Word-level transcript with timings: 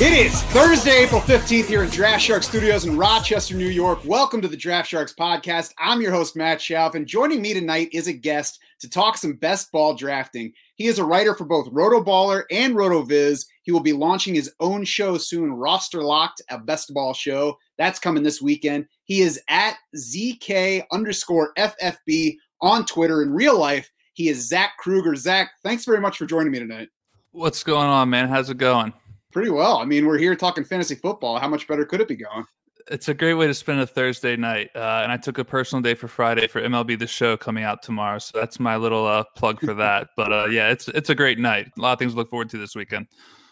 It 0.00 0.12
is 0.12 0.42
Thursday, 0.44 1.02
April 1.02 1.20
15th 1.20 1.64
here 1.66 1.82
in 1.82 1.90
Draft 1.90 2.22
Shark 2.22 2.44
Studios 2.44 2.84
in 2.84 2.96
Rochester, 2.96 3.56
New 3.56 3.66
York. 3.66 4.04
Welcome 4.04 4.40
to 4.42 4.48
the 4.48 4.56
Draft 4.56 4.88
Sharks 4.88 5.12
podcast. 5.12 5.74
I'm 5.76 6.00
your 6.00 6.12
host, 6.12 6.36
Matt 6.36 6.58
Schauf, 6.58 6.94
and 6.94 7.08
joining 7.08 7.42
me 7.42 7.54
tonight 7.54 7.88
is 7.92 8.06
a 8.06 8.12
guest 8.12 8.60
to 8.80 8.88
talk 8.88 9.16
some 9.16 9.32
best 9.32 9.72
ball 9.72 9.94
drafting. 9.94 10.52
He 10.76 10.86
is 10.86 11.00
a 11.00 11.04
writer 11.04 11.34
for 11.34 11.44
both 11.44 11.72
Rotoballer 11.72 12.44
and 12.52 12.76
RotoViz. 12.76 13.46
He 13.64 13.72
will 13.72 13.80
be 13.80 13.92
launching 13.92 14.34
his 14.34 14.52
own 14.60 14.84
show 14.84 15.18
soon, 15.18 15.52
Roster 15.52 16.02
Locked, 16.02 16.42
a 16.50 16.58
best 16.58 16.92
ball 16.94 17.14
show. 17.14 17.58
That's 17.78 17.98
coming 17.98 18.22
this 18.22 18.40
weekend. 18.40 18.86
He 19.04 19.20
is 19.20 19.40
at 19.48 19.76
ZK 19.96 20.84
underscore 20.92 21.52
FFB 21.58 22.36
on 22.60 22.84
Twitter. 22.84 23.22
In 23.22 23.32
real 23.32 23.58
life, 23.58 23.90
he 24.12 24.28
is 24.28 24.48
Zach 24.48 24.72
Kruger. 24.78 25.16
Zach, 25.16 25.50
thanks 25.62 25.84
very 25.84 26.00
much 26.00 26.18
for 26.18 26.26
joining 26.26 26.52
me 26.52 26.58
tonight. 26.58 26.88
What's 27.32 27.64
going 27.64 27.88
on, 27.88 28.10
man? 28.10 28.28
How's 28.28 28.50
it 28.50 28.58
going? 28.58 28.92
Pretty 29.32 29.50
well. 29.50 29.78
I 29.78 29.84
mean, 29.84 30.06
we're 30.06 30.18
here 30.18 30.36
talking 30.36 30.62
fantasy 30.62 30.94
football. 30.94 31.38
How 31.38 31.48
much 31.48 31.66
better 31.66 31.84
could 31.84 32.00
it 32.00 32.06
be 32.06 32.16
going? 32.16 32.44
It's 32.90 33.08
a 33.08 33.14
great 33.14 33.34
way 33.34 33.46
to 33.46 33.54
spend 33.54 33.80
a 33.80 33.86
Thursday 33.86 34.36
night. 34.36 34.70
Uh, 34.76 35.00
and 35.02 35.10
I 35.10 35.16
took 35.16 35.38
a 35.38 35.44
personal 35.44 35.80
day 35.82 35.94
for 35.94 36.06
Friday 36.06 36.46
for 36.46 36.60
MLB 36.60 36.98
The 36.98 37.06
Show 37.06 37.36
coming 37.36 37.64
out 37.64 37.82
tomorrow. 37.82 38.18
So 38.18 38.38
that's 38.38 38.60
my 38.60 38.76
little 38.76 39.06
uh, 39.06 39.24
plug 39.36 39.58
for 39.60 39.72
that. 39.74 40.08
But 40.16 40.32
uh, 40.32 40.46
yeah, 40.46 40.70
it's 40.70 40.86
it's 40.88 41.08
a 41.10 41.14
great 41.14 41.38
night. 41.38 41.72
A 41.78 41.80
lot 41.80 41.94
of 41.94 41.98
things 41.98 42.12
to 42.12 42.18
look 42.18 42.28
forward 42.28 42.50
to 42.50 42.58
this 42.58 42.76
weekend. 42.76 43.06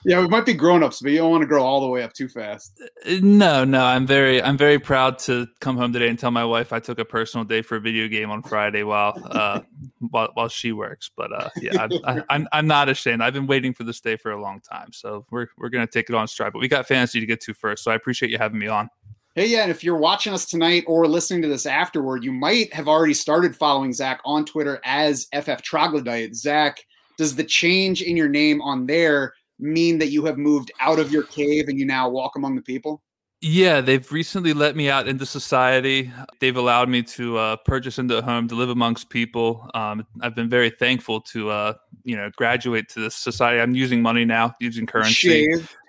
Yeah, 0.05 0.21
we 0.21 0.27
might 0.27 0.45
be 0.45 0.53
grown 0.53 0.83
ups, 0.83 1.01
but 1.01 1.13
you 1.13 1.19
don't 1.19 1.31
want 1.31 1.43
to 1.43 1.47
grow 1.47 1.63
all 1.63 1.81
the 1.81 1.87
way 1.87 2.03
up 2.03 2.13
too 2.13 2.29
fast. 2.29 2.83
No, 3.21 3.65
no, 3.65 3.85
I'm 3.85 4.07
very 4.07 4.43
I'm 4.43 4.57
very 4.57 4.79
proud 4.79 5.19
to 5.21 5.47
come 5.61 5.77
home 5.77 5.93
today 5.93 6.09
and 6.09 6.19
tell 6.19 6.33
my 6.33 6.45
wife 6.45 6.73
I 6.73 6.81
took 6.81 6.99
a 6.99 7.05
personal 7.05 7.45
day 7.45 7.63
for 7.63 7.77
a 7.77 7.81
video 7.81 8.09
game 8.09 8.31
on 8.31 8.43
Friday 8.43 8.83
while 8.83 9.15
uh, 9.31 9.61
while, 10.11 10.31
while 10.35 10.49
she 10.49 10.73
works. 10.73 11.11
But 11.17 11.33
uh, 11.33 11.51
yeah, 11.61 11.87
I, 12.05 12.17
I, 12.17 12.23
I'm 12.31 12.49
I'm 12.53 12.67
not 12.67 12.89
ashamed. 12.89 13.23
I've 13.23 13.35
been 13.35 13.47
waiting 13.47 13.73
for 13.73 13.85
this 13.85 14.01
day 14.01 14.17
for 14.17 14.33
a 14.33 14.41
long 14.41 14.61
time, 14.61 14.93
so 14.93 15.25
we're 15.31 15.47
we're 15.57 15.69
gonna 15.69 15.87
take 15.87 16.09
it 16.09 16.17
on 16.17 16.27
stride. 16.27 16.53
But 16.53 16.61
we 16.61 16.69
got 16.69 16.89
fantasy 16.89 17.21
to 17.21 17.27
get 17.27 17.41
to 17.43 17.55
first, 17.55 17.85
so 17.85 17.91
I 17.93 17.95
appreciate 17.95 18.31
you 18.31 18.39
having 18.39 18.59
me 18.59 18.67
on. 18.67 18.89
Hey, 19.35 19.47
yeah, 19.47 19.63
and 19.63 19.71
if 19.71 19.83
you're 19.83 19.97
watching 19.97 20.35
us 20.35 20.45
tonight 20.45 20.85
or 20.87 21.07
listening 21.07 21.41
to 21.43 21.49
this 21.49 21.65
afterward, 21.65 22.23
you 22.23 22.33
might 22.33 22.73
have 22.75 22.87
already 22.87 23.15
started 23.15 23.57
following 23.57 23.93
Zach 23.93 24.21
on 24.27 24.45
Twitter 24.45 24.79
as 24.85 25.27
FF 25.33 25.63
Troglodyte. 25.63 26.35
Zach, 26.35 26.85
does 27.17 27.35
the 27.35 27.45
change 27.45 28.03
in 28.03 28.15
your 28.17 28.29
name 28.29 28.61
on 28.61 28.85
there 28.85 29.33
mean 29.63 29.99
that 29.99 30.09
you 30.09 30.25
have 30.27 30.39
moved 30.39 30.71
out 30.81 30.99
of 30.99 31.11
your 31.11 31.23
cave 31.23 31.69
and 31.69 31.79
you 31.79 31.87
now 31.87 32.09
walk 32.09 32.37
among 32.37 32.57
the 32.57 32.63
people? 32.63 33.03
Yeah, 33.45 33.81
they've 33.81 34.11
recently 34.13 34.53
let 34.53 34.77
me 34.77 34.89
out 34.89 35.09
into 35.09 35.27
society. 35.27 36.13
They've 36.39 36.57
allowed 36.57 36.89
me 36.89 37.03
to 37.03 37.39
uh, 37.39 37.57
purchase 37.57 37.99
into 37.99 38.17
a 38.17 38.23
home 38.23 38.47
to 38.47 38.55
live 38.55 38.69
amongst 38.69 39.11
people. 39.11 39.69
Um, 39.75 40.07
I've 40.21 40.37
been 40.37 40.49
very 40.49 40.71
thankful 40.71 41.21
to, 41.23 41.51
uh, 41.51 41.75
you 42.05 42.15
know, 42.17 42.31
graduate 42.37 42.89
to 42.91 43.01
this 43.01 43.17
society. 43.17 43.61
I'm 43.61 43.75
using 43.75 44.01
money 44.01 44.25
now, 44.25 44.55
using 44.61 44.87
currency. 44.87 45.49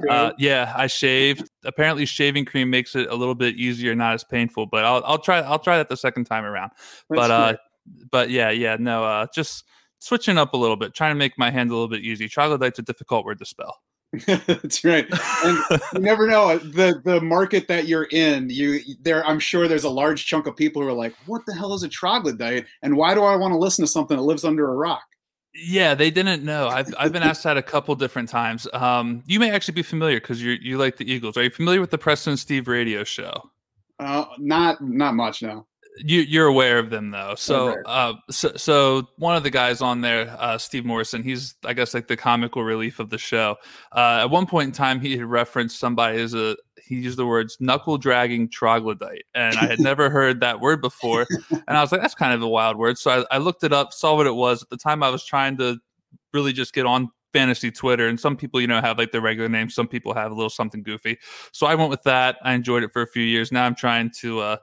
Uh, 0.10 0.32
yeah, 0.40 0.74
I 0.76 0.88
shaved. 0.88 1.48
Apparently, 1.64 2.08
shaving 2.08 2.46
cream 2.46 2.72
makes 2.72 2.96
it 2.96 3.08
a 3.12 3.16
little 3.16 3.36
bit 3.36 3.56
easier, 3.56 3.94
not 3.94 4.16
as 4.16 4.24
painful. 4.24 4.66
But 4.66 4.84
I'll, 4.84 5.04
I'll 5.06 5.20
try. 5.20 5.38
I'll 5.42 5.60
try 5.60 5.78
that 5.78 5.90
the 5.90 5.98
second 5.98 6.24
time 6.24 6.46
around. 6.46 6.72
but 7.08 7.30
uh, 7.30 7.54
but 8.12 8.32
yeah, 8.32 8.50
yeah, 8.50 8.78
no, 8.80 9.04
uh, 9.04 9.28
just 9.32 9.64
switching 10.04 10.38
up 10.38 10.54
a 10.54 10.58
little 10.58 10.76
bit, 10.76 10.94
trying 10.94 11.12
to 11.12 11.20
make 11.20 11.38
my 11.38 11.50
hand 11.50 11.72
a 11.72 11.74
little 11.74 11.88
bit 11.88 12.02
easy. 12.02 12.28
Troglodyte's 12.28 12.80
a 12.80 12.84
difficult 12.84 13.26
word 13.26 13.40
to 13.40 13.46
spell. 13.46 13.82
That's 14.28 14.84
right. 14.84 15.08
And 15.44 15.58
you 15.94 16.00
never 16.00 16.28
know 16.28 16.60
the 16.60 17.02
the 17.04 17.20
market 17.20 17.68
that 17.68 17.88
you're 17.88 18.08
in. 18.12 18.50
You 18.50 18.80
there, 19.02 19.26
I'm 19.26 19.40
sure 19.40 19.68
there's 19.68 19.86
a 19.86 19.90
large 19.90 20.28
chunk 20.28 20.46
of 20.46 20.56
people 20.56 20.84
who 20.84 20.88
are 20.88 20.94
like, 20.94 21.16
"What 21.26 21.42
the 21.48 21.56
hell 21.56 21.74
is 21.74 21.82
a 21.82 21.90
troglodyte? 21.90 22.68
And 22.84 22.96
why 22.96 23.16
do 23.16 23.24
I 23.24 23.36
want 23.36 23.54
to 23.54 23.58
listen 23.58 23.84
to 23.84 23.92
something 23.92 24.16
that 24.16 24.24
lives 24.24 24.44
under 24.44 24.70
a 24.70 24.76
rock?" 24.76 25.02
Yeah, 25.56 25.96
they 25.96 26.12
didn't 26.12 26.44
know. 26.44 26.68
I've 26.68 26.94
I've 27.00 27.12
been 27.12 27.24
asked 27.24 27.44
that 27.44 27.58
a 27.58 27.64
couple 27.64 27.96
different 27.96 28.30
times. 28.30 28.68
Um, 28.74 29.24
you 29.26 29.40
may 29.40 29.50
actually 29.50 29.74
be 29.74 29.84
familiar 29.84 30.20
because 30.20 30.44
you 30.44 30.58
you 30.62 30.78
like 30.78 30.98
the 30.98 31.12
Eagles. 31.12 31.36
Are 31.36 31.44
you 31.44 31.50
familiar 31.50 31.82
with 31.82 31.90
the 31.90 31.98
Preston 31.98 32.32
and 32.32 32.40
Steve 32.40 32.68
radio 32.68 33.04
show? 33.04 33.50
Uh, 34.00 34.26
not 34.38 34.80
not 34.80 35.16
much 35.16 35.42
now. 35.42 35.66
You 35.98 36.22
you're 36.22 36.48
aware 36.48 36.80
of 36.80 36.90
them 36.90 37.12
though. 37.12 37.36
So 37.36 37.82
uh 37.86 38.14
so, 38.30 38.54
so 38.56 39.08
one 39.18 39.36
of 39.36 39.44
the 39.44 39.50
guys 39.50 39.82
on 39.82 40.02
there, 40.02 40.36
uh 40.40 40.58
Steve 40.58 40.86
Morrison, 40.86 41.22
he's 41.22 41.56
I 41.66 41.74
guess 41.74 41.94
like 41.94 42.08
the 42.08 42.18
comical 42.18 42.64
relief 42.64 43.00
of 43.00 43.10
the 43.10 43.18
show. 43.18 43.58
Uh 43.92 44.22
at 44.22 44.30
one 44.30 44.46
point 44.46 44.68
in 44.68 44.72
time 44.72 45.00
he 45.00 45.18
had 45.18 45.26
referenced 45.26 45.80
somebody 45.80 46.20
as 46.20 46.34
a 46.34 46.56
he 46.84 46.96
used 46.96 47.18
the 47.18 47.26
words 47.26 47.58
knuckle 47.60 47.98
dragging 47.98 48.50
troglodyte 48.50 49.26
and 49.36 49.56
I 49.58 49.66
had 49.68 49.80
never 49.82 50.10
heard 50.10 50.40
that 50.40 50.60
word 50.60 50.82
before 50.82 51.28
and 51.52 51.78
I 51.78 51.82
was 51.82 51.92
like 51.92 52.02
that's 52.02 52.16
kind 52.16 52.34
of 52.34 52.42
a 52.42 52.50
wild 52.50 52.78
word. 52.78 52.98
So 52.98 53.12
I, 53.12 53.36
I 53.36 53.38
looked 53.38 53.64
it 53.64 53.74
up, 53.74 53.94
saw 53.94 54.16
what 54.16 54.28
it 54.28 54.36
was. 54.36 54.64
At 54.64 54.70
the 54.70 54.78
time 54.78 55.04
I 55.04 55.10
was 55.10 55.24
trying 55.24 55.58
to 55.58 55.78
really 56.34 56.54
just 56.54 56.74
get 56.74 56.86
on 56.86 57.10
fantasy 57.34 57.72
Twitter 57.72 58.08
and 58.08 58.20
some 58.20 58.38
people 58.38 58.62
you 58.62 58.68
know 58.68 58.80
have 58.80 58.98
like 58.98 59.12
their 59.12 59.22
regular 59.22 59.50
name, 59.50 59.70
some 59.70 59.88
people 59.88 60.14
have 60.14 60.32
a 60.32 60.36
little 60.36 60.50
something 60.50 60.84
goofy. 60.84 61.18
So 61.52 61.66
I 61.66 61.76
went 61.76 61.90
with 61.90 62.04
that. 62.04 62.38
I 62.44 62.54
enjoyed 62.54 62.84
it 62.84 62.94
for 62.94 63.02
a 63.02 63.08
few 63.08 63.24
years. 63.24 63.52
Now 63.52 63.66
I'm 63.66 63.76
trying 63.76 64.12
to 64.20 64.40
uh 64.40 64.58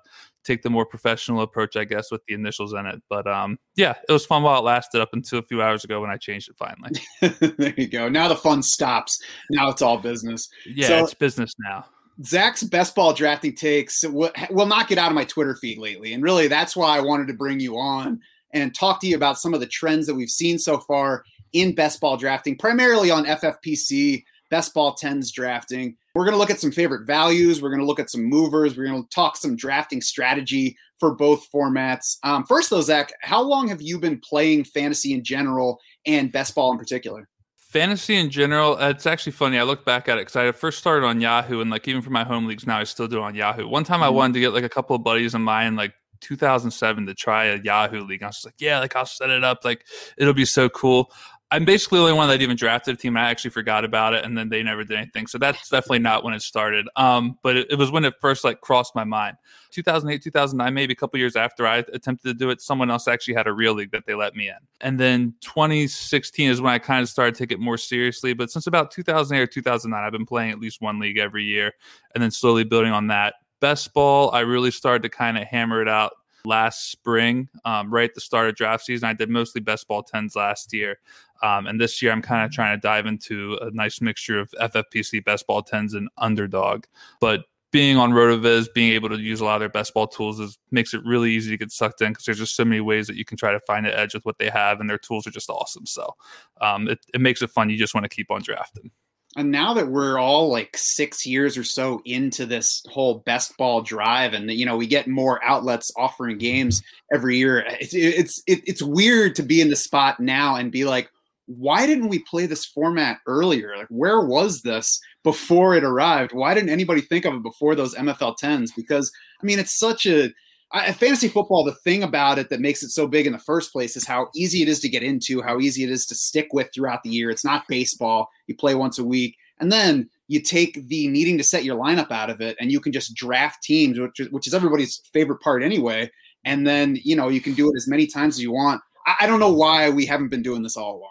take 0.45 0.63
the 0.63 0.71
more 0.71 0.87
professional 0.87 1.43
approach, 1.43 1.77
I 1.77 1.85
guess, 1.85 2.11
with 2.11 2.23
the 2.27 2.35
initials 2.35 2.73
in 2.73 2.87
it. 2.87 3.01
But 3.09 3.27
um, 3.27 3.59
yeah, 3.77 3.95
it 4.09 4.13
was 4.13 4.27
fun 4.27 4.43
while 4.43 4.59
it 4.59 4.65
lasted 4.65 5.01
up 5.01 5.11
until 5.13 5.39
a 5.39 5.43
few 5.43 5.63
hours 5.63 5.85
ago 5.85 6.01
when 6.01 6.11
I 6.11 6.17
changed 6.17 6.49
it 6.51 6.57
finally. 6.59 6.93
there 7.59 7.75
you 7.77 7.89
go. 7.89 8.09
Now 8.09 8.29
the 8.29 8.37
fun 8.37 8.63
stops. 8.63 9.21
Now 9.51 9.71
it's 9.71 9.83
all 9.83 9.99
business. 9.99 10.49
Yeah, 10.67 10.89
So- 10.89 11.05
it's 11.05 11.15
business 11.15 11.53
now. 11.65 11.87
Zach's 12.23 12.63
best 12.63 12.95
ball 12.95 13.15
drafting 13.15 13.55
takes 13.55 14.05
will, 14.05 14.31
will 14.51 14.67
not 14.67 14.89
get 14.89 14.99
out 14.99 15.11
of 15.11 15.15
my 15.15 15.25
Twitter 15.25 15.55
feed 15.55 15.79
lately. 15.79 16.13
And 16.13 16.23
really, 16.23 16.49
that's 16.49 16.77
why 16.77 16.95
I 16.97 17.01
wanted 17.01 17.29
to 17.29 17.35
bring 17.35 17.61
you 17.61 17.79
on 17.79 18.21
and 18.53 18.75
talk 18.75 19.01
to 19.01 19.07
you 19.07 19.17
about 19.17 19.39
some 19.39 19.55
of 19.55 19.61
the 19.61 19.67
trends 19.67 20.07
that 20.07 20.15
we've 20.15 20.29
seen 20.29 20.59
so 20.59 20.79
far 20.81 21.25
in 21.55 21.75
best 21.75 21.99
ball 22.01 22.19
drafting, 22.19 22.59
primarily 22.59 23.11
on 23.11 23.25
FFPC, 23.25 24.25
best 24.51 24.75
ball 24.75 24.95
10s 24.95 25.33
drafting. 25.33 25.97
We're 26.15 26.25
going 26.25 26.35
to 26.35 26.39
look 26.39 26.51
at 26.51 26.59
some 26.61 26.73
favorite 26.73 27.07
values. 27.07 27.63
We're 27.63 27.69
going 27.71 27.81
to 27.81 27.87
look 27.87 28.01
at 28.01 28.11
some 28.11 28.25
movers. 28.25 28.77
We're 28.77 28.87
going 28.87 29.03
to 29.03 29.09
talk 29.11 29.37
some 29.37 29.55
drafting 29.55 30.01
strategy 30.01 30.77
for 30.99 31.15
both 31.15 31.47
formats. 31.55 32.17
Um, 32.25 32.45
first, 32.45 32.71
though, 32.71 32.81
Zach, 32.81 33.13
how 33.23 33.41
long 33.43 33.69
have 33.69 33.81
you 33.81 33.99
been 33.99 34.19
playing 34.21 34.65
fantasy 34.65 35.13
in 35.13 35.23
general 35.23 35.79
and 36.07 36.33
best 36.33 36.55
ball 36.55 36.73
in 36.73 36.79
particular? 36.79 37.29
Fantasy 37.57 38.17
in 38.17 38.29
general, 38.31 38.77
uh, 38.79 38.89
it's 38.91 39.07
actually 39.07 39.31
funny. 39.33 39.57
I 39.57 39.63
look 39.63 39.85
back 39.85 40.09
at 40.09 40.19
it 40.19 40.23
because 40.23 40.35
I 40.35 40.51
first 40.51 40.79
started 40.81 41.07
on 41.07 41.21
Yahoo, 41.21 41.61
and 41.61 41.71
like 41.71 41.87
even 41.87 42.03
for 42.03 42.11
my 42.11 42.25
home 42.25 42.47
leagues 42.49 42.67
now, 42.67 42.79
I 42.79 42.85
still 42.85 43.07
do 43.07 43.19
it 43.19 43.23
on 43.23 43.37
Yahoo. 43.37 43.69
One 43.69 43.85
time, 43.85 44.03
I 44.03 44.09
Mhm. 44.09 44.15
wanted 44.15 44.35
to 44.35 44.41
get 44.41 44.53
like 44.53 44.65
a 44.65 44.69
couple 44.69 44.97
of 44.97 45.05
buddies 45.05 45.35
of 45.35 45.41
mine, 45.41 45.77
like 45.77 45.95
2007, 46.21 47.07
to 47.07 47.15
try 47.15 47.45
a 47.45 47.61
Yahoo 47.63 48.01
league. 48.05 48.25
I 48.25 48.27
was 48.27 48.37
just 48.37 48.45
like, 48.47 48.55
yeah, 48.59 48.81
like 48.81 48.97
I'll 48.97 49.07
set 49.07 49.31
it 49.31 49.45
up, 49.45 49.65
like 49.65 49.87
it'll 50.19 50.35
be 50.35 50.45
so 50.45 50.69
cool. 50.69 51.13
I'm 51.53 51.65
basically 51.65 51.99
the 51.99 52.05
only 52.05 52.15
one 52.15 52.29
that 52.29 52.43
even 52.43 52.57
drafted 52.57 52.95
a 52.95 52.97
team. 52.97 53.17
I 53.17 53.29
actually 53.29 53.51
forgot 53.51 53.85
about 53.85 54.15
it, 54.15 54.25
and 54.25 54.39
then 54.39 54.49
they 54.49 54.63
never 54.63 54.85
did 54.85 54.97
anything. 54.97 55.27
So 55.27 55.37
that's 55.37 55.69
definitely 55.69 55.99
not 55.99 56.23
when 56.23 56.33
it 56.33 56.43
started. 56.43 56.89
Um, 56.95 57.39
but 57.43 57.57
it, 57.57 57.67
it 57.71 57.75
was 57.75 57.91
when 57.91 58.05
it 58.05 58.15
first 58.21 58.45
like 58.45 58.61
crossed 58.61 58.95
my 58.95 59.03
mind. 59.03 59.37
2008, 59.73 60.23
2009, 60.23 60.73
maybe 60.73 60.93
a 60.93 60.97
couple 60.97 61.19
years 61.19 61.35
after 61.35 61.67
I 61.67 61.79
attempted 61.93 62.29
to 62.29 62.35
do 62.35 62.51
it, 62.51 62.61
someone 62.61 62.89
else 62.89 63.09
actually 63.09 63.35
had 63.35 63.49
a 63.49 63.53
real 63.53 63.75
league 63.75 63.91
that 63.91 64.07
they 64.07 64.15
let 64.15 64.37
me 64.37 64.49
in. 64.49 64.57
And 64.81 64.99
then 64.99 65.35
2016 65.41 66.51
is 66.51 66.61
when 66.61 66.73
I 66.73 66.79
kind 66.79 67.03
of 67.03 67.09
started 67.09 67.35
to 67.35 67.39
take 67.41 67.53
it 67.53 67.59
more 67.59 67.79
seriously. 67.79 68.33
But 68.33 68.53
since 68.53 68.69
about 68.69 68.93
2008 68.93 69.43
or 69.43 69.47
2009, 69.47 70.05
I've 70.05 70.13
been 70.13 70.27
playing 70.27 70.53
at 70.53 70.61
least 70.61 70.81
one 70.81 71.01
league 71.01 71.19
every 71.19 71.45
year, 71.45 71.73
and 72.15 72.23
then 72.23 72.31
slowly 72.31 72.63
building 72.63 72.93
on 72.93 73.09
that. 73.09 73.35
Best 73.61 73.93
ball, 73.93 74.31
I 74.33 74.41
really 74.41 74.71
started 74.71 75.03
to 75.03 75.09
kind 75.09 75.37
of 75.37 75.45
hammer 75.45 75.83
it 75.83 75.89
out 75.89 76.13
last 76.45 76.91
spring, 76.91 77.49
um, 77.65 77.93
right 77.93 78.09
at 78.09 78.15
the 78.15 78.21
start 78.21 78.49
of 78.49 78.57
draft 78.57 78.85
season. 78.85 79.09
I 79.09 79.13
did 79.13 79.31
mostly 79.31 79.61
best 79.61 79.89
ball 79.89 80.05
10s 80.05 80.37
last 80.37 80.73
year. 80.73 80.99
Um, 81.43 81.67
and 81.67 81.81
this 81.81 82.03
year, 82.03 82.13
I'm 82.13 82.23
kind 82.23 82.45
of 82.45 82.53
trying 82.53 82.77
to 82.77 82.81
dive 82.81 83.07
into 83.07 83.59
a 83.63 83.71
nice 83.71 84.01
mixture 84.01 84.39
of 84.39 84.51
FFPC, 84.61 85.25
best 85.25 85.47
ball 85.47 85.63
10s, 85.63 85.95
and 85.95 86.09
underdog. 86.19 86.85
But 87.21 87.45
being 87.73 87.97
on 87.97 88.11
RotoViz, 88.11 88.67
being 88.75 88.93
able 88.93 89.09
to 89.11 89.19
use 89.19 89.41
a 89.41 89.45
lot 89.45 89.55
of 89.55 89.61
their 89.61 89.69
best 89.69 89.95
ball 89.95 90.09
tools 90.09 90.41
is 90.41 90.59
makes 90.71 90.93
it 90.93 91.05
really 91.05 91.31
easy 91.31 91.51
to 91.51 91.57
get 91.57 91.71
sucked 91.71 92.01
in 92.01 92.11
because 92.11 92.25
there's 92.25 92.39
just 92.39 92.57
so 92.57 92.65
many 92.65 92.81
ways 92.81 93.07
that 93.07 93.17
you 93.17 93.25
can 93.25 93.37
try 93.37 93.53
to 93.53 93.61
find 93.61 93.87
an 93.87 93.95
edge 93.95 94.13
with 94.13 94.25
what 94.25 94.39
they 94.39 94.51
have, 94.51 94.81
and 94.81 94.91
their 94.91 94.99
tools 94.99 95.27
are 95.27 95.31
just 95.31 95.49
awesome. 95.49 95.87
So 95.87 96.15
um, 96.61 96.89
it, 96.89 96.99
it 97.15 97.21
makes 97.21 97.43
it 97.43 97.51
fun. 97.51 97.71
You 97.71 97.77
just 97.77 97.95
want 97.95 98.05
to 98.05 98.15
keep 98.15 98.31
on 98.31 98.43
drafting. 98.43 98.91
And 99.37 99.53
now 99.53 99.75
that 99.75 99.89
we're 99.89 100.19
all 100.19 100.51
like 100.51 100.77
six 100.77 101.25
years 101.25 101.57
or 101.57 101.63
so 101.63 102.03
into 102.05 102.47
this 102.47 102.83
whole 102.91 103.19
best 103.21 103.57
ball 103.57 103.81
drive, 103.81 104.35
and 104.35 104.51
you 104.51 104.67
know 104.67 104.77
we 104.77 104.89
get 104.89 105.07
more 105.07 105.43
outlets 105.45 105.93
offering 105.97 106.39
games 106.39 106.83
every 107.15 107.39
year, 107.39 107.65
eh, 107.65 107.77
it's 107.81 107.95
it's 107.95 108.43
it, 108.49 108.61
it's 108.67 108.83
weird 108.83 109.37
to 109.37 109.43
be 109.43 109.61
in 109.61 109.71
the 109.71 109.77
spot 109.77 110.19
now 110.19 110.57
and 110.57 110.73
be 110.73 110.85
like, 110.85 111.11
why 111.47 111.87
didn't 111.87 112.09
we 112.09 112.25
play 112.29 112.47
this 112.47 112.65
format 112.65 113.19
earlier? 113.27 113.77
Like, 113.77 113.89
where 113.89 114.21
was 114.21 114.63
this 114.63 115.01
before 115.23 115.77
it 115.77 115.85
arrived? 115.85 116.33
Why 116.33 116.53
didn't 116.53 116.71
anybody 116.71 117.01
think 117.01 117.25
of 117.25 117.35
it 117.35 117.43
before 117.43 117.77
those 117.77 117.95
MFL 117.95 118.37
tens? 118.37 118.73
Because 118.73 119.13
I 119.41 119.47
mean, 119.47 119.61
it's 119.61 119.79
such 119.79 120.07
a 120.07 120.33
I, 120.73 120.93
fantasy 120.93 121.29
football, 121.29 121.65
the 121.65 121.75
thing 121.75 122.03
about 122.03 122.39
it 122.39 122.49
that 122.51 122.61
makes 122.61 122.83
it 122.83 122.91
so 122.91 123.09
big 123.09 123.27
in 123.27 123.33
the 123.33 123.39
first 123.39 123.73
place 123.73 123.97
is 123.97 124.07
how 124.07 124.29
easy 124.35 124.63
it 124.63 124.69
is 124.69 124.81
to 124.81 124.89
get 124.89 125.03
into, 125.03 125.43
how 125.43 125.59
easy 125.59 125.83
it 125.83 125.91
is 125.91 126.07
to 126.07 126.15
stick 126.15 126.49
with 126.53 126.69
throughout 126.73 127.03
the 127.03 127.11
year. 127.11 127.31
It's 127.31 127.45
not 127.45 127.67
baseball. 127.69 128.29
You 128.47 128.57
play 128.57 128.75
once 128.75 128.99
a 128.99 129.05
week. 129.05 129.37
And 129.59 129.73
then 129.73 130.09
you 130.29 130.41
take 130.41 130.87
the 130.89 131.09
needing 131.09 131.37
to 131.39 131.45
set 131.45 131.65
your 131.65 131.77
lineup 131.77 132.11
out 132.13 132.31
of 132.31 132.41
it 132.41 132.57
and 132.61 132.71
you 132.71 132.81
can 132.81 132.93
just 132.93 133.15
draft 133.15 133.63
teams, 133.63 133.99
which 133.99 134.21
is, 134.21 134.31
which 134.31 134.47
is 134.47 134.55
everybody's 134.55 135.03
favorite 135.13 135.41
part 135.41 135.63
anyway. 135.63 136.11
And 136.45 136.67
then, 136.67 136.99
you 137.03 137.17
know, 137.17 137.29
you 137.29 137.41
can 137.41 137.55
do 137.55 137.69
it 137.69 137.77
as 137.77 137.89
many 137.89 138.07
times 138.07 138.37
as 138.37 138.43
you 138.43 138.53
want. 138.53 138.81
I, 139.07 139.17
I 139.23 139.27
don't 139.27 139.41
know 139.41 139.53
why 139.53 139.91
we 139.91 140.07
haven't 140.07 140.29
been 140.29 140.43
doing 140.43 140.63
this 140.63 140.77
all 140.77 140.97
along. 140.97 141.11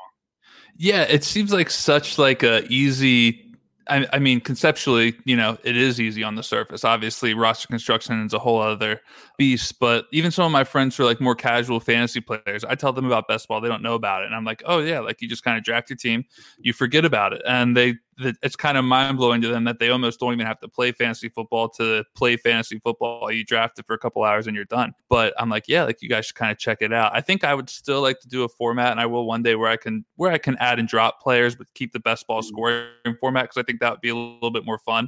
Yeah, 0.78 1.02
it 1.04 1.26
seems 1.26 1.52
like 1.52 1.70
such 1.70 2.18
like 2.18 2.42
a 2.44 2.66
easy 2.70 3.50
I, 3.90 4.08
I, 4.14 4.20
mean, 4.20 4.40
conceptually, 4.40 5.16
you 5.26 5.36
know, 5.36 5.58
it 5.64 5.76
is 5.76 6.00
easy 6.00 6.24
on 6.24 6.36
the 6.36 6.44
surface. 6.44 6.86
Obviously, 6.86 7.34
roster 7.34 7.68
construction 7.68 8.24
is 8.24 8.34
a 8.34 8.40
whole 8.40 8.62
other 8.62 9.02
beast. 9.40 9.80
But 9.80 10.06
even 10.12 10.30
some 10.30 10.46
of 10.46 10.52
my 10.52 10.64
friends 10.64 10.96
who 10.96 11.04
are 11.04 11.06
like 11.08 11.20
more 11.20 11.34
casual 11.34 11.80
fantasy 11.80 12.22
players, 12.22 12.64
I 12.64 12.76
tell 12.76 12.94
them 12.94 13.06
about 13.06 13.28
best 13.28 13.48
ball, 13.48 13.62
they 13.62 13.68
don't 13.68 13.82
know 13.82 13.96
about 13.96 14.22
it, 14.22 14.28
and 14.28 14.36
I'm 14.36 14.46
like, 14.46 14.62
oh 14.68 14.80
yeah, 14.80 15.00
like 15.00 15.22
you 15.22 15.28
just 15.28 15.44
kind 15.44 15.58
of 15.58 15.64
draft 15.64 15.90
your 15.90 15.98
team, 15.98 16.26
you 16.60 16.74
forget 16.74 17.06
about 17.06 17.34
it, 17.34 17.42
and 17.48 17.76
they 17.76 17.96
it's 18.20 18.56
kind 18.56 18.78
of 18.78 18.84
mind 18.84 19.18
blowing 19.18 19.42
to 19.42 19.48
them 19.48 19.64
that 19.64 19.80
they 19.80 19.90
almost 19.90 20.20
don't 20.20 20.34
even 20.34 20.46
have 20.46 20.60
to 20.60 20.68
play 20.68 20.92
fantasy 20.92 21.30
football 21.30 21.70
to 21.70 22.04
play 22.16 22.36
fantasy 22.36 22.80
football. 22.80 23.32
You 23.32 23.46
draft 23.46 23.80
it 23.80 23.88
for 23.88 23.94
a 23.94 23.98
couple 23.98 24.24
hours 24.24 24.48
and 24.48 24.56
you're 24.56 24.66
done. 24.66 24.94
But 25.08 25.34
I'm 25.38 25.50
like, 25.50 25.68
yeah, 25.68 25.84
like 25.84 26.02
you 26.02 26.10
guys 26.10 26.26
should 26.26 26.36
kind 26.36 26.52
of 26.52 26.58
check 26.58 26.80
it 26.82 26.92
out. 26.92 27.12
I 27.16 27.22
think 27.22 27.44
I 27.44 27.56
would 27.56 27.70
still 27.70 28.02
like 28.02 28.20
to 28.22 28.28
do 28.28 28.44
a 28.44 28.50
format, 28.50 28.92
and 28.92 29.00
I 29.00 29.06
will 29.06 29.26
one 29.26 29.44
day 29.44 29.56
where 29.56 29.70
I 29.70 29.78
can 29.78 30.06
where 30.16 30.32
I 30.32 30.38
can 30.38 30.58
add 30.58 30.80
and 30.80 30.88
drop 30.88 31.22
players, 31.22 31.56
but 31.56 31.74
keep 31.74 31.94
the 31.94 32.00
best 32.00 32.28
ball 32.28 32.42
mm. 32.42 32.46
scoring 32.46 33.18
format 33.20 33.46
because 33.46 33.58
I 33.58 33.64
think 33.64 33.80
that 33.80 33.92
would 33.92 34.02
be 34.02 34.10
a 34.10 34.16
little 34.16 34.52
bit 34.52 34.66
more 34.66 34.80
fun. 34.80 35.08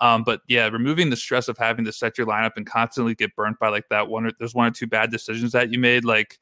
Um, 0.00 0.24
but 0.24 0.40
yeah, 0.48 0.68
removing 0.68 1.10
the 1.10 1.16
stress 1.16 1.48
of 1.48 1.58
having 1.58 1.84
to 1.84 1.92
set 1.92 2.16
your 2.16 2.26
lineup 2.26 2.52
and 2.56 2.66
constantly 2.66 3.14
get 3.14 3.36
burnt 3.36 3.58
by 3.58 3.68
like 3.68 3.88
that 3.90 4.08
one 4.08 4.26
or 4.26 4.30
there's 4.38 4.54
one 4.54 4.66
or 4.66 4.70
two 4.70 4.86
bad 4.86 5.10
decisions 5.10 5.52
that 5.52 5.70
you 5.70 5.78
made, 5.78 6.04
like 6.04 6.38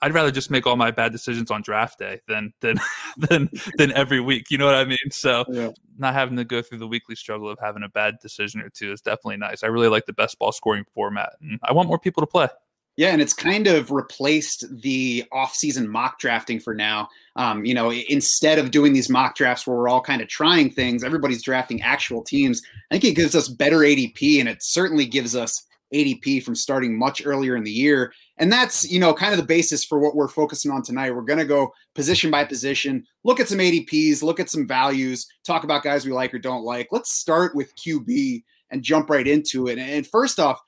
I'd 0.00 0.14
rather 0.14 0.30
just 0.30 0.50
make 0.50 0.66
all 0.66 0.76
my 0.76 0.90
bad 0.90 1.12
decisions 1.12 1.50
on 1.50 1.62
draft 1.62 1.98
day 1.98 2.20
than 2.26 2.52
than 2.60 2.78
than 3.16 3.50
than 3.76 3.92
every 3.92 4.20
week. 4.20 4.50
You 4.50 4.58
know 4.58 4.66
what 4.66 4.74
I 4.74 4.84
mean? 4.84 5.10
So 5.10 5.44
yeah. 5.48 5.70
not 5.98 6.14
having 6.14 6.36
to 6.36 6.44
go 6.44 6.62
through 6.62 6.78
the 6.78 6.88
weekly 6.88 7.16
struggle 7.16 7.50
of 7.50 7.58
having 7.60 7.82
a 7.82 7.88
bad 7.88 8.16
decision 8.20 8.60
or 8.62 8.70
two 8.70 8.92
is 8.92 9.02
definitely 9.02 9.38
nice. 9.38 9.62
I 9.62 9.66
really 9.66 9.88
like 9.88 10.06
the 10.06 10.12
best 10.12 10.38
ball 10.38 10.52
scoring 10.52 10.84
format, 10.94 11.34
and 11.40 11.60
I 11.62 11.72
want 11.72 11.88
more 11.88 11.98
people 11.98 12.22
to 12.22 12.26
play. 12.26 12.48
Yeah, 12.96 13.08
and 13.08 13.20
it's 13.20 13.34
kind 13.34 13.66
of 13.66 13.90
replaced 13.90 14.64
the 14.80 15.24
off-season 15.30 15.86
mock 15.88 16.18
drafting 16.18 16.58
for 16.58 16.74
now. 16.74 17.08
Um, 17.36 17.66
you 17.66 17.74
know, 17.74 17.92
instead 17.92 18.58
of 18.58 18.70
doing 18.70 18.94
these 18.94 19.10
mock 19.10 19.36
drafts 19.36 19.66
where 19.66 19.76
we're 19.76 19.88
all 19.88 20.00
kind 20.00 20.22
of 20.22 20.28
trying 20.28 20.70
things, 20.70 21.04
everybody's 21.04 21.42
drafting 21.42 21.82
actual 21.82 22.22
teams. 22.22 22.62
I 22.90 22.94
think 22.94 23.04
it 23.04 23.16
gives 23.16 23.34
us 23.34 23.48
better 23.48 23.80
ADP, 23.80 24.40
and 24.40 24.48
it 24.48 24.62
certainly 24.62 25.04
gives 25.04 25.36
us 25.36 25.66
ADP 25.94 26.42
from 26.42 26.54
starting 26.54 26.98
much 26.98 27.24
earlier 27.24 27.54
in 27.56 27.64
the 27.64 27.70
year. 27.70 28.12
And 28.38 28.52
that's, 28.52 28.90
you 28.90 28.98
know, 28.98 29.14
kind 29.14 29.32
of 29.32 29.38
the 29.38 29.44
basis 29.44 29.84
for 29.84 29.98
what 29.98 30.16
we're 30.16 30.28
focusing 30.28 30.70
on 30.70 30.82
tonight. 30.82 31.14
We're 31.14 31.22
going 31.22 31.38
to 31.38 31.44
go 31.44 31.72
position 31.94 32.30
by 32.30 32.44
position, 32.44 33.04
look 33.24 33.40
at 33.40 33.48
some 33.48 33.58
ADPs, 33.58 34.22
look 34.22 34.40
at 34.40 34.50
some 34.50 34.66
values, 34.66 35.26
talk 35.44 35.64
about 35.64 35.82
guys 35.82 36.04
we 36.04 36.12
like 36.12 36.34
or 36.34 36.38
don't 36.38 36.64
like. 36.64 36.88
Let's 36.90 37.14
start 37.14 37.54
with 37.54 37.74
QB 37.76 38.42
and 38.70 38.82
jump 38.82 39.10
right 39.10 39.26
into 39.26 39.68
it. 39.68 39.78
And 39.78 40.06
first 40.06 40.40
off, 40.40 40.60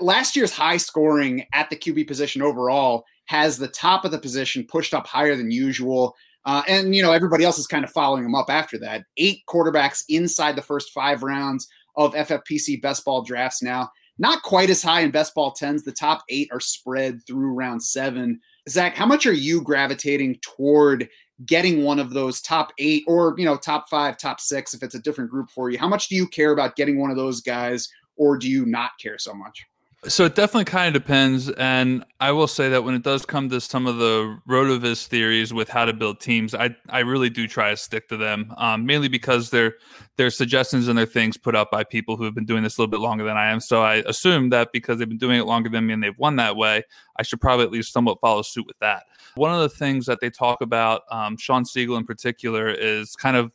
last 0.00 0.36
year's 0.36 0.52
high 0.52 0.76
scoring 0.76 1.44
at 1.52 1.70
the 1.70 1.76
QB 1.76 2.06
position 2.06 2.42
overall 2.42 3.04
has 3.26 3.58
the 3.58 3.68
top 3.68 4.04
of 4.04 4.10
the 4.10 4.18
position 4.18 4.66
pushed 4.68 4.94
up 4.94 5.06
higher 5.06 5.36
than 5.36 5.50
usual. 5.50 6.14
Uh, 6.44 6.62
and, 6.66 6.94
you 6.94 7.02
know, 7.02 7.12
everybody 7.12 7.44
else 7.44 7.58
is 7.58 7.66
kind 7.66 7.84
of 7.84 7.90
following 7.90 8.22
them 8.22 8.34
up 8.34 8.48
after 8.48 8.78
that. 8.78 9.04
Eight 9.16 9.40
quarterbacks 9.48 10.02
inside 10.08 10.56
the 10.56 10.62
first 10.62 10.92
five 10.92 11.22
rounds 11.22 11.68
of 11.96 12.14
FFPC 12.14 12.80
best 12.80 13.04
ball 13.04 13.22
drafts 13.22 13.62
now 13.62 13.90
not 14.20 14.42
quite 14.42 14.68
as 14.68 14.82
high 14.82 15.00
in 15.00 15.10
best 15.10 15.34
ball 15.34 15.50
tens. 15.50 15.82
The 15.82 15.92
top 15.92 16.22
eight 16.28 16.50
are 16.52 16.60
spread 16.60 17.26
through 17.26 17.54
round 17.54 17.82
seven. 17.82 18.38
Zach, 18.68 18.94
how 18.94 19.06
much 19.06 19.24
are 19.24 19.32
you 19.32 19.62
gravitating 19.62 20.38
toward 20.42 21.08
getting 21.46 21.84
one 21.84 21.98
of 21.98 22.10
those 22.10 22.42
top 22.42 22.70
eight 22.78 23.02
or, 23.06 23.34
you 23.38 23.46
know, 23.46 23.56
top 23.56 23.88
five, 23.88 24.18
top 24.18 24.38
six, 24.38 24.74
if 24.74 24.82
it's 24.82 24.94
a 24.94 25.00
different 25.00 25.30
group 25.30 25.50
for 25.50 25.70
you? 25.70 25.78
How 25.78 25.88
much 25.88 26.08
do 26.08 26.16
you 26.16 26.28
care 26.28 26.52
about 26.52 26.76
getting 26.76 27.00
one 27.00 27.10
of 27.10 27.16
those 27.16 27.40
guys 27.40 27.88
or 28.16 28.36
do 28.36 28.46
you 28.48 28.66
not 28.66 28.90
care 29.00 29.16
so 29.16 29.32
much? 29.32 29.64
So 30.08 30.24
it 30.24 30.34
definitely 30.34 30.64
kind 30.64 30.96
of 30.96 31.02
depends, 31.02 31.50
and 31.50 32.06
I 32.20 32.32
will 32.32 32.46
say 32.46 32.70
that 32.70 32.84
when 32.84 32.94
it 32.94 33.02
does 33.02 33.26
come 33.26 33.50
to 33.50 33.60
some 33.60 33.86
of 33.86 33.98
the 33.98 34.38
RotoViz 34.48 35.06
theories 35.06 35.52
with 35.52 35.68
how 35.68 35.84
to 35.84 35.92
build 35.92 36.20
teams, 36.20 36.54
I 36.54 36.74
I 36.88 37.00
really 37.00 37.28
do 37.28 37.46
try 37.46 37.68
to 37.68 37.76
stick 37.76 38.08
to 38.08 38.16
them, 38.16 38.50
um, 38.56 38.86
mainly 38.86 39.08
because 39.08 39.50
they're 39.50 39.74
they're 40.16 40.30
suggestions 40.30 40.88
and 40.88 40.96
they're 40.96 41.04
things 41.04 41.36
put 41.36 41.54
up 41.54 41.70
by 41.70 41.84
people 41.84 42.16
who 42.16 42.24
have 42.24 42.34
been 42.34 42.46
doing 42.46 42.62
this 42.62 42.78
a 42.78 42.80
little 42.80 42.90
bit 42.90 43.00
longer 43.00 43.24
than 43.24 43.36
I 43.36 43.50
am. 43.50 43.60
So 43.60 43.82
I 43.82 43.96
assume 44.06 44.48
that 44.48 44.72
because 44.72 44.98
they've 44.98 45.08
been 45.08 45.18
doing 45.18 45.38
it 45.38 45.44
longer 45.44 45.68
than 45.68 45.86
me 45.86 45.92
and 45.92 46.02
they've 46.02 46.18
won 46.18 46.36
that 46.36 46.56
way, 46.56 46.82
I 47.18 47.22
should 47.22 47.42
probably 47.42 47.66
at 47.66 47.70
least 47.70 47.92
somewhat 47.92 48.22
follow 48.22 48.40
suit 48.40 48.66
with 48.66 48.78
that. 48.78 49.02
One 49.34 49.52
of 49.52 49.60
the 49.60 49.68
things 49.68 50.06
that 50.06 50.20
they 50.20 50.30
talk 50.30 50.62
about, 50.62 51.02
um, 51.10 51.36
Shawn 51.36 51.64
Siegele 51.64 51.98
in 51.98 52.06
particular, 52.06 52.70
is 52.70 53.14
kind 53.16 53.36
of 53.36 53.52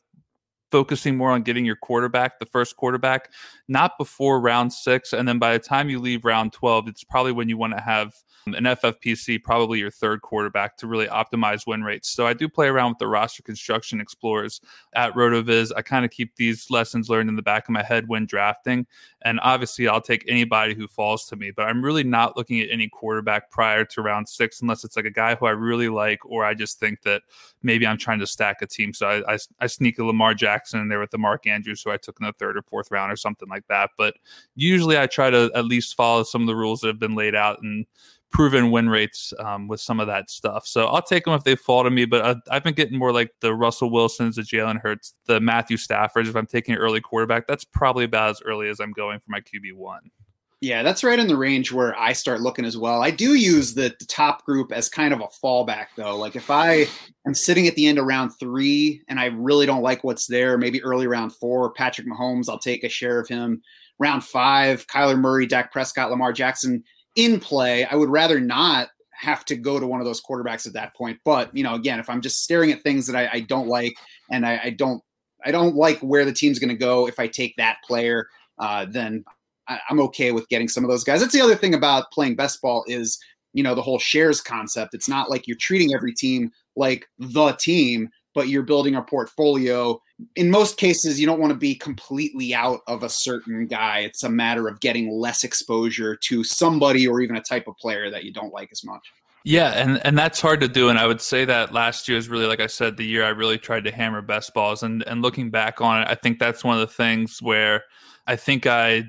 focusing 0.76 1.16
more 1.16 1.32
on 1.32 1.42
getting 1.42 1.64
your 1.64 1.78
quarterback, 1.78 2.38
the 2.38 2.46
first 2.46 2.76
quarterback, 2.76 3.32
not 3.70 3.98
before 3.98 4.42
round 4.42 4.74
six. 4.74 5.14
And 5.14 5.26
then 5.26 5.40
by 5.40 5.54
the 5.54 5.60
time 5.60 5.90
you 5.90 6.00
leave 6.00 6.26
round 6.26 6.52
12, 6.52 6.90
it's 6.90 7.02
probably 7.02 7.32
when 7.32 7.48
you 7.48 7.56
want 7.56 7.78
to 7.78 7.82
have 7.82 8.14
an 8.48 8.64
FFPC, 8.64 9.42
probably 9.42 9.80
your 9.80 9.90
third 9.90 10.22
quarterback 10.22 10.78
to 10.78 10.86
really 10.86 11.08
optimize 11.08 11.66
win 11.66 11.84
rates. 11.84 12.10
So 12.10 12.28
I 12.28 12.34
do 12.34 12.48
play 12.48 12.68
around 12.68 12.92
with 12.92 13.00
the 13.00 13.08
roster 13.08 13.42
construction 13.42 14.00
explorers 14.00 14.62
at 14.94 15.16
RotoViz. 15.16 15.72
I 15.76 15.82
kind 15.82 16.06
of 16.06 16.12
keep 16.12 16.36
these 16.36 16.70
lessons 16.70 17.10
learned 17.10 17.30
in 17.30 17.36
the 17.36 17.42
back 17.42 17.68
of 17.68 17.72
my 17.72 17.82
head 17.82 18.08
when 18.08 18.28
drafting. 18.28 18.86
And 19.24 19.40
obviously, 19.42 19.88
I'll 19.88 20.02
take 20.02 20.24
anybody 20.28 20.76
who 20.76 20.88
falls 20.88 21.26
to 21.30 21.36
me, 21.36 21.50
but 21.50 21.64
I'm 21.64 21.84
really 21.84 22.04
not 22.04 22.38
looking 22.38 22.62
at 22.62 22.70
any 22.70 22.88
quarterback 22.88 23.50
prior 23.50 23.84
to 23.86 24.02
round 24.04 24.30
six 24.30 24.62
unless 24.62 24.84
it's 24.84 24.96
like 24.96 25.06
a 25.06 25.12
guy 25.12 25.34
who 25.34 25.48
I 25.48 25.52
really 25.52 25.90
like, 25.90 26.24
or 26.24 26.46
I 26.46 26.54
just 26.54 26.80
think 26.80 27.02
that 27.02 27.24
maybe 27.64 27.88
I'm 27.88 27.98
trying 27.98 28.20
to 28.20 28.28
stack 28.28 28.62
a 28.62 28.68
team. 28.68 28.94
So 28.94 29.08
I, 29.08 29.34
I, 29.34 29.38
I 29.60 29.66
sneak 29.66 29.98
a 29.98 30.04
Lamar 30.04 30.36
Jackson 30.36 30.80
in 30.82 30.88
there 30.88 31.00
with 31.00 31.10
the 31.10 31.18
Mark 31.18 31.48
Andrews, 31.48 31.82
who 31.82 31.90
I 31.90 31.98
took 31.98 32.20
in 32.20 32.28
the 32.28 32.34
third 32.34 32.58
or 32.58 32.62
fourth 32.62 32.92
round 32.92 33.12
or 33.12 33.16
something 33.16 33.50
like 33.50 33.66
that. 33.70 33.90
But 33.98 34.14
usually 34.56 35.00
I 35.00 35.08
try 35.08 35.32
to 35.32 35.50
at 35.56 35.66
least 35.66 35.96
follow 35.96 36.22
some 36.22 36.42
of 36.42 36.48
the 36.48 36.56
rules 36.56 36.82
that 36.82 36.88
have 36.88 37.00
been 37.00 37.16
laid 37.16 37.34
out 37.34 37.64
and 37.64 37.88
proven 38.36 38.70
win 38.70 38.90
rates 38.90 39.32
um, 39.40 39.66
with 39.70 39.80
some 39.80 40.02
of 40.02 40.08
that 40.08 40.30
stuff. 40.30 40.68
So 40.68 40.88
I'll 40.88 41.02
take 41.02 41.24
them 41.24 41.34
if 41.36 41.46
they 41.46 41.56
fall 41.56 41.86
to 41.86 41.90
me. 41.90 42.04
But 42.04 42.42
I, 42.52 42.56
have 42.56 42.66
been 42.66 42.74
getting 42.74 43.00
more 43.00 43.14
like 43.14 43.32
the 43.40 43.54
Russell 43.54 43.90
Wilsons, 43.90 44.36
the 44.36 44.42
Jalen 44.42 44.82
Hurts, 44.82 45.14
the 45.26 45.40
Matthew 45.40 45.78
Staffords. 45.78 46.28
If 46.28 46.36
I'm 46.36 46.46
taking 46.46 46.76
an 46.76 46.82
early 46.82 47.00
quarterback, 47.00 47.48
that's 47.48 47.64
probably 47.64 48.04
about 48.04 48.32
as 48.32 48.42
early 48.42 48.68
as 48.68 48.82
I'm 48.82 48.92
going 48.92 49.20
for 49.20 49.32
my 49.32 49.40
QB 49.40 49.76
one. 49.76 50.12
Yeah, 50.60 50.84
that's 50.84 51.02
right 51.02 51.18
in 51.18 51.28
the 51.28 51.38
range 51.38 51.72
where 51.72 51.98
I 51.98 52.12
start 52.12 52.42
looking 52.42 52.66
as 52.66 52.78
well. 52.78 53.02
I 53.02 53.10
do 53.10 53.36
use 53.36 53.74
the, 53.74 53.96
the, 54.00 54.06
top 54.06 54.46
group 54.46 54.72
as 54.74 54.90
kind 54.90 55.14
of 55.14 55.22
a 55.22 55.28
fallback, 55.28 55.88
though. 55.96 56.18
Like 56.18 56.36
if 56.36 56.50
I 56.50 56.88
am 57.26 57.34
sitting 57.34 57.68
at 57.68 57.76
the 57.76 57.86
end 57.88 58.00
of 58.00 58.06
round 58.06 58.32
three 58.38 59.02
and 59.08 59.18
I 59.18 59.26
really 59.28 59.66
don't 59.66 59.84
like 59.84 60.04
what's 60.04 60.28
there, 60.28 60.58
maybe 60.58 60.84
early 60.84 61.08
round 61.08 61.34
four, 61.36 61.72
Patrick 61.72 62.08
Mahomes, 62.08 62.50
I'll 62.50 62.60
take 62.60 62.84
a 62.84 62.90
share 62.90 63.20
of 63.20 63.30
him. 63.30 63.62
Round 63.98 64.24
five, 64.24 64.88
Kyler 64.88 65.18
Murray, 65.18 65.46
Dak 65.46 65.72
Prescott, 65.72 66.10
Lamar 66.10 66.34
Jackson 66.34 66.84
in 67.16 67.40
play. 67.40 67.86
I 67.86 67.96
would 67.96 68.10
rather 68.10 68.40
not 68.40 68.90
have 69.12 69.46
to 69.46 69.56
go 69.56 69.80
to 69.80 69.88
one 69.88 70.02
of 70.02 70.06
those 70.06 70.22
quarterbacks 70.22 70.68
at 70.68 70.74
that 70.74 70.96
point. 70.96 71.20
But 71.24 71.56
you 71.56 71.64
know, 71.64 71.76
again, 71.76 72.00
if 72.00 72.10
I'm 72.10 72.22
just 72.22 72.44
staring 72.44 72.72
at 72.72 72.84
things 72.84 73.08
that 73.08 73.16
I, 73.16 73.38
I 73.38 73.40
don't 73.42 73.68
like 73.68 73.96
and 74.32 74.46
I, 74.46 74.60
I, 74.66 74.70
don't 74.72 75.02
I 75.46 75.52
don't 75.52 75.76
like 75.76 76.00
where 76.00 76.26
the 76.26 76.34
team's 76.34 76.60
going 76.60 76.70
to 76.70 76.76
go 76.76 77.08
if 77.08 77.20
I 77.20 77.28
take 77.28 77.56
that 77.58 77.78
player, 77.88 78.28
uh, 78.60 78.86
then 78.90 79.24
I, 79.68 79.80
I'm 79.90 80.00
okay 80.02 80.32
with 80.32 80.50
getting 80.50 80.68
some 80.68 80.84
of 80.84 80.90
those 80.90 81.04
guys. 81.04 81.22
That's 81.22 81.34
the 81.34 81.42
other 81.42 81.56
thing 81.56 81.74
about 81.74 82.12
playing 82.12 82.36
best 82.36 82.62
ball 82.62 82.84
is 82.88 83.20
you 83.54 83.64
know 83.64 83.76
the 83.76 83.82
whole 83.82 84.00
shares 84.00 84.42
concept. 84.42 84.94
It's 84.94 85.10
not 85.10 85.30
like 85.30 85.48
you're 85.48 85.58
treating 85.58 85.94
every 85.94 86.14
team 86.14 86.52
like 86.76 87.08
the 87.18 87.54
team 87.54 88.10
but 88.36 88.50
you're 88.50 88.64
building 88.64 88.96
a 88.96 89.02
portfolio. 89.02 90.00
In 90.36 90.50
most 90.50 90.78
cases, 90.78 91.20
you 91.20 91.26
don't 91.26 91.40
want 91.40 91.52
to 91.52 91.58
be 91.58 91.76
completely 91.76 92.56
out 92.56 92.82
of 92.88 93.04
a 93.04 93.10
certain 93.10 93.68
guy. 93.68 94.00
It's 94.00 94.24
a 94.24 94.30
matter 94.30 94.68
of 94.68 94.80
getting 94.80 95.12
less 95.12 95.44
exposure 95.44 96.16
to 96.16 96.44
somebody 96.44 97.08
or 97.08 97.22
even 97.22 97.36
a 97.36 97.42
type 97.42 97.68
of 97.68 97.78
player 97.78 98.10
that 98.10 98.24
you 98.24 98.32
don't 98.32 98.54
like 98.54 98.70
as 98.72 98.84
much. 98.84 99.12
Yeah, 99.44 99.72
and 99.74 100.04
and 100.04 100.18
that's 100.18 100.42
hard 100.42 100.60
to 100.62 100.68
do. 100.68 100.90
And 100.90 100.98
I 100.98 101.06
would 101.06 101.22
say 101.22 101.46
that 101.46 101.72
last 101.72 102.08
year 102.08 102.18
is 102.18 102.30
really, 102.30 102.48
like 102.48 102.60
I 102.60 102.68
said, 102.68 102.98
the 102.98 103.06
year 103.06 103.24
I 103.24 103.30
really 103.30 103.60
tried 103.60 103.84
to 103.84 103.92
hammer 103.92 104.22
best 104.22 104.54
balls. 104.54 104.82
And 104.82 105.04
and 105.06 105.22
looking 105.22 105.52
back 105.52 105.82
on 105.82 106.02
it, 106.02 106.08
I 106.10 106.16
think 106.16 106.40
that's 106.40 106.64
one 106.64 106.74
of 106.74 106.82
the 106.82 106.94
things 106.94 107.42
where 107.42 107.84
I 108.26 108.38
think 108.38 108.66
I 108.66 109.04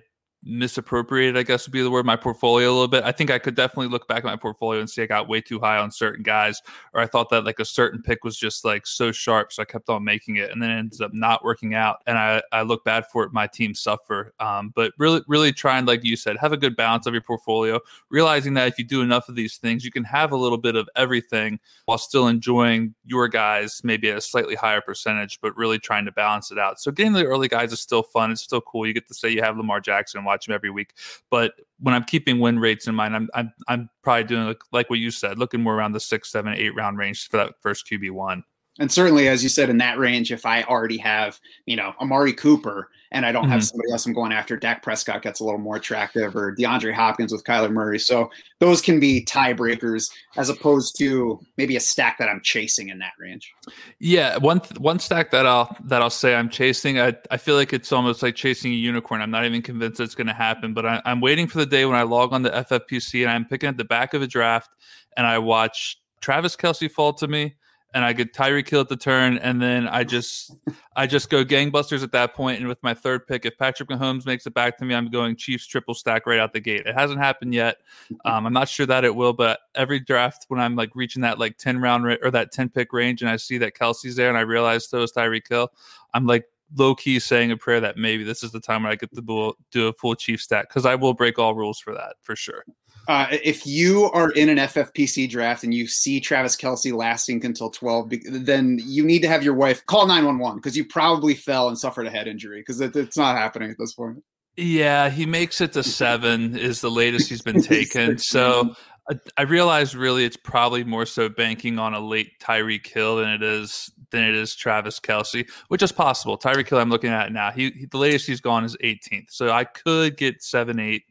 misappropriated, 0.47 1.37
I 1.37 1.43
guess 1.43 1.67
would 1.67 1.73
be 1.73 1.83
the 1.83 1.91
word, 1.91 2.07
my 2.07 2.17
portfolio 2.17 2.69
a 2.69 2.73
little 2.73 2.89
bit. 2.89 3.05
I 3.05 3.13
think 3.13 3.31
I 3.31 3.39
could 3.39 3.55
definitely 3.55 3.89
look 3.89 4.07
back 4.07 4.19
at 4.19 4.25
my 4.25 4.37
portfolio 4.37 4.81
and 4.81 4.89
see 4.89 5.03
I 5.03 5.07
got 5.07 5.29
way 5.29 5.41
too 5.41 5.59
high 5.59 5.79
on 5.79 5.91
certain 5.91 6.23
guys, 6.23 6.63
or 6.95 7.01
I 7.01 7.07
thought 7.07 7.31
that 7.31 7.45
like 7.45 7.59
a 7.59 7.65
certain 7.65 8.01
pick 8.01 8.25
was 8.25 8.37
just 8.37 8.65
like 8.65 8.87
so 8.87 9.13
sharp, 9.13 9.53
so 9.53 9.63
I 9.63 9.65
kept 9.65 9.89
on 9.89 10.05
making 10.05 10.37
it, 10.37 10.51
and 10.51 10.63
then 10.63 10.71
it 10.71 10.79
ends 10.79 11.01
up 11.01 11.13
not 11.13 11.45
working 11.45 11.75
out, 11.75 11.99
and 12.07 12.17
I 12.17 12.43
I 12.53 12.63
look 12.63 12.85
bad 12.85 13.07
for 13.07 13.25
it. 13.25 13.33
My 13.33 13.47
team 13.47 13.75
suffer, 13.75 14.33
um, 14.41 14.73
but 14.75 14.93
really 14.99 15.23
really 15.27 15.53
trying, 15.53 15.85
like 15.85 16.05
you 16.05 16.17
said, 16.17 16.37
have 16.39 16.53
a 16.53 16.57
good 16.57 16.77
balance 16.77 17.07
of 17.07 17.15
your 17.15 17.23
portfolio, 17.23 17.81
realizing 18.11 18.55
that 18.55 18.69
if 18.69 18.79
you 18.79 18.85
do 18.85 19.03
enough 19.03 19.29
of 19.29 19.35
these 19.35 19.57
things, 19.57 19.85
you 19.85 19.91
can 19.91 20.05
have 20.05 20.33
a 20.33 20.37
little 20.37 20.59
bit 20.59 20.77
of 20.77 20.89
everything 20.97 21.59
while 21.87 21.99
still 21.99 22.29
enjoying 22.29 22.95
your 23.05 23.29
guys 23.29 23.81
maybe 23.83 24.11
at 24.11 24.17
a 24.17 24.21
slightly 24.21 24.55
higher 24.55 24.81
percentage, 24.81 25.41
but 25.41 25.57
really 25.57 25.79
trying 25.79 26.05
to 26.05 26.13
balance 26.13 26.51
it 26.51 26.59
out. 26.59 26.81
So 26.81 26.91
getting 26.91 27.13
the 27.13 27.25
early 27.25 27.49
guys 27.49 27.73
is 27.73 27.81
still 27.81 28.03
fun. 28.03 28.31
It's 28.31 28.43
still 28.43 28.61
cool. 28.61 28.87
You 28.87 28.93
get 28.93 29.09
to 29.09 29.15
say 29.15 29.31
you 29.31 29.43
have 29.43 29.57
Lamar 29.57 29.81
Jackson 29.81 30.25
watch 30.37 30.49
him 30.49 30.55
every 30.55 30.71
week. 30.71 30.93
But 31.31 31.55
when 31.81 31.95
I'm 31.95 32.05
keeping 32.05 32.39
win 32.39 32.59
rates 32.59 32.87
in 32.87 32.95
mind, 32.95 33.17
I'm 33.17 33.29
I'm, 33.35 33.53
I'm 33.69 33.91
probably 34.03 34.25
doing 34.25 34.47
like, 34.47 34.61
like 34.73 34.91
what 34.91 34.99
you 34.99 35.11
said, 35.11 35.39
looking 35.39 35.63
more 35.63 35.75
around 35.75 35.93
the 35.93 36.01
six, 36.01 36.31
seven, 36.31 36.55
eight 36.55 36.75
round 36.75 36.99
range 36.99 37.29
for 37.29 37.39
that 37.39 37.55
first 37.61 37.87
QB 37.91 38.11
one. 38.11 38.45
And 38.79 38.93
certainly, 38.93 39.29
as 39.29 39.43
you 39.43 39.49
said, 39.49 39.71
in 39.71 39.79
that 39.79 39.99
range, 39.99 40.31
if 40.31 40.45
I 40.45 40.63
already 40.65 40.99
have, 40.99 41.41
you 41.65 41.77
know, 41.77 41.95
Amari 42.01 42.35
Cooper 42.35 42.91
and 43.17 43.25
I 43.25 43.33
don't 43.33 43.45
mm-hmm. 43.45 43.53
have 43.53 43.65
somebody 43.65 43.91
else 43.91 44.05
I'm 44.05 44.13
going 44.13 44.31
after, 44.31 44.59
Dak 44.59 44.83
Prescott 44.83 45.23
gets 45.23 45.41
a 45.41 45.45
little 45.45 45.59
more 45.59 45.77
attractive, 45.77 46.37
or 46.37 46.55
DeAndre 46.55 46.93
Hopkins 46.93 47.33
with 47.33 47.45
Kyler 47.45 47.73
Murray. 47.73 47.99
So 47.99 48.31
those 48.59 48.83
can 48.83 49.01
be 49.01 49.25
tiebreakers 49.25 50.11
as 50.37 50.51
opposed 50.51 50.99
to 50.99 51.41
maybe 51.57 51.77
a 51.77 51.81
stack 51.81 52.19
that 52.19 52.29
I'm 52.29 52.43
chasing 52.43 52.91
in 52.91 52.99
that 52.99 53.13
range. 53.19 53.55
Yeah, 54.01 54.37
one 54.37 54.59
one 54.77 54.99
stack 54.99 55.31
that 55.31 55.47
I'll 55.47 55.75
that 55.85 56.03
I'll 56.03 56.11
say 56.11 56.35
I'm 56.35 56.51
chasing. 56.51 57.01
I 57.01 57.15
I 57.31 57.39
feel 57.39 57.57
like 57.57 57.73
it's 57.73 57.91
almost 57.91 58.23
like 58.23 58.35
chasing 58.35 58.71
a 58.73 58.77
unicorn. 58.77 59.23
I'm 59.23 59.31
not 59.31 59.47
even 59.47 59.63
convinced 59.63 59.99
it's 59.99 60.15
going 60.15 60.27
to 60.27 60.35
happen, 60.35 60.75
but 60.75 60.85
I, 60.85 61.01
I'm 61.07 61.23
waiting 61.23 61.47
for 61.47 61.57
the 61.57 61.67
day 61.67 61.87
when 61.87 61.97
I 61.97 62.03
log 62.03 62.35
on 62.35 62.43
to 62.43 62.51
FFPC 62.51 63.23
and 63.23 63.31
I'm 63.31 63.47
picking 63.47 63.71
at 63.71 63.79
the 63.79 63.85
back 63.85 64.13
of 64.13 64.21
a 64.21 64.27
draft 64.27 64.69
and 65.17 65.27
I 65.27 65.39
watch 65.39 65.99
Travis 66.21 66.55
Kelce 66.55 66.91
fall 66.91 67.15
to 67.15 67.27
me 67.27 67.55
and 67.95 68.05
I 68.05 68.13
get 68.13 68.35
Tyreek 68.35 68.69
Hill 68.69 68.81
at 68.81 68.89
the 68.89 68.97
turn, 68.97 69.39
and 69.39 69.61
then 69.61 69.89
I 69.89 70.05
just 70.05 70.55
I 70.97 71.07
just 71.07 71.31
go 71.31 71.45
gangbusters 71.45 72.03
at 72.03 72.13
that 72.13 72.35
point. 72.35 72.59
And 72.59 72.69
with 72.69 72.83
my 72.83 72.93
third 72.93 73.27
pick, 73.27 73.47
if 73.47 73.57
Patrick 73.57 73.89
Mahomes 73.89 74.27
makes 74.27 74.47
it 74.47 74.55
back 74.55 74.77
to 74.79 74.85
me, 74.85 74.95
I'm 74.95 75.09
going 75.11 75.37
Chiefs 75.37 75.67
triple 75.67 75.95
stack 75.95 76.27
right 76.27 76.39
out 76.39 76.53
the 76.53 76.61
gate. 76.61 76.83
It 76.87 76.95
hasn't 76.95 77.21
happened 77.21 77.55
yet. 77.55 77.79
Um, 78.25 78.47
I'm 78.47 78.53
not 78.53 78.69
sure 78.69 78.87
that 78.87 79.05
it 79.05 79.15
will, 79.15 79.33
but 79.33 79.61
every 79.75 80.01
draft 80.01 80.47
when 80.49 80.59
I'm 80.59 80.75
like 80.75 80.91
reaching 80.95 81.23
that 81.23 81.39
like 81.39 81.59
ten 81.59 81.81
round 81.81 82.05
ra- 82.05 82.17
or 82.23 82.31
that 82.33 82.51
ten 82.51 82.69
pick 82.69 82.93
range, 82.93 83.23
and 83.23 83.31
I 83.31 83.37
see 83.37 83.59
that 83.59 83.75
Kelce's 83.75 84.17
there, 84.17 84.29
and 84.29 84.39
I 84.39 84.43
realize 84.43 84.89
so 84.89 85.03
is 85.03 85.13
Tyreek 85.13 85.49
Hill, 85.49 85.69
I'm 86.13 86.27
like 86.27 86.45
low 86.75 86.95
key 86.95 87.19
saying 87.19 87.51
a 87.51 87.57
prayer 87.57 87.81
that 87.81 87.97
maybe 87.97 88.25
this 88.25 88.43
is 88.43 88.53
the 88.53 88.61
time 88.61 88.83
where 88.83 88.93
I 88.93 88.97
get 88.97 89.15
to 89.15 89.55
do 89.71 89.89
a 89.89 89.93
full 89.93 90.15
Chief 90.15 90.41
stack 90.41 90.69
because 90.69 90.87
I 90.87 90.95
will 90.95 91.15
break 91.15 91.39
all 91.39 91.55
rules 91.55 91.79
for 91.79 91.95
that 91.95 92.17
for 92.23 92.35
sure. 92.35 92.65
Uh, 93.09 93.27
if 93.31 93.67
you 93.67 94.11
are 94.13 94.31
in 94.33 94.49
an 94.49 94.59
FFPC 94.59 95.29
draft 95.31 95.63
and 95.63 95.73
you 95.73 95.87
see 95.87 96.21
Travis 96.21 96.57
Kelce 96.57 96.93
lasting 96.93 97.45
until 97.45 97.71
12, 97.71 98.13
then 98.31 98.81
you 98.83 99.05
need 99.05 99.21
to 99.21 99.29
have 99.29 99.45
your 99.45 99.55
wife 99.55 99.85
call 99.87 100.07
911 100.07 100.59
because 100.59 100.77
you 100.77 100.85
probably 100.85 101.35
fell 101.35 101.69
and 101.69 101.79
suffered 101.79 102.07
a 102.07 102.11
head 102.11 102.27
injury 102.27 102.61
because 102.61 102.81
it, 102.81 102.97
it's 102.97 103.17
not 103.17 103.37
happening 103.37 103.71
at 103.71 103.79
this 103.79 103.95
point. 103.95 104.23
Yeah, 104.57 105.11
he 105.11 105.27
makes 105.27 105.61
it 105.61 105.73
to 105.75 105.83
seven, 105.85 106.57
is 106.57 106.81
the 106.81 106.91
latest 106.91 107.29
he's 107.29 107.43
been 107.43 107.63
taken. 107.63 108.19
so 108.19 108.75
I, 109.09 109.15
I 109.37 109.43
realize 109.43 109.95
really 109.95 110.25
it's 110.25 110.37
probably 110.37 110.83
more 110.83 111.07
so 111.07 111.29
banking 111.29 111.79
on 111.79 111.95
a 111.95 112.01
late 112.01 112.41
Tyreek 112.41 112.87
Hill 112.87 113.17
than 113.17 113.29
it 113.29 113.43
is 113.43 113.91
than 114.11 114.25
it 114.25 114.35
is 114.35 114.55
Travis 114.55 114.99
Kelce, 114.99 115.49
which 115.69 115.83
is 115.83 115.93
possible. 115.93 116.39
Tyreek 116.39 116.69
Hill 116.69 116.79
I'm 116.79 116.91
looking 116.91 117.11
at 117.11 117.33
now. 117.33 117.51
He, 117.51 117.71
he 117.71 117.87
the 117.87 117.99
latest 117.99 118.27
he's 118.27 118.41
gone 118.41 118.65
is 118.65 118.77
18th, 118.83 119.31
so 119.31 119.51
I 119.51 119.65
could 119.65 120.17
get 120.17 120.43
seven, 120.43 120.81
eight 120.81 121.03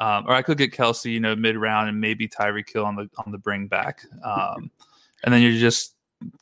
um, 0.00 0.24
or 0.26 0.34
I 0.34 0.42
could 0.42 0.58
get 0.58 0.72
Kelce, 0.72 1.12
you 1.12 1.20
know, 1.20 1.36
mid 1.36 1.56
round 1.56 1.88
and 1.88 2.00
maybe 2.00 2.26
Tyreek 2.26 2.72
Hill 2.72 2.86
on 2.86 2.96
the 2.96 3.08
on 3.24 3.30
the 3.30 3.38
bring 3.38 3.68
back. 3.68 4.02
Um, 4.24 4.70
and 5.22 5.32
then 5.32 5.42
you're 5.42 5.52
just 5.52 5.94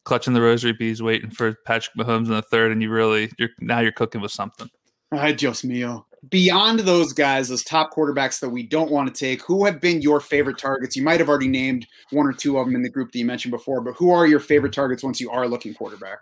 clutching 0.05 0.33
the 0.33 0.41
rosary 0.41 0.73
beads, 0.73 1.03
waiting 1.03 1.31
for 1.31 1.55
Patrick 1.67 1.97
Mahomes 1.97 2.27
in 2.27 2.33
the 2.33 2.43
third, 2.43 2.71
and 2.73 2.81
you 2.81 2.91
really 2.91 3.31
you're 3.37 3.51
now 3.61 3.81
you're 3.81 3.93
cooking 3.93 4.21
with 4.21 4.31
something. 4.31 4.71
Ay, 5.13 5.33
Dios 5.33 5.63
mío. 5.63 6.05
Beyond 6.31 6.81
those 6.81 7.13
guys, 7.13 7.49
those 7.49 7.63
top 7.63 7.93
quarterbacks 7.93 8.41
that 8.41 8.49
we 8.49 8.65
don't 8.65 8.91
want 8.91 9.13
to 9.13 9.19
take, 9.19 9.43
who 9.43 9.65
have 9.65 9.81
been 9.81 10.03
your 10.03 10.21
favorite 10.21 10.59
targets? 10.59 10.97
You 10.97 11.03
might 11.03 11.21
have 11.21 11.29
already 11.29 11.49
named 11.49 11.87
one 12.11 12.27
or 12.27 12.33
two 12.33 12.59
of 12.59 12.67
them 12.67 12.75
in 12.75 12.83
the 12.83 12.91
group 12.91 13.13
that 13.13 13.19
you 13.19 13.25
mentioned 13.25 13.53
before, 13.53 13.81
but 13.81 13.95
who 13.95 14.11
are 14.11 14.27
your 14.27 14.41
favorite 14.41 14.73
targets 14.73 15.05
once 15.05 15.21
you 15.21 15.31
are 15.31 15.47
looking 15.47 15.75
quarterback? 15.75 16.19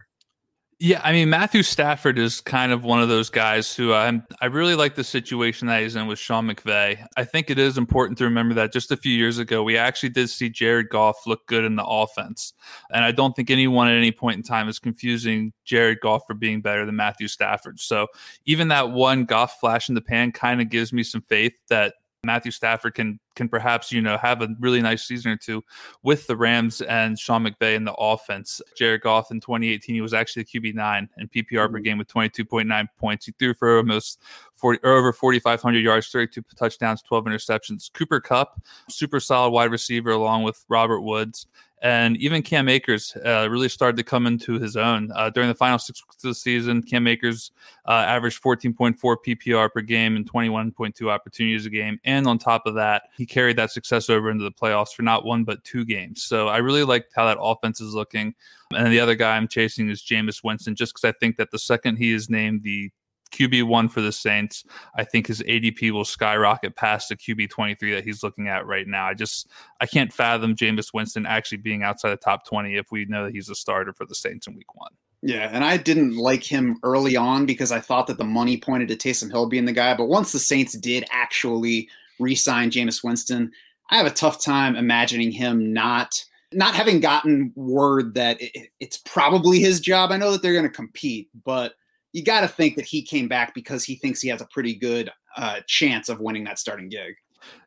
Yeah, 0.79 1.01
I 1.03 1.13
mean 1.13 1.31
Matthew 1.31 1.63
Stafford 1.63 2.19
is 2.19 2.43
kind 2.43 2.71
of 2.71 2.85
one 2.85 3.01
of 3.01 3.09
those 3.09 3.31
guys 3.31 3.75
who 3.75 3.95
I'm 3.95 4.23
I 4.43 4.47
really 4.47 4.75
like 4.75 4.95
the 4.95 5.05
situation 5.05 5.69
that 5.69 5.81
he's 5.83 5.97
in 5.97 6.07
with 6.07 6.19
Sean 6.19 6.47
McVay. 6.47 7.03
I 7.17 7.25
think 7.25 7.49
it 7.49 7.59
is 7.59 7.79
important 7.79 8.19
to 8.19 8.25
remember 8.25 8.55
that 8.57 8.75
just 8.75 8.91
a 8.91 8.97
few 8.97 9.13
years 9.13 9.39
ago 9.39 9.63
we 9.63 9.79
actually 9.79 10.11
did 10.11 10.29
see 10.29 10.51
Jared 10.51 10.91
Goff 10.91 11.27
look 11.27 11.47
good 11.47 11.65
in 11.65 11.77
the 11.77 11.85
offense. 11.85 12.53
And 12.91 13.07
I 13.07 13.11
don't 13.11 13.35
think 13.35 13.51
anyone 13.51 13.89
at 13.89 13.97
any 13.97 14.13
point 14.13 14.37
in 14.37 14.43
time 14.43 14.69
is 14.69 14.79
confusing 14.79 15.55
Jared 15.65 16.01
Goff 16.03 16.25
for 16.27 16.35
being 16.35 16.61
better 16.61 16.85
than 16.85 16.95
Matthew 16.95 17.29
Stafford. 17.29 17.81
So 17.81 18.09
even 18.45 18.69
that 18.69 18.91
one 18.91 19.25
Goff 19.25 19.59
flash 19.59 19.89
in 19.89 19.95
the 19.95 20.03
pan 20.03 20.31
kind 20.31 20.61
of 20.61 20.69
gives 20.69 20.93
me 20.93 21.05
some 21.05 21.23
faith 21.23 21.55
that 21.71 21.95
Matthew 22.27 22.51
Stafford 22.51 22.95
can 22.95 23.19
can 23.35 23.49
perhaps 23.49 23.93
you 23.93 24.03
know 24.03 24.17
have 24.19 24.43
a 24.43 24.49
really 24.61 24.83
nice 24.83 25.05
season 25.05 25.33
or 25.33 25.37
two 25.37 25.63
with 26.03 26.27
the 26.27 26.37
Rams 26.37 26.81
and 26.83 27.19
Sean 27.19 27.45
McVay 27.45 27.77
in 27.77 27.85
the 27.85 27.95
offense. 27.95 28.61
Jared 28.77 29.03
Goff 29.03 29.31
in 29.31 29.41
2018 29.41 29.95
he 29.95 30.01
was 30.01 30.15
actually 30.15 30.43
the 30.43 30.61
QB 30.61 30.75
nine 30.75 31.09
in 31.19 31.29
PPR 31.29 31.45
mm-hmm. 31.45 31.73
per 31.73 31.79
game 31.81 31.99
with 31.99 32.09
22.9 32.09 32.89
points. 32.99 33.27
He 33.27 33.33
threw 33.39 33.55
for 33.55 33.79
almost 33.79 34.21
40 34.55 34.81
or 34.83 34.93
over 34.93 35.13
4,500 35.13 35.79
yards, 35.79 36.09
32 36.09 36.43
touchdowns, 36.57 37.03
12 37.03 37.25
interceptions. 37.27 37.93
Cooper 37.93 38.21
Kupp, 38.21 38.61
super 38.91 39.21
solid 39.21 39.51
wide 39.51 39.71
receiver 39.71 40.11
along 40.11 40.43
with 40.43 40.65
Robert 40.69 41.01
Woods. 41.01 41.47
And 41.83 42.17
even 42.17 42.43
Cam 42.43 42.69
Akers 42.69 43.15
uh, 43.25 43.49
really 43.51 43.69
started 43.69 43.97
to 43.99 44.03
come 44.03 44.27
into 44.27 44.59
his 44.59 44.77
own 44.77 45.11
uh, 45.15 45.29
during 45.29 45.49
the 45.49 45.55
final 45.55 45.79
six 45.79 46.03
weeks 46.03 46.25
of 46.25 46.31
the 46.31 46.35
season. 46.35 46.83
Cam 46.83 47.07
Akers 47.07 47.51
uh, 47.87 47.93
averaged 47.93 48.43
14.4 48.43 48.97
PPR 48.99 49.71
per 49.71 49.83
game 49.83 50.17
and 50.17 50.31
21.2 50.31 51.11
opportunities 51.11 51.67
a 51.67 51.71
game. 51.71 52.01
And 52.05 52.27
on 52.27 52.39
top 52.39 52.67
of 52.67 52.75
that, 52.77 53.05
he 53.17 53.27
carried 53.27 53.57
that 53.59 53.73
success 53.73 54.09
over 54.09 54.31
into 54.31 54.45
the 54.45 54.53
playoffs 54.53 54.95
for 54.95 55.03
not 55.03 55.27
one 55.27 55.45
but 55.45 55.63
two 55.65 55.85
games. 55.85 56.23
So 56.23 56.49
I 56.49 56.59
really 56.59 56.85
liked 56.85 57.13
how 57.15 57.27
that 57.27 57.39
offense 57.41 57.81
is 57.81 57.93
looking. 57.93 58.35
And 58.75 58.91
the 58.91 59.01
other 59.01 59.15
guy 59.15 59.37
I'm 59.37 59.47
chasing 59.47 59.91
is 59.91 60.03
Jameis 60.03 60.43
Winston, 60.43 60.75
just 60.75 60.95
because 60.95 61.09
I 61.09 61.13
think 61.19 61.37
that 61.37 61.51
the 61.51 61.59
second 61.59 61.97
he 61.97 62.13
is 62.13 62.31
named 62.31 62.63
the 62.63 62.91
QB 63.33 63.65
one 63.65 63.89
for 63.89 64.01
the 64.01 64.13
Saints. 64.13 64.65
I 64.95 65.05
think 65.05 65.27
his 65.27 65.43
ADP 65.43 65.91
will 65.91 66.05
skyrocket 66.05 66.77
past 66.77 67.09
the 67.09 67.17
QB 67.17 67.51
twenty 67.51 67.75
three 67.75 67.95
that 67.95 68.05
he's 68.05 68.23
looking 68.23 68.49
at 68.49 68.67
right 68.67 68.87
now. 68.87 69.07
I 69.07 69.15
just 69.15 69.49
I 69.81 69.87
can't 69.87 70.13
fathom 70.13 70.55
Jameis 70.55 70.93
Winston 70.95 71.27
actually 71.27 71.59
being 71.59 71.83
outside 71.83 72.11
the 72.11 72.17
top 72.17 72.47
twenty 72.47 72.77
if 72.77 72.91
we 72.91 73.05
know 73.07 73.25
that 73.25 73.35
he's 73.35 73.49
a 73.49 73.55
starter 73.55 73.93
for 73.93 74.07
the 74.07 74.15
Saints 74.15 74.47
in 74.47 74.55
Week 74.55 74.75
One. 74.75 74.93
Yeah, 75.23 75.51
and 75.53 75.65
I 75.65 75.77
didn't 75.77 76.17
like 76.17 76.45
him 76.45 76.79
early 76.83 77.17
on 77.17 77.47
because 77.47 77.73
I 77.73 77.81
thought 77.81 78.07
that 78.07 78.19
the 78.19 78.25
money 78.25 78.57
pointed 78.59 78.89
to 78.89 78.97
Taysom 78.97 79.31
Hill 79.31 79.49
being 79.49 79.65
the 79.65 79.73
guy. 79.73 79.95
But 79.95 80.07
once 80.07 80.33
the 80.33 80.39
Saints 80.39 80.75
did 80.75 81.05
actually 81.11 81.89
re-sign 82.19 82.71
Jameis 82.71 83.03
Winston, 83.03 83.51
I 83.91 83.97
have 83.97 84.07
a 84.07 84.11
tough 84.11 84.43
time 84.43 84.77
imagining 84.77 85.33
him 85.33 85.73
not 85.73 86.25
not 86.53 86.75
having 86.75 87.01
gotten 87.01 87.53
word 87.57 88.15
that 88.15 88.41
it, 88.41 88.69
it's 88.79 88.99
probably 88.99 89.59
his 89.59 89.81
job. 89.81 90.13
I 90.13 90.17
know 90.17 90.31
that 90.31 90.43
they're 90.43 90.53
going 90.53 90.65
to 90.65 90.71
compete, 90.71 91.29
but 91.45 91.75
you 92.17 92.25
got 92.25 92.41
to 92.41 92.49
think 92.49 92.77
that 92.77 92.87
he 92.87 93.03
came 93.03 93.29
back 93.29 93.53
because 93.53 93.85
he 93.85 93.95
thinks 93.95 94.23
he 94.23 94.31
has 94.31 94.41
a 94.41 94.47
pretty 94.47 94.75
good 94.75 95.11
uh, 95.37 95.61
chance 95.67 96.09
of 96.09 96.19
winning 96.19 96.45
that 96.45 96.59
starting 96.59 96.89
gig. 96.89 97.15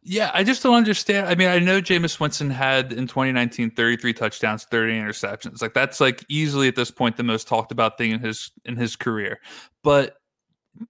Yeah, 0.02 0.32
I 0.34 0.44
just 0.44 0.64
don't 0.64 0.74
understand. 0.74 1.28
I 1.28 1.36
mean, 1.36 1.50
I 1.50 1.60
know 1.60 1.80
Jameis 1.80 2.20
Winston 2.20 2.50
had 2.50 2.92
in 2.92 3.06
2019 3.06 3.70
33 3.76 4.12
touchdowns, 4.12 4.64
30 4.66 4.94
interceptions. 4.94 5.62
Like 5.62 5.76
that's 5.76 6.02
like 6.02 6.26
easily 6.30 6.68
at 6.68 6.76
this 6.76 6.90
point 6.90 7.16
the 7.16 7.22
most 7.22 7.48
talked 7.48 7.72
about 7.72 8.00
thing 8.00 8.10
in 8.10 8.20
his 8.22 8.52
in 8.66 8.76
his 8.76 8.96
career. 8.96 9.40
But 9.84 10.16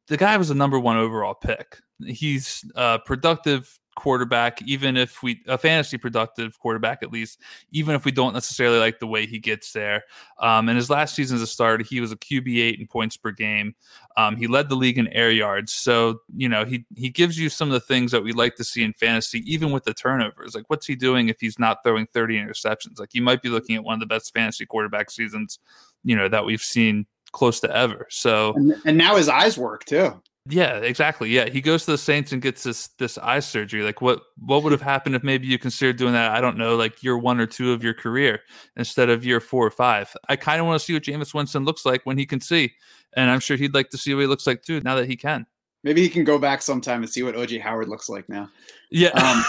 the 0.08 0.16
guy 0.16 0.38
was 0.38 0.50
a 0.51 0.56
number 0.56 0.80
one 0.80 0.96
overall 0.96 1.36
pick. 1.36 1.80
He's 2.06 2.63
uh, 2.75 3.00
productive 3.00 3.78
quarterback, 3.96 4.62
even 4.62 4.96
if 4.96 5.22
we 5.22 5.41
a 5.48 5.58
fantasy 5.58 5.98
productive 5.98 6.58
quarterback 6.60 7.03
at 7.03 7.12
least, 7.12 7.39
even 7.72 7.96
if 7.96 8.05
we 8.05 8.12
don't 8.12 8.34
necessarily 8.34 8.79
like 8.79 9.00
the 9.00 9.08
way 9.08 9.25
he 9.25 9.39
gets 9.39 9.74
there. 9.74 10.03
Um, 10.39 10.69
and 10.69 10.77
his 10.77 10.89
last 10.89 11.15
season 11.15 11.36
as 11.36 11.41
a 11.41 11.48
starter, 11.48 11.84
he 11.84 12.00
was 12.00 12.12
a 12.12 12.15
QB 12.15 12.60
eight 12.60 12.79
in 12.79 12.88
points 12.88 13.17
per 13.17 13.31
game. 13.31 13.75
Um, 14.17 14.36
he 14.36 14.48
led 14.48 14.69
the 14.69 14.75
league 14.75 14.98
in 14.98 15.08
air 15.10 15.31
yards, 15.31 15.74
so 15.74 16.22
you 16.36 16.50
know 16.50 16.65
he 16.65 16.86
he 16.96 17.10
gives 17.10 17.38
you 17.38 17.50
some 17.50 17.69
of 17.69 17.74
the 17.74 17.79
things 17.79 18.12
that 18.12 18.24
we 18.24 18.31
like 18.31 18.55
to 18.55 18.63
see 18.63 18.84
in 18.84 18.93
fantasy, 18.93 19.43
even 19.46 19.72
with 19.72 19.84
the 19.84 19.93
turnovers. 19.93 20.55
Like, 20.55 20.69
what's 20.69 20.88
he 20.88 20.96
doing 20.96 21.29
if 21.29 21.38
he's 21.39 21.60
not 21.60 21.84
throwing 21.84 22.08
thirty 22.08 22.38
interceptions? 22.38 23.00
Like, 23.00 23.13
you 23.13 23.22
might 23.22 23.41
be 23.41 23.50
looking 23.50 23.75
at 23.75 23.84
one 23.84 23.93
of 23.93 24.00
the 24.00 24.05
best 24.05 24.34
fantasy 24.34 24.65
quarterback 24.65 25.12
seasons, 25.12 25.60
you 26.03 26.15
know, 26.15 26.27
that 26.27 26.46
we've 26.46 26.62
seen 26.62 27.05
close 27.31 27.60
to 27.62 27.75
ever. 27.75 28.08
So 28.10 28.53
and, 28.55 28.75
and 28.86 28.98
now 28.98 29.15
his 29.15 29.29
eyes 29.29 29.58
work 29.58 29.86
too. 29.86 30.22
Yeah, 30.48 30.77
exactly. 30.77 31.29
Yeah, 31.29 31.50
he 31.50 31.62
goes 31.62 31.86
to 31.86 31.91
the 31.91 31.98
Saints 31.98 32.31
and 32.31 32.41
gets 32.41 32.63
this 32.63 32.88
this 32.98 33.17
eye 33.17 33.39
surgery. 33.39 33.84
Like, 33.84 34.01
what 34.01 34.22
what 34.38 34.63
would 34.63 34.72
have 34.72 34.81
happened 34.93 35.15
if 35.15 35.24
maybe 35.24 35.48
you 35.48 35.60
considered 35.60 35.98
doing 35.98 36.13
that? 36.13 36.31
I 36.31 36.41
don't 36.41 36.58
know, 36.58 36.75
like 36.75 37.03
year 37.03 37.17
one 37.17 37.39
or 37.39 37.46
two 37.46 37.72
of 37.72 37.84
your 37.84 37.93
career 37.93 38.41
instead 38.75 39.10
of 39.10 39.25
year 39.25 39.39
four 39.39 39.65
or 39.65 39.72
five. 39.72 40.12
I 40.27 40.36
kind 40.36 40.60
of 40.60 40.65
want 40.65 40.79
to 40.79 40.86
see 40.86 40.93
what 40.93 41.03
Jameis 41.03 41.34
Winston 41.34 41.65
looks 41.65 41.86
like 41.86 42.05
when 42.05 42.17
he 42.17 42.25
can 42.25 42.41
see, 42.41 42.74
and 43.13 43.29
I'm 43.29 43.39
sure 43.39 43.58
he'd 43.58 43.74
like 43.74 43.89
to 43.89 43.98
see 43.98 44.13
what 44.13 44.22
he 44.22 44.27
looks 44.27 44.48
like 44.48 44.63
too. 44.63 44.81
Now 44.81 44.96
that 44.96 45.08
he 45.08 45.15
can, 45.15 45.46
maybe 45.84 46.01
he 46.01 46.10
can 46.10 46.24
go 46.24 46.39
back 46.39 46.62
sometime 46.62 47.03
and 47.03 47.12
see 47.12 47.24
what 47.24 47.36
OJ 47.36 47.62
Howard 47.62 47.89
looks 47.89 48.10
like 48.10 48.27
now. 48.29 48.50
Yeah. 48.91 49.10
Um, 49.10 49.43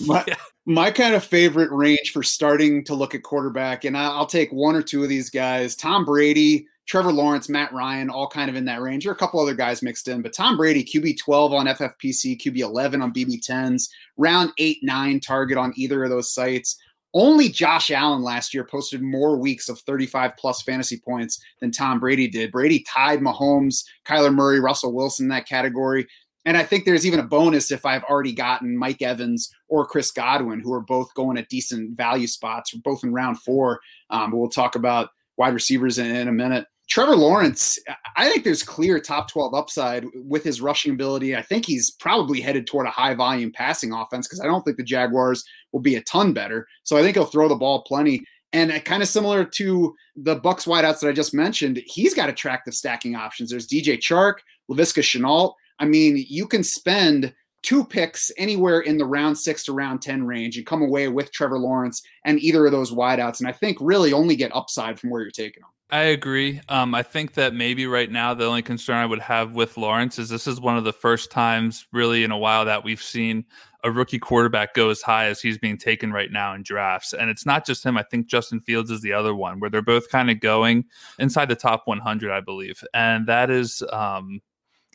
my, 0.06 0.24
yeah. 0.28 0.34
my 0.64 0.90
kind 0.90 1.14
of 1.14 1.24
favorite 1.24 1.70
range 1.72 2.12
for 2.12 2.22
starting 2.22 2.84
to 2.84 2.94
look 2.94 3.14
at 3.14 3.22
quarterback, 3.22 3.84
and 3.84 3.96
I'll 3.96 4.26
take 4.26 4.52
one 4.52 4.76
or 4.76 4.82
two 4.82 5.02
of 5.02 5.08
these 5.08 5.30
guys: 5.30 5.74
Tom 5.74 6.04
Brady. 6.04 6.66
Trevor 6.86 7.12
Lawrence, 7.12 7.48
Matt 7.48 7.72
Ryan, 7.72 8.08
all 8.08 8.28
kind 8.28 8.48
of 8.48 8.56
in 8.56 8.64
that 8.66 8.80
range. 8.80 9.06
Are 9.06 9.12
a 9.12 9.16
couple 9.16 9.40
other 9.40 9.54
guys 9.54 9.82
mixed 9.82 10.08
in, 10.08 10.22
but 10.22 10.32
Tom 10.32 10.56
Brady, 10.56 10.84
QB 10.84 11.18
12 11.18 11.52
on 11.52 11.66
FFPC, 11.66 12.40
QB 12.40 12.58
11 12.58 13.02
on 13.02 13.12
BB10s, 13.12 13.88
round 14.16 14.52
8 14.58 14.78
9 14.82 15.20
target 15.20 15.58
on 15.58 15.72
either 15.76 16.04
of 16.04 16.10
those 16.10 16.32
sites. 16.32 16.78
Only 17.12 17.48
Josh 17.48 17.90
Allen 17.90 18.22
last 18.22 18.52
year 18.52 18.64
posted 18.64 19.02
more 19.02 19.38
weeks 19.38 19.68
of 19.68 19.80
35 19.80 20.36
plus 20.36 20.62
fantasy 20.62 20.98
points 20.98 21.40
than 21.60 21.70
Tom 21.70 21.98
Brady 21.98 22.28
did. 22.28 22.52
Brady 22.52 22.80
tied 22.80 23.20
Mahomes, 23.20 23.84
Kyler 24.06 24.34
Murray, 24.34 24.60
Russell 24.60 24.92
Wilson 24.92 25.24
in 25.24 25.30
that 25.30 25.48
category. 25.48 26.06
And 26.44 26.56
I 26.56 26.62
think 26.62 26.84
there's 26.84 27.06
even 27.06 27.18
a 27.18 27.24
bonus 27.24 27.72
if 27.72 27.84
I've 27.86 28.04
already 28.04 28.32
gotten 28.32 28.76
Mike 28.76 29.02
Evans 29.02 29.50
or 29.68 29.86
Chris 29.86 30.12
Godwin, 30.12 30.60
who 30.60 30.72
are 30.72 30.80
both 30.80 31.12
going 31.14 31.38
at 31.38 31.48
decent 31.48 31.96
value 31.96 32.28
spots, 32.28 32.72
both 32.72 33.02
in 33.02 33.12
round 33.12 33.40
four. 33.40 33.80
Um, 34.10 34.30
we'll 34.30 34.48
talk 34.48 34.76
about 34.76 35.08
wide 35.36 35.54
receivers 35.54 35.98
in, 35.98 36.14
in 36.14 36.28
a 36.28 36.32
minute. 36.32 36.66
Trevor 36.88 37.16
Lawrence, 37.16 37.78
I 38.16 38.30
think 38.30 38.44
there's 38.44 38.62
clear 38.62 39.00
top 39.00 39.28
12 39.30 39.54
upside 39.54 40.04
with 40.14 40.44
his 40.44 40.60
rushing 40.60 40.92
ability. 40.92 41.34
I 41.34 41.42
think 41.42 41.66
he's 41.66 41.90
probably 41.90 42.40
headed 42.40 42.66
toward 42.66 42.86
a 42.86 42.90
high 42.90 43.14
volume 43.14 43.50
passing 43.50 43.92
offense 43.92 44.28
because 44.28 44.40
I 44.40 44.46
don't 44.46 44.62
think 44.62 44.76
the 44.76 44.84
Jaguars 44.84 45.44
will 45.72 45.80
be 45.80 45.96
a 45.96 46.02
ton 46.02 46.32
better. 46.32 46.66
So 46.84 46.96
I 46.96 47.02
think 47.02 47.16
he'll 47.16 47.24
throw 47.24 47.48
the 47.48 47.56
ball 47.56 47.82
plenty. 47.82 48.24
And 48.52 48.70
uh, 48.70 48.78
kind 48.78 49.02
of 49.02 49.08
similar 49.08 49.44
to 49.44 49.94
the 50.14 50.36
Bucks 50.36 50.64
wideouts 50.64 51.00
that 51.00 51.08
I 51.08 51.12
just 51.12 51.34
mentioned, 51.34 51.82
he's 51.86 52.14
got 52.14 52.28
attractive 52.28 52.74
stacking 52.74 53.16
options. 53.16 53.50
There's 53.50 53.66
DJ 53.66 53.98
Chark, 53.98 54.36
Laviska 54.70 55.02
Shenault. 55.02 55.54
I 55.80 55.86
mean, 55.86 56.24
you 56.28 56.46
can 56.46 56.62
spend 56.62 57.34
two 57.62 57.84
picks 57.84 58.30
anywhere 58.38 58.80
in 58.80 58.96
the 58.96 59.04
round 59.04 59.36
six 59.36 59.64
to 59.64 59.72
round 59.72 60.00
10 60.02 60.24
range 60.24 60.56
and 60.56 60.64
come 60.64 60.82
away 60.82 61.08
with 61.08 61.32
Trevor 61.32 61.58
Lawrence 61.58 62.00
and 62.24 62.38
either 62.38 62.64
of 62.64 62.70
those 62.70 62.92
wideouts. 62.92 63.40
And 63.40 63.48
I 63.48 63.52
think 63.52 63.76
really 63.80 64.12
only 64.12 64.36
get 64.36 64.54
upside 64.54 65.00
from 65.00 65.10
where 65.10 65.20
you're 65.20 65.32
taking 65.32 65.62
them. 65.62 65.70
I 65.88 66.02
agree. 66.02 66.60
Um, 66.68 66.96
I 66.96 67.04
think 67.04 67.34
that 67.34 67.54
maybe 67.54 67.86
right 67.86 68.10
now 68.10 68.34
the 68.34 68.44
only 68.44 68.62
concern 68.62 68.96
I 68.96 69.06
would 69.06 69.20
have 69.20 69.52
with 69.52 69.76
Lawrence 69.76 70.18
is 70.18 70.28
this 70.28 70.48
is 70.48 70.60
one 70.60 70.76
of 70.76 70.82
the 70.82 70.92
first 70.92 71.30
times 71.30 71.86
really 71.92 72.24
in 72.24 72.32
a 72.32 72.38
while 72.38 72.64
that 72.64 72.82
we've 72.82 73.02
seen 73.02 73.44
a 73.84 73.90
rookie 73.92 74.18
quarterback 74.18 74.74
go 74.74 74.90
as 74.90 75.00
high 75.00 75.26
as 75.26 75.40
he's 75.40 75.58
being 75.58 75.78
taken 75.78 76.12
right 76.12 76.32
now 76.32 76.54
in 76.54 76.64
drafts. 76.64 77.12
And 77.12 77.30
it's 77.30 77.46
not 77.46 77.64
just 77.64 77.84
him. 77.84 77.96
I 77.96 78.02
think 78.02 78.26
Justin 78.26 78.60
Fields 78.60 78.90
is 78.90 79.00
the 79.00 79.12
other 79.12 79.32
one 79.32 79.60
where 79.60 79.70
they're 79.70 79.80
both 79.80 80.10
kind 80.10 80.28
of 80.28 80.40
going 80.40 80.86
inside 81.20 81.48
the 81.48 81.54
top 81.54 81.82
100, 81.84 82.32
I 82.32 82.40
believe. 82.40 82.82
And 82.92 83.26
that 83.28 83.48
is, 83.48 83.80
um, 83.92 84.40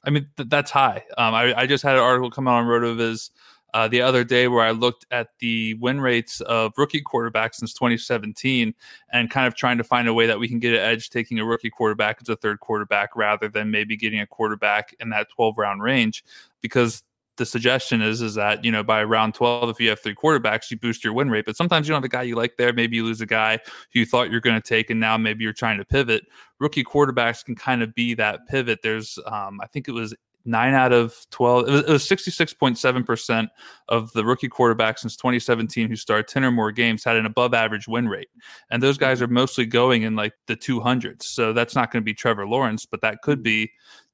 I 0.03 0.09
mean, 0.09 0.27
th- 0.35 0.49
that's 0.49 0.71
high. 0.71 1.05
Um, 1.17 1.33
I, 1.33 1.53
I, 1.57 1.67
just 1.67 1.83
had 1.83 1.95
an 1.95 2.01
article 2.01 2.31
come 2.31 2.49
out 2.49 2.55
on 2.55 2.65
RotoViz 2.65 3.29
uh, 3.73 3.87
the 3.87 4.01
other 4.01 4.23
day 4.23 4.47
where 4.47 4.63
I 4.63 4.71
looked 4.71 5.05
at 5.11 5.29
the 5.39 5.75
win 5.75 6.01
rates 6.01 6.41
of 6.41 6.73
rookie 6.77 7.01
quarterbacks 7.01 7.55
since 7.55 7.73
2017 7.73 8.73
and 9.11 9.29
kind 9.29 9.47
of 9.47 9.55
trying 9.55 9.77
to 9.77 9.83
find 9.83 10.07
a 10.07 10.13
way 10.13 10.25
that 10.25 10.39
we 10.39 10.47
can 10.47 10.59
get 10.59 10.73
an 10.73 10.79
edge 10.79 11.09
taking 11.09 11.39
a 11.39 11.45
rookie 11.45 11.69
quarterback 11.69 12.19
as 12.21 12.29
a 12.29 12.35
third 12.35 12.59
quarterback 12.59 13.15
rather 13.15 13.47
than 13.47 13.71
maybe 13.71 13.95
getting 13.95 14.19
a 14.19 14.27
quarterback 14.27 14.93
in 14.99 15.09
that 15.09 15.29
12 15.29 15.57
round 15.57 15.81
range 15.81 16.23
because 16.61 17.03
the 17.37 17.45
suggestion 17.45 18.01
is 18.01 18.21
is 18.21 18.35
that 18.35 18.63
you 18.63 18.71
know 18.71 18.83
by 18.83 19.03
round 19.03 19.33
12 19.33 19.69
if 19.69 19.79
you 19.79 19.89
have 19.89 19.99
three 19.99 20.13
quarterbacks 20.13 20.69
you 20.69 20.77
boost 20.77 21.03
your 21.03 21.13
win 21.13 21.29
rate. 21.29 21.45
But 21.45 21.55
sometimes 21.55 21.87
you 21.87 21.93
don't 21.93 22.03
have 22.03 22.05
a 22.05 22.09
guy 22.09 22.23
you 22.23 22.35
like 22.35 22.57
there. 22.57 22.73
Maybe 22.73 22.97
you 22.97 23.05
lose 23.05 23.21
a 23.21 23.25
guy 23.25 23.57
who 23.93 23.99
you 23.99 24.05
thought 24.05 24.29
you're 24.29 24.41
going 24.41 24.61
to 24.61 24.67
take 24.67 24.89
and 24.89 24.99
now 24.99 25.17
maybe 25.17 25.43
you're 25.43 25.53
trying 25.53 25.77
to 25.77 25.85
pivot. 25.85 26.25
Rookie 26.59 26.83
quarterbacks 26.83 27.43
can 27.43 27.55
kind 27.55 27.81
of 27.81 27.95
be 27.95 28.13
that 28.15 28.47
pivot. 28.47 28.79
There's 28.83 29.17
um, 29.25 29.59
i 29.61 29.67
think 29.67 29.87
it 29.87 29.93
was 29.93 30.13
nine 30.45 30.73
out 30.73 30.91
of 30.93 31.15
12 31.31 31.67
it 31.67 31.71
was, 31.71 31.81
it 31.83 31.89
was 31.89 32.07
66.7% 32.07 33.47
of 33.89 34.11
the 34.13 34.25
rookie 34.25 34.49
quarterbacks 34.49 34.99
since 34.99 35.15
2017 35.15 35.87
who 35.87 35.95
started 35.95 36.27
10 36.27 36.43
or 36.43 36.51
more 36.51 36.71
games 36.71 37.03
had 37.03 37.15
an 37.15 37.25
above 37.25 37.53
average 37.53 37.87
win 37.87 38.07
rate. 38.07 38.29
And 38.69 38.81
those 38.81 38.97
guys 38.97 39.17
mm-hmm. 39.17 39.25
are 39.25 39.33
mostly 39.33 39.65
going 39.65 40.03
in 40.03 40.15
like 40.15 40.33
the 40.47 40.55
200s 40.55 41.23
so 41.23 41.53
that's 41.53 41.75
not 41.75 41.91
going 41.91 42.01
to 42.01 42.05
be 42.05 42.13
trevor 42.13 42.47
lawrence 42.47 42.85
but 42.85 43.01
that 43.01 43.21
could 43.21 43.39
mm-hmm. 43.39 43.43
be 43.43 43.71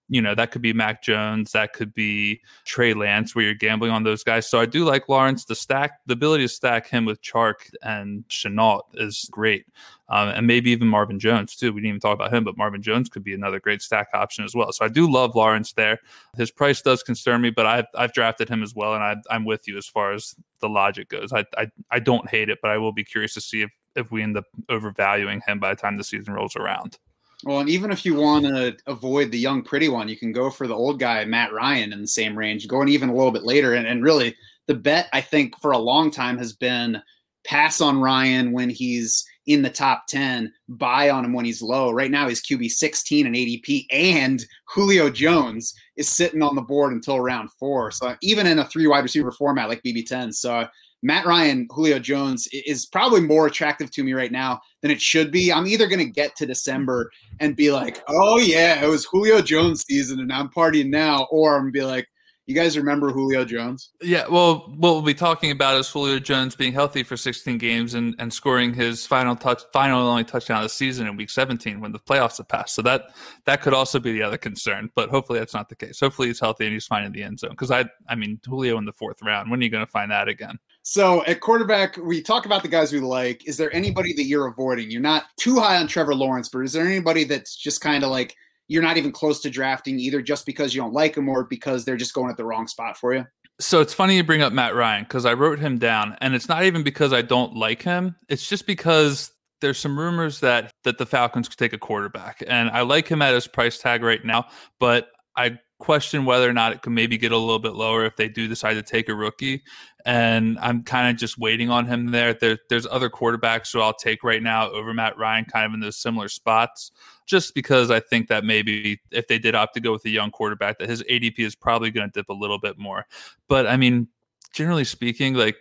you 0.09 0.21
know, 0.21 0.33
that 0.35 0.51
could 0.51 0.61
be 0.61 0.71
Mac 0.71 1.01
Jones, 1.01 1.51
that 1.51 1.73
could 1.73 1.93
be 1.93 2.41
Trey 2.63 2.93
Lance, 2.93 3.35
where 3.35 3.43
you're 3.43 3.53
gambling 3.53 3.91
on 3.91 4.03
those 4.03 4.23
guys. 4.23 4.49
So 4.49 4.59
I 4.59 4.65
do 4.65 4.85
like 4.85 5.09
Lawrence. 5.09 5.45
The 5.45 5.55
stack, 5.55 5.99
the 6.05 6.13
ability 6.13 6.45
to 6.45 6.49
stack 6.49 6.87
him 6.87 7.03
with 7.05 7.21
Chark 7.21 7.73
and 7.81 8.23
Shenault 8.29 8.83
is 8.93 9.27
great. 9.31 9.65
Um, 10.09 10.29
and 10.29 10.47
maybe 10.47 10.71
even 10.71 10.87
Marvin 10.87 11.19
Jones, 11.19 11.55
too. 11.55 11.73
We 11.73 11.81
didn't 11.81 11.89
even 11.89 11.99
talk 11.99 12.13
about 12.13 12.33
him, 12.33 12.45
but 12.45 12.57
Marvin 12.57 12.81
Jones 12.81 13.09
could 13.09 13.23
be 13.23 13.33
another 13.33 13.59
great 13.59 13.81
stack 13.81 14.07
option 14.13 14.45
as 14.45 14.55
well. 14.55 14.71
So 14.71 14.85
I 14.85 14.87
do 14.87 15.11
love 15.11 15.35
Lawrence 15.35 15.73
there. 15.73 15.99
His 16.37 16.51
price 16.51 16.81
does 16.81 17.03
concern 17.03 17.41
me, 17.41 17.49
but 17.49 17.65
I've, 17.65 17.87
I've 17.93 18.13
drafted 18.13 18.47
him 18.47 18.63
as 18.63 18.73
well. 18.73 18.93
And 18.93 19.03
I, 19.03 19.15
I'm 19.29 19.43
with 19.43 19.67
you 19.67 19.77
as 19.77 19.87
far 19.87 20.13
as 20.13 20.35
the 20.61 20.69
logic 20.69 21.09
goes. 21.09 21.33
I, 21.33 21.43
I, 21.57 21.67
I 21.91 21.99
don't 21.99 22.29
hate 22.29 22.49
it, 22.49 22.59
but 22.61 22.71
I 22.71 22.77
will 22.77 22.93
be 22.93 23.03
curious 23.03 23.33
to 23.33 23.41
see 23.41 23.63
if, 23.63 23.71
if 23.97 24.09
we 24.09 24.23
end 24.23 24.37
up 24.37 24.45
overvaluing 24.69 25.41
him 25.45 25.59
by 25.59 25.73
the 25.73 25.81
time 25.81 25.97
the 25.97 26.03
season 26.05 26.33
rolls 26.33 26.55
around. 26.55 26.97
Well, 27.43 27.59
and 27.59 27.69
even 27.69 27.91
if 27.91 28.03
you 28.03 28.15
want 28.15 28.45
to 28.45 28.75
avoid 28.87 29.31
the 29.31 29.37
young, 29.37 29.61
pretty 29.61 29.89
one, 29.89 30.09
you 30.09 30.17
can 30.17 30.31
go 30.31 30.49
for 30.49 30.67
the 30.67 30.75
old 30.75 30.99
guy, 30.99 31.23
Matt 31.25 31.53
Ryan, 31.53 31.93
in 31.93 32.01
the 32.01 32.07
same 32.07 32.37
range, 32.37 32.67
going 32.67 32.87
even 32.89 33.09
a 33.09 33.13
little 33.13 33.31
bit 33.31 33.43
later. 33.43 33.75
And, 33.75 33.85
and 33.85 34.03
really, 34.03 34.35
the 34.65 34.73
bet, 34.73 35.07
I 35.13 35.21
think, 35.21 35.59
for 35.61 35.71
a 35.71 35.77
long 35.77 36.09
time 36.09 36.37
has 36.39 36.53
been 36.53 37.01
pass 37.45 37.79
on 37.79 38.01
Ryan 38.01 38.51
when 38.51 38.69
he's 38.69 39.25
in 39.45 39.61
the 39.61 39.69
top 39.69 40.07
10, 40.07 40.51
buy 40.67 41.09
on 41.09 41.23
him 41.23 41.31
when 41.31 41.45
he's 41.45 41.61
low. 41.61 41.91
Right 41.91 42.11
now, 42.11 42.27
he's 42.27 42.45
QB 42.45 42.69
16 42.69 43.25
and 43.25 43.35
ADP, 43.35 43.85
and 43.91 44.45
Julio 44.65 45.09
Jones 45.09 45.73
is 45.95 46.09
sitting 46.09 46.41
on 46.41 46.55
the 46.55 46.61
board 46.61 46.91
until 46.91 47.21
round 47.21 47.49
four. 47.53 47.91
So 47.91 48.15
even 48.21 48.45
in 48.45 48.59
a 48.59 48.65
three 48.65 48.87
wide 48.87 49.03
receiver 49.03 49.31
format 49.31 49.69
like 49.69 49.83
BB10. 49.83 50.33
So 50.33 50.67
Matt 51.07 51.25
Ryan, 51.25 51.67
Julio 51.71 51.99
Jones 51.99 52.49
is 52.51 52.85
probably 52.85 53.21
more 53.21 53.47
attractive 53.47 53.89
to 53.91 54.03
me 54.03 54.11
right 54.11 54.31
now 54.31 54.59
than 54.81 54.91
it 54.91 55.01
should 55.01 55.31
be. 55.31 55.53
I'm 55.53 55.65
either 55.65 55.87
going 55.87 56.05
to 56.05 56.11
get 56.11 56.35
to 56.35 56.45
December 56.45 57.09
and 57.39 57.55
be 57.55 57.71
like, 57.71 58.03
oh, 58.09 58.39
yeah, 58.39 58.83
it 58.83 58.89
was 58.89 59.05
Julio 59.05 59.41
Jones 59.41 59.85
season 59.87 60.19
and 60.19 60.33
I'm 60.33 60.49
partying 60.49 60.89
now, 60.89 61.27
or 61.31 61.55
I'm 61.55 61.61
going 61.63 61.73
to 61.73 61.79
be 61.79 61.85
like, 61.85 62.07
you 62.47 62.55
guys 62.55 62.77
remember 62.77 63.11
Julio 63.11 63.43
Jones? 63.43 63.91
Yeah, 64.01 64.25
well, 64.29 64.73
what 64.77 64.93
we'll 64.93 65.01
be 65.01 65.13
talking 65.13 65.51
about 65.51 65.75
is 65.75 65.89
Julio 65.89 66.17
Jones 66.17 66.55
being 66.55 66.71
healthy 66.71 67.03
for 67.03 67.17
16 67.17 67.57
games 67.57 67.93
and, 67.93 68.15
and 68.19 68.33
scoring 68.33 68.73
his 68.73 69.05
final 69.05 69.35
touch, 69.35 69.63
final 69.73 70.07
only 70.07 70.23
touchdown 70.23 70.57
of 70.57 70.63
the 70.63 70.69
season 70.69 71.07
in 71.07 71.17
Week 71.17 71.29
17 71.29 71.81
when 71.81 71.91
the 71.91 71.99
playoffs 71.99 72.37
have 72.37 72.47
passed. 72.47 72.73
So 72.73 72.81
that 72.83 73.13
that 73.45 73.61
could 73.61 73.73
also 73.73 73.99
be 73.99 74.13
the 74.13 74.23
other 74.23 74.37
concern, 74.37 74.89
but 74.95 75.09
hopefully 75.09 75.39
that's 75.39 75.53
not 75.53 75.67
the 75.67 75.75
case. 75.75 75.99
Hopefully 75.99 76.29
he's 76.29 76.39
healthy 76.39 76.63
and 76.65 76.73
he's 76.73 76.87
fine 76.87 77.03
in 77.03 77.11
the 77.11 77.21
end 77.21 77.39
zone. 77.39 77.51
Because 77.51 77.69
I, 77.69 77.83
I 78.07 78.15
mean, 78.15 78.39
Julio 78.45 78.77
in 78.77 78.85
the 78.85 78.93
fourth 78.93 79.21
round. 79.21 79.51
When 79.51 79.59
are 79.59 79.63
you 79.63 79.69
going 79.69 79.85
to 79.85 79.91
find 79.91 80.09
that 80.11 80.29
again? 80.29 80.57
So 80.89 81.21
at 81.25 81.41
quarterback, 81.41 81.97
we 81.97 82.21
talk 82.21 82.45
about 82.45 82.61
the 82.61 82.69
guys 82.69 82.93
we 82.93 83.01
like. 83.01 83.45
Is 83.45 83.57
there 83.57 83.69
anybody 83.75 84.13
that 84.13 84.23
you're 84.23 84.47
avoiding? 84.47 84.89
You're 84.89 85.01
not 85.01 85.25
too 85.35 85.59
high 85.59 85.79
on 85.79 85.87
Trevor 85.87 86.15
Lawrence, 86.15 86.47
but 86.47 86.59
is 86.59 86.71
there 86.71 86.85
anybody 86.85 87.25
that's 87.25 87.57
just 87.57 87.81
kind 87.81 88.05
of 88.05 88.09
like 88.09 88.37
you're 88.69 88.81
not 88.81 88.95
even 88.95 89.11
close 89.11 89.41
to 89.41 89.49
drafting 89.49 89.99
either 89.99 90.21
just 90.21 90.45
because 90.45 90.73
you 90.73 90.79
don't 90.79 90.93
like 90.93 91.15
them 91.15 91.27
or 91.27 91.43
because 91.43 91.83
they're 91.83 91.97
just 91.97 92.13
going 92.13 92.31
at 92.31 92.37
the 92.37 92.45
wrong 92.45 92.67
spot 92.67 92.95
for 92.95 93.13
you? 93.13 93.25
So 93.59 93.81
it's 93.81 93.93
funny 93.93 94.15
you 94.15 94.23
bring 94.23 94.41
up 94.41 94.53
Matt 94.53 94.75
Ryan 94.75 95.03
because 95.03 95.25
I 95.25 95.33
wrote 95.33 95.59
him 95.59 95.77
down, 95.77 96.15
and 96.21 96.33
it's 96.33 96.47
not 96.47 96.63
even 96.63 96.83
because 96.83 97.11
I 97.11 97.21
don't 97.21 97.53
like 97.53 97.81
him. 97.81 98.15
It's 98.29 98.47
just 98.47 98.65
because 98.65 99.29
there's 99.59 99.77
some 99.77 99.99
rumors 99.99 100.39
that 100.39 100.71
that 100.85 100.99
the 100.99 101.05
Falcons 101.05 101.49
could 101.49 101.57
take 101.57 101.73
a 101.73 101.77
quarterback, 101.77 102.41
and 102.47 102.69
I 102.69 102.83
like 102.83 103.09
him 103.09 103.21
at 103.21 103.33
his 103.33 103.45
price 103.45 103.77
tag 103.77 104.03
right 104.03 104.23
now, 104.23 104.45
but 104.79 105.09
I 105.35 105.59
question 105.79 106.25
whether 106.25 106.49
or 106.49 106.53
not 106.53 106.71
it 106.71 106.81
could 106.81 106.91
maybe 106.91 107.17
get 107.17 107.31
a 107.31 107.37
little 107.37 107.59
bit 107.59 107.73
lower 107.73 108.05
if 108.05 108.15
they 108.15 108.27
do 108.27 108.47
decide 108.47 108.73
to 108.73 108.81
take 108.81 109.09
a 109.09 109.15
rookie. 109.15 109.63
And 110.05 110.57
I'm 110.59 110.83
kind 110.83 111.09
of 111.09 111.17
just 111.17 111.37
waiting 111.37 111.69
on 111.69 111.85
him 111.85 112.11
there. 112.11 112.33
there. 112.33 112.57
There's 112.69 112.87
other 112.87 113.09
quarterbacks 113.09 113.73
who 113.73 113.81
I'll 113.81 113.93
take 113.93 114.23
right 114.23 114.41
now 114.41 114.69
over 114.71 114.93
Matt 114.93 115.17
Ryan, 115.17 115.45
kind 115.45 115.65
of 115.65 115.73
in 115.73 115.79
those 115.79 115.97
similar 115.97 116.29
spots, 116.29 116.91
just 117.25 117.53
because 117.53 117.91
I 117.91 117.99
think 117.99 118.27
that 118.29 118.43
maybe 118.43 118.99
if 119.11 119.27
they 119.27 119.37
did 119.37 119.53
opt 119.53 119.73
to 119.75 119.79
go 119.81 119.91
with 119.91 120.05
a 120.05 120.09
young 120.09 120.31
quarterback, 120.31 120.79
that 120.79 120.89
his 120.89 121.03
ADP 121.03 121.39
is 121.39 121.55
probably 121.55 121.91
going 121.91 122.09
to 122.09 122.19
dip 122.19 122.29
a 122.29 122.33
little 122.33 122.59
bit 122.59 122.77
more. 122.77 123.05
But 123.47 123.67
I 123.67 123.75
mean, 123.77 124.07
generally 124.53 124.85
speaking, 124.85 125.33
like 125.33 125.57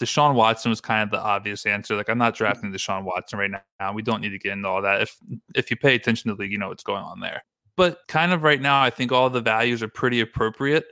Deshaun 0.00 0.34
Watson 0.34 0.70
was 0.70 0.80
kind 0.80 1.02
of 1.02 1.10
the 1.10 1.20
obvious 1.20 1.66
answer. 1.66 1.94
Like 1.94 2.08
I'm 2.08 2.18
not 2.18 2.34
drafting 2.34 2.72
Deshaun 2.72 3.04
Watson 3.04 3.38
right 3.38 3.50
now. 3.78 3.92
We 3.92 4.02
don't 4.02 4.20
need 4.20 4.30
to 4.30 4.38
get 4.38 4.52
into 4.52 4.68
all 4.68 4.82
that. 4.82 5.02
If 5.02 5.16
if 5.54 5.70
you 5.70 5.76
pay 5.76 5.94
attention 5.94 6.30
to 6.30 6.34
the 6.34 6.42
league, 6.42 6.52
you 6.52 6.58
know 6.58 6.68
what's 6.68 6.82
going 6.82 7.04
on 7.04 7.20
there. 7.20 7.44
But 7.76 7.98
kind 8.08 8.32
of 8.32 8.42
right 8.42 8.60
now, 8.60 8.82
I 8.82 8.90
think 8.90 9.12
all 9.12 9.30
the 9.30 9.40
values 9.40 9.82
are 9.82 9.88
pretty 9.88 10.20
appropriate. 10.20 10.84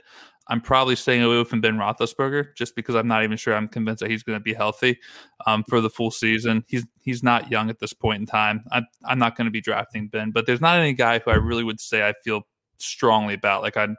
I'm 0.47 0.59
probably 0.59 0.95
staying 0.95 1.21
away 1.21 1.43
from 1.43 1.61
Ben 1.61 1.77
Roethlisberger 1.77 2.55
just 2.55 2.75
because 2.75 2.95
I'm 2.95 3.07
not 3.07 3.23
even 3.23 3.37
sure 3.37 3.53
I'm 3.53 3.67
convinced 3.67 4.01
that 4.01 4.09
he's 4.09 4.23
going 4.23 4.37
to 4.37 4.43
be 4.43 4.53
healthy 4.53 4.99
um, 5.45 5.63
for 5.69 5.79
the 5.79 5.89
full 5.89 6.11
season. 6.11 6.65
He's 6.67 6.85
he's 6.99 7.23
not 7.23 7.51
young 7.51 7.69
at 7.69 7.79
this 7.79 7.93
point 7.93 8.21
in 8.21 8.25
time. 8.25 8.65
I'm 8.71 8.85
I'm 9.05 9.19
not 9.19 9.37
going 9.37 9.45
to 9.45 9.51
be 9.51 9.61
drafting 9.61 10.07
Ben, 10.07 10.31
but 10.31 10.45
there's 10.45 10.59
not 10.59 10.77
any 10.77 10.93
guy 10.93 11.19
who 11.19 11.31
I 11.31 11.35
really 11.35 11.63
would 11.63 11.79
say 11.79 12.07
I 12.07 12.13
feel 12.23 12.41
strongly 12.79 13.35
about. 13.35 13.61
Like 13.61 13.77
I 13.77 13.89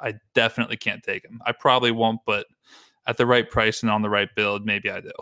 I 0.00 0.14
definitely 0.34 0.76
can't 0.76 1.02
take 1.02 1.24
him. 1.24 1.40
I 1.44 1.52
probably 1.52 1.90
won't, 1.90 2.20
but 2.24 2.46
at 3.06 3.16
the 3.16 3.26
right 3.26 3.48
price 3.48 3.82
and 3.82 3.90
on 3.90 4.02
the 4.02 4.10
right 4.10 4.28
build, 4.34 4.64
maybe 4.64 4.90
I 4.90 5.00
do. 5.00 5.12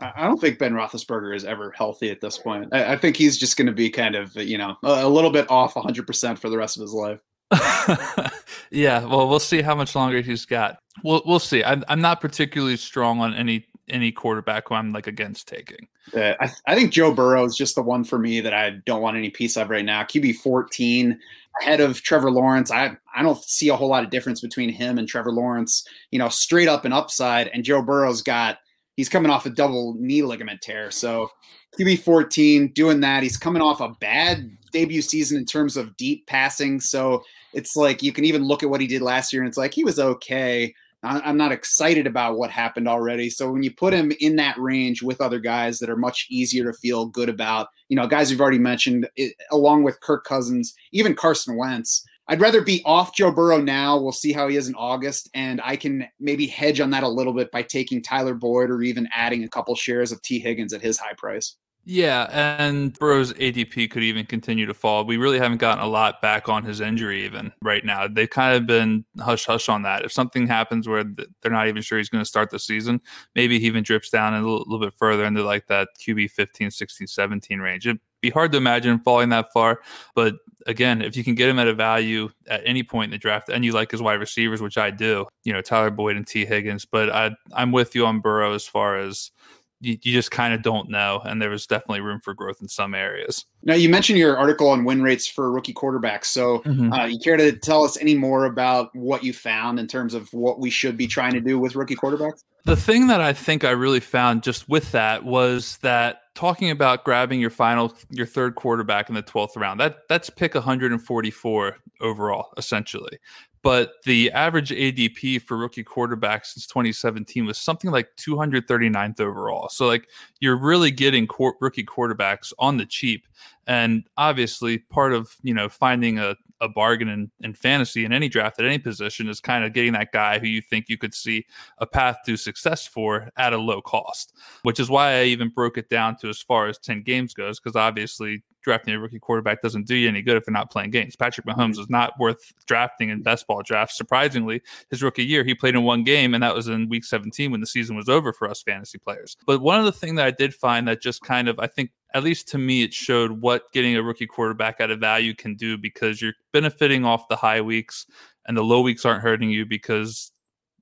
I 0.00 0.26
don't 0.26 0.40
think 0.40 0.58
Ben 0.58 0.72
Roethlisberger 0.72 1.36
is 1.36 1.44
ever 1.44 1.70
healthy 1.70 2.10
at 2.10 2.20
this 2.20 2.38
point. 2.38 2.68
I, 2.72 2.94
I 2.94 2.96
think 2.96 3.16
he's 3.16 3.38
just 3.38 3.56
going 3.56 3.66
to 3.66 3.72
be 3.72 3.90
kind 3.90 4.16
of, 4.16 4.34
you 4.36 4.58
know, 4.58 4.76
a, 4.82 5.06
a 5.06 5.08
little 5.08 5.30
bit 5.30 5.48
off 5.50 5.74
100% 5.74 6.38
for 6.38 6.50
the 6.50 6.58
rest 6.58 6.76
of 6.76 6.82
his 6.82 6.92
life. 6.92 7.20
yeah, 8.70 9.04
well, 9.04 9.28
we'll 9.28 9.38
see 9.38 9.62
how 9.62 9.74
much 9.74 9.94
longer 9.94 10.20
he's 10.20 10.44
got. 10.44 10.78
We'll 11.04 11.22
we'll 11.26 11.38
see. 11.38 11.62
I'm 11.62 11.84
I'm 11.88 12.00
not 12.00 12.20
particularly 12.20 12.76
strong 12.76 13.20
on 13.20 13.34
any 13.34 13.66
any 13.88 14.10
quarterback 14.10 14.68
who 14.68 14.74
I'm 14.74 14.92
like 14.92 15.06
against 15.06 15.46
taking. 15.46 15.86
Uh, 16.16 16.34
I, 16.40 16.50
I 16.66 16.74
think 16.74 16.92
Joe 16.92 17.12
Burrow 17.12 17.44
is 17.44 17.56
just 17.56 17.74
the 17.74 17.82
one 17.82 18.02
for 18.02 18.18
me 18.18 18.40
that 18.40 18.54
I 18.54 18.70
don't 18.86 19.02
want 19.02 19.16
any 19.16 19.30
piece 19.30 19.56
of 19.56 19.68
right 19.68 19.84
now. 19.84 20.02
QB 20.02 20.36
14 20.36 21.18
ahead 21.60 21.80
of 21.80 22.02
Trevor 22.02 22.30
Lawrence. 22.30 22.70
I 22.70 22.96
I 23.14 23.22
don't 23.22 23.42
see 23.44 23.68
a 23.68 23.76
whole 23.76 23.88
lot 23.88 24.04
of 24.04 24.10
difference 24.10 24.40
between 24.40 24.70
him 24.70 24.98
and 24.98 25.06
Trevor 25.06 25.30
Lawrence. 25.32 25.86
You 26.10 26.18
know, 26.18 26.30
straight 26.30 26.68
up 26.68 26.84
and 26.84 26.94
upside. 26.94 27.48
And 27.48 27.62
Joe 27.62 27.82
Burrow's 27.82 28.22
got 28.22 28.58
he's 28.96 29.08
coming 29.08 29.30
off 29.30 29.46
a 29.46 29.50
double 29.50 29.94
knee 29.98 30.22
ligament 30.22 30.60
tear. 30.60 30.90
So 30.90 31.30
QB 31.78 32.00
14 32.00 32.68
doing 32.68 33.00
that. 33.00 33.22
He's 33.22 33.36
coming 33.36 33.62
off 33.62 33.80
a 33.80 33.94
bad 34.00 34.56
debut 34.72 35.02
season 35.02 35.38
in 35.38 35.44
terms 35.44 35.76
of 35.76 35.96
deep 35.96 36.26
passing. 36.26 36.80
So 36.80 37.22
it's 37.52 37.76
like 37.76 38.02
you 38.02 38.12
can 38.12 38.24
even 38.24 38.44
look 38.44 38.62
at 38.62 38.70
what 38.70 38.80
he 38.80 38.86
did 38.86 39.02
last 39.02 39.32
year 39.32 39.42
and 39.42 39.48
it's 39.48 39.58
like 39.58 39.74
he 39.74 39.84
was 39.84 39.98
okay. 39.98 40.74
I'm 41.06 41.36
not 41.36 41.52
excited 41.52 42.06
about 42.06 42.38
what 42.38 42.50
happened 42.50 42.88
already. 42.88 43.28
So 43.28 43.52
when 43.52 43.62
you 43.62 43.70
put 43.70 43.92
him 43.92 44.10
in 44.20 44.36
that 44.36 44.58
range 44.58 45.02
with 45.02 45.20
other 45.20 45.38
guys 45.38 45.78
that 45.80 45.90
are 45.90 45.98
much 45.98 46.26
easier 46.30 46.64
to 46.64 46.78
feel 46.78 47.04
good 47.04 47.28
about, 47.28 47.68
you 47.90 47.96
know, 47.96 48.06
guys 48.06 48.30
we've 48.30 48.40
already 48.40 48.58
mentioned, 48.58 49.06
it, 49.14 49.34
along 49.50 49.82
with 49.82 50.00
Kirk 50.00 50.24
Cousins, 50.24 50.74
even 50.92 51.14
Carson 51.14 51.58
Wentz, 51.58 52.06
I'd 52.26 52.40
rather 52.40 52.62
be 52.62 52.82
off 52.84 53.14
Joe 53.14 53.30
Burrow 53.30 53.60
now. 53.60 53.98
We'll 53.98 54.12
see 54.12 54.32
how 54.32 54.48
he 54.48 54.56
is 54.56 54.68
in 54.68 54.74
August, 54.76 55.28
and 55.34 55.60
I 55.62 55.76
can 55.76 56.06
maybe 56.18 56.46
hedge 56.46 56.80
on 56.80 56.90
that 56.90 57.02
a 57.02 57.08
little 57.08 57.34
bit 57.34 57.50
by 57.50 57.62
taking 57.62 58.02
Tyler 58.02 58.34
Boyd 58.34 58.70
or 58.70 58.82
even 58.82 59.08
adding 59.14 59.44
a 59.44 59.48
couple 59.48 59.74
shares 59.74 60.10
of 60.10 60.22
Tee 60.22 60.38
Higgins 60.38 60.72
at 60.72 60.80
his 60.80 60.98
high 60.98 61.12
price. 61.16 61.56
Yeah, 61.86 62.28
and 62.30 62.98
Burrow's 62.98 63.34
ADP 63.34 63.90
could 63.90 64.02
even 64.02 64.24
continue 64.24 64.64
to 64.64 64.72
fall. 64.72 65.04
We 65.04 65.18
really 65.18 65.38
haven't 65.38 65.58
gotten 65.58 65.84
a 65.84 65.86
lot 65.86 66.22
back 66.22 66.48
on 66.48 66.64
his 66.64 66.80
injury 66.80 67.24
even 67.26 67.52
right 67.60 67.84
now. 67.84 68.08
They've 68.08 68.30
kind 68.30 68.56
of 68.56 68.66
been 68.66 69.04
hush 69.20 69.44
hush 69.44 69.68
on 69.68 69.82
that. 69.82 70.02
If 70.02 70.10
something 70.10 70.46
happens 70.46 70.88
where 70.88 71.04
they're 71.04 71.52
not 71.52 71.68
even 71.68 71.82
sure 71.82 71.98
he's 71.98 72.08
going 72.08 72.24
to 72.24 72.28
start 72.28 72.48
the 72.48 72.58
season, 72.58 73.02
maybe 73.34 73.60
he 73.60 73.66
even 73.66 73.82
drips 73.82 74.08
down 74.08 74.32
a 74.32 74.38
little, 74.38 74.64
little 74.66 74.80
bit 74.80 74.94
further 74.96 75.26
into 75.26 75.42
like 75.42 75.66
that 75.66 75.88
QB 76.00 76.30
15, 76.30 76.70
16, 76.70 77.06
17 77.06 77.60
range. 77.60 77.86
It'd 77.86 78.00
be 78.24 78.30
hard 78.30 78.52
to 78.52 78.58
imagine 78.58 78.98
falling 79.00 79.28
that 79.28 79.52
far. 79.52 79.80
But 80.14 80.36
again, 80.66 81.02
if 81.02 81.16
you 81.16 81.22
can 81.22 81.34
get 81.34 81.48
him 81.48 81.58
at 81.58 81.68
a 81.68 81.74
value 81.74 82.30
at 82.48 82.62
any 82.64 82.82
point 82.82 83.06
in 83.06 83.10
the 83.10 83.18
draft 83.18 83.50
and 83.50 83.64
you 83.64 83.72
like 83.72 83.90
his 83.90 84.00
wide 84.00 84.20
receivers, 84.20 84.62
which 84.62 84.78
I 84.78 84.90
do, 84.90 85.26
you 85.44 85.52
know, 85.52 85.60
Tyler 85.60 85.90
Boyd 85.90 86.16
and 86.16 86.26
Tee 86.26 86.46
Higgins, 86.46 86.84
but 86.84 87.10
I, 87.10 87.36
I'm 87.52 87.70
with 87.70 87.94
you 87.94 88.06
on 88.06 88.20
Burrow 88.20 88.54
as 88.54 88.66
far 88.66 88.96
as– 88.96 89.30
you, 89.84 89.98
you 90.02 90.12
just 90.12 90.30
kind 90.30 90.54
of 90.54 90.62
don't 90.62 90.88
know. 90.88 91.20
And 91.24 91.40
there 91.40 91.50
was 91.50 91.66
definitely 91.66 92.00
room 92.00 92.20
for 92.20 92.34
growth 92.34 92.58
in 92.60 92.68
some 92.68 92.94
areas. 92.94 93.44
Now, 93.62 93.74
you 93.74 93.88
mentioned 93.88 94.18
your 94.18 94.36
article 94.36 94.68
on 94.68 94.84
win 94.84 95.02
rates 95.02 95.28
for 95.28 95.50
rookie 95.52 95.74
quarterbacks. 95.74 96.26
So, 96.26 96.60
mm-hmm. 96.60 96.92
uh, 96.92 97.06
you 97.06 97.18
care 97.18 97.36
to 97.36 97.52
tell 97.52 97.84
us 97.84 97.96
any 97.98 98.14
more 98.14 98.46
about 98.46 98.94
what 98.94 99.22
you 99.22 99.32
found 99.32 99.78
in 99.78 99.86
terms 99.86 100.14
of 100.14 100.32
what 100.32 100.58
we 100.58 100.70
should 100.70 100.96
be 100.96 101.06
trying 101.06 101.32
to 101.32 101.40
do 101.40 101.58
with 101.58 101.76
rookie 101.76 101.96
quarterbacks? 101.96 102.42
The 102.66 102.76
thing 102.76 103.08
that 103.08 103.20
I 103.20 103.34
think 103.34 103.62
I 103.62 103.70
really 103.70 104.00
found 104.00 104.42
just 104.42 104.68
with 104.68 104.90
that 104.92 105.24
was 105.24 105.76
that 105.78 106.22
talking 106.34 106.70
about 106.70 107.04
grabbing 107.04 107.38
your 107.38 107.50
final, 107.50 107.94
your 108.10 108.26
third 108.26 108.54
quarterback 108.54 109.10
in 109.10 109.14
the 109.14 109.22
12th 109.22 109.56
round, 109.56 109.80
that 109.80 110.08
that's 110.08 110.30
pick 110.30 110.54
144 110.54 111.76
overall, 112.00 112.48
essentially 112.56 113.18
but 113.64 113.94
the 114.04 114.30
average 114.32 114.68
ADP 114.68 115.40
for 115.40 115.56
rookie 115.56 115.82
quarterbacks 115.82 116.48
since 116.48 116.66
2017 116.66 117.46
was 117.46 117.56
something 117.56 117.90
like 117.90 118.14
239th 118.16 119.20
overall. 119.20 119.70
So 119.70 119.86
like 119.86 120.10
you're 120.38 120.58
really 120.58 120.90
getting 120.90 121.26
rookie 121.60 121.82
quarterbacks 121.82 122.52
on 122.58 122.76
the 122.76 122.84
cheap, 122.84 123.26
and 123.66 124.04
obviously 124.18 124.78
part 124.78 125.14
of 125.14 125.34
you 125.42 125.54
know 125.54 125.70
finding 125.70 126.18
a, 126.18 126.36
a 126.64 126.68
bargain 126.68 127.08
in, 127.08 127.30
in 127.40 127.54
fantasy 127.54 128.04
in 128.04 128.12
any 128.12 128.28
draft 128.28 128.58
at 128.58 128.66
any 128.66 128.78
position 128.78 129.28
is 129.28 129.40
kind 129.40 129.64
of 129.64 129.72
getting 129.72 129.92
that 129.92 130.12
guy 130.12 130.38
who 130.38 130.46
you 130.46 130.62
think 130.62 130.88
you 130.88 130.98
could 130.98 131.14
see 131.14 131.44
a 131.78 131.86
path 131.86 132.18
to 132.26 132.36
success 132.36 132.86
for 132.86 133.30
at 133.36 133.52
a 133.52 133.58
low 133.58 133.80
cost. 133.80 134.34
Which 134.62 134.80
is 134.80 134.90
why 134.90 135.20
I 135.20 135.24
even 135.24 135.50
broke 135.50 135.78
it 135.78 135.88
down 135.88 136.16
to 136.18 136.28
as 136.28 136.40
far 136.40 136.66
as 136.68 136.78
10 136.78 137.02
games 137.02 137.34
goes, 137.34 137.60
because 137.60 137.76
obviously 137.76 138.42
drafting 138.64 138.94
a 138.94 138.98
rookie 138.98 139.18
quarterback 139.18 139.62
doesn't 139.62 139.86
do 139.86 139.94
you 139.94 140.08
any 140.08 140.22
good 140.22 140.36
if 140.36 140.44
they're 140.44 140.52
not 140.52 140.70
playing 140.70 140.90
games. 140.90 141.14
Patrick 141.14 141.46
Mahomes 141.46 141.78
is 141.78 141.88
not 141.88 142.18
worth 142.18 142.52
drafting 142.66 143.10
in 143.10 143.22
best 143.22 143.46
ball 143.46 143.62
drafts. 143.62 143.96
Surprisingly, 143.96 144.62
his 144.90 145.02
rookie 145.02 145.24
year, 145.24 145.44
he 145.44 145.54
played 145.54 145.74
in 145.74 145.84
one 145.84 146.02
game, 146.02 146.34
and 146.34 146.42
that 146.42 146.54
was 146.54 146.68
in 146.68 146.88
week 146.88 147.04
17 147.04 147.50
when 147.50 147.60
the 147.60 147.66
season 147.66 147.94
was 147.94 148.08
over 148.08 148.32
for 148.32 148.48
us 148.48 148.62
fantasy 148.62 148.98
players. 148.98 149.36
But 149.46 149.60
one 149.60 149.78
of 149.78 149.84
the 149.84 149.92
things 149.92 150.16
that 150.16 150.26
I 150.26 150.30
did 150.30 150.54
find 150.54 150.88
that 150.88 151.00
just 151.00 151.22
kind 151.22 151.48
of, 151.48 151.58
I 151.60 151.66
think, 151.66 151.90
at 152.14 152.24
least 152.24 152.48
to 152.48 152.58
me, 152.58 152.82
it 152.82 152.94
showed 152.94 153.42
what 153.42 153.70
getting 153.72 153.96
a 153.96 154.02
rookie 154.02 154.26
quarterback 154.26 154.80
at 154.80 154.90
a 154.90 154.96
value 154.96 155.34
can 155.34 155.56
do 155.56 155.76
because 155.76 156.22
you're 156.22 156.34
benefiting 156.52 157.04
off 157.04 157.28
the 157.28 157.36
high 157.36 157.60
weeks 157.60 158.06
and 158.46 158.56
the 158.56 158.62
low 158.62 158.80
weeks 158.80 159.04
aren't 159.04 159.22
hurting 159.22 159.50
you 159.50 159.66
because 159.66 160.30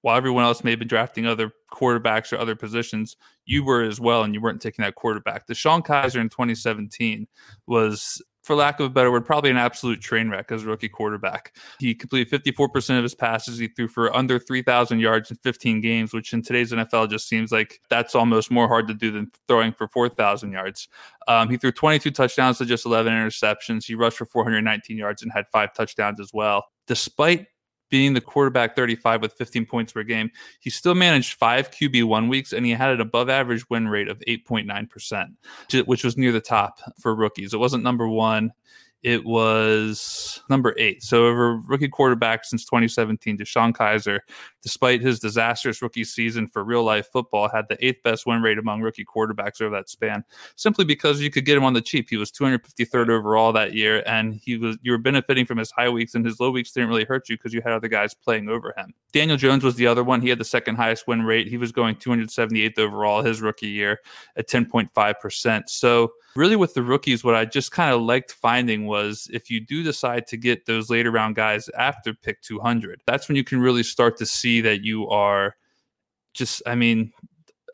while 0.03 0.16
everyone 0.16 0.45
else 0.45 0.62
may 0.62 0.71
have 0.71 0.79
been 0.79 0.88
drafting 0.88 1.27
other 1.27 1.53
quarterbacks 1.73 2.33
or 2.33 2.37
other 2.37 2.55
positions, 2.55 3.16
you 3.44 3.64
were 3.64 3.83
as 3.83 4.00
well, 4.00 4.22
and 4.22 4.35
you 4.35 4.40
weren't 4.40 4.62
taking 4.62 4.85
that 4.85 4.94
quarterback. 4.94 5.46
DeShone 5.46 5.85
Kizer 5.85 6.20
in 6.20 6.28
2017 6.28 7.26
was, 7.66 8.22
for 8.42 8.55
lack 8.57 8.81
of 8.81 8.87
a 8.87 8.90
better 8.90 9.11
word, 9.11 9.24
probably 9.24 9.50
an 9.50 9.57
absolute 9.57 10.00
train 10.00 10.28
wreck 10.28 10.50
as 10.52 10.62
a 10.62 10.66
rookie 10.66 10.88
quarterback. 10.88 11.57
He 11.78 11.94
completed 11.94 12.42
54% 12.42 12.96
of 12.98 13.02
his 13.02 13.14
passes. 13.14 13.59
He 13.59 13.68
threw 13.68 13.88
for 13.88 14.14
under 14.14 14.38
3,000 14.38 15.00
yards 15.00 15.31
in 15.31 15.37
15 15.38 15.81
games, 15.81 16.12
which 16.12 16.33
in 16.33 16.42
today's 16.42 16.72
NFL 16.72 17.11
just 17.11 17.28
seems 17.28 17.52
like 17.52 17.81
that's 17.90 18.14
almost 18.14 18.50
more 18.50 18.68
hard 18.68 18.88
to 18.88 18.94
do 18.94 19.11
than 19.11 19.31
throwing 19.48 19.72
for 19.72 19.88
4,000 19.88 20.52
yards. 20.52 20.88
Um, 21.28 21.48
he 21.48 21.57
threw 21.57 21.72
22 21.72 22.11
touchdowns 22.11 22.59
to 22.59 22.64
just 22.64 22.87
11 22.87 23.12
interceptions. 23.12 23.85
He 23.85 23.94
rushed 23.94 24.18
for 24.18 24.26
419 24.26 24.96
yards 24.96 25.22
and 25.22 25.33
had 25.33 25.46
five 25.52 25.72
touchdowns 25.74 26.20
as 26.20 26.31
well. 26.33 26.64
Despite 26.87 27.46
being 27.92 28.14
the 28.14 28.22
quarterback 28.22 28.74
35 28.74 29.20
with 29.20 29.35
15 29.35 29.66
points 29.66 29.92
per 29.92 30.02
game, 30.02 30.31
he 30.61 30.70
still 30.70 30.94
managed 30.94 31.35
five 31.35 31.70
QB1 31.70 32.31
weeks 32.31 32.55
and 32.55 32.64
he 32.64 32.72
had 32.72 32.88
an 32.88 33.02
above 33.02 33.28
average 33.28 33.68
win 33.68 33.87
rate 33.87 34.09
of 34.09 34.18
8.9%, 34.26 35.87
which 35.87 36.02
was 36.02 36.16
near 36.16 36.33
the 36.33 36.40
top 36.40 36.81
for 36.98 37.14
rookies. 37.14 37.52
It 37.52 37.59
wasn't 37.59 37.85
number 37.85 38.09
one, 38.09 38.50
it 39.03 39.25
was 39.25 40.41
number 40.49 40.75
eight. 40.79 41.03
So 41.03 41.27
over 41.27 41.57
rookie 41.67 41.88
quarterback 41.88 42.45
since 42.45 42.65
2017, 42.65 43.37
DeShone 43.37 43.73
Kizer, 43.73 44.21
despite 44.62 45.01
his 45.01 45.19
disastrous 45.19 45.83
rookie 45.83 46.05
season 46.05 46.47
for 46.47 46.62
real 46.62 46.85
life 46.85 47.09
football, 47.12 47.49
had 47.49 47.67
the 47.69 47.85
eighth 47.85 48.03
best 48.05 48.27
win 48.27 48.43
rate 48.43 48.59
among 48.59 48.81
rookie 48.81 49.05
quarterbacks 49.05 49.61
over 49.61 49.75
that 49.75 49.88
span, 49.88 50.23
simply 50.55 50.85
because 50.85 51.21
you 51.21 51.31
could 51.31 51.45
get 51.45 51.57
him 51.57 51.65
on 51.65 51.73
the 51.73 51.81
cheap. 51.81 52.09
He 52.11 52.17
was 52.17 52.31
253rd 52.31 53.11
overall 53.11 53.53
that 53.53 53.75
year, 53.75 54.05
and 54.07 54.35
he 54.35 54.57
was 54.57 54.79
you 54.83 54.93
were 54.93 54.99
benefiting 54.99 55.47
from 55.47 55.59
his 55.59 55.73
high 55.73 55.88
weeks, 55.88 56.15
and 56.15 56.25
his 56.25 56.38
low 56.38 56.53
weeks 56.53 56.71
didn't 56.71 56.88
really 56.88 57.05
hurt 57.05 57.29
you 57.29 57.37
because 57.37 57.53
you 57.53 57.61
had 57.61 57.73
other 57.73 57.88
guys 57.88 58.15
playing 58.15 58.49
over 58.49 58.73
him. 58.77 58.95
Daniel 59.12 59.37
Jones 59.37 59.65
was 59.65 59.75
the 59.75 59.87
other 59.87 60.05
one. 60.05 60.21
He 60.21 60.29
had 60.29 60.38
the 60.38 60.45
second 60.45 60.77
highest 60.77 61.09
win 61.09 61.23
rate. 61.23 61.49
He 61.49 61.57
was 61.57 61.73
going 61.73 61.97
278th 61.97 62.79
overall 62.79 63.23
his 63.23 63.43
rookie 63.43 63.69
year 63.69 63.99
at 64.37 64.49
10.5%. 64.49 65.69
So 65.69 66.12
really 66.35 66.57
with 66.57 66.75
the 66.75 66.83
rookies, 66.83 67.25
what 67.25 67.35
I 67.35 67.45
just 67.45 67.73
kind 67.73 67.92
of 67.92 68.03
liked 68.03 68.33
finding 68.33 68.87
was 68.87 69.29
if 69.33 69.51
you 69.51 69.61
do 69.61 69.83
decide 69.83 70.27
to 70.29 70.37
get 70.37 70.66
those 70.66 70.90
later 70.90 71.11
round 71.11 71.37
guys 71.37 71.68
after 71.71 72.14
pick 72.14 72.40
200, 72.42 73.03
that's 73.07 73.29
when 73.29 73.37
you 73.37 73.45
can 73.45 73.61
really 73.61 73.83
start 73.83 74.16
to 74.18 74.27
see 74.27 74.61
that 74.62 74.83
you 74.85 75.09
are 75.09 75.57
just, 76.35 76.62
I 76.66 76.75
mean, 76.75 77.12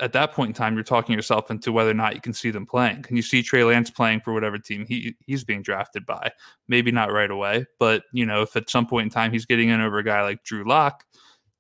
at 0.01 0.13
that 0.13 0.33
point 0.33 0.51
in 0.51 0.55
time, 0.55 0.75
you're 0.75 0.85
talking 0.85 1.15
yourself 1.15 1.51
into 1.51 1.73
whether 1.73 1.91
or 1.91 1.95
not 1.95 2.15
you 2.15 2.21
can 2.21 2.33
see 2.33 2.51
them 2.51 2.67
playing. 2.67 3.03
Can 3.03 3.17
you 3.17 3.23
see 3.23 3.43
Trey 3.43 3.65
Lance 3.65 3.91
playing 3.91 4.21
for 4.21 4.33
whatever 4.33 4.59
team 4.59 4.87
he 4.87 5.17
he's 5.27 5.45
being 5.45 5.63
drafted 5.63 6.07
by? 6.07 6.31
Maybe 6.69 6.93
not 6.93 7.13
right 7.13 7.31
away, 7.31 7.67
but 7.79 8.05
you 8.13 8.25
know, 8.25 8.43
if 8.43 8.55
at 8.57 8.71
some 8.71 8.87
point 8.87 9.07
in 9.07 9.11
time 9.11 9.33
he's 9.33 9.47
getting 9.47 9.71
in 9.71 9.81
over 9.81 9.99
a 9.99 10.05
guy 10.05 10.23
like 10.23 10.45
Drew 10.45 10.65
Lock, 10.65 11.05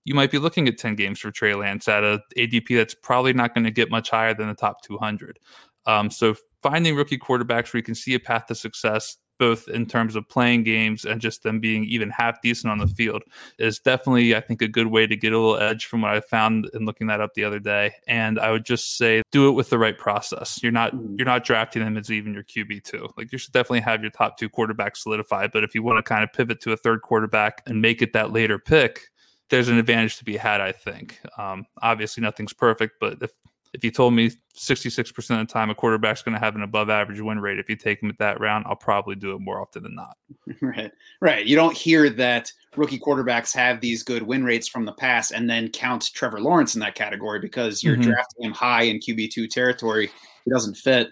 you 0.04 0.14
might 0.14 0.30
be 0.30 0.38
looking 0.38 0.68
at 0.68 0.78
10 0.78 0.94
games 0.94 1.18
for 1.18 1.30
Trey 1.30 1.54
Lance 1.54 1.88
at 1.88 2.04
a 2.04 2.20
ADP 2.36 2.76
that's 2.76 2.94
probably 2.94 3.32
not 3.32 3.54
going 3.54 3.64
to 3.64 3.70
get 3.70 3.90
much 3.90 4.10
higher 4.10 4.34
than 4.34 4.48
the 4.48 4.54
top 4.54 4.82
200. 4.82 5.38
Um, 5.88 6.10
so 6.10 6.36
finding 6.62 6.94
rookie 6.94 7.18
quarterbacks 7.18 7.72
where 7.72 7.78
you 7.78 7.82
can 7.82 7.94
see 7.94 8.14
a 8.14 8.20
path 8.20 8.46
to 8.46 8.54
success, 8.54 9.16
both 9.38 9.68
in 9.68 9.86
terms 9.86 10.16
of 10.16 10.28
playing 10.28 10.64
games 10.64 11.04
and 11.04 11.20
just 11.20 11.44
them 11.44 11.60
being 11.60 11.84
even 11.84 12.10
half 12.10 12.42
decent 12.42 12.70
on 12.70 12.78
the 12.78 12.86
field, 12.86 13.22
is 13.58 13.78
definitely, 13.78 14.36
I 14.36 14.40
think, 14.40 14.60
a 14.60 14.68
good 14.68 14.88
way 14.88 15.06
to 15.06 15.16
get 15.16 15.32
a 15.32 15.38
little 15.38 15.56
edge 15.56 15.86
from 15.86 16.02
what 16.02 16.12
I 16.12 16.20
found 16.20 16.68
in 16.74 16.84
looking 16.84 17.06
that 17.06 17.20
up 17.20 17.34
the 17.34 17.44
other 17.44 17.58
day. 17.58 17.94
And 18.06 18.38
I 18.38 18.50
would 18.50 18.66
just 18.66 18.98
say 18.98 19.22
do 19.32 19.48
it 19.48 19.52
with 19.52 19.70
the 19.70 19.78
right 19.78 19.96
process. 19.96 20.62
You're 20.62 20.72
not 20.72 20.92
mm-hmm. 20.92 21.14
you're 21.18 21.26
not 21.26 21.44
drafting 21.44 21.82
them 21.82 21.96
as 21.96 22.10
even 22.10 22.34
your 22.34 22.44
QB 22.44 22.84
two. 22.84 23.08
Like 23.16 23.32
you 23.32 23.38
should 23.38 23.52
definitely 23.52 23.80
have 23.80 24.02
your 24.02 24.10
top 24.10 24.36
two 24.36 24.50
quarterbacks 24.50 24.98
solidified. 24.98 25.52
But 25.52 25.64
if 25.64 25.74
you 25.74 25.82
want 25.82 25.98
to 25.98 26.02
kind 26.02 26.22
of 26.22 26.32
pivot 26.32 26.60
to 26.62 26.72
a 26.72 26.76
third 26.76 27.02
quarterback 27.02 27.62
and 27.66 27.80
make 27.80 28.02
it 28.02 28.12
that 28.12 28.32
later 28.32 28.58
pick, 28.58 29.08
there's 29.50 29.68
an 29.68 29.78
advantage 29.78 30.18
to 30.18 30.24
be 30.24 30.36
had, 30.36 30.60
I 30.60 30.72
think. 30.72 31.20
Um, 31.38 31.64
obviously, 31.80 32.22
nothing's 32.22 32.52
perfect, 32.52 32.96
but 33.00 33.22
if 33.22 33.30
if 33.74 33.84
you 33.84 33.90
told 33.90 34.14
me 34.14 34.30
66% 34.56 35.16
of 35.40 35.46
the 35.46 35.52
time 35.52 35.70
a 35.70 35.74
quarterback's 35.74 36.22
going 36.22 36.34
to 36.34 36.40
have 36.40 36.56
an 36.56 36.62
above 36.62 36.88
average 36.90 37.20
win 37.20 37.38
rate, 37.38 37.58
if 37.58 37.68
you 37.68 37.76
take 37.76 38.02
him 38.02 38.08
at 38.08 38.18
that 38.18 38.40
round, 38.40 38.64
I'll 38.66 38.76
probably 38.76 39.14
do 39.14 39.32
it 39.32 39.40
more 39.40 39.60
often 39.60 39.82
than 39.82 39.94
not. 39.94 40.16
Right. 40.60 40.90
Right. 41.20 41.46
You 41.46 41.56
don't 41.56 41.76
hear 41.76 42.10
that 42.10 42.50
rookie 42.76 42.98
quarterbacks 42.98 43.54
have 43.54 43.80
these 43.80 44.02
good 44.02 44.22
win 44.22 44.44
rates 44.44 44.66
from 44.66 44.84
the 44.84 44.92
past 44.92 45.30
and 45.30 45.48
then 45.48 45.68
count 45.68 46.10
Trevor 46.14 46.40
Lawrence 46.40 46.74
in 46.74 46.80
that 46.80 46.94
category 46.94 47.38
because 47.38 47.82
you're 47.82 47.94
mm-hmm. 47.94 48.10
drafting 48.10 48.44
him 48.46 48.52
high 48.52 48.82
in 48.82 48.98
QB2 48.98 49.50
territory. 49.50 50.10
He 50.44 50.50
doesn't 50.50 50.76
fit. 50.76 51.10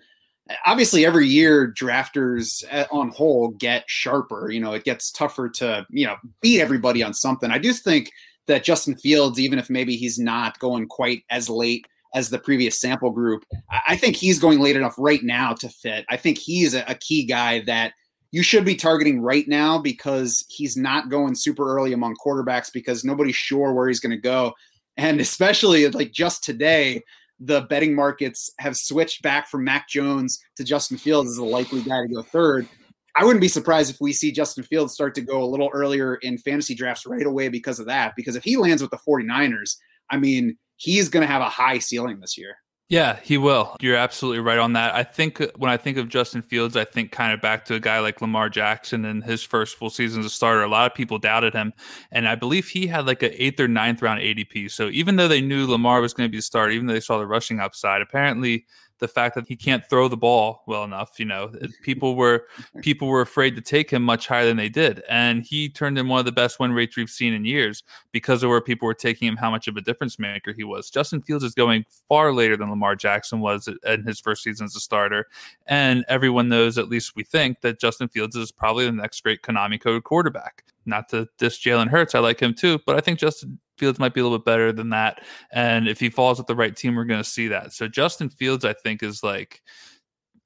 Obviously, 0.65 1.05
every 1.05 1.27
year 1.27 1.73
drafters 1.79 2.65
uh, 2.73 2.87
on 2.91 3.11
whole 3.11 3.49
get 3.49 3.85
sharper. 3.87 4.51
You 4.51 4.61
know, 4.61 4.73
it 4.73 4.85
gets 4.85 5.11
tougher 5.11 5.49
to, 5.51 5.87
you 5.91 6.07
know, 6.07 6.17
beat 6.41 6.61
everybody 6.61 7.03
on 7.03 7.15
something. 7.15 7.51
I 7.51 7.59
do 7.59 7.73
think 7.73 8.11
that 8.47 8.65
Justin 8.65 8.97
Fields, 8.97 9.39
even 9.39 9.59
if 9.59 9.69
maybe 9.71 9.97
he's 9.97 10.19
not 10.19 10.59
going 10.59 10.87
quite 10.89 11.25
as 11.31 11.49
late 11.51 11.87
as 12.17 12.31
the 12.31 12.39
previous 12.39 12.81
sample 12.81 13.11
group. 13.11 13.45
I 13.87 13.95
think 13.95 14.17
he's 14.17 14.39
going 14.39 14.59
late 14.59 14.75
enough 14.75 14.95
right 14.97 15.23
now 15.23 15.53
to 15.53 15.69
fit. 15.69 16.07
I 16.09 16.17
think 16.17 16.39
he's 16.39 16.75
a, 16.75 16.83
a 16.89 16.95
key 16.95 17.27
guy 17.27 17.61
that 17.67 17.93
you 18.33 18.43
should 18.43 18.65
be 18.65 18.75
targeting 18.75 19.21
right 19.21 19.47
now 19.47 19.79
because 19.79 20.43
he's 20.49 20.79
not 20.79 21.11
going 21.11 21.35
super 21.35 21.77
early 21.77 21.93
among 21.93 22.17
quarterbacks 22.17 22.73
because 22.73 23.05
nobody's 23.05 23.37
sure 23.37 23.75
where 23.75 23.87
he's 23.87 24.01
going 24.01 24.17
to 24.17 24.17
go. 24.17 24.55
And 24.97 25.21
especially 25.27 25.87
like 25.89 26.11
just 26.11 26.43
today, 26.43 27.03
the 27.39 27.61
betting 27.63 27.95
markets 27.95 28.51
have 28.59 28.79
switched 28.79 29.21
back 29.21 29.47
from 29.47 29.63
Mac 29.63 29.87
Jones 29.87 30.43
to 30.57 30.65
Justin 30.65 30.97
Fields 30.97 31.31
as 31.31 31.37
a 31.37 31.45
likely 31.45 31.83
guy 31.83 32.01
to 32.01 32.09
go 32.09 32.23
third. 32.23 32.67
I 33.15 33.25
wouldn't 33.25 33.43
be 33.43 33.49
surprised 33.49 33.91
if 33.91 34.01
we 34.01 34.15
see 34.15 34.33
Justin 34.33 34.65
Fields 34.65 34.95
start 34.95 35.15
to 35.17 35.21
go 35.21 35.43
a 35.43 35.45
little 35.45 35.69
earlier 35.75 36.15
in 36.17 36.39
fantasy 36.39 36.75
drafts 36.75 37.05
right 37.05 37.27
away 37.27 37.51
because 37.51 37.79
of 37.79 37.87
that. 37.87 38.15
Because 38.17 38.37
if 38.37 38.45
he 38.45 38.57
lands 38.57 38.81
with 38.81 38.91
the 38.91 38.99
49ers, 39.07 39.77
I 40.11 40.17
mean, 40.17 40.57
he's 40.77 41.09
going 41.09 41.23
to 41.23 41.33
have 41.33 41.43
a 41.43 41.49
high 41.49 41.79
ceiling 41.79 42.21
this 42.21 42.39
year. 42.39 42.57
Yeah, 42.89 43.19
he 43.21 43.37
will. 43.37 43.77
You're 43.81 43.97
absolutely 43.97 44.39
right 44.39 44.61
on 44.61 44.75
that. 44.75 44.95
I 44.95 45.03
think 45.03 45.41
uh, 45.41 45.49
when 45.57 45.73
I 45.73 45.77
think 45.77 45.99
of 45.99 46.09
Justin 46.09 46.41
Fields, 46.41 46.77
I 46.77 46.85
think 46.85 47.11
kind 47.11 47.33
of 47.33 47.41
back 47.41 47.65
to 47.65 47.75
a 47.75 47.81
guy 47.81 47.99
like 47.99 48.21
Lamar 48.21 48.49
Jackson 48.49 49.05
in 49.05 49.23
his 49.23 49.43
first 49.43 49.77
full 49.77 49.91
season 49.91 50.21
as 50.21 50.27
a 50.27 50.31
starter. 50.31 50.63
A 50.63 50.69
lot 50.69 50.89
of 50.89 50.95
people 50.95 51.19
doubted 51.19 51.53
him, 51.53 51.73
and 52.13 52.29
I 52.29 52.37
believe 52.37 52.69
he 52.69 52.87
had 52.87 53.05
like 53.05 53.25
an 53.25 53.33
eighth 53.35 53.59
or 53.59 53.67
ninth 53.67 54.03
round 54.03 54.21
ADP. 54.21 54.71
So 54.71 54.89
even 54.91 55.17
though 55.17 55.27
they 55.27 55.41
knew 55.41 55.67
Lamar 55.67 56.01
was 56.01 56.15
going 56.15 56.29
to 56.29 56.31
be 56.31 56.39
the 56.39 56.43
starter, 56.43 56.71
even 56.71 56.87
though 56.87 56.93
they 56.93 57.01
saw 57.01 57.19
the 57.19 57.27
rushing 57.27 57.59
upside, 57.59 58.03
apparently 58.03 58.67
the 58.99 59.09
fact 59.09 59.35
that 59.35 59.47
he 59.47 59.57
can't 59.57 59.85
throw 59.89 60.09
the 60.09 60.17
ball 60.17 60.63
well 60.67 60.85
enough. 60.85 61.19
You 61.19 61.27
know, 61.27 61.53
people 61.83 62.17
were 62.17 62.47
people 62.83 63.09
were 63.09 63.21
afraid 63.21 63.55
to 63.57 63.61
take 63.61 63.91
him 63.91 64.03
much 64.03 64.27
higher 64.27 64.47
than 64.47 64.57
they 64.57 64.69
did, 64.69 65.03
and 65.09 65.43
he 65.43 65.69
turned 65.69 65.99
in 65.99 66.09
one 66.09 66.19
of 66.19 66.25
the 66.25 66.33
best 66.33 66.59
win 66.59 66.73
rates 66.73 66.97
we've 66.97 67.11
seen 67.11 67.35
in 67.35 67.45
years 67.45 67.83
because 68.13 68.43
of 68.43 68.51
where 68.51 68.61
people 68.61 68.87
were 68.87 68.95
taking 68.95 69.29
him, 69.29 69.37
how 69.37 69.51
much 69.51 69.69
of 69.69 69.77
a 69.77 69.81
difference 69.81 70.19
maker 70.19 70.53
he 70.53 70.65
was. 70.65 70.91
Justin 70.91 71.23
Fields 71.23 71.45
is 71.45 71.55
going 71.55 71.85
far 72.09 72.33
later 72.33 72.57
than 72.57 72.71
Lamar 72.71 72.97
Jackson 72.97 73.41
was 73.41 73.69
in 73.87 74.03
his 74.05 74.21
first 74.21 74.43
season 74.43 74.65
as 74.65 74.77
a 74.77 74.81
starter, 74.81 75.27
and 75.67 76.05
everyone 76.09 76.49
knows, 76.49 76.79
at 76.79 76.89
least 76.89 77.17
we 77.17 77.25
think, 77.25 77.61
that 77.61 77.81
Justin 77.81 78.09
Fields 78.09 78.37
is 78.37 78.53
probably 78.53 78.87
the 78.87 78.93
next 78.93 79.23
great 79.23 79.43
Konami 79.43 79.81
code 79.81 80.05
quarterback. 80.05 80.65
Not 80.89 81.09
to 81.09 81.29
diss 81.39 81.59
Jalen 81.59 81.89
Hurts, 81.89 82.15
I 82.15 82.21
like 82.21 82.41
him 82.41 82.55
too, 82.55 82.79
but 82.87 82.97
I 82.97 83.01
think 83.01 83.19
Justin 83.19 83.59
Fields 83.79 83.99
might 83.99 84.15
be 84.15 84.21
a 84.21 84.25
little 84.25 84.39
bit 84.39 84.45
better 84.45 84.73
than 84.73 84.91
that. 84.91 85.25
And 85.53 85.89
if 85.89 86.01
he 86.01 86.11
falls 86.11 86.39
with 86.39 86.47
the 86.47 86.57
right 86.57 86.75
team, 86.75 86.95
we're 86.97 87.05
going 87.05 87.23
to 87.23 87.29
see 87.29 87.49
that. 87.49 87.73
So 87.73 87.89
Justin 87.89 88.29
Fields, 88.29 88.65
I 88.65 88.73
think, 88.73 89.03
is 89.03 89.23
like, 89.23 89.63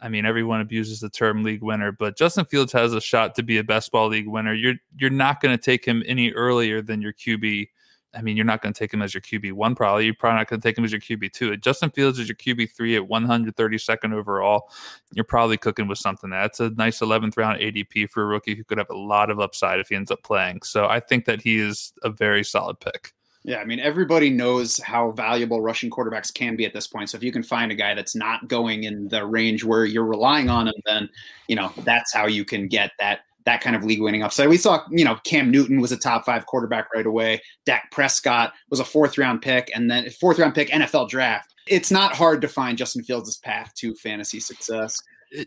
I 0.00 0.08
mean, 0.08 0.24
everyone 0.24 0.60
abuses 0.60 1.00
the 1.00 1.10
term 1.10 1.42
league 1.42 1.62
winner, 1.62 1.92
but 1.92 2.16
Justin 2.16 2.46
Fields 2.46 2.72
has 2.72 2.94
a 2.94 3.00
shot 3.00 3.34
to 3.34 3.42
be 3.42 3.58
a 3.58 3.64
best 3.64 3.92
ball 3.92 4.08
league 4.08 4.28
winner. 4.28 4.54
You're 4.54 4.76
you're 4.98 5.10
not 5.10 5.40
going 5.40 5.56
to 5.56 5.62
take 5.62 5.84
him 5.84 6.02
any 6.06 6.32
earlier 6.32 6.80
than 6.80 7.02
your 7.02 7.12
QB. 7.12 7.68
I 8.12 8.22
mean, 8.22 8.36
you're 8.36 8.46
not 8.46 8.60
going 8.60 8.72
to 8.72 8.78
take 8.78 8.92
him 8.92 9.02
as 9.02 9.14
your 9.14 9.20
QB 9.20 9.52
one, 9.52 9.74
probably. 9.74 10.04
You're 10.04 10.14
probably 10.14 10.38
not 10.38 10.48
going 10.48 10.60
to 10.60 10.66
take 10.66 10.76
him 10.76 10.84
as 10.84 10.90
your 10.90 11.00
QB 11.00 11.32
two. 11.32 11.56
Justin 11.58 11.90
Fields 11.90 12.18
is 12.18 12.28
your 12.28 12.36
QB 12.36 12.74
three 12.74 12.96
at 12.96 13.02
132nd 13.02 14.12
overall. 14.12 14.70
You're 15.12 15.24
probably 15.24 15.56
cooking 15.56 15.86
with 15.86 15.98
something. 15.98 16.30
That's 16.30 16.60
a 16.60 16.70
nice 16.70 17.00
11th 17.00 17.36
round 17.36 17.60
ADP 17.60 18.10
for 18.10 18.22
a 18.22 18.26
rookie 18.26 18.54
who 18.54 18.64
could 18.64 18.78
have 18.78 18.90
a 18.90 18.96
lot 18.96 19.30
of 19.30 19.38
upside 19.38 19.80
if 19.80 19.90
he 19.90 19.96
ends 19.96 20.10
up 20.10 20.22
playing. 20.22 20.62
So 20.62 20.86
I 20.86 20.98
think 20.98 21.26
that 21.26 21.42
he 21.42 21.58
is 21.58 21.92
a 22.02 22.10
very 22.10 22.42
solid 22.42 22.80
pick. 22.80 23.12
Yeah, 23.42 23.56
I 23.56 23.64
mean, 23.64 23.80
everybody 23.80 24.28
knows 24.28 24.78
how 24.78 25.12
valuable 25.12 25.62
rushing 25.62 25.90
quarterbacks 25.90 26.32
can 26.32 26.56
be 26.56 26.66
at 26.66 26.74
this 26.74 26.86
point. 26.86 27.08
So 27.08 27.16
if 27.16 27.22
you 27.22 27.32
can 27.32 27.42
find 27.42 27.72
a 27.72 27.74
guy 27.74 27.94
that's 27.94 28.14
not 28.14 28.48
going 28.48 28.84
in 28.84 29.08
the 29.08 29.24
range 29.24 29.64
where 29.64 29.86
you're 29.86 30.04
relying 30.04 30.50
on 30.50 30.68
him, 30.68 30.74
then 30.84 31.08
you 31.48 31.56
know 31.56 31.72
that's 31.78 32.12
how 32.12 32.26
you 32.26 32.44
can 32.44 32.68
get 32.68 32.92
that 32.98 33.20
that 33.46 33.62
kind 33.62 33.74
of 33.74 33.84
league 33.84 34.02
winning 34.02 34.22
upside. 34.22 34.48
We 34.48 34.58
saw, 34.58 34.82
you 34.90 35.04
know, 35.04 35.16
Cam 35.24 35.50
Newton 35.50 35.80
was 35.80 35.90
a 35.90 35.96
top 35.96 36.26
five 36.26 36.44
quarterback 36.44 36.92
right 36.94 37.06
away. 37.06 37.40
Dak 37.64 37.90
Prescott 37.90 38.52
was 38.68 38.80
a 38.80 38.84
fourth 38.84 39.16
round 39.16 39.40
pick, 39.40 39.70
and 39.74 39.90
then 39.90 40.10
fourth 40.10 40.38
round 40.38 40.54
pick 40.54 40.68
NFL 40.68 41.08
draft. 41.08 41.54
It's 41.66 41.90
not 41.90 42.14
hard 42.14 42.42
to 42.42 42.48
find 42.48 42.76
Justin 42.76 43.02
Fields' 43.04 43.38
path 43.38 43.72
to 43.76 43.94
fantasy 43.94 44.40
success. 44.40 45.00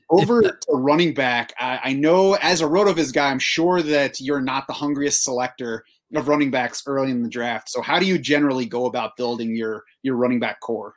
Over 0.09 0.41
to 0.41 0.57
running 0.69 1.13
back, 1.13 1.53
I, 1.59 1.79
I 1.83 1.93
know 1.93 2.35
as 2.35 2.61
a 2.61 2.65
RotoViz 2.65 3.13
guy, 3.13 3.29
I'm 3.29 3.39
sure 3.39 3.81
that 3.81 4.19
you're 4.21 4.41
not 4.41 4.65
the 4.65 4.73
hungriest 4.73 5.23
selector 5.23 5.83
of 6.15 6.27
running 6.27 6.51
backs 6.51 6.83
early 6.85 7.11
in 7.11 7.23
the 7.23 7.29
draft. 7.29 7.69
So 7.69 7.81
how 7.81 7.99
do 7.99 8.05
you 8.05 8.17
generally 8.17 8.65
go 8.65 8.85
about 8.85 9.17
building 9.17 9.55
your 9.55 9.83
your 10.01 10.15
running 10.15 10.39
back 10.39 10.59
core? 10.59 10.95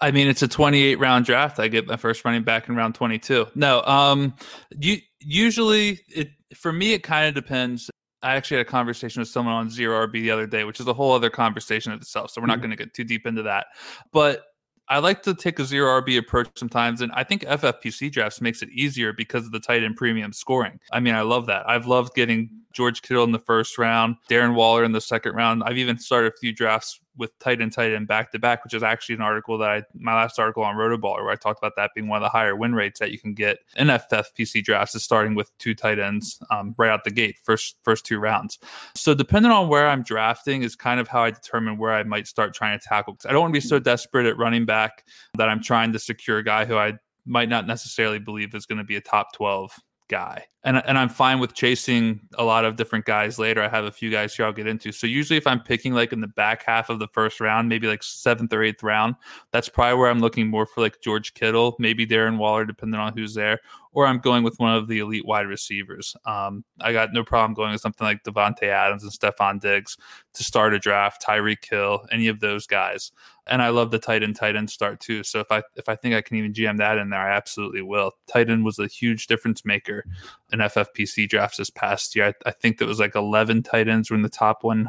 I 0.00 0.10
mean, 0.10 0.28
it's 0.28 0.42
a 0.42 0.48
28 0.48 0.98
round 0.98 1.26
draft. 1.26 1.58
I 1.58 1.68
get 1.68 1.86
my 1.86 1.96
first 1.96 2.24
running 2.24 2.42
back 2.42 2.68
in 2.68 2.76
round 2.76 2.94
22. 2.94 3.48
No, 3.54 3.82
um, 3.82 4.34
you 4.78 4.98
usually 5.20 6.00
it 6.08 6.30
for 6.54 6.72
me 6.72 6.92
it 6.92 7.02
kind 7.02 7.28
of 7.28 7.34
depends. 7.34 7.90
I 8.22 8.36
actually 8.36 8.58
had 8.58 8.66
a 8.66 8.70
conversation 8.70 9.20
with 9.20 9.28
someone 9.28 9.54
on 9.54 9.70
zero 9.70 10.06
RB 10.06 10.12
the 10.12 10.30
other 10.30 10.46
day, 10.46 10.64
which 10.64 10.78
is 10.78 10.86
a 10.86 10.92
whole 10.92 11.12
other 11.12 11.30
conversation 11.30 11.92
of 11.92 12.02
itself. 12.02 12.30
So 12.30 12.40
we're 12.40 12.46
not 12.46 12.54
mm-hmm. 12.54 12.66
going 12.66 12.70
to 12.72 12.76
get 12.76 12.92
too 12.92 13.04
deep 13.04 13.26
into 13.26 13.42
that. 13.44 13.68
But 14.12 14.44
I 14.90 14.98
like 14.98 15.22
to 15.22 15.34
take 15.34 15.60
a 15.60 15.64
zero 15.64 16.00
RB 16.00 16.18
approach 16.18 16.48
sometimes, 16.56 17.00
and 17.00 17.12
I 17.12 17.22
think 17.22 17.42
FFPC 17.42 18.10
drafts 18.10 18.40
makes 18.40 18.60
it 18.60 18.70
easier 18.70 19.12
because 19.12 19.46
of 19.46 19.52
the 19.52 19.60
tight 19.60 19.84
end 19.84 19.96
premium 19.96 20.32
scoring. 20.32 20.80
I 20.90 20.98
mean, 20.98 21.14
I 21.14 21.22
love 21.22 21.46
that. 21.46 21.66
I've 21.68 21.86
loved 21.86 22.14
getting 22.16 22.50
George 22.72 23.00
Kittle 23.00 23.22
in 23.22 23.30
the 23.30 23.38
first 23.38 23.78
round, 23.78 24.16
Darren 24.28 24.54
Waller 24.54 24.82
in 24.82 24.90
the 24.90 25.00
second 25.00 25.36
round. 25.36 25.62
I've 25.62 25.78
even 25.78 25.96
started 25.96 26.32
a 26.32 26.36
few 26.36 26.52
drafts 26.52 27.00
with 27.20 27.38
tight 27.38 27.60
end, 27.60 27.72
tight 27.72 27.92
end 27.92 28.08
back 28.08 28.32
to 28.32 28.38
back, 28.38 28.64
which 28.64 28.74
is 28.74 28.82
actually 28.82 29.14
an 29.14 29.20
article 29.20 29.58
that 29.58 29.70
I, 29.70 29.82
my 29.94 30.14
last 30.14 30.38
article 30.38 30.64
on 30.64 30.74
Rotoballer, 30.74 31.22
where 31.22 31.30
I 31.30 31.36
talked 31.36 31.58
about 31.58 31.76
that 31.76 31.92
being 31.94 32.08
one 32.08 32.16
of 32.16 32.22
the 32.22 32.30
higher 32.30 32.56
win 32.56 32.74
rates 32.74 32.98
that 32.98 33.12
you 33.12 33.18
can 33.18 33.34
get 33.34 33.58
in 33.76 33.88
FFPC 33.88 34.64
drafts 34.64 34.94
is 34.94 35.04
starting 35.04 35.34
with 35.34 35.56
two 35.58 35.74
tight 35.74 35.98
ends 35.98 36.42
um, 36.50 36.74
right 36.78 36.90
out 36.90 37.04
the 37.04 37.10
gate, 37.10 37.36
first 37.44 37.76
first 37.82 38.04
two 38.04 38.18
rounds. 38.18 38.58
So 38.96 39.14
depending 39.14 39.52
on 39.52 39.68
where 39.68 39.86
I'm 39.86 40.02
drafting 40.02 40.62
is 40.62 40.74
kind 40.74 40.98
of 40.98 41.06
how 41.06 41.22
I 41.22 41.30
determine 41.30 41.78
where 41.78 41.92
I 41.92 42.02
might 42.02 42.26
start 42.26 42.54
trying 42.54 42.78
to 42.78 42.84
tackle. 42.84 43.16
I 43.28 43.32
don't 43.32 43.42
want 43.42 43.54
to 43.54 43.60
be 43.60 43.66
so 43.66 43.78
desperate 43.78 44.26
at 44.26 44.38
running 44.38 44.64
back 44.64 45.04
that 45.36 45.48
I'm 45.48 45.62
trying 45.62 45.92
to 45.92 45.98
secure 45.98 46.38
a 46.38 46.44
guy 46.44 46.64
who 46.64 46.76
I 46.76 46.94
might 47.26 47.50
not 47.50 47.66
necessarily 47.66 48.18
believe 48.18 48.54
is 48.54 48.66
going 48.66 48.78
to 48.78 48.84
be 48.84 48.96
a 48.96 49.00
top 49.00 49.32
12 49.34 49.78
guy. 50.10 50.44
And, 50.62 50.82
and 50.86 50.98
I'm 50.98 51.08
fine 51.08 51.40
with 51.40 51.54
chasing 51.54 52.20
a 52.36 52.44
lot 52.44 52.66
of 52.66 52.76
different 52.76 53.06
guys 53.06 53.38
later. 53.38 53.62
I 53.62 53.68
have 53.68 53.84
a 53.86 53.90
few 53.90 54.10
guys 54.10 54.34
here 54.34 54.44
I'll 54.44 54.52
get 54.52 54.66
into. 54.66 54.92
So 54.92 55.06
usually 55.06 55.38
if 55.38 55.46
I'm 55.46 55.60
picking 55.60 55.94
like 55.94 56.12
in 56.12 56.20
the 56.20 56.26
back 56.26 56.64
half 56.66 56.90
of 56.90 56.98
the 56.98 57.08
first 57.14 57.40
round, 57.40 57.70
maybe 57.70 57.86
like 57.86 58.02
seventh 58.02 58.52
or 58.52 58.62
eighth 58.62 58.82
round, 58.82 59.14
that's 59.52 59.70
probably 59.70 59.98
where 59.98 60.10
I'm 60.10 60.20
looking 60.20 60.48
more 60.48 60.66
for 60.66 60.82
like 60.82 61.00
George 61.00 61.32
Kittle, 61.32 61.76
maybe 61.78 62.06
Darren 62.06 62.36
Waller, 62.36 62.66
depending 62.66 63.00
on 63.00 63.16
who's 63.16 63.32
there, 63.32 63.60
or 63.92 64.06
I'm 64.06 64.18
going 64.18 64.42
with 64.42 64.58
one 64.58 64.74
of 64.74 64.86
the 64.86 64.98
elite 64.98 65.24
wide 65.24 65.46
receivers. 65.46 66.14
Um, 66.26 66.62
I 66.80 66.92
got 66.92 67.14
no 67.14 67.24
problem 67.24 67.54
going 67.54 67.72
with 67.72 67.80
something 67.80 68.06
like 68.06 68.22
Davante 68.24 68.64
Adams 68.64 69.02
and 69.02 69.12
Stefon 69.12 69.60
Diggs 69.60 69.96
to 70.34 70.44
start 70.44 70.74
a 70.74 70.78
draft, 70.78 71.24
Tyreek 71.26 71.64
Hill, 71.64 72.06
any 72.12 72.26
of 72.26 72.40
those 72.40 72.66
guys. 72.66 73.12
And 73.50 73.60
I 73.60 73.68
love 73.68 73.90
the 73.90 73.98
tight 73.98 74.22
end 74.22 74.36
tight 74.36 74.56
end 74.56 74.70
start 74.70 75.00
too. 75.00 75.22
So 75.24 75.40
if 75.40 75.50
I 75.50 75.62
if 75.76 75.88
I 75.88 75.96
think 75.96 76.14
I 76.14 76.22
can 76.22 76.36
even 76.36 76.52
GM 76.52 76.78
that 76.78 76.98
in 76.98 77.10
there, 77.10 77.20
I 77.20 77.36
absolutely 77.36 77.82
will. 77.82 78.12
Tight 78.26 78.48
end 78.48 78.64
was 78.64 78.78
a 78.78 78.86
huge 78.86 79.26
difference 79.26 79.64
maker 79.64 80.04
in 80.52 80.60
FFPC 80.60 81.28
drafts 81.28 81.58
this 81.58 81.70
past 81.70 82.14
year. 82.14 82.26
I, 82.26 82.48
I 82.48 82.52
think 82.52 82.78
that 82.78 82.86
was 82.86 83.00
like 83.00 83.16
11 83.16 83.64
tight 83.64 83.88
ends 83.88 84.10
were 84.10 84.16
in 84.16 84.22
the 84.22 84.28
top 84.28 84.62
one 84.62 84.88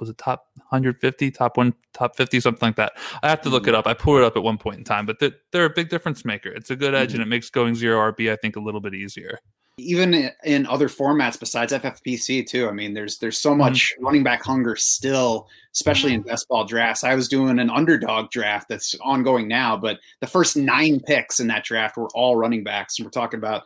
was 0.00 0.08
it 0.08 0.18
top 0.18 0.46
150, 0.56 1.30
top 1.30 1.56
one, 1.56 1.74
top 1.92 2.16
50, 2.16 2.40
something 2.40 2.68
like 2.68 2.76
that. 2.76 2.94
I 3.22 3.28
have 3.28 3.42
to 3.42 3.50
look 3.50 3.66
it 3.66 3.70
mm-hmm. 3.70 3.78
up. 3.78 3.86
I 3.86 3.94
pulled 3.94 4.18
it 4.18 4.24
up 4.24 4.36
at 4.36 4.42
one 4.42 4.58
point 4.58 4.78
in 4.78 4.84
time, 4.84 5.06
but 5.06 5.18
they're, 5.18 5.32
they're 5.52 5.66
a 5.66 5.70
big 5.70 5.90
difference 5.90 6.24
maker. 6.24 6.48
It's 6.48 6.70
a 6.70 6.76
good 6.76 6.94
edge 6.94 7.10
mm-hmm. 7.10 7.16
and 7.16 7.22
it 7.22 7.28
makes 7.28 7.50
going 7.50 7.74
zero 7.74 8.10
RB, 8.10 8.32
I 8.32 8.36
think, 8.36 8.56
a 8.56 8.60
little 8.60 8.80
bit 8.80 8.94
easier. 8.94 9.38
Even 9.80 10.30
in 10.44 10.66
other 10.66 10.88
formats 10.88 11.38
besides 11.38 11.72
FFPC 11.72 12.46
too. 12.46 12.68
I 12.68 12.72
mean, 12.72 12.94
there's 12.94 13.18
there's 13.18 13.38
so 13.38 13.50
mm-hmm. 13.50 13.58
much 13.60 13.92
mm-hmm. 13.92 14.04
running 14.04 14.22
back 14.22 14.44
hunger 14.44 14.76
still, 14.76 15.48
especially 15.74 16.14
in 16.14 16.22
best 16.22 16.48
ball 16.48 16.64
drafts. 16.64 17.04
I 17.04 17.14
was 17.14 17.28
doing 17.28 17.58
an 17.58 17.70
underdog 17.70 18.30
draft 18.30 18.68
that's 18.68 18.94
ongoing 19.02 19.48
now, 19.48 19.76
but 19.76 20.00
the 20.20 20.26
first 20.26 20.56
nine 20.56 21.00
picks 21.00 21.40
in 21.40 21.46
that 21.48 21.64
draft 21.64 21.96
were 21.96 22.08
all 22.14 22.36
running 22.36 22.64
backs, 22.64 22.98
and 22.98 23.06
we're 23.06 23.10
talking 23.10 23.38
about 23.38 23.62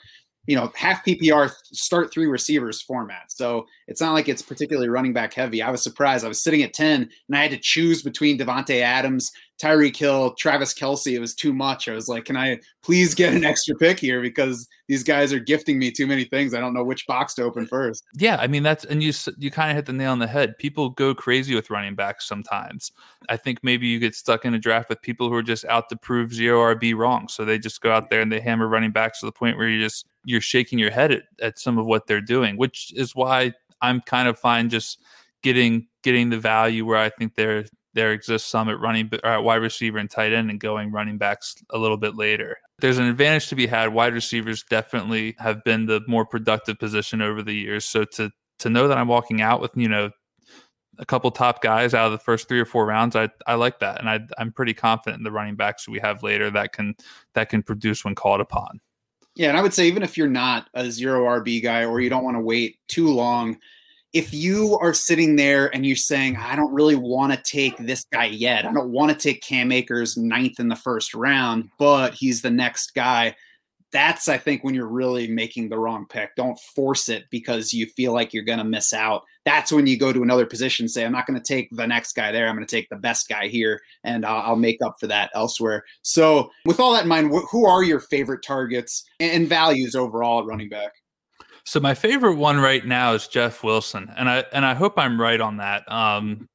you 0.47 0.57
know, 0.57 0.71
half 0.75 1.05
PPR 1.05 1.51
start 1.73 2.13
three 2.13 2.27
receivers 2.27 2.83
format. 2.83 3.33
So 3.33 3.67
it's 3.89 4.01
not 4.01 4.13
like 4.13 4.29
it's 4.29 4.43
particularly 4.43 4.89
running 4.89 5.13
back 5.13 5.33
heavy. 5.33 5.63
I 5.63 5.71
was 5.71 5.83
surprised. 5.83 6.25
I 6.25 6.29
was 6.29 6.43
sitting 6.43 6.63
at 6.63 6.75
10 6.75 7.09
and 7.29 7.37
I 7.37 7.43
had 7.43 7.51
to 7.53 7.59
choose 7.59 8.03
between 8.03 8.39
Devonte 8.39 8.81
Adams, 8.81 9.33
Tyreek 9.63 9.97
Hill, 9.97 10.35
Travis 10.35 10.75
Kelce. 10.75 11.15
It 11.15 11.21
was 11.21 11.35
too 11.35 11.53
much. 11.53 11.89
I 11.89 11.93
was 11.93 12.09
like, 12.09 12.25
can 12.25 12.37
I 12.37 12.59
please 12.83 13.15
get 13.15 13.33
an 13.35 13.45
extra 13.45 13.75
pick 13.77 14.01
here? 14.01 14.21
Because 14.21 14.69
these 14.89 15.05
guys 15.05 15.33
are 15.33 15.39
gifting 15.39 15.79
me 15.79 15.91
too 15.91 16.07
many 16.07 16.25
things. 16.25 16.55
I 16.55 16.61
don't 16.61 16.75
know 16.75 16.85
which 16.85 17.07
box 17.07 17.35
to 17.35 17.43
open 17.43 17.67
first. 17.67 18.05
Yeah. 18.15 18.37
I 18.41 18.47
mean, 18.47 18.63
that's, 18.63 18.85
and 18.85 19.03
you, 19.03 19.13
you 19.39 19.51
kind 19.51 19.71
of 19.71 19.77
hit 19.77 19.87
the 19.87 19.93
nail 19.93 20.13
on 20.13 20.19
the 20.19 20.27
head. 20.27 20.59
People 20.59 20.91
go 20.91 21.15
crazy 21.15 21.55
with 21.55 21.71
running 21.71 21.95
backs 21.95 22.27
sometimes. 22.27 22.91
I 23.29 23.37
think 23.37 23.61
maybe 23.63 23.87
you 23.87 23.99
get 23.99 24.15
stuck 24.15 24.45
in 24.45 24.55
a 24.55 24.59
draft 24.59 24.89
with 24.89 25.01
people 25.03 25.29
who 25.29 25.35
are 25.35 25.43
just 25.43 25.65
out 25.67 25.89
to 25.91 25.97
prove 25.97 26.35
zero 26.35 26.75
RB 26.75 26.97
wrong. 26.97 27.29
So 27.29 27.45
they 27.45 27.59
just 27.59 27.81
go 27.81 27.93
out 27.93 28.11
there 28.11 28.21
and 28.21 28.33
they 28.33 28.41
hammer 28.41 28.67
running 28.67 28.93
backs 28.93 29.21
to 29.21 29.27
the 29.27 29.33
point 29.33 29.57
where 29.57 29.69
you 29.69 29.81
just, 29.81 30.07
you're 30.25 30.41
shaking 30.41 30.79
your 30.79 30.91
head 30.91 31.13
at, 31.13 31.23
at 31.41 31.59
some 31.59 31.79
of 31.79 31.87
what 31.87 32.07
they're 32.07 32.21
doing, 32.21 32.57
which 32.57 32.93
is 32.97 33.15
why 33.15 33.53
I'm 33.81 34.01
kind 34.01 34.27
of 34.27 34.39
fine 34.39 34.69
just 34.69 35.01
getting 35.43 35.87
getting 36.03 36.31
the 36.31 36.39
value 36.39 36.85
where 36.85 36.99
I 36.99 37.11
think 37.11 37.35
there 37.35 37.65
there 37.95 38.13
exists 38.13 38.49
some 38.49 38.69
at 38.69 38.81
running 38.81 39.11
at 39.23 39.39
wide 39.39 39.63
receiver 39.63 39.99
and 39.99 40.11
tight 40.11 40.33
end 40.33 40.51
and 40.51 40.61
going 40.61 40.93
running 40.93 41.19
backs 41.19 41.55
a 41.71 41.79
little 41.79 41.97
bit 41.97 42.17
later. 42.17 42.57
There's 42.81 42.99
an 42.99 43.07
advantage 43.07 43.49
to 43.49 43.55
be 43.55 43.67
had. 43.67 43.95
Wide 43.95 44.15
receivers 44.15 44.65
definitely 44.65 45.37
have 45.39 45.63
been 45.65 45.87
the 45.87 46.01
more 46.07 46.27
productive 46.27 46.79
position 46.79 47.23
over 47.23 47.43
the 47.43 47.55
years. 47.55 47.85
So 47.85 48.05
to 48.05 48.31
to 48.61 48.71
know 48.71 48.89
that 48.89 48.99
I'm 48.99 49.09
walking 49.09 49.41
out 49.41 49.61
with, 49.61 49.73
you 49.77 49.89
know, 49.89 50.11
a 50.99 51.05
couple 51.05 51.31
top 51.31 51.63
guys 51.63 51.95
out 51.95 52.07
of 52.07 52.13
the 52.13 52.19
first 52.19 52.49
three 52.49 52.61
or 52.61 52.65
four 52.65 52.87
rounds, 52.87 53.17
I 53.17 53.29
I 53.47 53.55
like 53.55 53.79
that. 53.81 54.01
And 54.01 54.11
I 54.11 54.21
I'm 54.39 54.53
pretty 54.53 54.75
confident 54.75 55.21
in 55.21 55.25
the 55.25 55.33
running 55.33 55.57
backs 55.57 55.89
we 55.89 56.01
have 56.01 56.23
later 56.23 56.51
that 56.51 56.73
can 56.73 56.95
that 57.35 57.49
can 57.49 57.63
produce 57.63 58.05
when 58.05 58.15
called 58.15 58.41
upon. 58.41 58.81
Yeah, 59.37 59.49
and 59.49 59.59
I 59.59 59.63
would 59.63 59.75
say 59.75 59.87
even 59.89 60.05
if 60.05 60.17
you're 60.17 60.29
not 60.29 60.69
a 60.75 60.91
zero 60.91 61.25
RB 61.25 61.61
guy 61.63 61.85
or 61.85 62.01
you 62.01 62.09
don't 62.09 62.23
want 62.23 62.37
to 62.37 62.41
wait 62.41 62.79
too 62.87 63.09
long, 63.09 63.59
if 64.15 64.33
you 64.33 64.79
are 64.81 64.95
sitting 64.95 65.35
there 65.35 65.75
and 65.75 65.85
you're 65.85 65.97
saying, 65.97 66.37
I 66.37 66.55
don't 66.55 66.73
really 66.73 66.95
want 66.95 67.33
to 67.33 67.43
take 67.43 67.77
this 67.79 68.07
guy 68.13 68.27
yet, 68.27 68.65
I 68.65 68.73
don't 68.73 68.93
want 68.93 69.11
to 69.11 69.19
take 69.19 69.43
Cam 69.43 69.73
Akers 69.73 70.17
ninth 70.17 70.61
in 70.61 70.69
the 70.69 70.77
first 70.77 71.15
round, 71.15 71.69
but 71.79 72.15
he's 72.15 72.41
the 72.41 72.51
next 72.51 72.95
guy. 72.95 73.35
that's 73.91 74.29
I 74.29 74.39
think 74.39 74.63
when 74.63 74.75
you're 74.75 74.87
really 74.87 75.27
making 75.27 75.69
the 75.69 75.79
wrong 75.79 76.07
pick. 76.09 76.35
Don't 76.37 76.59
force 76.75 77.09
it 77.09 77.25
because 77.31 77.73
you 77.73 77.87
feel 77.87 78.13
like 78.13 78.33
you're 78.33 78.45
going 78.45 78.59
to 78.59 78.65
miss 78.65 78.93
out. 78.93 79.23
That's 79.45 79.73
when 79.73 79.87
you 79.87 79.99
go 79.99 80.13
to 80.13 80.23
another 80.23 80.47
position. 80.47 80.89
Say, 80.89 81.05
I'm 81.05 81.13
not 81.13 81.27
going 81.27 81.41
to 81.41 81.45
take 81.45 81.69
the 81.73 81.87
next 81.87 82.13
guy 82.15 82.31
there. 82.31 82.49
I'm 82.49 82.55
going 82.55 82.67
to 82.67 82.77
take 82.77 82.89
the 82.89 82.97
best 82.97 83.29
guy 83.29 83.49
here, 83.49 83.81
and 84.05 84.25
I'll, 84.25 84.43
I'll, 84.51 84.57
make 84.57 84.79
up 84.81 84.97
for 85.01 85.09
that 85.09 85.31
elsewhere. 85.35 85.85
So, 86.03 86.51
with 86.67 86.81
all 86.81 86.93
that 86.93 87.03
in 87.03 87.09
mind, 87.09 87.33
wh- 87.33 87.49
who 87.51 87.67
are 87.67 87.83
your 87.83 88.01
favorite 88.01 88.45
targets 88.45 89.05
and 89.21 89.49
values 89.49 89.95
overall 89.95 90.41
at 90.41 90.47
running 90.47 90.69
back? 90.69 90.93
So 91.67 91.81
my 91.81 91.95
favorite 91.95 92.37
one 92.37 92.59
right 92.59 92.85
now 92.85 93.15
is 93.15 93.27
Jeff 93.27 93.65
Wilson, 93.65 94.13
and 94.17 94.29
I 94.29 94.45
and 94.53 94.67
I 94.67 94.75
hope 94.75 94.99
I'm 94.99 95.21
right 95.21 95.41
on 95.41 95.57
that. 95.59 95.91
Um, 95.91 96.49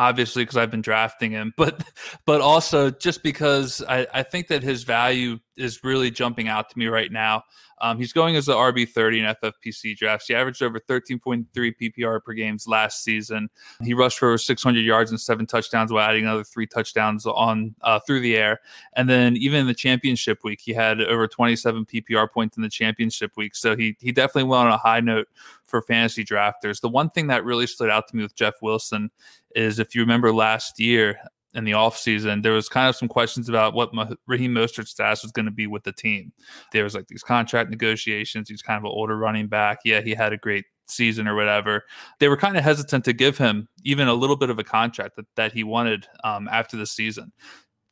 obviously 0.00 0.42
because 0.42 0.56
I've 0.56 0.70
been 0.70 0.80
drafting 0.80 1.30
him, 1.30 1.52
but 1.56 1.84
but 2.24 2.40
also 2.40 2.90
just 2.90 3.22
because 3.22 3.82
I, 3.86 4.06
I 4.12 4.22
think 4.22 4.48
that 4.48 4.62
his 4.62 4.82
value 4.82 5.38
is 5.56 5.84
really 5.84 6.10
jumping 6.10 6.48
out 6.48 6.70
to 6.70 6.78
me 6.78 6.86
right 6.86 7.12
now. 7.12 7.44
Um, 7.82 7.98
he's 7.98 8.12
going 8.12 8.36
as 8.36 8.46
the 8.46 8.54
RB 8.54 8.88
thirty 8.88 9.20
in 9.20 9.26
FFPC 9.26 9.96
drafts. 9.96 10.26
He 10.26 10.34
averaged 10.34 10.62
over 10.62 10.78
thirteen 10.78 11.18
point 11.18 11.46
three 11.52 11.74
PPR 11.74 12.22
per 12.22 12.32
games 12.32 12.66
last 12.66 13.04
season. 13.04 13.48
He 13.82 13.94
rushed 13.94 14.18
for 14.18 14.28
over 14.28 14.38
six 14.38 14.62
hundred 14.62 14.84
yards 14.84 15.10
and 15.10 15.20
seven 15.20 15.46
touchdowns, 15.46 15.92
while 15.92 16.08
adding 16.08 16.24
another 16.24 16.44
three 16.44 16.66
touchdowns 16.66 17.26
on 17.26 17.74
uh, 17.82 18.00
through 18.00 18.20
the 18.20 18.36
air. 18.36 18.60
And 18.94 19.08
then 19.08 19.36
even 19.36 19.60
in 19.60 19.66
the 19.66 19.74
championship 19.74 20.44
week, 20.44 20.60
he 20.62 20.72
had 20.72 21.00
over 21.00 21.26
twenty 21.26 21.56
seven 21.56 21.84
PPR 21.86 22.30
points 22.30 22.56
in 22.56 22.62
the 22.62 22.68
championship 22.68 23.32
week. 23.36 23.54
So 23.54 23.76
he 23.76 23.96
he 24.00 24.12
definitely 24.12 24.44
went 24.44 24.66
on 24.66 24.72
a 24.72 24.78
high 24.78 25.00
note 25.00 25.28
for 25.70 25.80
fantasy 25.80 26.24
drafters. 26.24 26.80
The 26.80 26.88
one 26.88 27.08
thing 27.08 27.28
that 27.28 27.44
really 27.44 27.66
stood 27.66 27.88
out 27.88 28.08
to 28.08 28.16
me 28.16 28.22
with 28.22 28.34
Jeff 28.34 28.54
Wilson 28.60 29.10
is 29.54 29.78
if 29.78 29.94
you 29.94 30.02
remember 30.02 30.34
last 30.34 30.78
year 30.78 31.16
in 31.54 31.64
the 31.64 31.72
offseason, 31.72 32.42
there 32.42 32.52
was 32.52 32.68
kind 32.68 32.88
of 32.88 32.96
some 32.96 33.08
questions 33.08 33.48
about 33.48 33.74
what 33.74 33.90
Raheem 34.26 34.52
Mostert's 34.52 34.90
status 34.90 35.22
was 35.22 35.32
going 35.32 35.46
to 35.46 35.52
be 35.52 35.66
with 35.66 35.84
the 35.84 35.92
team. 35.92 36.32
There 36.72 36.84
was 36.84 36.94
like 36.94 37.08
these 37.08 37.22
contract 37.22 37.70
negotiations. 37.70 38.48
He's 38.48 38.62
kind 38.62 38.78
of 38.78 38.84
an 38.84 38.90
older 38.94 39.16
running 39.16 39.48
back. 39.48 39.78
Yeah, 39.84 40.00
he 40.00 40.14
had 40.14 40.32
a 40.32 40.36
great 40.36 40.66
season 40.86 41.26
or 41.26 41.34
whatever. 41.34 41.84
They 42.18 42.28
were 42.28 42.36
kind 42.36 42.56
of 42.56 42.64
hesitant 42.64 43.04
to 43.04 43.12
give 43.12 43.38
him 43.38 43.68
even 43.84 44.08
a 44.08 44.14
little 44.14 44.36
bit 44.36 44.50
of 44.50 44.58
a 44.58 44.64
contract 44.64 45.16
that, 45.16 45.26
that 45.36 45.52
he 45.52 45.64
wanted 45.64 46.06
um, 46.24 46.48
after 46.48 46.76
the 46.76 46.86
season. 46.86 47.32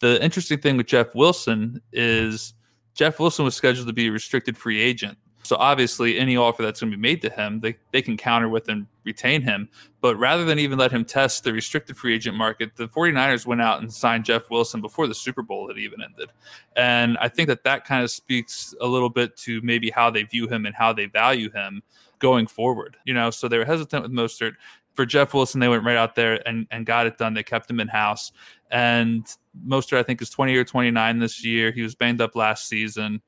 The 0.00 0.22
interesting 0.22 0.60
thing 0.60 0.76
with 0.76 0.86
Jeff 0.86 1.14
Wilson 1.14 1.80
is 1.92 2.54
Jeff 2.94 3.18
Wilson 3.18 3.44
was 3.44 3.56
scheduled 3.56 3.86
to 3.88 3.92
be 3.92 4.08
a 4.08 4.12
restricted 4.12 4.56
free 4.56 4.80
agent 4.80 5.18
so 5.48 5.56
obviously, 5.56 6.18
any 6.18 6.36
offer 6.36 6.62
that's 6.62 6.78
going 6.78 6.90
to 6.90 6.96
be 6.98 7.00
made 7.00 7.22
to 7.22 7.30
him, 7.30 7.60
they, 7.60 7.78
they 7.90 8.02
can 8.02 8.18
counter 8.18 8.50
with 8.50 8.68
and 8.68 8.86
retain 9.04 9.40
him. 9.40 9.70
But 10.02 10.16
rather 10.16 10.44
than 10.44 10.58
even 10.58 10.78
let 10.78 10.92
him 10.92 11.06
test 11.06 11.42
the 11.42 11.54
restricted 11.54 11.96
free 11.96 12.14
agent 12.14 12.36
market, 12.36 12.76
the 12.76 12.86
49ers 12.86 13.46
went 13.46 13.62
out 13.62 13.80
and 13.80 13.90
signed 13.90 14.26
Jeff 14.26 14.50
Wilson 14.50 14.82
before 14.82 15.06
the 15.06 15.14
Super 15.14 15.40
Bowl 15.40 15.66
had 15.66 15.78
even 15.78 16.02
ended. 16.02 16.28
And 16.76 17.16
I 17.16 17.28
think 17.28 17.48
that 17.48 17.64
that 17.64 17.86
kind 17.86 18.04
of 18.04 18.10
speaks 18.10 18.74
a 18.82 18.86
little 18.86 19.08
bit 19.08 19.38
to 19.38 19.62
maybe 19.62 19.88
how 19.88 20.10
they 20.10 20.24
view 20.24 20.48
him 20.48 20.66
and 20.66 20.74
how 20.74 20.92
they 20.92 21.06
value 21.06 21.50
him 21.50 21.82
going 22.18 22.46
forward. 22.46 22.98
You 23.06 23.14
know, 23.14 23.30
so 23.30 23.48
they 23.48 23.56
were 23.56 23.64
hesitant 23.64 24.02
with 24.02 24.12
Mostert. 24.12 24.52
For 24.92 25.06
Jeff 25.06 25.32
Wilson, 25.32 25.60
they 25.60 25.68
went 25.68 25.84
right 25.84 25.96
out 25.96 26.14
there 26.14 26.46
and, 26.46 26.66
and 26.70 26.84
got 26.84 27.06
it 27.06 27.16
done. 27.16 27.32
They 27.32 27.42
kept 27.42 27.70
him 27.70 27.80
in 27.80 27.88
house. 27.88 28.32
And 28.70 29.26
Mostert, 29.66 29.96
I 29.96 30.02
think, 30.02 30.20
is 30.20 30.28
20 30.28 30.54
or 30.56 30.64
29 30.64 31.20
this 31.20 31.42
year. 31.42 31.72
He 31.72 31.80
was 31.80 31.94
banged 31.94 32.20
up 32.20 32.36
last 32.36 32.68
season. 32.68 33.22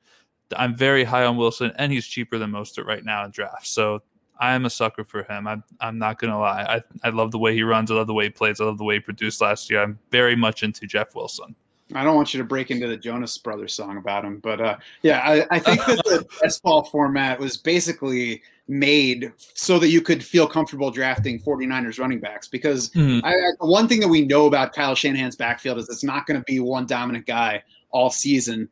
I'm 0.57 0.75
very 0.75 1.03
high 1.03 1.25
on 1.25 1.37
Wilson, 1.37 1.71
and 1.77 1.91
he's 1.91 2.05
cheaper 2.05 2.37
than 2.37 2.51
Mostert 2.51 2.85
right 2.85 3.03
now 3.03 3.25
in 3.25 3.31
drafts. 3.31 3.69
So 3.69 4.01
I 4.39 4.53
am 4.53 4.65
a 4.65 4.69
sucker 4.69 5.03
for 5.03 5.23
him. 5.23 5.47
I'm, 5.47 5.63
I'm 5.79 5.99
not 5.99 6.19
going 6.19 6.31
to 6.31 6.37
lie. 6.37 6.63
I, 6.63 7.07
I 7.07 7.11
love 7.11 7.31
the 7.31 7.37
way 7.37 7.53
he 7.53 7.63
runs. 7.63 7.91
I 7.91 7.95
love 7.95 8.07
the 8.07 8.13
way 8.13 8.25
he 8.25 8.29
plays. 8.31 8.59
I 8.59 8.65
love 8.65 8.79
the 8.79 8.83
way 8.83 8.95
he 8.95 8.99
produced 8.99 9.39
last 9.39 9.69
year. 9.69 9.81
I'm 9.81 9.99
very 10.09 10.35
much 10.35 10.63
into 10.63 10.87
Jeff 10.87 11.15
Wilson. 11.15 11.55
I 11.93 12.03
don't 12.03 12.15
want 12.15 12.33
you 12.33 12.39
to 12.39 12.45
break 12.45 12.71
into 12.71 12.87
the 12.87 12.97
Jonas 12.97 13.37
Brothers 13.37 13.73
song 13.73 13.97
about 13.97 14.23
him, 14.23 14.39
but 14.39 14.61
uh, 14.61 14.77
yeah, 15.01 15.19
I, 15.19 15.45
I, 15.51 15.59
think 15.59 15.85
that 15.85 15.97
the 16.05 16.25
best 16.41 16.63
ball 16.63 16.85
format 16.85 17.39
was 17.39 17.57
basically 17.57 18.41
made 18.67 19.33
so 19.37 19.77
that 19.77 19.89
you 19.89 20.01
could 20.01 20.23
feel 20.23 20.47
comfortable 20.47 20.89
drafting 20.89 21.39
49ers 21.39 21.99
running 21.99 22.19
backs 22.19 22.47
because 22.47 22.89
mm-hmm. 22.91 23.25
I, 23.25 23.35
one 23.59 23.87
thing 23.87 23.99
that 23.99 24.07
we 24.07 24.25
know 24.25 24.45
about 24.45 24.73
Kyle 24.73 24.95
Shanahan's 24.95 25.35
backfield 25.35 25.77
is 25.79 25.89
it's 25.89 26.03
not 26.03 26.25
going 26.25 26.39
to 26.39 26.43
be 26.45 26.59
one 26.59 26.85
dominant 26.85 27.25
guy 27.25 27.61
all 27.91 28.09
season, 28.09 28.69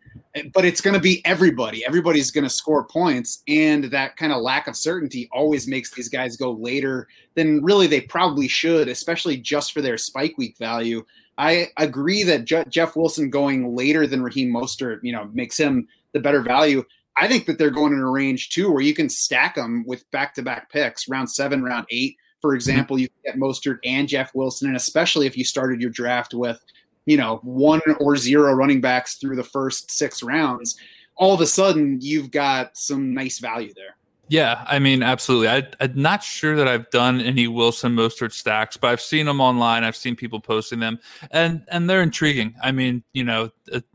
but 0.53 0.63
it's 0.63 0.79
going 0.79 0.93
to 0.93 0.99
be 0.99 1.21
everybody. 1.25 1.86
Everybody's 1.86 2.32
going 2.32 2.45
to 2.45 2.49
score 2.49 2.86
points, 2.86 3.43
and 3.47 3.84
that 3.86 4.15
kind 4.15 4.32
of 4.32 4.41
lack 4.41 4.67
of 4.67 4.77
certainty 4.77 5.29
always 5.34 5.67
makes 5.67 5.91
these 5.91 6.08
guys 6.08 6.38
go 6.38 6.51
later 6.51 7.08
than 7.36 7.62
really 7.63 7.86
they 7.86 7.99
probably 7.99 8.47
should, 8.47 8.88
especially 8.88 9.36
just 9.36 9.73
for 9.73 9.82
their 9.82 9.97
spike 9.97 10.38
week 10.38 10.58
value. 10.58 11.05
I 11.38 11.67
agree 11.77 12.23
that 12.23 12.45
Je- 12.45 12.63
Jeff 12.69 12.95
Wilson 12.95 13.29
going 13.29 13.75
later 13.75 14.08
than 14.08 14.23
Raheem 14.23 14.53
Mostert, 14.53 14.99
you 15.03 15.12
know, 15.12 15.29
makes 15.34 15.58
him 15.58 15.88
the 16.13 16.19
better 16.19 16.41
value. 16.41 16.84
I 17.17 17.27
think 17.27 17.45
that 17.47 17.58
they're 17.58 17.69
going 17.69 17.91
in 17.91 17.99
a 17.99 18.10
range 18.10 18.49
too 18.49 18.71
where 18.71 18.82
you 18.82 18.93
can 18.93 19.10
stack 19.10 19.55
them 19.55 19.84
with 19.86 20.10
back-to-back 20.12 20.71
picks, 20.71 21.10
round 21.10 21.29
seven, 21.29 21.62
round 21.62 21.86
eight. 21.91 22.15
For 22.41 22.51
mm-hmm. 22.51 22.55
example, 22.55 22.97
you 22.97 23.10
can 23.10 23.34
get 23.34 23.41
Mostert 23.41 23.79
and 23.84 24.08
Jeff 24.08 24.34
Wilson, 24.34 24.69
and 24.69 24.77
especially 24.77 25.27
if 25.27 25.38
you 25.38 25.43
started 25.43 25.82
your 25.82 25.91
draft 25.91 26.34
with– 26.34 26.63
you 27.06 27.18
know, 27.18 27.38
one 27.44 27.82
or 28.00 28.16
zero 28.18 28.54
running 28.54 28.82
backs 28.82 29.16
through 29.16 29.36
the 29.36 29.44
first 29.44 29.92
six 29.92 30.22
rounds, 30.22 30.78
all 31.16 31.34
of 31.34 31.42
a 31.42 31.48
sudden 31.48 32.00
you've 32.02 32.32
got 32.32 32.78
some 32.78 33.14
nice 33.14 33.40
value 33.40 33.74
there. 33.76 33.96
Yeah, 34.30 34.64
I 34.68 34.78
mean, 34.78 35.02
absolutely. 35.02 35.48
I, 35.48 35.68
am 35.80 35.94
not 35.96 36.24
sure 36.24 36.56
that 36.56 36.68
I've 36.68 36.88
done 36.92 37.20
any 37.20 37.48
Wilson 37.48 37.96
Mostert 37.96 38.32
stacks, 38.32 38.78
but 38.78 38.90
I've 38.90 39.02
seen 39.02 39.26
them 39.26 39.42
online. 39.42 39.84
I've 39.84 39.96
seen 39.96 40.16
people 40.16 40.40
posting 40.40 40.80
them, 40.80 41.00
and 41.32 41.64
and 41.70 41.90
they're 41.90 42.04
intriguing. 42.04 42.54
I 42.62 42.72
mean, 42.72 43.04
you 43.14 43.24
know, 43.24 43.50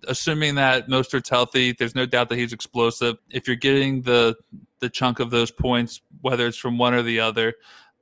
assuming 0.08 0.56
that 0.56 0.88
Mostert's 0.88 1.28
healthy, 1.28 1.70
there's 1.70 1.94
no 1.94 2.04
doubt 2.04 2.30
that 2.30 2.38
he's 2.38 2.52
explosive. 2.52 3.16
If 3.30 3.46
you're 3.46 3.54
getting 3.54 4.02
the 4.02 4.34
the 4.80 4.90
chunk 4.90 5.20
of 5.20 5.30
those 5.30 5.52
points, 5.52 6.00
whether 6.20 6.48
it's 6.48 6.58
from 6.58 6.78
one 6.78 6.94
or 6.94 7.02
the 7.02 7.20
other, 7.20 7.54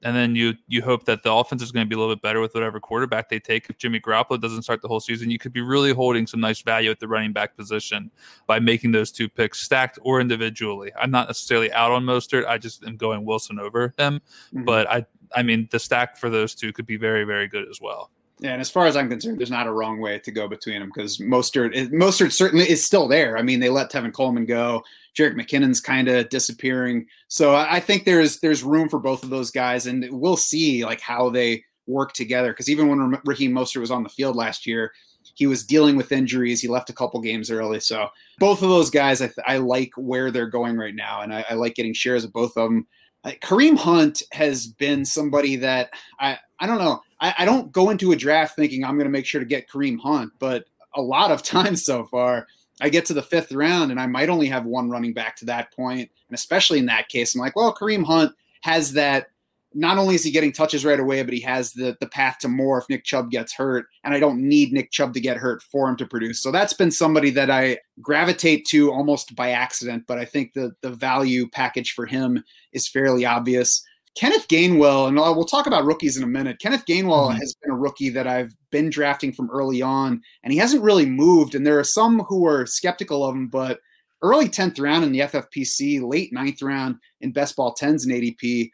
and 0.02 0.16
then 0.16 0.34
you 0.34 0.54
you 0.66 0.82
hope 0.82 1.04
that 1.04 1.22
the 1.22 1.32
offense 1.32 1.62
is 1.62 1.70
going 1.72 1.86
to 1.86 1.88
be 1.88 1.94
a 1.94 1.98
little 1.98 2.14
bit 2.14 2.22
better 2.22 2.40
with 2.40 2.54
whatever 2.54 2.80
quarterback 2.80 3.28
they 3.28 3.38
take. 3.38 3.68
If 3.70 3.78
Jimmy 3.78 4.00
Garoppolo 4.00 4.40
doesn't 4.40 4.62
start 4.62 4.82
the 4.82 4.88
whole 4.88 5.00
season, 5.00 5.30
you 5.30 5.38
could 5.38 5.52
be 5.52 5.60
really 5.60 5.92
holding 5.92 6.26
some 6.26 6.40
nice 6.40 6.60
value 6.62 6.90
at 6.90 7.00
the 7.00 7.08
running 7.08 7.32
back 7.32 7.56
position 7.56 8.10
by 8.46 8.58
making 8.58 8.92
those 8.92 9.12
two 9.12 9.28
picks 9.28 9.60
stacked 9.60 9.98
or 10.02 10.20
individually. 10.20 10.90
I'm 11.00 11.10
not 11.10 11.28
necessarily 11.28 11.72
out 11.72 11.92
on 11.92 12.04
Mostert. 12.04 12.46
I 12.46 12.58
just 12.58 12.84
am 12.84 12.96
going 12.96 13.24
Wilson 13.24 13.58
over 13.58 13.94
them, 13.96 14.20
mm-hmm. 14.52 14.64
but 14.64 14.90
I 14.90 15.06
I 15.34 15.42
mean 15.42 15.68
the 15.70 15.78
stack 15.78 16.16
for 16.16 16.30
those 16.30 16.54
two 16.54 16.72
could 16.72 16.86
be 16.86 16.96
very 16.96 17.24
very 17.24 17.48
good 17.48 17.68
as 17.68 17.80
well. 17.80 18.10
Yeah, 18.42 18.52
and 18.52 18.60
as 18.60 18.68
far 18.68 18.86
as 18.86 18.96
I'm 18.96 19.08
concerned, 19.08 19.38
there's 19.38 19.52
not 19.52 19.68
a 19.68 19.72
wrong 19.72 20.00
way 20.00 20.18
to 20.18 20.32
go 20.32 20.48
between 20.48 20.80
them 20.80 20.90
because 20.92 21.18
Mostert, 21.18 21.74
Mostert 21.92 22.32
certainly 22.32 22.68
is 22.68 22.82
still 22.82 23.06
there. 23.06 23.38
I 23.38 23.42
mean, 23.42 23.60
they 23.60 23.68
let 23.68 23.92
Tevin 23.92 24.12
Coleman 24.12 24.46
go. 24.46 24.82
Jerick 25.16 25.34
McKinnon's 25.34 25.80
kind 25.80 26.08
of 26.08 26.28
disappearing, 26.28 27.06
so 27.28 27.54
I 27.54 27.80
think 27.80 28.04
there's 28.04 28.40
there's 28.40 28.62
room 28.62 28.88
for 28.88 28.98
both 28.98 29.22
of 29.22 29.30
those 29.30 29.50
guys, 29.50 29.86
and 29.86 30.06
we'll 30.10 30.36
see 30.36 30.84
like 30.84 31.00
how 31.00 31.30
they 31.30 31.64
work 31.86 32.12
together. 32.12 32.52
Because 32.52 32.70
even 32.70 32.88
when 32.88 33.20
Raheem 33.24 33.52
Mostert 33.52 33.80
was 33.80 33.90
on 33.90 34.02
the 34.02 34.08
field 34.08 34.36
last 34.36 34.66
year, 34.66 34.92
he 35.34 35.46
was 35.46 35.64
dealing 35.64 35.96
with 35.96 36.12
injuries. 36.12 36.60
He 36.60 36.68
left 36.68 36.90
a 36.90 36.94
couple 36.94 37.20
games 37.20 37.50
early, 37.50 37.80
so 37.80 38.08
both 38.38 38.62
of 38.62 38.68
those 38.68 38.90
guys, 38.90 39.20
I, 39.20 39.30
I 39.46 39.56
like 39.58 39.90
where 39.96 40.30
they're 40.30 40.46
going 40.46 40.76
right 40.76 40.94
now, 40.94 41.20
and 41.20 41.34
I, 41.34 41.44
I 41.50 41.54
like 41.54 41.74
getting 41.74 41.94
shares 41.94 42.24
of 42.24 42.32
both 42.32 42.56
of 42.56 42.68
them. 42.68 42.86
Kareem 43.24 43.76
Hunt 43.76 44.22
has 44.32 44.66
been 44.66 45.04
somebody 45.04 45.56
that 45.56 45.90
I 46.18 46.38
I 46.58 46.66
don't 46.66 46.78
know. 46.78 47.02
I, 47.20 47.34
I 47.38 47.44
don't 47.44 47.72
go 47.72 47.90
into 47.90 48.12
a 48.12 48.16
draft 48.16 48.56
thinking 48.56 48.84
I'm 48.84 48.96
going 48.96 49.06
to 49.06 49.10
make 49.10 49.26
sure 49.26 49.40
to 49.40 49.46
get 49.46 49.68
Kareem 49.68 49.98
Hunt, 50.00 50.32
but 50.38 50.64
a 50.94 51.02
lot 51.02 51.30
of 51.30 51.42
times 51.42 51.84
so 51.84 52.04
far, 52.04 52.46
I 52.80 52.88
get 52.88 53.06
to 53.06 53.14
the 53.14 53.22
fifth 53.22 53.52
round 53.52 53.90
and 53.90 54.00
I 54.00 54.06
might 54.06 54.28
only 54.28 54.46
have 54.48 54.66
one 54.66 54.90
running 54.90 55.12
back 55.12 55.36
to 55.36 55.44
that 55.46 55.72
point. 55.74 56.10
And 56.28 56.34
especially 56.34 56.78
in 56.78 56.86
that 56.86 57.08
case, 57.08 57.34
I'm 57.34 57.40
like, 57.40 57.56
well, 57.56 57.74
Kareem 57.74 58.04
Hunt 58.04 58.32
has 58.62 58.92
that. 58.92 59.26
Not 59.74 59.96
only 59.96 60.14
is 60.14 60.22
he 60.22 60.30
getting 60.30 60.52
touches 60.52 60.84
right 60.84 61.00
away, 61.00 61.22
but 61.22 61.32
he 61.32 61.40
has 61.40 61.72
the 61.72 61.96
the 61.98 62.06
path 62.06 62.38
to 62.40 62.48
more 62.48 62.76
if 62.76 62.88
Nick 62.90 63.04
Chubb 63.04 63.30
gets 63.30 63.54
hurt, 63.54 63.86
and 64.04 64.12
I 64.12 64.20
don't 64.20 64.46
need 64.46 64.70
Nick 64.70 64.90
Chubb 64.90 65.14
to 65.14 65.20
get 65.20 65.38
hurt 65.38 65.62
for 65.62 65.88
him 65.88 65.96
to 65.96 66.04
produce. 66.04 66.42
So 66.42 66.50
that's 66.50 66.74
been 66.74 66.90
somebody 66.90 67.30
that 67.30 67.50
I 67.50 67.78
gravitate 68.02 68.66
to 68.66 68.92
almost 68.92 69.34
by 69.34 69.52
accident, 69.52 70.04
but 70.06 70.18
I 70.18 70.26
think 70.26 70.52
the 70.52 70.72
the 70.82 70.90
value 70.90 71.48
package 71.48 71.92
for 71.92 72.04
him 72.04 72.44
is 72.74 72.86
fairly 72.86 73.24
obvious. 73.24 73.82
Kenneth 74.14 74.46
Gainwell, 74.48 75.08
and 75.08 75.16
we'll 75.16 75.44
talk 75.44 75.66
about 75.66 75.84
rookies 75.84 76.16
in 76.16 76.22
a 76.22 76.26
minute. 76.26 76.60
Kenneth 76.60 76.84
Gainwell 76.86 77.30
mm-hmm. 77.30 77.38
has 77.38 77.54
been 77.54 77.70
a 77.70 77.76
rookie 77.76 78.10
that 78.10 78.26
I've 78.26 78.54
been 78.70 78.90
drafting 78.90 79.32
from 79.32 79.50
early 79.50 79.80
on, 79.80 80.20
and 80.42 80.52
he 80.52 80.58
hasn't 80.58 80.82
really 80.82 81.06
moved. 81.06 81.54
And 81.54 81.66
there 81.66 81.78
are 81.78 81.84
some 81.84 82.20
who 82.20 82.46
are 82.46 82.66
skeptical 82.66 83.24
of 83.24 83.34
him, 83.34 83.48
but 83.48 83.80
early 84.20 84.48
10th 84.48 84.80
round 84.80 85.04
in 85.04 85.12
the 85.12 85.20
FFPC, 85.20 86.02
late 86.02 86.32
9th 86.32 86.62
round 86.62 86.96
in 87.20 87.32
best 87.32 87.56
ball 87.56 87.74
10s 87.74 88.04
and 88.04 88.12
ADP, 88.12 88.70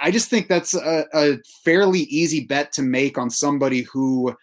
I 0.00 0.10
just 0.10 0.28
think 0.28 0.48
that's 0.48 0.74
a, 0.74 1.04
a 1.12 1.38
fairly 1.64 2.00
easy 2.00 2.44
bet 2.44 2.72
to 2.72 2.82
make 2.82 3.18
on 3.18 3.30
somebody 3.30 3.82
who 3.82 4.34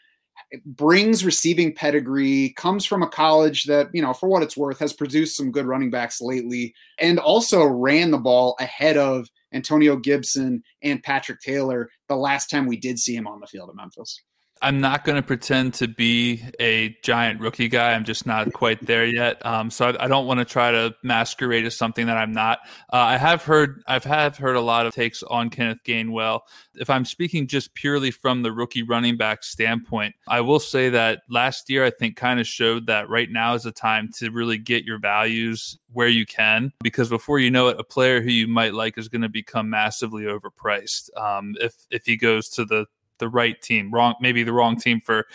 brings 0.65 1.23
receiving 1.23 1.73
pedigree, 1.73 2.53
comes 2.57 2.86
from 2.86 3.03
a 3.03 3.09
college 3.09 3.63
that, 3.65 3.89
you 3.93 4.01
know, 4.01 4.13
for 4.13 4.27
what 4.27 4.43
it's 4.43 4.57
worth, 4.57 4.79
has 4.79 4.93
produced 4.93 5.36
some 5.36 5.51
good 5.51 5.65
running 5.65 5.89
backs 5.89 6.21
lately, 6.21 6.73
and 6.99 7.19
also 7.19 7.63
ran 7.63 8.11
the 8.11 8.17
ball 8.17 8.55
ahead 8.59 8.97
of 8.97 9.29
Antonio 9.53 9.95
Gibson 9.95 10.63
and 10.81 11.03
Patrick 11.03 11.39
Taylor 11.41 11.89
the 12.07 12.15
last 12.15 12.49
time 12.49 12.67
we 12.67 12.77
did 12.77 12.99
see 12.99 13.15
him 13.15 13.27
on 13.27 13.39
the 13.39 13.47
field 13.47 13.69
at 13.69 13.75
Memphis. 13.75 14.21
I'm 14.62 14.80
not 14.80 15.03
going 15.03 15.16
to 15.16 15.22
pretend 15.22 15.74
to 15.76 15.88
be 15.88 16.43
a 16.59 16.95
giant 17.03 17.39
rookie 17.39 17.68
guy. 17.68 17.93
I'm 17.93 18.03
just 18.03 18.26
not 18.26 18.53
quite 18.53 18.86
there 18.86 19.05
yet. 19.05 19.43
Um, 19.45 19.72
so 19.72 19.88
I, 19.89 20.05
I 20.05 20.07
don't 20.07 20.28
want 20.28 20.39
to 20.39 20.45
try 20.45 20.72
to 20.72 20.93
masquerade 21.03 21.66
as 21.66 21.76
something 21.76 22.05
that 22.05 22.18
I'm 22.18 22.32
not. 22.32 22.59
Uh, 22.93 22.97
I 22.97 23.18
have 23.18 23.43
heard, 23.43 23.82
I've 23.88 24.03
have 24.03 24.38
heard 24.38 24.55
a 24.55 24.62
lot 24.62 24.86
of 24.86 24.93
takes 24.93 25.24
on 25.24 25.49
Kenneth 25.49 25.80
Gainwell. 25.86 26.41
If 26.76 26.89
I'm 26.89 27.05
speaking 27.05 27.47
just 27.47 27.74
purely 27.74 28.12
from 28.12 28.43
the 28.43 28.51
rookie 28.51 28.84
running 28.84 29.18
back 29.18 29.43
standpoint, 29.43 30.16
I 30.28 30.41
will 30.41 30.59
say 30.59 30.89
that 30.89 31.24
last 31.30 31.70
year 31.70 31.84
I 31.84 31.89
think 31.89 32.16
kind 32.16 32.39
of 32.39 32.47
showed 32.47 32.88
that 32.88 33.09
right 33.09 33.30
now 33.30 33.55
is 33.55 33.64
the 33.64 33.72
time 33.72 34.09
to 34.20 34.30
really 34.30 34.57
get 34.57 34.86
your 34.86 34.99
values 34.99 35.78
where 35.91 36.07
you 36.07 36.26
can, 36.26 36.72
because 36.84 37.09
before 37.09 37.39
you 37.39 37.51
know 37.51 37.68
it, 37.68 37.80
a 37.80 37.84
player 37.84 38.22
who 38.22 38.30
you 38.30 38.47
might 38.47 38.74
like 38.74 38.97
is 38.97 39.09
going 39.09 39.24
to 39.24 39.30
become 39.30 39.70
massively 39.70 40.24
overpriced. 40.24 41.09
Um, 41.18 41.55
if 41.59 41.76
if 41.89 42.05
he 42.05 42.16
goes 42.16 42.47
to 42.49 42.64
the 42.64 42.86
the 43.22 43.30
right 43.30 43.61
team. 43.61 43.89
Wrong, 43.91 44.15
maybe 44.19 44.43
the 44.43 44.51
wrong 44.51 44.76
team 44.76 44.99
for 44.99 45.28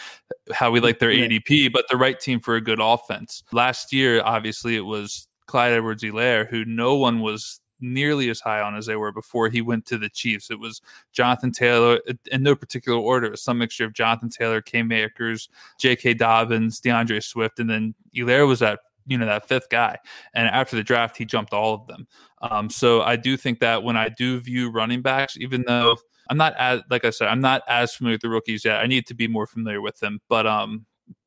how 0.52 0.70
we 0.70 0.80
like 0.80 0.98
their 0.98 1.08
ADP, 1.08 1.72
but 1.72 1.86
the 1.88 1.96
right 1.96 2.20
team 2.20 2.40
for 2.40 2.56
a 2.56 2.60
good 2.60 2.80
offense. 2.82 3.42
Last 3.52 3.94
year, 3.94 4.20
obviously, 4.22 4.76
it 4.76 4.84
was 4.84 5.28
Clyde 5.46 5.72
Edwards 5.72 6.02
Helaire, 6.02 6.46
who 6.46 6.66
no 6.66 6.96
one 6.96 7.20
was 7.20 7.60
nearly 7.80 8.28
as 8.30 8.40
high 8.40 8.60
on 8.60 8.74
as 8.76 8.86
they 8.86 8.96
were 8.96 9.12
before 9.12 9.48
he 9.48 9.60
went 9.60 9.86
to 9.86 9.98
the 9.98 10.08
Chiefs. 10.08 10.50
It 10.50 10.58
was 10.58 10.82
Jonathan 11.12 11.52
Taylor 11.52 12.00
in 12.30 12.42
no 12.42 12.56
particular 12.56 12.98
order. 12.98 13.36
Some 13.36 13.58
mixture 13.58 13.84
of 13.84 13.94
Jonathan 13.94 14.28
Taylor, 14.28 14.60
Cam 14.60 14.90
Akers, 14.92 15.48
J.K. 15.78 16.14
Dobbins, 16.14 16.80
DeAndre 16.80 17.22
Swift, 17.22 17.60
and 17.60 17.70
then 17.70 17.94
Helaire 18.14 18.46
was 18.46 18.60
that 18.60 18.80
you 19.06 19.16
know 19.16 19.26
that 19.26 19.46
fifth 19.46 19.68
guy. 19.70 19.96
And 20.34 20.48
after 20.48 20.76
the 20.76 20.82
draft, 20.82 21.16
he 21.16 21.24
jumped 21.24 21.52
all 21.52 21.74
of 21.74 21.86
them. 21.86 22.06
Um, 22.42 22.68
so 22.68 23.02
I 23.02 23.16
do 23.16 23.36
think 23.36 23.60
that 23.60 23.82
when 23.82 23.96
I 23.96 24.08
do 24.08 24.40
view 24.40 24.70
running 24.70 25.02
backs, 25.02 25.36
even 25.38 25.64
though 25.66 25.96
I'm 26.28 26.36
not 26.36 26.54
as 26.56 26.82
like 26.90 27.04
I 27.04 27.10
said, 27.10 27.28
I'm 27.28 27.40
not 27.40 27.62
as 27.68 27.94
familiar 27.94 28.14
with 28.14 28.22
the 28.22 28.28
rookies 28.28 28.64
yet. 28.64 28.80
I 28.80 28.86
need 28.86 29.06
to 29.06 29.14
be 29.14 29.28
more 29.28 29.46
familiar 29.46 29.80
with 29.80 29.98
them. 30.00 30.20
But 30.28 30.46
um, 30.46 30.86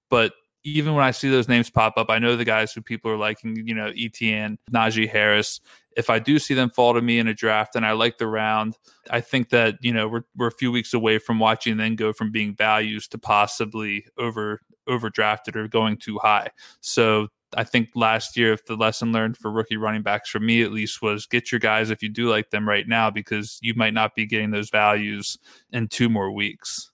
but 0.10 0.34
even 0.64 0.94
when 0.94 1.04
I 1.04 1.12
see 1.12 1.30
those 1.30 1.48
names 1.48 1.70
pop 1.70 1.98
up, 1.98 2.10
I 2.10 2.20
know 2.20 2.36
the 2.36 2.46
guys 2.46 2.74
who 2.74 2.82
people 2.82 3.10
are 3.12 3.18
liking, 3.18 3.56
you 3.68 3.74
know, 3.74 3.92
Etienne, 3.98 4.58
Najee 4.72 5.10
Harris. 5.10 5.62
If 5.96 6.10
I 6.10 6.20
do 6.20 6.38
see 6.40 6.54
them 6.54 6.70
fall 6.70 6.94
to 6.94 7.02
me 7.02 7.20
in 7.20 7.28
a 7.28 7.34
draft 7.34 7.76
and 7.76 7.86
I 7.86 7.94
like 7.94 8.18
the 8.18 8.28
round, 8.28 8.78
I 9.10 9.22
think 9.22 9.50
that, 9.50 9.76
you 9.82 9.92
know, 9.92 10.08
we're, 10.08 10.24
we're 10.36 10.48
a 10.48 10.52
few 10.52 10.72
weeks 10.72 10.94
away 10.94 11.18
from 11.18 11.40
watching 11.40 11.78
them 11.78 11.96
go 11.96 12.14
from 12.14 12.32
being 12.32 12.56
values 12.56 13.08
to 13.10 13.18
possibly 13.18 14.06
over 14.18 14.62
overdrafted 14.88 15.56
or 15.56 15.68
going 15.68 15.98
too 15.98 16.18
high. 16.20 16.50
So 16.82 17.28
I 17.56 17.64
think 17.64 17.90
last 17.96 18.38
year, 18.38 18.54
if 18.54 18.66
the 18.66 18.76
lesson 18.76 19.12
learned 19.12 19.38
for 19.38 19.52
rookie 19.52 19.78
running 19.78 20.04
backs, 20.04 20.30
for 20.30 20.40
me 20.40 20.62
at 20.62 20.72
least, 20.72 21.02
was 21.02 21.26
get 21.26 21.52
your 21.52 21.60
guys 21.60 21.90
if 21.90 22.04
you 22.04 22.10
do 22.10 22.30
like 22.30 22.50
them 22.50 22.68
right 22.68 22.88
now 22.88 23.10
because 23.10 23.58
you 23.62 23.74
might 23.76 23.94
not 23.94 24.16
be 24.16 24.26
getting 24.26 24.52
those 24.52 24.70
values 24.70 25.38
in 25.72 25.88
two 25.88 26.10
more 26.10 26.32
weeks. 26.32 26.92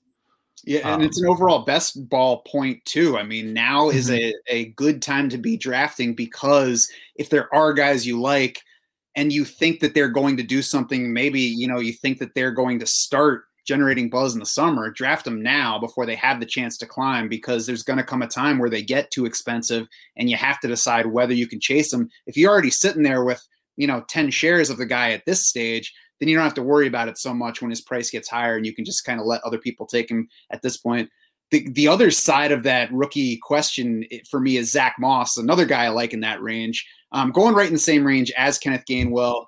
Yeah, 0.64 0.80
and 0.80 0.96
um, 0.96 1.02
it's 1.04 1.22
an 1.22 1.28
overall 1.28 1.60
best 1.60 2.10
ball 2.10 2.42
point 2.42 2.84
too. 2.86 3.18
I 3.18 3.24
mean, 3.24 3.54
now 3.54 3.90
is 3.90 4.10
mm-hmm. 4.10 4.32
a, 4.50 4.54
a 4.54 4.66
good 4.70 5.02
time 5.02 5.30
to 5.30 5.38
be 5.38 5.58
drafting 5.58 6.16
because 6.16 6.90
if 7.16 7.30
there 7.30 7.54
are 7.54 7.72
guys 7.72 8.08
you 8.08 8.20
like 8.20 8.62
and 9.16 9.32
you 9.32 9.46
think 9.46 9.80
that 9.82 9.94
they're 9.94 10.10
going 10.10 10.38
to 10.38 10.44
do 10.44 10.62
something, 10.62 11.14
maybe 11.14 11.42
you 11.42 11.68
know 11.68 11.80
you 11.80 11.94
think 11.94 12.18
that 12.20 12.34
they're 12.34 12.52
going 12.52 12.80
to 12.80 12.88
start 12.88 13.44
generating 13.66 14.10
buzz 14.10 14.34
in 14.34 14.40
the 14.40 14.46
summer, 14.46 14.92
draft 14.92 15.26
them 15.26 15.42
now 15.42 15.80
before 15.80 16.06
they 16.06 16.16
have 16.16 16.40
the 16.40 16.46
chance 16.46 16.78
to 16.78 16.86
climb 16.86 17.28
because 17.28 17.66
there's 17.66 17.84
going 17.84 17.98
to 17.98 18.04
come 18.04 18.22
a 18.22 18.28
time 18.28 18.60
where 18.60 18.70
they 18.70 18.84
get 18.84 19.12
too 19.12 19.26
expensive 19.26 19.88
and 20.16 20.30
you 20.30 20.38
have 20.38 20.60
to 20.60 20.68
decide 20.68 21.08
whether 21.08 21.34
you 21.34 21.48
can 21.48 21.60
chase 21.60 21.92
them. 21.92 22.10
If 22.28 22.38
you're 22.38 22.52
already 22.52 22.70
sitting 22.70 23.04
there 23.04 23.24
with, 23.24 23.46
you 23.76 23.88
know, 23.88 24.06
10 24.08 24.30
shares 24.30 24.70
of 24.70 24.78
the 24.78 24.86
guy 24.86 25.12
at 25.12 25.26
this 25.26 25.48
stage, 25.48 25.94
then 26.20 26.30
you 26.30 26.36
don't 26.36 26.46
have 26.46 26.54
to 26.54 26.64
worry 26.64 26.88
about 26.88 27.08
it 27.08 27.18
so 27.18 27.34
much 27.34 27.62
when 27.62 27.72
his 27.72 27.82
price 27.82 28.10
gets 28.10 28.30
higher 28.30 28.56
and 28.56 28.66
you 28.66 28.74
can 28.74 28.86
just 28.86 29.04
kind 29.04 29.20
of 29.20 29.26
let 29.26 29.44
other 29.44 29.58
people 29.58 29.86
take 29.86 30.10
him 30.10 30.30
at 30.52 30.62
this 30.62 30.78
point. 30.78 31.10
The, 31.52 31.70
the 31.72 31.88
other 31.88 32.12
side 32.12 32.52
of 32.52 32.64
that 32.64 32.92
rookie 32.92 33.38
question 33.38 34.06
for 34.30 34.40
me 34.40 34.58
is 34.58 34.72
Zach 34.72 34.96
Moss, 35.00 35.38
another 35.38 35.66
guy 35.66 35.86
I 35.86 35.90
like 35.90 36.14
in 36.14 36.22
that 36.22 36.42
range. 36.42 36.88
Um, 37.12 37.32
going 37.32 37.56
right 37.56 37.68
in 37.68 37.74
the 37.74 37.80
same 37.80 38.06
range 38.06 38.32
as 38.38 38.58
Kenneth 38.58 38.86
Gainwell. 38.90 39.46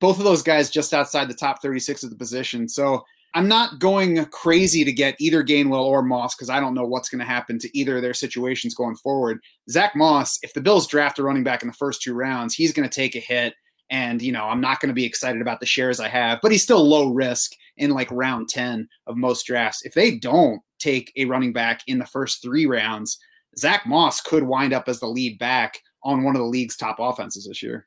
Both 0.00 0.18
of 0.18 0.24
those 0.24 0.42
guys 0.42 0.70
just 0.70 0.94
outside 0.94 1.28
the 1.28 1.34
top 1.34 1.60
36 1.60 2.04
of 2.04 2.10
the 2.10 2.16
position. 2.16 2.68
So 2.68 3.04
I'm 3.34 3.46
not 3.46 3.78
going 3.78 4.24
crazy 4.26 4.84
to 4.84 4.92
get 4.92 5.14
either 5.20 5.44
Gainwell 5.44 5.84
or 5.84 6.02
Moss 6.02 6.34
because 6.34 6.50
I 6.50 6.58
don't 6.58 6.74
know 6.74 6.84
what's 6.84 7.08
going 7.08 7.20
to 7.20 7.24
happen 7.24 7.58
to 7.60 7.78
either 7.78 7.96
of 7.96 8.02
their 8.02 8.14
situations 8.14 8.74
going 8.74 8.96
forward. 8.96 9.40
Zach 9.68 9.94
Moss, 9.94 10.38
if 10.42 10.52
the 10.52 10.60
Bills 10.60 10.88
draft 10.88 11.18
a 11.18 11.22
running 11.22 11.44
back 11.44 11.62
in 11.62 11.68
the 11.68 11.74
first 11.74 12.02
two 12.02 12.14
rounds, 12.14 12.54
he's 12.54 12.72
going 12.72 12.88
to 12.88 12.94
take 12.94 13.14
a 13.14 13.20
hit. 13.20 13.54
And, 13.88 14.20
you 14.20 14.32
know, 14.32 14.44
I'm 14.44 14.60
not 14.60 14.80
going 14.80 14.88
to 14.88 14.94
be 14.94 15.04
excited 15.04 15.40
about 15.40 15.60
the 15.60 15.66
shares 15.66 16.00
I 16.00 16.08
have, 16.08 16.40
but 16.42 16.52
he's 16.52 16.62
still 16.62 16.86
low 16.86 17.12
risk 17.12 17.52
in 17.76 17.90
like 17.90 18.10
round 18.10 18.48
10 18.48 18.88
of 19.06 19.16
most 19.16 19.46
drafts. 19.46 19.84
If 19.84 19.94
they 19.94 20.16
don't 20.16 20.60
take 20.78 21.12
a 21.16 21.24
running 21.24 21.52
back 21.52 21.82
in 21.86 21.98
the 21.98 22.06
first 22.06 22.42
three 22.42 22.66
rounds, 22.66 23.18
Zach 23.58 23.86
Moss 23.86 24.20
could 24.20 24.44
wind 24.44 24.72
up 24.72 24.88
as 24.88 25.00
the 25.00 25.06
lead 25.06 25.38
back 25.38 25.78
on 26.02 26.24
one 26.24 26.34
of 26.34 26.40
the 26.40 26.46
league's 26.48 26.76
top 26.76 26.96
offenses 26.98 27.46
this 27.46 27.62
year. 27.62 27.86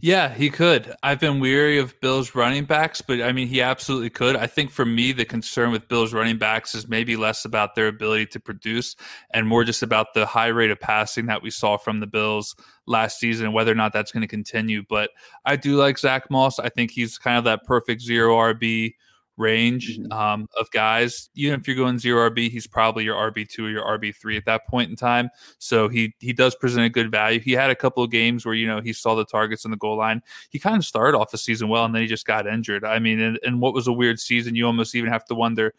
Yeah, 0.00 0.32
he 0.32 0.48
could. 0.48 0.94
I've 1.02 1.18
been 1.18 1.40
weary 1.40 1.78
of 1.78 2.00
Bill's 2.00 2.32
running 2.36 2.64
backs, 2.66 3.00
but 3.00 3.20
I 3.20 3.32
mean, 3.32 3.48
he 3.48 3.60
absolutely 3.60 4.10
could. 4.10 4.36
I 4.36 4.46
think 4.46 4.70
for 4.70 4.84
me, 4.84 5.10
the 5.10 5.24
concern 5.24 5.72
with 5.72 5.88
Bill's 5.88 6.14
running 6.14 6.38
backs 6.38 6.72
is 6.76 6.86
maybe 6.86 7.16
less 7.16 7.44
about 7.44 7.74
their 7.74 7.88
ability 7.88 8.26
to 8.26 8.38
produce 8.38 8.94
and 9.34 9.48
more 9.48 9.64
just 9.64 9.82
about 9.82 10.14
the 10.14 10.24
high 10.24 10.46
rate 10.48 10.70
of 10.70 10.78
passing 10.78 11.26
that 11.26 11.42
we 11.42 11.50
saw 11.50 11.76
from 11.76 11.98
the 11.98 12.06
Bills 12.06 12.54
last 12.86 13.18
season 13.18 13.52
whether 13.52 13.72
or 13.72 13.74
not 13.74 13.92
that's 13.92 14.12
going 14.12 14.20
to 14.20 14.28
continue. 14.28 14.84
But 14.88 15.10
I 15.44 15.56
do 15.56 15.74
like 15.74 15.98
Zach 15.98 16.30
Moss. 16.30 16.60
I 16.60 16.68
think 16.68 16.92
he's 16.92 17.18
kind 17.18 17.36
of 17.36 17.42
that 17.44 17.64
perfect 17.64 18.00
zero 18.00 18.36
RB 18.36 18.94
range 19.38 19.98
mm-hmm. 19.98 20.12
um, 20.12 20.48
of 20.58 20.70
guys. 20.70 21.30
Even 21.34 21.60
if 21.60 21.66
you're 21.66 21.76
going 21.76 21.98
zero 21.98 22.28
RB, 22.30 22.50
he's 22.50 22.66
probably 22.66 23.04
your 23.04 23.16
RB 23.16 23.48
two 23.48 23.66
or 23.66 23.70
your 23.70 23.84
RB 23.84 24.14
three 24.14 24.36
at 24.36 24.44
that 24.46 24.66
point 24.66 24.90
in 24.90 24.96
time. 24.96 25.30
So 25.58 25.88
he 25.88 26.14
he 26.18 26.32
does 26.32 26.54
present 26.54 26.84
a 26.84 26.90
good 26.90 27.10
value. 27.10 27.40
He 27.40 27.52
had 27.52 27.70
a 27.70 27.76
couple 27.76 28.02
of 28.02 28.10
games 28.10 28.44
where 28.44 28.54
you 28.54 28.66
know 28.66 28.80
he 28.80 28.92
saw 28.92 29.14
the 29.14 29.24
targets 29.24 29.64
in 29.64 29.70
the 29.70 29.76
goal 29.76 29.96
line. 29.96 30.22
He 30.50 30.58
kind 30.58 30.76
of 30.76 30.84
started 30.84 31.16
off 31.16 31.30
the 31.30 31.38
season 31.38 31.68
well, 31.68 31.84
and 31.84 31.94
then 31.94 32.02
he 32.02 32.08
just 32.08 32.26
got 32.26 32.46
injured. 32.46 32.84
I 32.84 32.98
mean, 32.98 33.20
and, 33.20 33.38
and 33.42 33.60
what 33.60 33.74
was 33.74 33.86
a 33.86 33.92
weird 33.92 34.20
season, 34.20 34.54
you 34.54 34.66
almost 34.66 34.94
even 34.94 35.10
have 35.10 35.24
to 35.26 35.34
wonder 35.34 35.74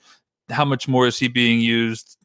how 0.49 0.65
much 0.65 0.87
more 0.87 1.05
is 1.05 1.19
he 1.19 1.27
being 1.27 1.59
used 1.59 2.17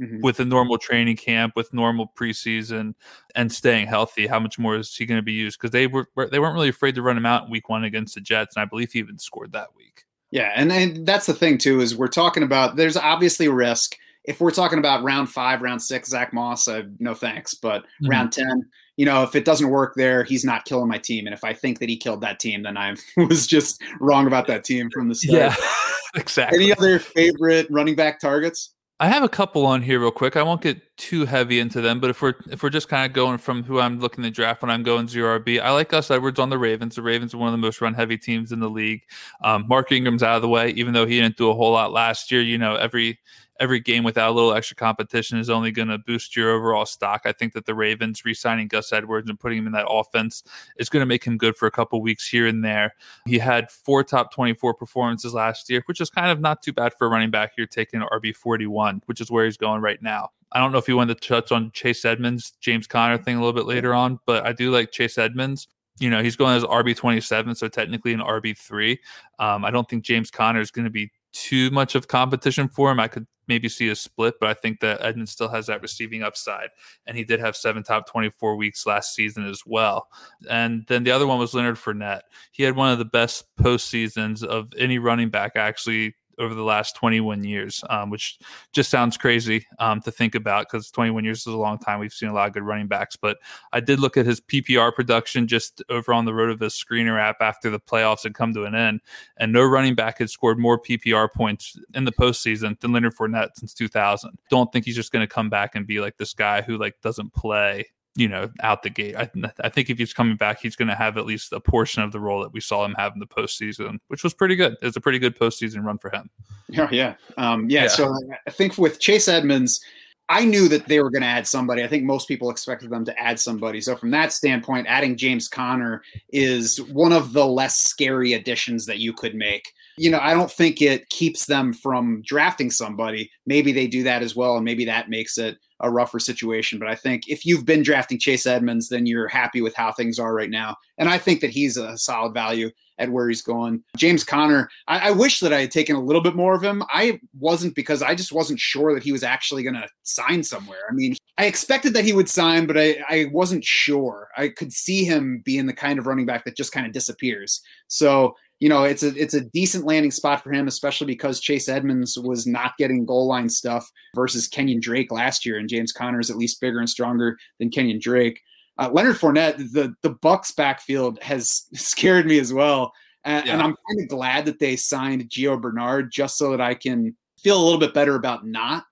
Mm-hmm. 0.00 0.20
with 0.20 0.38
a 0.38 0.44
normal 0.44 0.78
training 0.78 1.16
camp, 1.16 1.54
with 1.56 1.74
normal 1.74 2.12
preseason, 2.16 2.94
and 3.34 3.50
staying 3.50 3.88
healthy. 3.88 4.28
How 4.28 4.38
much 4.38 4.56
more 4.56 4.76
is 4.76 4.94
he 4.94 5.04
going 5.06 5.18
to 5.18 5.24
be 5.24 5.32
used? 5.32 5.58
Because 5.58 5.72
they 5.72 5.88
were 5.88 6.06
they 6.30 6.38
weren't 6.38 6.54
really 6.54 6.68
afraid 6.68 6.94
to 6.94 7.02
run 7.02 7.16
him 7.16 7.26
out 7.26 7.46
in 7.46 7.50
week 7.50 7.68
one 7.68 7.82
against 7.82 8.14
the 8.14 8.20
Jets, 8.20 8.54
and 8.54 8.62
I 8.62 8.64
believe 8.64 8.92
he 8.92 9.00
even 9.00 9.18
scored 9.18 9.50
that 9.54 9.74
week. 9.76 10.04
Yeah, 10.30 10.52
and, 10.54 10.70
and 10.70 11.06
that's 11.06 11.26
the 11.26 11.34
thing 11.34 11.58
too 11.58 11.80
is 11.80 11.96
we're 11.96 12.08
talking 12.08 12.42
about 12.42 12.76
there's 12.76 12.96
obviously 12.96 13.48
risk. 13.48 13.96
If 14.24 14.40
we're 14.40 14.50
talking 14.50 14.78
about 14.78 15.02
round 15.02 15.30
five, 15.30 15.62
round 15.62 15.80
six, 15.82 16.10
Zach 16.10 16.34
Moss, 16.34 16.68
uh, 16.68 16.82
no 16.98 17.14
thanks. 17.14 17.54
But 17.54 17.82
mm-hmm. 17.82 18.10
round 18.10 18.32
ten, 18.32 18.68
you 18.96 19.06
know, 19.06 19.22
if 19.22 19.34
it 19.34 19.44
doesn't 19.44 19.70
work 19.70 19.94
there, 19.96 20.24
he's 20.24 20.44
not 20.44 20.66
killing 20.66 20.88
my 20.88 20.98
team. 20.98 21.26
And 21.26 21.34
if 21.34 21.44
I 21.44 21.54
think 21.54 21.78
that 21.78 21.88
he 21.88 21.96
killed 21.96 22.20
that 22.20 22.40
team, 22.40 22.62
then 22.62 22.76
I 22.76 22.94
was 23.16 23.46
just 23.46 23.80
wrong 24.00 24.26
about 24.26 24.46
that 24.48 24.64
team 24.64 24.90
from 24.90 25.08
the 25.08 25.14
start. 25.14 25.38
Yeah, 25.38 25.56
exactly. 26.14 26.62
Any 26.62 26.72
other 26.72 26.98
favorite 26.98 27.66
running 27.70 27.96
back 27.96 28.20
targets? 28.20 28.74
I 29.00 29.06
have 29.06 29.22
a 29.22 29.28
couple 29.28 29.64
on 29.64 29.80
here 29.80 30.00
real 30.00 30.10
quick. 30.10 30.36
I 30.36 30.42
won't 30.42 30.60
get 30.60 30.80
too 30.96 31.24
heavy 31.24 31.60
into 31.60 31.80
them, 31.80 32.00
but 32.00 32.10
if 32.10 32.20
we're 32.20 32.34
if 32.50 32.64
we're 32.64 32.70
just 32.70 32.88
kind 32.88 33.06
of 33.06 33.12
going 33.12 33.38
from 33.38 33.62
who 33.62 33.78
I'm 33.78 34.00
looking 34.00 34.24
to 34.24 34.30
draft 34.30 34.60
when 34.60 34.72
I'm 34.72 34.82
going 34.82 35.06
zero 35.06 35.38
RB, 35.38 35.60
I 35.60 35.70
like 35.70 35.90
Gus 35.90 36.10
Edwards 36.10 36.40
on 36.40 36.50
the 36.50 36.58
Ravens. 36.58 36.96
The 36.96 37.02
Ravens 37.02 37.32
are 37.32 37.38
one 37.38 37.46
of 37.46 37.52
the 37.52 37.58
most 37.58 37.80
run 37.80 37.94
heavy 37.94 38.18
teams 38.18 38.50
in 38.50 38.58
the 38.58 38.68
league. 38.68 39.02
Um, 39.40 39.66
Mark 39.68 39.92
Ingram's 39.92 40.24
out 40.24 40.34
of 40.34 40.42
the 40.42 40.48
way, 40.48 40.70
even 40.70 40.94
though 40.94 41.06
he 41.06 41.20
didn't 41.20 41.36
do 41.36 41.48
a 41.48 41.54
whole 41.54 41.70
lot 41.70 41.92
last 41.92 42.32
year. 42.32 42.42
You 42.42 42.58
know, 42.58 42.74
every 42.74 43.20
every 43.60 43.80
game 43.80 44.04
without 44.04 44.30
a 44.30 44.32
little 44.32 44.52
extra 44.52 44.76
competition 44.76 45.38
is 45.38 45.50
only 45.50 45.70
going 45.70 45.88
to 45.88 45.98
boost 45.98 46.36
your 46.36 46.50
overall 46.50 46.86
stock. 46.86 47.22
I 47.24 47.32
think 47.32 47.52
that 47.54 47.66
the 47.66 47.74
Ravens 47.74 48.24
re-signing 48.24 48.68
Gus 48.68 48.92
Edwards 48.92 49.28
and 49.28 49.38
putting 49.38 49.58
him 49.58 49.66
in 49.66 49.72
that 49.72 49.88
offense 49.88 50.42
is 50.76 50.88
going 50.88 51.00
to 51.00 51.06
make 51.06 51.24
him 51.24 51.36
good 51.36 51.56
for 51.56 51.66
a 51.66 51.70
couple 51.70 52.00
weeks 52.00 52.28
here 52.28 52.46
and 52.46 52.64
there. 52.64 52.94
He 53.26 53.38
had 53.38 53.70
four 53.70 54.04
top 54.04 54.32
24 54.32 54.74
performances 54.74 55.34
last 55.34 55.68
year, 55.70 55.82
which 55.86 56.00
is 56.00 56.10
kind 56.10 56.30
of 56.30 56.40
not 56.40 56.62
too 56.62 56.72
bad 56.72 56.94
for 56.94 57.06
a 57.06 57.10
running 57.10 57.30
back 57.30 57.52
here 57.56 57.66
taking 57.66 58.00
RB 58.00 58.34
41, 58.34 59.02
which 59.06 59.20
is 59.20 59.30
where 59.30 59.44
he's 59.44 59.56
going 59.56 59.80
right 59.80 60.02
now. 60.02 60.30
I 60.52 60.60
don't 60.60 60.72
know 60.72 60.78
if 60.78 60.88
you 60.88 60.96
wanted 60.96 61.20
to 61.20 61.28
touch 61.28 61.52
on 61.52 61.70
Chase 61.72 62.04
Edmonds, 62.04 62.54
James 62.60 62.86
Conner 62.86 63.18
thing 63.18 63.36
a 63.36 63.40
little 63.40 63.52
bit 63.52 63.66
later 63.66 63.92
on, 63.92 64.18
but 64.24 64.46
I 64.46 64.52
do 64.52 64.70
like 64.70 64.92
Chase 64.92 65.18
Edmonds 65.18 65.68
you 66.00 66.10
know, 66.10 66.22
he's 66.22 66.36
going 66.36 66.56
as 66.56 66.64
RB 66.64 66.96
27, 66.96 67.54
so 67.54 67.68
technically 67.68 68.12
an 68.12 68.20
RB 68.20 68.56
3. 68.56 68.98
Um, 69.38 69.64
I 69.64 69.70
don't 69.70 69.88
think 69.88 70.04
James 70.04 70.30
Conner 70.30 70.60
is 70.60 70.70
going 70.70 70.84
to 70.84 70.90
be 70.90 71.10
too 71.32 71.70
much 71.70 71.94
of 71.94 72.08
competition 72.08 72.68
for 72.68 72.90
him. 72.90 73.00
I 73.00 73.08
could 73.08 73.26
maybe 73.48 73.68
see 73.68 73.88
a 73.88 73.96
split, 73.96 74.34
but 74.40 74.48
I 74.48 74.54
think 74.54 74.80
that 74.80 75.00
Edmonds 75.00 75.32
still 75.32 75.48
has 75.48 75.66
that 75.66 75.82
receiving 75.82 76.22
upside. 76.22 76.68
And 77.06 77.16
he 77.16 77.24
did 77.24 77.40
have 77.40 77.56
seven 77.56 77.82
top 77.82 78.08
24 78.08 78.56
weeks 78.56 78.86
last 78.86 79.14
season 79.14 79.44
as 79.46 79.62
well. 79.66 80.08
And 80.48 80.84
then 80.86 81.04
the 81.04 81.10
other 81.10 81.26
one 81.26 81.38
was 81.38 81.54
Leonard 81.54 81.76
Fournette. 81.76 82.22
He 82.52 82.62
had 82.62 82.76
one 82.76 82.92
of 82.92 82.98
the 82.98 83.04
best 83.04 83.44
post 83.56 83.88
seasons 83.88 84.42
of 84.42 84.72
any 84.78 84.98
running 84.98 85.30
back 85.30 85.52
actually 85.56 86.14
over 86.38 86.54
the 86.54 86.62
last 86.62 86.96
21 86.96 87.44
years, 87.44 87.82
um, 87.90 88.10
which 88.10 88.38
just 88.72 88.90
sounds 88.90 89.16
crazy 89.16 89.66
um, 89.78 90.00
to 90.02 90.10
think 90.10 90.34
about 90.34 90.66
because 90.66 90.90
21 90.90 91.24
years 91.24 91.40
is 91.40 91.46
a 91.46 91.56
long 91.56 91.78
time. 91.78 92.00
We've 92.00 92.12
seen 92.12 92.28
a 92.28 92.34
lot 92.34 92.48
of 92.48 92.54
good 92.54 92.62
running 92.62 92.86
backs, 92.86 93.16
but 93.16 93.38
I 93.72 93.80
did 93.80 94.00
look 94.00 94.16
at 94.16 94.26
his 94.26 94.40
PPR 94.40 94.94
production 94.94 95.46
just 95.46 95.82
over 95.88 96.12
on 96.12 96.24
the 96.24 96.32
RotoViz 96.32 96.84
screener 96.84 97.20
app 97.20 97.36
after 97.40 97.70
the 97.70 97.80
playoffs 97.80 98.22
had 98.22 98.34
come 98.34 98.54
to 98.54 98.64
an 98.64 98.74
end, 98.74 99.00
and 99.36 99.52
no 99.52 99.64
running 99.64 99.94
back 99.94 100.18
had 100.18 100.30
scored 100.30 100.58
more 100.58 100.80
PPR 100.80 101.28
points 101.32 101.78
in 101.94 102.04
the 102.04 102.12
postseason 102.12 102.78
than 102.80 102.92
Leonard 102.92 103.16
Fournette 103.16 103.50
since 103.56 103.74
2000. 103.74 104.38
Don't 104.50 104.72
think 104.72 104.84
he's 104.84 104.96
just 104.96 105.12
going 105.12 105.26
to 105.26 105.32
come 105.32 105.50
back 105.50 105.74
and 105.74 105.86
be 105.86 106.00
like 106.00 106.16
this 106.16 106.34
guy 106.34 106.62
who 106.62 106.78
like 106.78 107.00
doesn't 107.02 107.32
play 107.32 107.86
you 108.14 108.28
know, 108.28 108.50
out 108.62 108.82
the 108.82 108.90
gate. 108.90 109.14
I, 109.16 109.30
I 109.60 109.68
think 109.68 109.90
if 109.90 109.98
he's 109.98 110.12
coming 110.12 110.36
back, 110.36 110.60
he's 110.60 110.76
going 110.76 110.88
to 110.88 110.94
have 110.94 111.16
at 111.16 111.26
least 111.26 111.52
a 111.52 111.60
portion 111.60 112.02
of 112.02 112.12
the 112.12 112.20
role 112.20 112.42
that 112.42 112.52
we 112.52 112.60
saw 112.60 112.84
him 112.84 112.94
have 112.94 113.12
in 113.12 113.20
the 113.20 113.26
postseason, 113.26 113.98
which 114.08 114.24
was 114.24 114.34
pretty 114.34 114.56
good. 114.56 114.76
It 114.80 114.84
was 114.84 114.96
a 114.96 115.00
pretty 115.00 115.18
good 115.18 115.38
postseason 115.38 115.84
run 115.84 115.98
for 115.98 116.10
him. 116.10 116.28
Oh, 116.76 116.88
yeah. 116.90 117.14
Um, 117.36 117.70
yeah, 117.70 117.82
yeah. 117.82 117.88
So 117.88 118.14
I 118.46 118.50
think 118.50 118.76
with 118.76 118.98
Chase 118.98 119.28
Edmonds, 119.28 119.80
I 120.28 120.44
knew 120.44 120.68
that 120.68 120.88
they 120.88 121.00
were 121.00 121.10
going 121.10 121.22
to 121.22 121.28
add 121.28 121.46
somebody. 121.46 121.82
I 121.82 121.86
think 121.86 122.04
most 122.04 122.28
people 122.28 122.50
expected 122.50 122.90
them 122.90 123.04
to 123.06 123.18
add 123.18 123.40
somebody. 123.40 123.80
So 123.80 123.96
from 123.96 124.10
that 124.10 124.32
standpoint, 124.32 124.86
adding 124.86 125.16
James 125.16 125.48
Conner 125.48 126.02
is 126.30 126.82
one 126.82 127.12
of 127.12 127.32
the 127.32 127.46
less 127.46 127.78
scary 127.78 128.34
additions 128.34 128.84
that 128.86 128.98
you 128.98 129.12
could 129.12 129.34
make. 129.34 129.72
You 129.98 130.10
know, 130.10 130.20
I 130.20 130.34
don't 130.34 130.50
think 130.50 130.80
it 130.80 131.08
keeps 131.08 131.46
them 131.46 131.72
from 131.72 132.22
drafting 132.24 132.70
somebody. 132.70 133.30
Maybe 133.46 133.72
they 133.72 133.86
do 133.86 134.02
that 134.04 134.22
as 134.22 134.36
well, 134.36 134.56
and 134.56 134.64
maybe 134.64 134.84
that 134.86 135.10
makes 135.10 135.38
it 135.38 135.58
a 135.80 135.90
rougher 135.90 136.18
situation. 136.18 136.78
But 136.78 136.88
I 136.88 136.94
think 136.94 137.28
if 137.28 137.44
you've 137.44 137.64
been 137.64 137.82
drafting 137.82 138.18
Chase 138.18 138.46
Edmonds, 138.46 138.88
then 138.88 139.06
you're 139.06 139.28
happy 139.28 139.60
with 139.60 139.74
how 139.74 139.92
things 139.92 140.18
are 140.18 140.34
right 140.34 140.50
now. 140.50 140.76
And 140.98 141.08
I 141.08 141.18
think 141.18 141.40
that 141.40 141.50
he's 141.50 141.76
a 141.76 141.96
solid 141.96 142.34
value 142.34 142.70
at 142.98 143.10
where 143.10 143.28
he's 143.28 143.42
going. 143.42 143.82
James 143.96 144.24
Conner, 144.24 144.68
I, 144.88 145.08
I 145.08 145.10
wish 145.12 145.40
that 145.40 145.52
I 145.52 145.60
had 145.60 145.70
taken 145.70 145.96
a 145.96 146.02
little 146.02 146.22
bit 146.22 146.34
more 146.34 146.54
of 146.54 146.62
him. 146.62 146.82
I 146.90 147.20
wasn't 147.38 147.74
because 147.74 148.02
I 148.02 148.14
just 148.14 148.32
wasn't 148.32 148.58
sure 148.58 148.92
that 148.92 149.04
he 149.04 149.12
was 149.12 149.22
actually 149.22 149.62
going 149.62 149.76
to 149.76 149.88
sign 150.02 150.42
somewhere. 150.42 150.80
I 150.90 150.94
mean, 150.94 151.16
I 151.38 151.46
expected 151.46 151.94
that 151.94 152.04
he 152.04 152.12
would 152.12 152.28
sign, 152.28 152.66
but 152.66 152.76
I, 152.76 152.96
I 153.08 153.26
wasn't 153.32 153.64
sure. 153.64 154.28
I 154.36 154.48
could 154.48 154.72
see 154.72 155.04
him 155.04 155.42
being 155.44 155.66
the 155.66 155.72
kind 155.72 155.98
of 155.98 156.06
running 156.06 156.26
back 156.26 156.44
that 156.44 156.56
just 156.56 156.72
kind 156.72 156.86
of 156.86 156.92
disappears. 156.92 157.60
So 157.86 158.34
you 158.60 158.68
know, 158.68 158.84
it's 158.84 159.02
a 159.02 159.08
it's 159.14 159.34
a 159.34 159.40
decent 159.40 159.84
landing 159.84 160.10
spot 160.10 160.42
for 160.42 160.52
him, 160.52 160.66
especially 160.66 161.06
because 161.06 161.40
Chase 161.40 161.68
Edmonds 161.68 162.18
was 162.18 162.46
not 162.46 162.76
getting 162.76 163.04
goal 163.04 163.28
line 163.28 163.48
stuff 163.48 163.88
versus 164.14 164.48
Kenyon 164.48 164.80
Drake 164.80 165.12
last 165.12 165.46
year, 165.46 165.58
and 165.58 165.68
James 165.68 165.92
Conner 165.92 166.18
is 166.18 166.30
at 166.30 166.36
least 166.36 166.60
bigger 166.60 166.80
and 166.80 166.90
stronger 166.90 167.38
than 167.58 167.70
Kenyon 167.70 168.00
Drake. 168.00 168.40
Uh, 168.76 168.90
Leonard 168.92 169.16
Fournette, 169.16 169.58
the 169.72 169.94
the 170.02 170.14
Bucs 170.14 170.54
backfield 170.54 171.22
has 171.22 171.66
scared 171.74 172.26
me 172.26 172.38
as 172.40 172.52
well, 172.52 172.92
and, 173.24 173.46
yeah. 173.46 173.52
and 173.52 173.62
I'm 173.62 173.76
kind 173.88 174.00
of 174.02 174.08
glad 174.08 174.44
that 174.46 174.58
they 174.58 174.74
signed 174.74 175.30
Gio 175.30 175.60
Bernard 175.60 176.10
just 176.10 176.36
so 176.36 176.50
that 176.50 176.60
I 176.60 176.74
can 176.74 177.16
feel 177.38 177.60
a 177.60 177.64
little 177.64 177.80
bit 177.80 177.94
better 177.94 178.16
about 178.16 178.44
not 178.44 178.84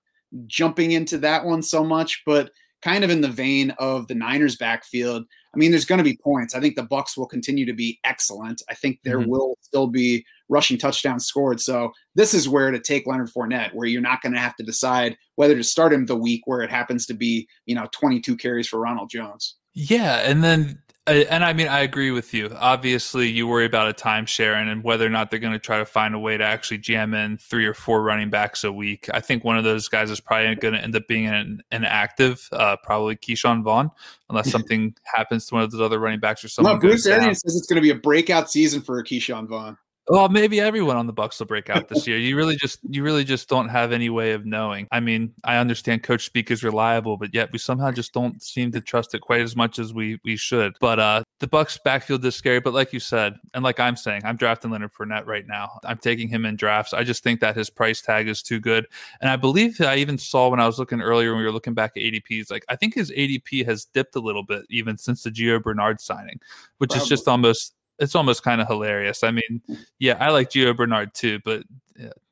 jumping 0.45 0.91
into 0.91 1.17
that 1.19 1.43
one 1.43 1.61
so 1.61 1.83
much, 1.83 2.23
but 2.25 2.51
kind 2.81 3.03
of 3.03 3.09
in 3.09 3.21
the 3.21 3.27
vein 3.27 3.71
of 3.79 4.07
the 4.07 4.15
Niners 4.15 4.55
backfield. 4.55 5.25
I 5.57 5.59
mean, 5.59 5.71
there's 5.71 5.85
going 5.85 5.97
to 5.97 6.03
be 6.03 6.19
points. 6.23 6.53
I 6.53 6.59
think 6.59 6.75
the 6.75 6.85
Bucs 6.85 7.17
will 7.17 7.25
continue 7.25 7.65
to 7.65 7.73
be 7.73 7.99
excellent. 8.03 8.61
I 8.69 8.75
think 8.75 8.99
there 9.03 9.17
mm-hmm. 9.17 9.31
will 9.31 9.57
still 9.61 9.87
be 9.87 10.23
rushing 10.49 10.77
touchdowns 10.77 11.25
scored. 11.25 11.59
So 11.59 11.93
this 12.13 12.35
is 12.35 12.47
where 12.47 12.69
to 12.69 12.79
take 12.79 13.07
Leonard 13.07 13.31
Fournette, 13.31 13.73
where 13.73 13.87
you're 13.87 13.99
not 13.99 14.21
going 14.21 14.33
to 14.33 14.39
have 14.39 14.55
to 14.57 14.63
decide 14.63 15.17
whether 15.35 15.55
to 15.55 15.63
start 15.63 15.93
him 15.93 16.05
the 16.05 16.15
week 16.15 16.43
where 16.45 16.61
it 16.61 16.69
happens 16.69 17.07
to 17.07 17.15
be, 17.15 17.47
you 17.65 17.73
know, 17.73 17.87
22 17.91 18.37
carries 18.37 18.67
for 18.67 18.79
Ronald 18.79 19.09
Jones. 19.09 19.55
Yeah, 19.73 20.17
and 20.17 20.43
then 20.43 20.79
and 21.07 21.43
I 21.43 21.53
mean, 21.53 21.67
I 21.67 21.79
agree 21.81 22.11
with 22.11 22.33
you. 22.33 22.49
Obviously, 22.55 23.27
you 23.27 23.47
worry 23.47 23.65
about 23.65 23.89
a 23.89 23.93
timeshare 23.93 24.55
and, 24.55 24.69
and 24.69 24.83
whether 24.83 25.05
or 25.05 25.09
not 25.09 25.31
they're 25.31 25.39
going 25.39 25.53
to 25.53 25.59
try 25.59 25.77
to 25.77 25.85
find 25.85 26.13
a 26.13 26.19
way 26.19 26.37
to 26.37 26.43
actually 26.43 26.79
jam 26.79 27.13
in 27.13 27.37
three 27.37 27.65
or 27.65 27.73
four 27.73 28.03
running 28.03 28.29
backs 28.29 28.63
a 28.63 28.71
week. 28.71 29.09
I 29.13 29.21
think 29.21 29.43
one 29.43 29.57
of 29.57 29.63
those 29.63 29.87
guys 29.87 30.11
is 30.11 30.19
probably 30.19 30.53
going 30.55 30.73
to 30.73 30.81
end 30.81 30.95
up 30.95 31.07
being 31.07 31.25
an, 31.27 31.63
an 31.71 31.85
active, 31.85 32.47
uh, 32.51 32.75
probably 32.83 33.15
Ke'Shawn 33.15 33.63
Vaughn, 33.63 33.89
unless 34.29 34.51
something 34.51 34.95
happens 35.03 35.47
to 35.47 35.55
one 35.55 35.63
of 35.63 35.71
those 35.71 35.81
other 35.81 35.99
running 35.99 36.19
backs 36.19 36.43
or 36.43 36.49
something. 36.49 36.73
No, 36.73 36.79
Bruce 36.79 37.05
Arians 37.05 37.39
says 37.39 37.55
it's 37.55 37.67
going 37.67 37.77
to 37.77 37.81
be 37.81 37.91
a 37.91 37.95
breakout 37.95 38.51
season 38.51 38.81
for 38.81 39.01
Ke'Shawn 39.03 39.47
Vaughn. 39.47 39.77
Well, 40.09 40.29
maybe 40.29 40.61
everyone 40.61 40.95
on 40.95 41.05
the 41.05 41.13
Bucs 41.13 41.39
will 41.39 41.47
break 41.47 41.69
out 41.69 41.89
this 41.89 42.07
year. 42.07 42.17
You 42.17 42.37
really 42.37 42.55
just 42.55 42.79
you 42.89 43.03
really 43.03 43.25
just 43.25 43.49
don't 43.49 43.67
have 43.67 43.91
any 43.91 44.09
way 44.09 44.31
of 44.31 44.45
knowing. 44.45 44.87
I 44.91 45.01
mean, 45.01 45.33
I 45.43 45.57
understand 45.57 46.03
coach 46.03 46.25
speak 46.25 46.49
is 46.49 46.63
reliable, 46.63 47.17
but 47.17 47.33
yet 47.33 47.51
we 47.51 47.59
somehow 47.59 47.91
just 47.91 48.13
don't 48.13 48.41
seem 48.41 48.71
to 48.71 48.79
trust 48.79 49.13
it 49.15 49.19
quite 49.19 49.41
as 49.41 49.55
much 49.55 49.79
as 49.79 49.93
we 49.93 50.19
we 50.23 50.37
should. 50.37 50.77
But 50.79 50.99
uh 50.99 51.23
the 51.39 51.47
Bucs 51.47 51.77
backfield 51.83 52.23
is 52.25 52.35
scary, 52.35 52.59
but 52.61 52.73
like 52.73 52.93
you 52.93 52.99
said, 52.99 53.35
and 53.53 53.63
like 53.63 53.79
I'm 53.79 53.95
saying, 53.95 54.21
I'm 54.23 54.37
drafting 54.37 54.71
Leonard 54.71 54.93
Fournette 54.93 55.27
right 55.27 55.45
now. 55.45 55.79
I'm 55.83 55.97
taking 55.97 56.29
him 56.29 56.45
in 56.45 56.55
drafts. 56.55 56.93
I 56.93 57.03
just 57.03 57.21
think 57.21 57.41
that 57.41 57.55
his 57.55 57.69
price 57.69 58.01
tag 58.01 58.27
is 58.27 58.41
too 58.41 58.59
good. 58.59 58.87
And 59.21 59.29
I 59.29 59.35
believe 59.35 59.79
I 59.81 59.97
even 59.97 60.17
saw 60.17 60.49
when 60.49 60.59
I 60.59 60.65
was 60.65 60.79
looking 60.79 61.01
earlier 61.01 61.31
when 61.31 61.39
we 61.39 61.45
were 61.45 61.51
looking 61.51 61.73
back 61.73 61.91
at 61.97 62.01
ADPs, 62.01 62.49
like 62.49 62.65
I 62.69 62.75
think 62.75 62.95
his 62.95 63.11
ADP 63.11 63.65
has 63.65 63.85
dipped 63.85 64.15
a 64.15 64.19
little 64.19 64.43
bit 64.43 64.63
even 64.69 64.97
since 64.97 65.23
the 65.23 65.31
Gio 65.31 65.61
Bernard 65.61 65.99
signing, 65.99 66.39
which 66.77 66.91
Probably. 66.91 67.03
is 67.03 67.09
just 67.09 67.27
almost 67.27 67.73
it's 67.99 68.15
almost 68.15 68.43
kind 68.43 68.61
of 68.61 68.67
hilarious. 68.67 69.23
I 69.23 69.31
mean, 69.31 69.61
yeah, 69.99 70.17
I 70.19 70.29
like 70.31 70.49
Gio 70.49 70.75
Bernard 70.75 71.13
too, 71.13 71.39
but 71.43 71.63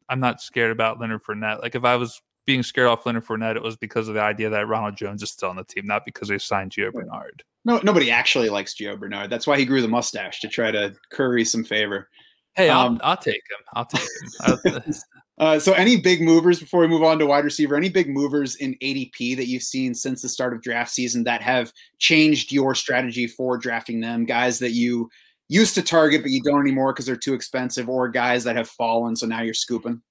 I'm 0.09 0.20
not 0.20 0.41
scared 0.41 0.72
about 0.72 0.99
Leonard 0.99 1.24
Fournette. 1.24 1.61
Like 1.61 1.76
if 1.76 1.84
I 1.84 1.95
was 1.95 2.22
being 2.45 2.63
scared 2.63 2.88
off 2.88 3.05
Leonard 3.05 3.26
Fournette, 3.26 3.55
it 3.55 3.63
was 3.63 3.76
because 3.76 4.07
of 4.07 4.13
the 4.13 4.22
idea 4.22 4.49
that 4.49 4.68
Ronald 4.68 4.95
Jones 4.95 5.24
is 5.24 5.32
still 5.32 5.49
on 5.49 5.55
the 5.55 5.63
team, 5.63 5.86
not 5.86 6.05
because 6.05 6.28
they 6.28 6.38
signed 6.38 6.72
Gio 6.72 6.91
Bernard. 6.91 7.43
No, 7.63 7.80
nobody 7.84 8.11
actually 8.11 8.49
likes 8.49 8.76
Gio 8.76 8.99
Bernard. 8.99 9.30
That's 9.30 9.47
why 9.47 9.57
he 9.57 9.66
grew 9.66 9.82
the 9.82 9.88
mustache 9.88 10.39
to 10.41 10.47
try 10.47 10.72
to 10.72 10.95
curry 11.11 11.43
some 11.43 11.63
favor. 11.63 12.09
Hey, 12.55 12.70
um, 12.70 12.99
I'll, 13.01 13.11
I'll, 13.11 13.18
take 13.18 13.36
him. 13.36 13.66
I'll 13.74 13.86
take 13.86 14.76
him. 14.86 14.93
uh, 15.39 15.59
so, 15.59 15.74
any 15.74 15.97
big 15.97 16.22
movers 16.22 16.59
before 16.59 16.80
we 16.80 16.88
move 16.88 17.03
on 17.03 17.20
to 17.20 17.26
wide 17.26 17.43
receiver? 17.43 17.76
Any 17.76 17.89
big 17.89 18.07
movers 18.07 18.55
in 18.55 18.76
ADP 18.76 19.36
that 19.36 19.47
you've 19.47 19.63
seen 19.63 19.93
since 19.93 20.22
the 20.22 20.30
start 20.30 20.53
of 20.53 20.61
draft 20.61 20.91
season 20.91 21.24
that 21.26 21.41
have 21.41 21.74
changed 21.97 22.51
your 22.51 22.76
strategy 22.76 23.28
for 23.28 23.57
drafting 23.57 23.99
them? 23.99 24.26
Guys 24.26 24.59
that 24.59 24.72
you 24.72 25.09
used 25.48 25.76
to 25.76 25.82
target, 25.82 26.22
but 26.22 26.32
you 26.32 26.41
don't 26.41 26.62
anymore 26.62 26.93
because 26.93 27.06
they're 27.06 27.16
too 27.16 27.34
expensive, 27.34 27.89
or 27.89 28.10
guys 28.10 28.43
that 28.43 28.56
have 28.56 28.70
fallen, 28.70 29.16
so 29.16 29.26
now 29.26 29.41
you're 29.41 29.54
scooping? 29.54 30.02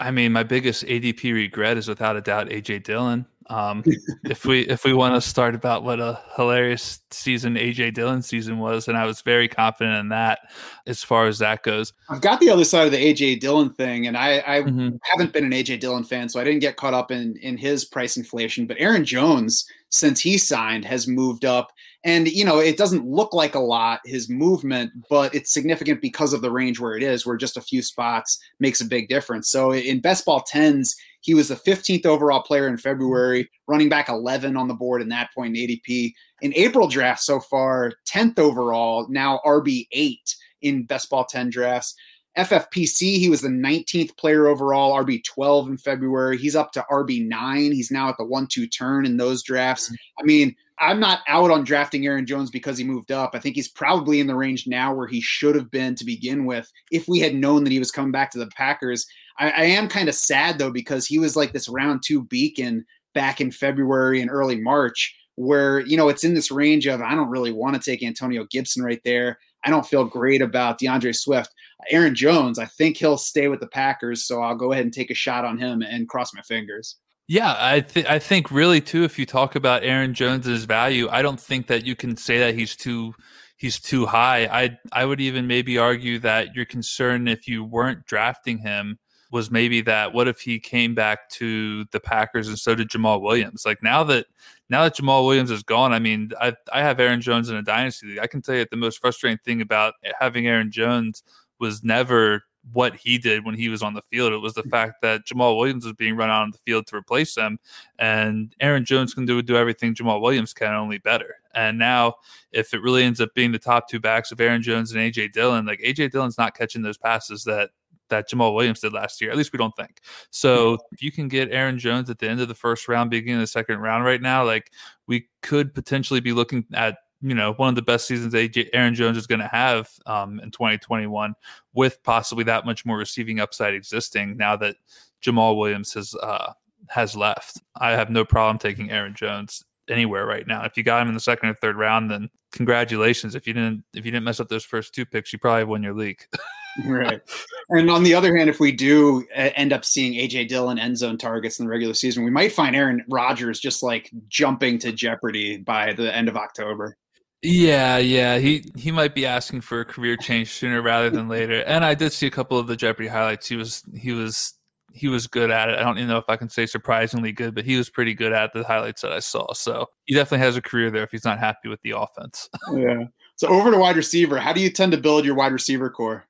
I 0.00 0.10
mean, 0.10 0.32
my 0.32 0.42
biggest 0.42 0.84
ADP 0.84 1.32
regret 1.32 1.76
is 1.76 1.88
without 1.88 2.16
a 2.16 2.20
doubt 2.20 2.48
AJ 2.48 2.84
Dillon. 2.84 3.26
Um, 3.48 3.84
if 4.24 4.44
we 4.44 4.62
if 4.62 4.84
we 4.84 4.92
want 4.92 5.14
to 5.14 5.20
start 5.20 5.54
about 5.54 5.84
what 5.84 6.00
a 6.00 6.20
hilarious 6.36 7.00
season 7.10 7.54
AJ 7.54 7.94
Dillon 7.94 8.22
season 8.22 8.58
was, 8.58 8.88
and 8.88 8.96
I 8.96 9.06
was 9.06 9.20
very 9.20 9.48
confident 9.48 9.96
in 9.96 10.08
that 10.08 10.40
as 10.86 11.02
far 11.04 11.26
as 11.26 11.38
that 11.38 11.62
goes. 11.62 11.92
I've 12.08 12.20
got 12.20 12.40
the 12.40 12.50
other 12.50 12.64
side 12.64 12.86
of 12.86 12.92
the 12.92 12.98
AJ 12.98 13.40
Dillon 13.40 13.72
thing, 13.74 14.06
and 14.06 14.16
I, 14.16 14.42
I 14.46 14.60
mm-hmm. 14.62 14.96
haven't 15.02 15.32
been 15.32 15.44
an 15.44 15.52
AJ 15.52 15.80
Dillon 15.80 16.04
fan, 16.04 16.28
so 16.28 16.40
I 16.40 16.44
didn't 16.44 16.60
get 16.60 16.76
caught 16.76 16.94
up 16.94 17.10
in 17.10 17.36
in 17.36 17.56
his 17.56 17.84
price 17.84 18.16
inflation. 18.16 18.66
But 18.66 18.78
Aaron 18.80 19.04
Jones, 19.04 19.64
since 19.90 20.20
he 20.20 20.38
signed, 20.38 20.84
has 20.84 21.06
moved 21.06 21.44
up 21.44 21.72
and, 22.04 22.28
you 22.28 22.44
know, 22.44 22.58
it 22.58 22.76
doesn't 22.76 23.06
look 23.06 23.32
like 23.32 23.54
a 23.54 23.60
lot, 23.60 24.00
his 24.04 24.28
movement, 24.28 24.92
but 25.08 25.34
it's 25.34 25.54
significant 25.54 26.02
because 26.02 26.34
of 26.34 26.42
the 26.42 26.50
range 26.50 26.78
where 26.78 26.96
it 26.96 27.02
is, 27.02 27.24
where 27.24 27.38
just 27.38 27.56
a 27.56 27.62
few 27.62 27.80
spots 27.80 28.38
makes 28.60 28.82
a 28.82 28.86
big 28.86 29.08
difference. 29.08 29.48
So 29.48 29.72
in 29.72 30.00
best 30.00 30.26
ball 30.26 30.44
10s, 30.52 30.94
he 31.20 31.32
was 31.32 31.48
the 31.48 31.56
15th 31.56 32.04
overall 32.04 32.42
player 32.42 32.68
in 32.68 32.76
February, 32.76 33.50
running 33.66 33.88
back 33.88 34.10
11 34.10 34.54
on 34.54 34.68
the 34.68 34.74
board 34.74 35.00
in 35.00 35.08
that 35.08 35.30
point 35.34 35.56
in 35.56 35.66
ADP. 35.66 36.12
In 36.42 36.52
April 36.54 36.88
draft 36.88 37.22
so 37.22 37.40
far, 37.40 37.92
10th 38.06 38.38
overall, 38.38 39.06
now 39.08 39.40
RB8 39.46 40.36
in 40.60 40.84
best 40.84 41.08
ball 41.08 41.24
10 41.24 41.48
drafts. 41.48 41.94
FFPC, 42.36 43.16
he 43.18 43.30
was 43.30 43.40
the 43.40 43.48
19th 43.48 44.14
player 44.18 44.48
overall, 44.48 44.92
RB12 45.02 45.68
in 45.68 45.76
February. 45.78 46.36
He's 46.36 46.56
up 46.56 46.72
to 46.72 46.84
RB9. 46.90 47.72
He's 47.72 47.90
now 47.90 48.10
at 48.10 48.16
the 48.18 48.24
1 48.24 48.48
2 48.48 48.66
turn 48.66 49.06
in 49.06 49.16
those 49.16 49.42
drafts. 49.42 49.86
Mm-hmm. 49.86 49.94
I 50.18 50.22
mean, 50.24 50.56
I'm 50.78 50.98
not 50.98 51.20
out 51.28 51.50
on 51.50 51.64
drafting 51.64 52.04
Aaron 52.06 52.26
Jones 52.26 52.50
because 52.50 52.76
he 52.76 52.84
moved 52.84 53.12
up. 53.12 53.30
I 53.34 53.38
think 53.38 53.54
he's 53.54 53.68
probably 53.68 54.20
in 54.20 54.26
the 54.26 54.34
range 54.34 54.66
now 54.66 54.92
where 54.92 55.06
he 55.06 55.20
should 55.20 55.54
have 55.54 55.70
been 55.70 55.94
to 55.94 56.04
begin 56.04 56.46
with 56.46 56.70
if 56.90 57.06
we 57.06 57.20
had 57.20 57.34
known 57.34 57.64
that 57.64 57.72
he 57.72 57.78
was 57.78 57.92
coming 57.92 58.10
back 58.10 58.30
to 58.32 58.38
the 58.38 58.48
Packers. 58.48 59.06
I, 59.38 59.50
I 59.50 59.62
am 59.64 59.88
kind 59.88 60.08
of 60.08 60.14
sad 60.14 60.58
though 60.58 60.72
because 60.72 61.06
he 61.06 61.18
was 61.18 61.36
like 61.36 61.52
this 61.52 61.68
round 61.68 62.02
two 62.04 62.24
beacon 62.24 62.84
back 63.14 63.40
in 63.40 63.52
February 63.52 64.20
and 64.20 64.30
early 64.30 64.60
March 64.60 65.14
where, 65.36 65.80
you 65.80 65.96
know, 65.96 66.08
it's 66.08 66.24
in 66.24 66.34
this 66.34 66.50
range 66.50 66.86
of 66.86 67.00
I 67.00 67.14
don't 67.14 67.30
really 67.30 67.52
want 67.52 67.76
to 67.76 67.90
take 67.90 68.02
Antonio 68.02 68.44
Gibson 68.50 68.82
right 68.82 69.00
there. 69.04 69.38
I 69.64 69.70
don't 69.70 69.86
feel 69.86 70.04
great 70.04 70.42
about 70.42 70.78
DeAndre 70.78 71.14
Swift. 71.14 71.54
Aaron 71.90 72.14
Jones, 72.14 72.58
I 72.58 72.66
think 72.66 72.96
he'll 72.96 73.16
stay 73.16 73.48
with 73.48 73.60
the 73.60 73.66
Packers, 73.66 74.26
so 74.26 74.42
I'll 74.42 74.54
go 74.54 74.72
ahead 74.72 74.84
and 74.84 74.92
take 74.92 75.10
a 75.10 75.14
shot 75.14 75.44
on 75.44 75.58
him 75.58 75.82
and 75.82 76.08
cross 76.08 76.34
my 76.34 76.42
fingers. 76.42 76.96
Yeah, 77.26 77.54
I 77.58 77.80
th- 77.80 78.06
I 78.06 78.18
think 78.18 78.50
really 78.50 78.80
too. 78.80 79.04
If 79.04 79.18
you 79.18 79.24
talk 79.26 79.54
about 79.54 79.82
Aaron 79.82 80.12
Jones's 80.14 80.64
value, 80.66 81.08
I 81.10 81.22
don't 81.22 81.40
think 81.40 81.66
that 81.68 81.84
you 81.86 81.96
can 81.96 82.16
say 82.16 82.38
that 82.40 82.54
he's 82.54 82.76
too 82.76 83.14
he's 83.56 83.80
too 83.80 84.04
high. 84.06 84.44
I 84.46 84.78
I 84.92 85.06
would 85.06 85.20
even 85.20 85.46
maybe 85.46 85.78
argue 85.78 86.18
that 86.20 86.54
your 86.54 86.66
concern 86.66 87.26
if 87.26 87.48
you 87.48 87.64
weren't 87.64 88.04
drafting 88.06 88.58
him 88.58 88.98
was 89.30 89.50
maybe 89.50 89.80
that 89.82 90.12
what 90.12 90.28
if 90.28 90.40
he 90.40 90.60
came 90.60 90.94
back 90.94 91.28
to 91.30 91.84
the 91.92 91.98
Packers 92.00 92.46
and 92.48 92.58
so 92.58 92.74
did 92.74 92.90
Jamaal 92.90 93.22
Williams? 93.22 93.64
Like 93.64 93.82
now 93.82 94.04
that 94.04 94.26
now 94.68 94.82
that 94.84 94.96
Jamaal 94.96 95.24
Williams 95.26 95.50
is 95.50 95.62
gone, 95.62 95.94
I 95.94 95.98
mean, 96.00 96.30
I 96.40 96.54
I 96.74 96.82
have 96.82 97.00
Aaron 97.00 97.22
Jones 97.22 97.48
in 97.48 97.56
a 97.56 97.62
dynasty 97.62 98.08
league. 98.08 98.18
I 98.18 98.26
can 98.26 98.42
tell 98.42 98.54
you 98.54 98.66
the 98.70 98.76
most 98.76 98.98
frustrating 99.00 99.38
thing 99.44 99.62
about 99.62 99.94
having 100.20 100.46
Aaron 100.46 100.70
Jones 100.70 101.22
was 101.58 101.82
never 101.82 102.42
what 102.72 102.96
he 102.96 103.18
did 103.18 103.44
when 103.44 103.54
he 103.54 103.68
was 103.68 103.82
on 103.82 103.94
the 103.94 104.02
field. 104.02 104.32
It 104.32 104.38
was 104.38 104.54
the 104.54 104.62
fact 104.64 105.02
that 105.02 105.26
Jamaal 105.26 105.56
Williams 105.56 105.84
was 105.84 105.94
being 105.94 106.16
run 106.16 106.30
out 106.30 106.42
on 106.42 106.50
the 106.50 106.58
field 106.58 106.86
to 106.88 106.96
replace 106.96 107.36
him, 107.36 107.58
and 107.98 108.54
Aaron 108.60 108.84
Jones 108.84 109.14
can 109.14 109.26
do 109.26 109.40
do 109.42 109.56
everything 109.56 109.94
Jamaal 109.94 110.20
Williams 110.20 110.52
can, 110.52 110.74
only 110.74 110.98
better. 110.98 111.36
And 111.54 111.78
now, 111.78 112.14
if 112.52 112.74
it 112.74 112.82
really 112.82 113.04
ends 113.04 113.20
up 113.20 113.34
being 113.34 113.52
the 113.52 113.58
top 113.58 113.88
two 113.88 114.00
backs 114.00 114.32
of 114.32 114.40
Aaron 114.40 114.62
Jones 114.62 114.92
and 114.92 115.00
AJ 115.00 115.32
Dillon, 115.32 115.66
like 115.66 115.80
AJ 115.80 116.10
Dillon's 116.10 116.38
not 116.38 116.56
catching 116.56 116.82
those 116.82 116.98
passes 116.98 117.44
that 117.44 117.70
that 118.10 118.28
Jamaal 118.28 118.54
Williams 118.54 118.80
did 118.80 118.92
last 118.92 119.20
year. 119.20 119.30
At 119.30 119.36
least 119.36 119.52
we 119.52 119.58
don't 119.58 119.74
think. 119.76 120.00
So 120.30 120.78
if 120.92 121.02
you 121.02 121.10
can 121.10 121.28
get 121.28 121.50
Aaron 121.50 121.78
Jones 121.78 122.10
at 122.10 122.18
the 122.18 122.28
end 122.28 122.40
of 122.40 122.48
the 122.48 122.54
first 122.54 122.86
round, 122.88 123.10
beginning 123.10 123.36
of 123.36 123.40
the 123.40 123.46
second 123.46 123.78
round 123.78 124.04
right 124.04 124.20
now, 124.20 124.44
like 124.44 124.70
we 125.06 125.28
could 125.42 125.74
potentially 125.74 126.20
be 126.20 126.32
looking 126.32 126.64
at 126.74 126.98
you 127.24 127.34
know 127.34 127.54
one 127.54 127.70
of 127.70 127.74
the 127.74 127.82
best 127.82 128.06
seasons 128.06 128.34
AJ, 128.34 128.68
Aaron 128.74 128.94
Jones 128.94 129.16
is 129.16 129.26
going 129.26 129.40
to 129.40 129.48
have 129.48 129.88
um, 130.04 130.40
in 130.40 130.50
2021, 130.50 131.34
with 131.72 132.02
possibly 132.02 132.44
that 132.44 132.66
much 132.66 132.84
more 132.84 132.98
receiving 132.98 133.40
upside 133.40 133.72
existing 133.72 134.36
now 134.36 134.56
that 134.56 134.76
Jamaal 135.24 135.56
Williams 135.56 135.94
has 135.94 136.14
uh, 136.16 136.52
has 136.90 137.16
left. 137.16 137.62
I 137.76 137.92
have 137.92 138.10
no 138.10 138.26
problem 138.26 138.58
taking 138.58 138.90
Aaron 138.90 139.14
Jones 139.14 139.64
anywhere 139.88 140.26
right 140.26 140.46
now. 140.46 140.64
If 140.64 140.76
you 140.76 140.82
got 140.82 141.00
him 141.00 141.08
in 141.08 141.14
the 141.14 141.20
second 141.20 141.48
or 141.48 141.54
third 141.54 141.76
round, 141.76 142.10
then 142.10 142.28
congratulations. 142.52 143.34
If 143.34 143.46
you 143.46 143.54
didn't 143.54 143.84
if 143.94 144.04
you 144.04 144.10
didn't 144.10 144.24
mess 144.24 144.38
up 144.38 144.50
those 144.50 144.64
first 144.64 144.94
two 144.94 145.06
picks, 145.06 145.32
you 145.32 145.38
probably 145.38 145.64
won 145.64 145.82
your 145.82 145.94
league. 145.94 146.22
right. 146.84 147.22
And 147.70 147.90
on 147.90 148.02
the 148.02 148.14
other 148.14 148.36
hand, 148.36 148.50
if 148.50 148.60
we 148.60 148.70
do 148.70 149.26
end 149.34 149.72
up 149.72 149.86
seeing 149.86 150.12
AJ 150.12 150.48
Dillon 150.48 150.78
end 150.78 150.98
zone 150.98 151.16
targets 151.16 151.58
in 151.58 151.64
the 151.64 151.70
regular 151.70 151.94
season, 151.94 152.22
we 152.22 152.30
might 152.30 152.52
find 152.52 152.76
Aaron 152.76 153.02
Rodgers 153.08 153.60
just 153.60 153.82
like 153.82 154.10
jumping 154.28 154.78
to 154.80 154.92
jeopardy 154.92 155.56
by 155.56 155.94
the 155.94 156.14
end 156.14 156.28
of 156.28 156.36
October. 156.36 156.98
Yeah, 157.46 157.98
yeah, 157.98 158.38
he 158.38 158.64
he 158.74 158.90
might 158.90 159.14
be 159.14 159.26
asking 159.26 159.60
for 159.60 159.80
a 159.80 159.84
career 159.84 160.16
change 160.16 160.50
sooner 160.50 160.80
rather 160.80 161.10
than 161.10 161.28
later. 161.28 161.62
And 161.66 161.84
I 161.84 161.92
did 161.92 162.14
see 162.14 162.26
a 162.26 162.30
couple 162.30 162.58
of 162.58 162.66
the 162.66 162.74
Jeopardy 162.74 163.06
highlights. 163.06 163.46
He 163.46 163.56
was 163.56 163.82
he 163.94 164.12
was 164.12 164.54
he 164.94 165.08
was 165.08 165.26
good 165.26 165.50
at 165.50 165.68
it. 165.68 165.78
I 165.78 165.82
don't 165.82 165.98
even 165.98 166.08
know 166.08 166.16
if 166.16 166.24
I 166.28 166.36
can 166.36 166.48
say 166.48 166.64
surprisingly 166.64 167.32
good, 167.32 167.54
but 167.54 167.66
he 167.66 167.76
was 167.76 167.90
pretty 167.90 168.14
good 168.14 168.32
at 168.32 168.54
the 168.54 168.64
highlights 168.64 169.02
that 169.02 169.12
I 169.12 169.18
saw. 169.18 169.52
So 169.52 169.90
he 170.06 170.14
definitely 170.14 170.42
has 170.46 170.56
a 170.56 170.62
career 170.62 170.90
there 170.90 171.02
if 171.02 171.10
he's 171.10 171.26
not 171.26 171.38
happy 171.38 171.68
with 171.68 171.82
the 171.82 171.90
offense. 171.90 172.48
yeah. 172.72 173.04
So 173.36 173.48
over 173.48 173.70
to 173.70 173.76
wide 173.76 173.96
receiver. 173.96 174.38
How 174.38 174.54
do 174.54 174.62
you 174.62 174.70
tend 174.70 174.92
to 174.92 174.98
build 174.98 175.26
your 175.26 175.34
wide 175.34 175.52
receiver 175.52 175.90
corps? 175.90 176.24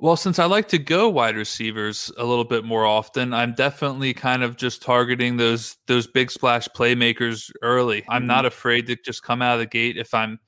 Well, 0.00 0.16
since 0.16 0.38
I 0.38 0.44
like 0.44 0.68
to 0.68 0.78
go 0.78 1.08
wide 1.08 1.36
receivers 1.36 2.12
a 2.18 2.24
little 2.24 2.44
bit 2.44 2.64
more 2.64 2.86
often, 2.86 3.34
I'm 3.34 3.52
definitely 3.54 4.14
kind 4.14 4.44
of 4.44 4.56
just 4.56 4.80
targeting 4.80 5.36
those 5.36 5.76
those 5.88 6.06
big 6.06 6.30
splash 6.30 6.68
playmakers 6.68 7.50
early. 7.62 8.04
I'm 8.08 8.22
mm-hmm. 8.22 8.28
not 8.28 8.46
afraid 8.46 8.86
to 8.86 8.96
just 9.04 9.24
come 9.24 9.42
out 9.42 9.54
of 9.54 9.58
the 9.58 9.66
gate 9.66 9.96
if 9.96 10.14
I'm, 10.14 10.38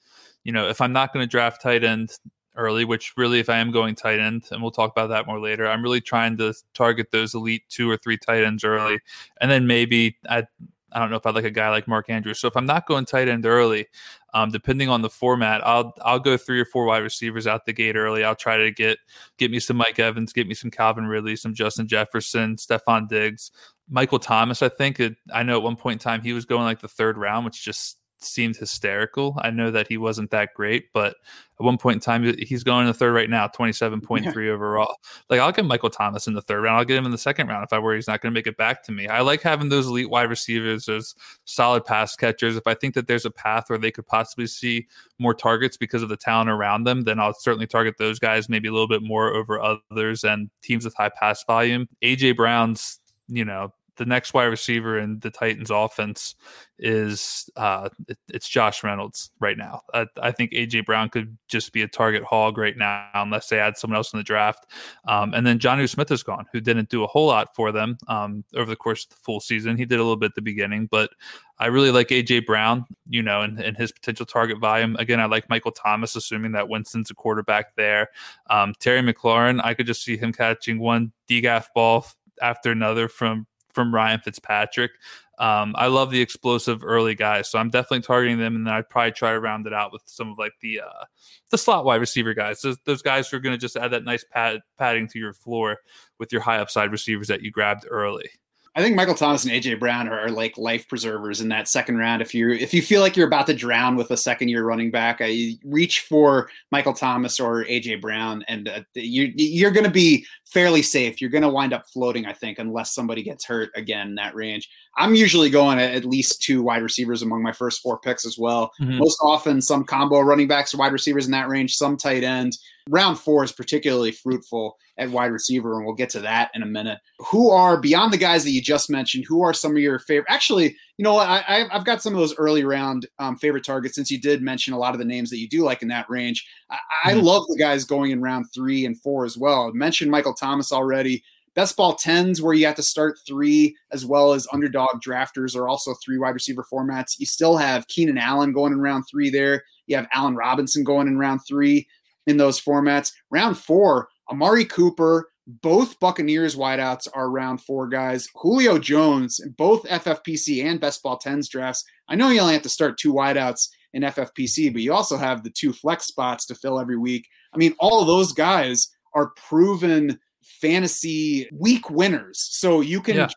you 0.45 0.53
know, 0.53 0.69
if 0.69 0.81
I'm 0.81 0.93
not 0.93 1.13
going 1.13 1.25
to 1.25 1.31
draft 1.31 1.63
tight 1.63 1.83
end 1.83 2.13
early, 2.55 2.85
which 2.85 3.15
really 3.17 3.41
if 3.41 3.49
I 3.49 3.59
am 3.59 3.73
going 3.73 3.97
tight 3.97 4.21
end, 4.21 4.45
and 4.53 4.63
we'll 4.63 4.71
talk 4.71 4.93
about 4.93 5.09
that 5.09 5.27
more 5.27 5.41
later, 5.41 5.67
I'm 5.67 5.83
really 5.83 6.01
trying 6.01 6.37
to 6.39 6.55
target 6.75 7.11
those 7.11 7.35
elite 7.35 7.65
two 7.69 7.91
or 7.91 7.97
three 7.97 8.19
tight 8.19 8.45
ends 8.45 8.63
early. 8.63 9.01
And 9.41 9.51
then 9.51 9.67
maybe 9.67 10.17
I 10.29 10.45
I 10.93 10.99
don't 10.99 11.11
know 11.11 11.17
if 11.17 11.27
I'd 11.27 11.35
like 11.35 11.45
a 11.45 11.51
guy 11.51 11.71
like 11.71 11.87
Mark 11.87 12.11
Andrews. 12.11 12.41
So 12.41 12.49
if 12.49 12.57
I'm 12.57 12.67
not 12.67 12.87
going 12.87 13.05
tight 13.05 13.29
end 13.29 13.47
early, 13.47 13.87
um, 14.35 14.51
depending 14.51 14.89
on 14.89 15.03
the 15.03 15.11
format, 15.11 15.67
I'll 15.67 15.95
I'll 16.03 16.19
go 16.19 16.37
three 16.37 16.61
or 16.61 16.65
four 16.65 16.85
wide 16.87 17.03
receivers 17.03 17.47
out 17.47 17.65
the 17.65 17.73
gate 17.73 17.97
early. 17.97 18.25
I'll 18.25 18.35
try 18.35 18.57
to 18.59 18.71
get 18.71 18.99
get 19.39 19.51
me 19.51 19.61
some 19.61 19.77
Mike 19.77 19.99
Evans, 19.99 20.33
get 20.33 20.47
me 20.49 20.55
some 20.55 20.71
Calvin 20.71 21.07
Ridley, 21.07 21.37
some 21.37 21.55
Justin 21.55 21.87
Jefferson, 21.87 22.57
Stefon 22.57 23.09
Diggs, 23.09 23.51
Michael 23.89 24.19
Thomas. 24.19 24.63
I 24.63 24.69
think 24.69 25.01
it, 25.01 25.17
I 25.33 25.43
know 25.43 25.57
at 25.57 25.63
one 25.63 25.77
point 25.77 25.95
in 25.95 25.99
time 25.99 26.23
he 26.23 26.33
was 26.33 26.45
going 26.45 26.65
like 26.65 26.81
the 26.81 26.89
third 26.89 27.19
round, 27.19 27.45
which 27.45 27.65
just 27.65 27.99
seemed 28.25 28.57
hysterical. 28.57 29.39
I 29.43 29.51
know 29.51 29.71
that 29.71 29.89
he 29.89 29.97
wasn't 29.97 30.31
that 30.31 30.55
great, 30.55 30.93
but 30.93 31.17
at 31.61 31.65
one 31.65 31.79
point 31.79 31.97
in 31.97 32.01
time, 32.01 32.25
he's 32.39 32.65
going 32.65 32.83
in 32.83 32.87
the 32.87 32.95
third 32.95 33.13
right 33.13 33.29
now, 33.29 33.47
27.3 33.47 34.23
yeah. 34.25 34.51
overall. 34.51 34.97
Like, 35.29 35.41
I'll 35.41 35.53
get 35.53 35.65
Michael 35.65 35.91
Thomas 35.91 36.27
in 36.27 36.35
the 36.35 36.43
third 36.43 36.63
round. 36.63 36.79
I'll 36.79 36.85
get 36.85 36.97
him 36.97 37.05
in 37.05 37.13
the 37.13 37.19
second 37.19 37.49
round 37.49 37.65
if 37.65 37.73
I 37.73 37.79
worry 37.79 37.97
he's 37.97 38.09
not 38.09 38.21
going 38.21 38.33
to 38.33 38.39
make 38.39 38.47
it 38.47 38.57
back 38.57 38.83
to 38.85 38.93
me. 38.93 39.09
I 39.09 39.21
like 39.21 39.43
having 39.43 39.69
those 39.69 39.87
elite 39.87 40.11
wide 40.11 40.31
receivers, 40.31 40.87
those 40.87 41.15
solid 41.45 41.85
pass 41.85 42.17
catchers. 42.17 42.57
If 42.57 42.67
I 42.67 42.75
think 42.75 42.95
that 42.95 43.07
there's 43.07 43.27
a 43.27 43.31
path 43.31 43.65
where 43.69 43.79
they 43.79 43.91
could 43.91 44.07
possibly 44.07 44.47
see 44.47 44.87
more 45.19 45.35
targets 45.35 45.77
because 45.77 46.03
of 46.03 46.09
the 46.09 46.17
talent 46.17 46.51
around 46.51 46.85
them, 46.85 47.03
then 47.03 47.21
I'll 47.21 47.35
certainly 47.35 47.67
target 47.67 47.97
those 47.99 48.19
guys 48.19 48.49
maybe 48.49 48.69
a 48.69 48.73
little 48.73 48.89
bit 48.89 49.03
more 49.03 49.35
over 49.35 49.61
others 49.61 50.25
and 50.25 50.51
teams 50.63 50.85
with 50.85 50.95
high 50.95 51.11
pass 51.11 51.45
volume. 51.45 51.89
AJ 52.03 52.37
Brown's 52.37 53.01
you 53.31 53.45
know 53.45 53.73
the 54.01 54.07
next 54.07 54.33
wide 54.33 54.45
receiver 54.47 54.99
in 54.99 55.19
the 55.21 55.29
Titans 55.29 55.71
offense 55.71 56.35
is 56.79 57.51
uh, 57.57 57.91
it, 58.09 58.17
it's 58.29 58.49
Josh 58.49 58.83
Reynolds 58.83 59.31
right 59.41 59.59
now. 59.59 59.83
I, 59.93 60.07
I, 60.23 60.33
think 60.33 60.53
AJ 60.53 60.87
Brown 60.87 61.11
could 61.11 61.37
just 61.49 61.75
be 61.75 61.83
a 61.83 61.87
target 61.87 62.23
hog 62.25 62.57
right 62.57 62.79
now 62.79 63.11
unless 63.13 63.51
they 63.51 63.59
add 63.59 63.77
someone 63.77 63.99
else 63.99 64.15
in 64.15 64.17
the 64.17 64.25
draft. 64.25 64.73
Um, 65.07 65.35
and 65.35 65.47
then 65.47 65.59
Jonnu 65.59 65.87
Smith 65.87 66.11
is 66.11 66.23
gone, 66.23 66.47
who 66.51 66.63
didn't 66.63 66.89
do 66.89 67.05
a 67.05 67.07
whole 67.07 67.27
lot 67.27 67.55
for 67.55 67.73
them 67.73 67.99
um, 68.09 68.43
over 68.57 68.71
the 68.71 68.75
course 68.75 69.05
of 69.05 69.11
the 69.11 69.17
full 69.17 69.39
season. 69.39 69.77
He 69.77 69.85
did 69.85 69.97
a 69.97 70.03
little 70.03 70.17
bit 70.17 70.31
at 70.31 70.35
the 70.35 70.41
beginning, 70.41 70.87
but 70.87 71.11
I 71.59 71.67
really 71.67 71.91
like 71.91 72.09
AJ 72.09 72.47
Brown, 72.47 72.87
you 73.07 73.23
know, 73.23 73.43
and, 73.43 73.61
and 73.61 73.77
his 73.77 73.93
potential 73.93 74.25
target 74.25 74.61
volume. 74.61 74.97
Again, 74.97 75.21
I 75.21 75.27
like 75.27 75.51
Michael 75.51 75.73
Thomas, 75.73 76.17
assuming 76.17 76.53
that 76.53 76.71
Winston's 76.71 77.11
a 77.11 77.15
quarterback 77.15 77.75
there. 77.75 78.09
Um, 78.49 78.73
Terry 78.81 79.03
McLaurin, 79.03 79.61
I 79.63 79.75
could 79.75 79.87
just 79.87 80.03
see 80.03 80.17
him 80.17 80.33
catching 80.33 80.79
one 80.79 81.13
DGAF 81.29 81.67
ball 81.75 82.07
after 82.41 82.71
another 82.71 83.07
from 83.07 83.47
from 83.73 83.95
Ryan 83.95 84.21
Fitzpatrick. 84.21 84.93
Um, 85.39 85.75
I 85.79 85.87
love 85.87 86.11
the 86.11 86.21
explosive 86.21 86.85
early 86.85 87.15
guys, 87.15 87.49
so 87.49 87.59
I'm 87.59 87.71
definitely 87.71 88.03
targeting 88.03 88.39
them, 88.39 88.57
and 88.57 88.67
then 88.67 88.75
I'd 88.75 88.91
probably 88.91 89.13
try 89.13 89.33
to 89.33 89.41
round 89.41 89.67
it 89.67 89.73
out 89.73 89.91
with 89.91 90.03
some 90.05 90.31
of 90.31 90.39
like 90.39 90.53
the 90.61 90.81
uh, 90.81 91.05
the 91.51 91.57
slot 91.57 91.87
wide 91.87 92.01
receiver 92.01 92.35
guys. 92.35 92.61
Those, 92.61 92.77
those 92.85 93.01
guys 93.01 93.29
who 93.29 93.39
are 93.39 93.41
going 93.41 93.55
to 93.55 93.59
just 93.59 93.77
add 93.77 93.93
that 93.93 94.05
nice 94.05 94.23
pad, 94.23 94.61
padding 94.77 95.09
to 95.09 95.19
your 95.19 95.33
floor 95.33 95.79
with 96.19 96.31
your 96.31 96.43
high 96.43 96.59
upside 96.59 96.93
receivers 96.93 97.29
that 97.29 97.41
you 97.41 97.51
grabbed 97.51 97.87
early. 97.89 98.29
I 98.77 98.83
think 98.83 98.95
Michael 98.95 99.15
Thomas 99.15 99.45
and 99.45 99.53
AJ 99.53 99.81
Brown 99.81 100.09
are, 100.09 100.21
are, 100.21 100.31
like 100.31 100.57
life 100.57 100.87
preservers 100.87 101.41
in 101.41 101.49
that 101.49 101.67
second 101.67 101.99
round. 101.99 102.23
If 102.23 102.35
you 102.35 102.51
if 102.53 102.73
you 102.73 102.83
feel 102.83 103.01
like 103.01 103.17
you're 103.17 103.27
about 103.27 103.47
to 103.49 103.55
drown 103.55 103.97
with 103.97 104.13
a 104.13 104.17
second 104.17 104.49
year 104.49 104.65
running 104.65 104.93
back, 104.93 105.19
I 105.21 105.57
reach 105.65 106.01
for 106.03 106.49
Michael 106.71 106.93
Thomas 106.93 107.41
or 107.41 107.65
AJ 107.65 108.01
Brown, 108.01 108.45
and 108.47 108.69
uh, 108.69 108.83
you 108.95 109.33
you're 109.35 109.73
going 109.73 109.85
to 109.85 109.91
be 109.91 110.25
fairly 110.51 110.83
safe. 110.83 111.21
You're 111.21 111.31
going 111.31 111.43
to 111.43 111.49
wind 111.49 111.73
up 111.73 111.89
floating, 111.89 112.27
I 112.27 112.33
think, 112.33 112.59
unless 112.59 112.93
somebody 112.95 113.23
gets 113.23 113.45
hurt 113.45 113.71
again 113.77 114.09
in 114.09 114.15
that 114.17 114.35
range. 114.35 114.69
I'm 114.97 115.15
usually 115.15 115.51
going 115.51 115.79
at 115.79 116.05
least 116.05 116.43
two 116.43 116.63
wide 116.63 116.83
receivers 116.83 117.23
among 117.23 117.43
my 117.43 117.53
first 117.53 117.81
four 117.81 117.99
picks 117.99 118.27
as 118.27 118.37
well. 118.37 118.73
Mm-hmm. 118.81 118.99
Most 118.99 119.19
often, 119.23 119.63
some 119.63 119.85
combo 119.85 120.21
running 120.21 120.49
backs 120.49 120.75
or 120.75 120.79
wide 120.79 120.93
receivers 120.93 121.27
in 121.27 121.33
that 121.33 121.49
range, 121.49 121.77
some 121.77 121.97
tight 121.97 122.25
end. 122.25 122.59
Round 122.89 123.19
four 123.19 123.45
is 123.45 123.53
particularly 123.53 124.11
fruitful 124.11 124.77
at 124.99 125.11
wide 125.11 125.31
receiver, 125.33 125.77
and 125.77 125.87
we'll 125.87 125.95
get 125.95 126.11
to 126.11 126.21
that 126.21 126.51
in 126.55 126.63
a 126.63 126.67
minute. 126.67 126.99
Who 127.31 127.51
are 127.51 127.81
beyond 127.81 128.13
the 128.13 128.19
guys 128.19 128.43
that 128.45 128.51
you 128.51 128.61
just 128.61 128.91
mentioned? 128.91 129.27
Who 129.29 129.43
are 129.43 129.55
some 129.55 129.73
of 129.73 129.79
your 129.79 130.01
favorite? 130.01 130.33
Actually, 130.33 130.77
you 131.01 131.05
know, 131.05 131.17
I, 131.17 131.67
have 131.71 131.87
got 131.87 132.03
some 132.03 132.13
of 132.13 132.21
those 132.21 132.37
early 132.37 132.63
round 132.63 133.07
um, 133.19 133.35
favorite 133.35 133.65
targets 133.65 133.95
since 133.95 134.11
you 134.11 134.21
did 134.21 134.43
mention 134.43 134.75
a 134.75 134.79
lot 134.79 134.93
of 134.93 134.99
the 134.99 135.05
names 135.07 135.31
that 135.31 135.39
you 135.39 135.49
do 135.49 135.63
like 135.63 135.81
in 135.81 135.89
that 135.89 136.05
range. 136.11 136.47
I, 136.69 136.77
I 137.07 137.13
mm-hmm. 137.15 137.23
love 137.23 137.47
the 137.49 137.57
guys 137.57 137.87
going 137.87 138.11
in 138.11 138.21
round 138.21 138.53
three 138.55 138.85
and 138.85 139.01
four 139.01 139.25
as 139.25 139.39
well. 139.39 139.69
I 139.69 139.71
mentioned 139.73 140.11
Michael 140.11 140.35
Thomas 140.35 140.73
already. 140.73 141.25
Best 141.55 141.75
ball 141.75 141.95
tens, 141.95 142.43
where 142.43 142.53
you 142.53 142.67
have 142.67 142.75
to 142.75 142.83
start 142.83 143.19
three, 143.27 143.75
as 143.93 144.05
well 144.05 144.35
as 144.35 144.47
underdog 144.53 145.01
drafters, 145.01 145.57
are 145.57 145.71
also 145.71 145.95
three 146.05 146.19
wide 146.19 146.35
receiver 146.35 146.67
formats. 146.71 147.19
You 147.19 147.25
still 147.25 147.57
have 147.57 147.89
Keenan 147.89 148.19
Allen 148.19 148.53
going 148.53 148.75
in 148.75 148.79
round 148.79 149.05
three 149.11 149.31
there. 149.31 149.65
You 149.87 149.97
have 149.97 150.07
Allen 150.13 150.37
Robinson 150.37 150.85
going 150.85 151.09
in 151.09 151.17
round 151.17 151.41
three 151.49 151.89
in 152.27 152.37
those 152.37 152.61
formats. 152.61 153.11
Round 153.31 153.57
four, 153.57 154.09
Amari 154.31 154.67
Cooper, 154.67 155.30
both 155.63 155.99
Buccaneers 156.01 156.57
wideouts 156.57 157.09
are 157.15 157.31
round 157.31 157.63
four 157.63 157.89
guys. 157.89 158.29
Julio 158.35 158.79
Jones, 158.79 159.41
both 159.57 159.85
FFPC 159.85 160.65
and 160.65 160.81
best 160.81 161.03
ball 161.03 161.19
tens 161.19 161.49
drafts. 161.49 161.85
I 162.09 162.15
know 162.15 162.31
you 162.31 162.41
only 162.41 162.55
have 162.55 162.63
to 162.63 162.69
start 162.69 162.99
two 162.99 163.13
wideouts 163.13 163.69
in 163.93 164.03
FFPC, 164.03 164.73
but 164.73 164.83
you 164.83 164.93
also 164.93 165.17
have 165.17 165.43
the 165.43 165.51
two 165.51 165.73
flex 165.73 166.07
spots 166.07 166.47
to 166.47 166.55
fill 166.55 166.79
every 166.79 166.97
week. 166.97 167.27
I 167.53 167.59
mean, 167.59 167.75
all 167.79 168.01
of 168.01 168.07
those 168.07 168.33
guys 168.33 168.89
are 169.15 169.33
proven 169.37 170.19
fantasy 170.43 171.49
week 171.53 171.91
winners. 171.91 172.39
So 172.51 172.81
you 172.81 173.01
can, 173.01 173.17
yeah. 173.17 173.29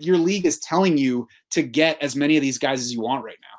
your 0.00 0.18
league 0.18 0.46
is 0.46 0.58
telling 0.58 0.98
you 0.98 1.28
to 1.52 1.62
get 1.62 2.02
as 2.02 2.16
many 2.16 2.36
of 2.36 2.42
these 2.42 2.58
guys 2.58 2.80
as 2.80 2.92
you 2.92 3.00
want 3.00 3.24
right 3.24 3.38
now. 3.40 3.57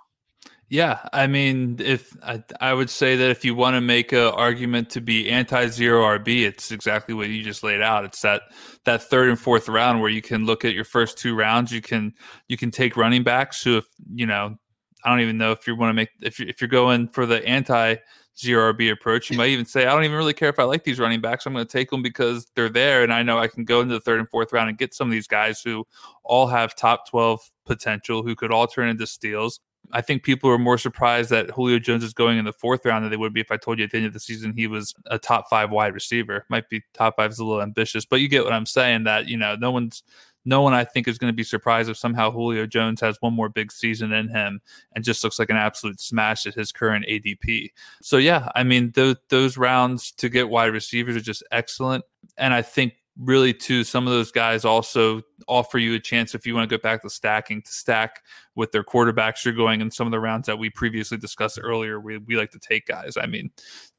Yeah, 0.72 1.00
I 1.14 1.26
mean, 1.26 1.78
if 1.80 2.16
I, 2.22 2.44
I 2.62 2.74
would 2.76 2.92
say 2.92 3.16
that 3.16 3.32
if 3.32 3.44
you 3.44 3.56
want 3.56 3.74
to 3.76 3.82
make 3.82 4.12
an 4.12 4.20
argument 4.20 4.92
to 4.92 5.02
be 5.02 5.28
anti-zero 5.28 6.04
RB, 6.20 6.46
it's 6.46 6.72
exactly 6.72 7.16
what 7.16 7.28
you 7.30 7.44
just 7.44 7.64
laid 7.64 7.82
out. 7.82 8.06
It's 8.06 8.22
that 8.22 8.44
that 8.86 9.02
third 9.02 9.30
and 9.30 9.40
fourth 9.40 9.68
round 9.68 10.00
where 10.00 10.12
you 10.12 10.22
can 10.22 10.46
look 10.46 10.64
at 10.64 10.76
your 10.76 10.84
first 10.84 11.18
two 11.18 11.36
rounds. 11.36 11.72
You 11.72 11.82
can 11.82 12.14
you 12.48 12.56
can 12.56 12.70
take 12.70 12.96
running 12.96 13.24
backs 13.24 13.64
who, 13.64 13.78
if 13.78 13.86
you 14.14 14.28
know, 14.28 14.58
I 15.04 15.10
don't 15.10 15.22
even 15.22 15.40
know 15.40 15.52
if 15.52 15.66
you 15.66 15.76
want 15.76 15.90
to 15.90 15.96
make 15.96 16.10
if 16.22 16.38
you're, 16.40 16.50
if 16.50 16.62
you're 16.62 16.68
going 16.68 17.08
for 17.10 17.26
the 17.26 17.44
anti 17.48 17.96
zero 18.38 18.72
RB 18.72 18.92
approach. 18.92 19.32
You 19.32 19.38
might 19.38 19.50
even 19.50 19.66
say, 19.66 19.88
I 19.88 19.92
don't 19.92 20.04
even 20.04 20.18
really 20.18 20.34
care 20.34 20.50
if 20.50 20.60
I 20.60 20.64
like 20.64 20.84
these 20.84 21.00
running 21.00 21.20
backs. 21.20 21.48
I'm 21.48 21.54
going 21.54 21.66
to 21.66 21.72
take 21.72 21.90
them 21.90 22.04
because 22.04 22.46
they're 22.56 22.70
there, 22.70 23.02
and 23.02 23.12
I 23.12 23.24
know 23.24 23.40
I 23.40 23.48
can 23.48 23.66
go 23.66 23.82
into 23.82 23.96
the 23.96 24.02
third 24.02 24.20
and 24.20 24.30
fourth 24.30 24.54
round 24.54 24.70
and 24.70 24.78
get 24.78 24.94
some 24.94 25.08
of 25.08 25.12
these 25.12 25.28
guys 25.28 25.62
who 25.62 25.84
all 26.24 26.46
have 26.46 26.76
top 26.76 27.10
12 27.10 27.40
potential, 27.66 28.22
who 28.22 28.36
could 28.36 28.52
all 28.52 28.68
turn 28.68 28.88
into 28.88 29.08
steals 29.08 29.60
I 29.92 30.02
think 30.02 30.24
people 30.24 30.50
are 30.50 30.58
more 30.58 30.78
surprised 30.78 31.30
that 31.32 31.50
Julio 31.52 31.80
Jones 31.80 32.04
is 32.04 32.14
going 32.14 32.38
in 32.38 32.46
the 32.46 32.54
fourth 32.54 32.86
round 32.86 33.04
than 33.04 33.12
they 33.12 33.18
would 33.18 33.34
be 33.34 33.42
if 33.42 33.52
I 33.52 33.58
told 33.58 33.80
you 33.80 33.86
at 33.86 33.92
the 33.92 33.98
end 33.98 34.06
of 34.06 34.14
the 34.14 34.20
season 34.20 34.54
he 34.56 34.68
was 34.68 34.94
a 35.08 35.18
top 35.18 35.50
five 35.50 35.72
wide 35.72 35.94
receiver. 35.94 36.46
Might 36.50 36.70
be 36.70 36.84
top 36.94 37.16
five 37.16 37.32
is 37.32 37.40
a 37.40 37.46
little 37.46 37.62
ambitious, 37.62 38.06
but 38.06 38.22
you 38.22 38.28
get 38.28 38.44
what 38.44 38.54
I'm 38.54 38.66
saying. 38.66 39.06
That 39.06 39.28
you 39.28 39.38
know, 39.38 39.56
no 39.56 39.72
one's 39.72 40.04
no 40.46 40.62
one 40.62 40.74
I 40.74 40.84
think 40.84 41.08
is 41.08 41.18
going 41.18 41.32
to 41.32 41.36
be 41.36 41.44
surprised 41.44 41.90
if 41.90 41.98
somehow 41.98 42.32
Julio 42.32 42.66
Jones 42.66 43.02
has 43.02 43.18
one 43.20 43.34
more 43.34 43.50
big 43.50 43.72
season 43.72 44.14
in 44.14 44.30
him 44.30 44.62
and 44.96 45.04
just 45.04 45.24
looks 45.24 45.38
like 45.38 45.50
an 45.50 45.58
absolute 45.58 46.00
smash 46.00 46.46
at 46.48 46.56
his 46.56 46.72
current 46.72 47.06
ADP. 47.08 47.72
So 48.02 48.18
yeah, 48.18 48.50
I 48.56 48.64
mean 48.64 48.92
those 48.96 49.16
those 49.30 49.58
rounds 49.58 50.12
to 50.14 50.30
get 50.30 50.50
wide 50.50 50.74
receivers 50.74 51.16
are 51.16 51.22
just 51.22 51.44
excellent, 51.52 52.04
and 52.38 52.54
I 52.54 52.62
think 52.62 52.94
really 53.20 53.54
too 53.54 53.84
some 53.84 54.08
of 54.08 54.14
those 54.14 54.32
guys 54.32 54.64
also 54.64 55.22
offer 55.48 55.78
you 55.78 55.94
a 55.94 56.00
chance 56.00 56.34
if 56.34 56.48
you 56.48 56.56
want 56.56 56.68
to 56.70 56.78
go 56.78 56.82
back 56.82 57.02
to 57.02 57.10
stacking 57.10 57.62
to 57.62 57.72
stack 57.72 58.24
with 58.56 58.72
their 58.72 58.84
quarterbacks 58.84 59.44
you're 59.44 59.54
going 59.54 59.82
in 59.82 59.92
some 59.92 60.08
of 60.08 60.12
the 60.12 60.20
rounds 60.20 60.48
that 60.48 60.58
we 60.58 60.70
previously 60.70 61.18
discussed 61.18 61.60
earlier. 61.62 62.00
We, 62.00 62.18
we 62.18 62.38
like 62.38 62.52
to 62.52 62.60
take 62.60 62.86
guys. 62.88 63.18
I 63.18 63.26
mean 63.26 63.52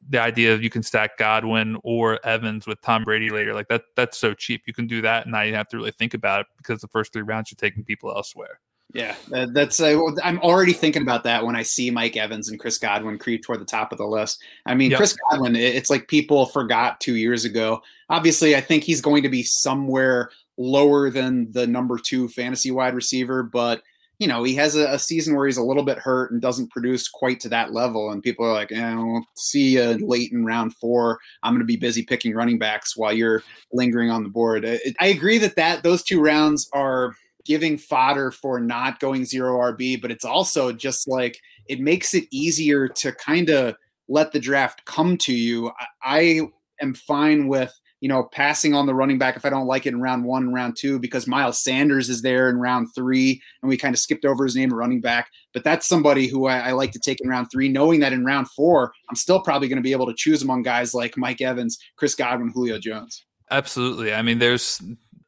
the 0.09 0.21
idea 0.21 0.55
of 0.55 0.63
you 0.63 0.71
can 0.71 0.83
stack 0.83 1.19
godwin 1.19 1.77
or 1.85 2.19
evans 2.25 2.67
with 2.67 2.81
tom 2.81 3.05
brady 3.05 3.29
later 3.29 3.53
like 3.53 3.69
that 3.69 3.83
that's 3.95 4.17
so 4.17 4.33
cheap. 4.33 4.63
You 4.67 4.73
can 4.73 4.87
do 4.87 5.03
that 5.03 5.25
and 5.25 5.33
now 5.33 5.43
you 5.43 5.55
have 5.55 5.69
to 5.69 5.77
really 5.77 5.93
think 5.93 6.15
about 6.15 6.43
it 6.43 6.47
because 6.57 6.81
the 6.81 6.89
first 6.89 7.13
three 7.13 7.23
rounds 7.23 7.51
you're 7.51 7.57
taking 7.57 7.85
people 7.85 8.11
elsewhere 8.11 8.61
yeah, 8.93 9.15
that's. 9.29 9.81
Uh, 9.81 10.01
I'm 10.23 10.39
already 10.41 10.73
thinking 10.73 11.03
about 11.03 11.25
that 11.25 11.45
when 11.45 11.57
I 11.57 11.63
see 11.63 11.91
Mike 11.91 12.17
Evans 12.17 12.49
and 12.49 12.59
Chris 12.59 12.79
Godwin 12.79 13.19
creep 13.19 13.45
toward 13.45 13.61
the 13.61 13.67
top 13.67 13.93
of 13.93 13.99
the 13.99 14.07
list. 14.07 14.43
I 14.67 14.75
mean, 14.75 14.91
yep. 14.91 14.99
Chris 14.99 15.17
Godwin, 15.31 15.55
it's 15.57 15.91
like 15.91 16.09
people 16.09 16.47
forgot 16.47 17.01
two 17.01 17.17
years 17.17 17.45
ago. 17.45 17.83
Obviously, 18.09 18.57
I 18.57 18.61
think 18.61 18.85
he's 18.85 19.01
going 19.01 19.23
to 19.23 19.29
be 19.29 19.43
somewhere 19.43 20.31
lower 20.57 21.11
than 21.11 21.51
the 21.53 21.67
number 21.67 21.99
two 21.99 22.29
fantasy 22.29 22.71
wide 22.71 22.95
receiver, 22.95 23.43
but 23.43 23.83
you 24.19 24.29
know, 24.29 24.43
he 24.43 24.55
has 24.55 24.77
a, 24.77 24.87
a, 24.93 24.99
season 24.99 25.35
where 25.35 25.47
he's 25.47 25.57
a 25.57 25.63
little 25.63 25.83
bit 25.83 25.97
hurt 25.97 26.31
and 26.31 26.43
doesn't 26.43 26.71
produce 26.71 27.09
quite 27.09 27.41
to 27.41 27.49
that 27.49 27.73
level. 27.73 28.11
And 28.11 28.23
people 28.23 28.45
are 28.45 28.53
like, 28.53 28.71
eh, 28.71 28.95
we'll 28.95 29.25
see 29.35 29.77
you 29.77 30.07
late 30.07 30.31
in 30.31 30.45
round 30.45 30.77
four. 30.77 31.19
I'm 31.43 31.55
going 31.55 31.61
to 31.61 31.65
be 31.65 31.79
busy 31.79 32.03
picking 32.03 32.35
running 32.35 32.59
backs 32.59 32.95
while 32.99 33.15
you're 33.15 33.43
lingering 33.73 34.11
on 34.11 34.23
the 34.23 34.29
board. 34.29 34.67
I, 34.67 34.79
I 35.01 35.07
agree 35.07 35.39
that 35.39 35.57
that 35.57 35.83
those 35.83 36.03
two 36.03 36.21
rounds 36.21 36.69
are 36.75 37.17
giving 37.45 37.79
fodder 37.79 38.31
for 38.31 38.61
not 38.61 39.01
going 39.01 39.25
zero 39.25 39.59
RB, 39.73 40.01
but 40.01 40.11
it's 40.11 40.25
also 40.25 40.73
just 40.73 41.09
like 41.09 41.39
it 41.67 41.81
makes 41.81 42.15
it 42.15 42.25
easier 42.31 42.89
to 42.89 43.13
kind 43.13 43.51
of 43.51 43.77
let 44.09 44.33
the 44.33 44.41
draft 44.41 44.85
come 44.85 45.17
to 45.19 45.33
you. 45.33 45.71
I, 46.03 46.43
am 46.81 46.95
fine 46.95 47.47
with 47.47 47.73
you 48.01 48.09
know 48.09 48.25
passing 48.33 48.75
on 48.75 48.87
the 48.87 48.95
running 48.95 49.19
back 49.19 49.37
if 49.37 49.45
I 49.45 49.51
don't 49.51 49.67
like 49.67 49.85
it 49.85 49.91
in 49.91 50.01
round 50.01 50.25
one, 50.25 50.45
and 50.45 50.55
round 50.55 50.77
two, 50.79 50.99
because 50.99 51.27
Miles 51.27 51.63
Sanders 51.63 52.09
is 52.09 52.23
there 52.23 52.49
in 52.49 52.57
round 52.57 52.89
three, 52.95 53.41
and 53.63 53.69
we 53.69 53.77
kind 53.77 53.95
of 53.95 54.01
skipped 54.01 54.25
over 54.25 54.45
his 54.45 54.57
name, 54.57 54.73
running 54.73 55.01
back. 55.01 55.29
But 55.53 55.65
that's 55.65 55.87
somebody 55.87 56.27
who 56.27 56.47
I, 56.47 56.59
I 56.59 56.73
like 56.73 56.93
to 56.93 56.99
take 56.99 57.21
in 57.21 57.29
round 57.29 57.49
three, 57.53 57.69
knowing 57.69 58.01
that 58.01 58.13
in 58.13 58.25
round 58.25 58.51
four, 58.51 58.93
I'm 59.09 59.17
still 59.17 59.41
probably 59.41 59.69
going 59.69 59.77
to 59.77 59.83
be 59.83 59.93
able 59.93 60.07
to 60.07 60.15
choose 60.15 60.43
among 60.43 60.63
guys 60.63 60.95
like 60.95 61.17
Mike 61.17 61.41
Evans, 61.41 61.79
Chris 61.97 62.15
Godwin, 62.15 62.51
Julio 62.55 62.79
Jones. 62.79 63.25
Absolutely. 63.51 64.15
I 64.15 64.23
mean, 64.23 64.39
there's 64.39 64.81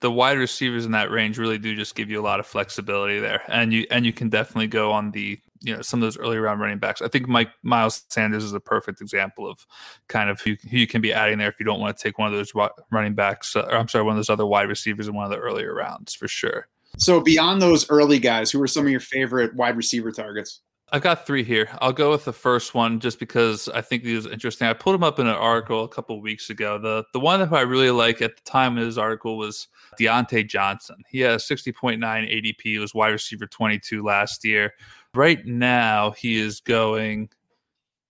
the 0.03 0.11
wide 0.11 0.37
receivers 0.37 0.85
in 0.85 0.93
that 0.93 1.11
range 1.11 1.39
really 1.39 1.59
do 1.59 1.75
just 1.75 1.95
give 1.95 2.11
you 2.11 2.21
a 2.21 2.23
lot 2.23 2.41
of 2.41 2.47
flexibility 2.47 3.19
there, 3.19 3.43
and 3.49 3.73
you 3.73 3.87
and 3.91 4.05
you 4.05 4.13
can 4.13 4.29
definitely 4.29 4.67
go 4.67 4.93
on 4.93 5.13
the 5.13 5.41
you 5.61 5.75
know 5.75 5.81
some 5.81 6.03
of 6.03 6.07
those 6.07 6.19
early 6.19 6.39
round 6.39 6.61
running 6.61 6.79
backs. 6.79 7.01
I 7.01 7.09
think 7.09 7.29
Mike 7.29 7.51
Miles 7.63 8.03
Sanders 8.09 8.45
is 8.45 8.53
a 8.53 8.61
perfect 8.61 9.01
example 9.01 9.49
of 9.49 9.65
kind 10.09 10.29
of 10.29 10.41
who, 10.41 10.57
who 10.71 10.77
you 10.77 10.87
can 10.87 11.01
be 11.01 11.13
adding 11.13 11.39
there 11.39 11.49
if 11.49 11.59
you 11.59 11.65
don't 11.65 11.81
want 11.81 11.97
to 11.97 12.03
take 12.03 12.19
one 12.19 12.29
of 12.29 12.35
those 12.35 12.53
running 12.91 13.15
backs, 13.15 13.57
uh, 13.57 13.63
or 13.63 13.77
I'm 13.77 13.89
sorry, 13.89 14.05
one 14.05 14.13
of 14.13 14.19
those 14.19 14.31
other 14.31 14.45
wide 14.45 14.69
receivers 14.69 15.09
in 15.09 15.15
one 15.15 15.25
of 15.25 15.31
the 15.31 15.39
earlier 15.39 15.73
rounds 15.73 16.15
for 16.15 16.29
sure. 16.29 16.69
So 16.99 17.21
beyond 17.21 17.63
those 17.63 17.89
early 17.89 18.19
guys, 18.19 18.51
who 18.51 18.61
are 18.61 18.67
some 18.67 18.85
of 18.85 18.91
your 18.91 19.01
favorite 19.01 19.55
wide 19.55 19.77
receiver 19.77 20.13
targets? 20.13 20.61
I've 20.95 21.01
got 21.01 21.27
three 21.27 21.43
here. 21.43 21.71
I'll 21.81 21.95
go 21.95 22.11
with 22.11 22.27
the 22.27 22.35
first 22.35 22.75
one 22.75 23.01
just 23.01 23.19
because 23.19 23.67
I 23.71 23.81
think 23.81 24.05
these 24.05 24.27
interesting. 24.27 24.69
I 24.69 24.75
pulled 24.75 24.93
them 24.93 25.03
up 25.03 25.19
in 25.19 25.27
an 25.27 25.35
article 25.35 25.85
a 25.85 25.89
couple 25.89 26.21
weeks 26.21 26.51
ago. 26.51 26.79
The 26.79 27.05
the 27.15 27.21
one 27.21 27.41
that 27.41 27.51
I 27.51 27.63
really 27.63 27.91
like 27.91 28.21
at 28.21 28.37
the 28.37 28.43
time 28.43 28.77
of 28.77 28.85
his 28.85 28.99
article 28.99 29.39
was 29.39 29.69
Diontae 29.99 30.47
Johnson. 30.47 30.97
He 31.09 31.21
has 31.21 31.45
60.9 31.45 31.99
ADP. 31.99 32.61
He 32.63 32.79
was 32.79 32.95
wide 32.95 33.09
receiver 33.09 33.47
22 33.47 34.03
last 34.05 34.45
year. 34.45 34.75
Right 35.15 35.45
now, 35.47 36.11
he 36.11 36.39
is 36.39 36.61
going. 36.61 37.31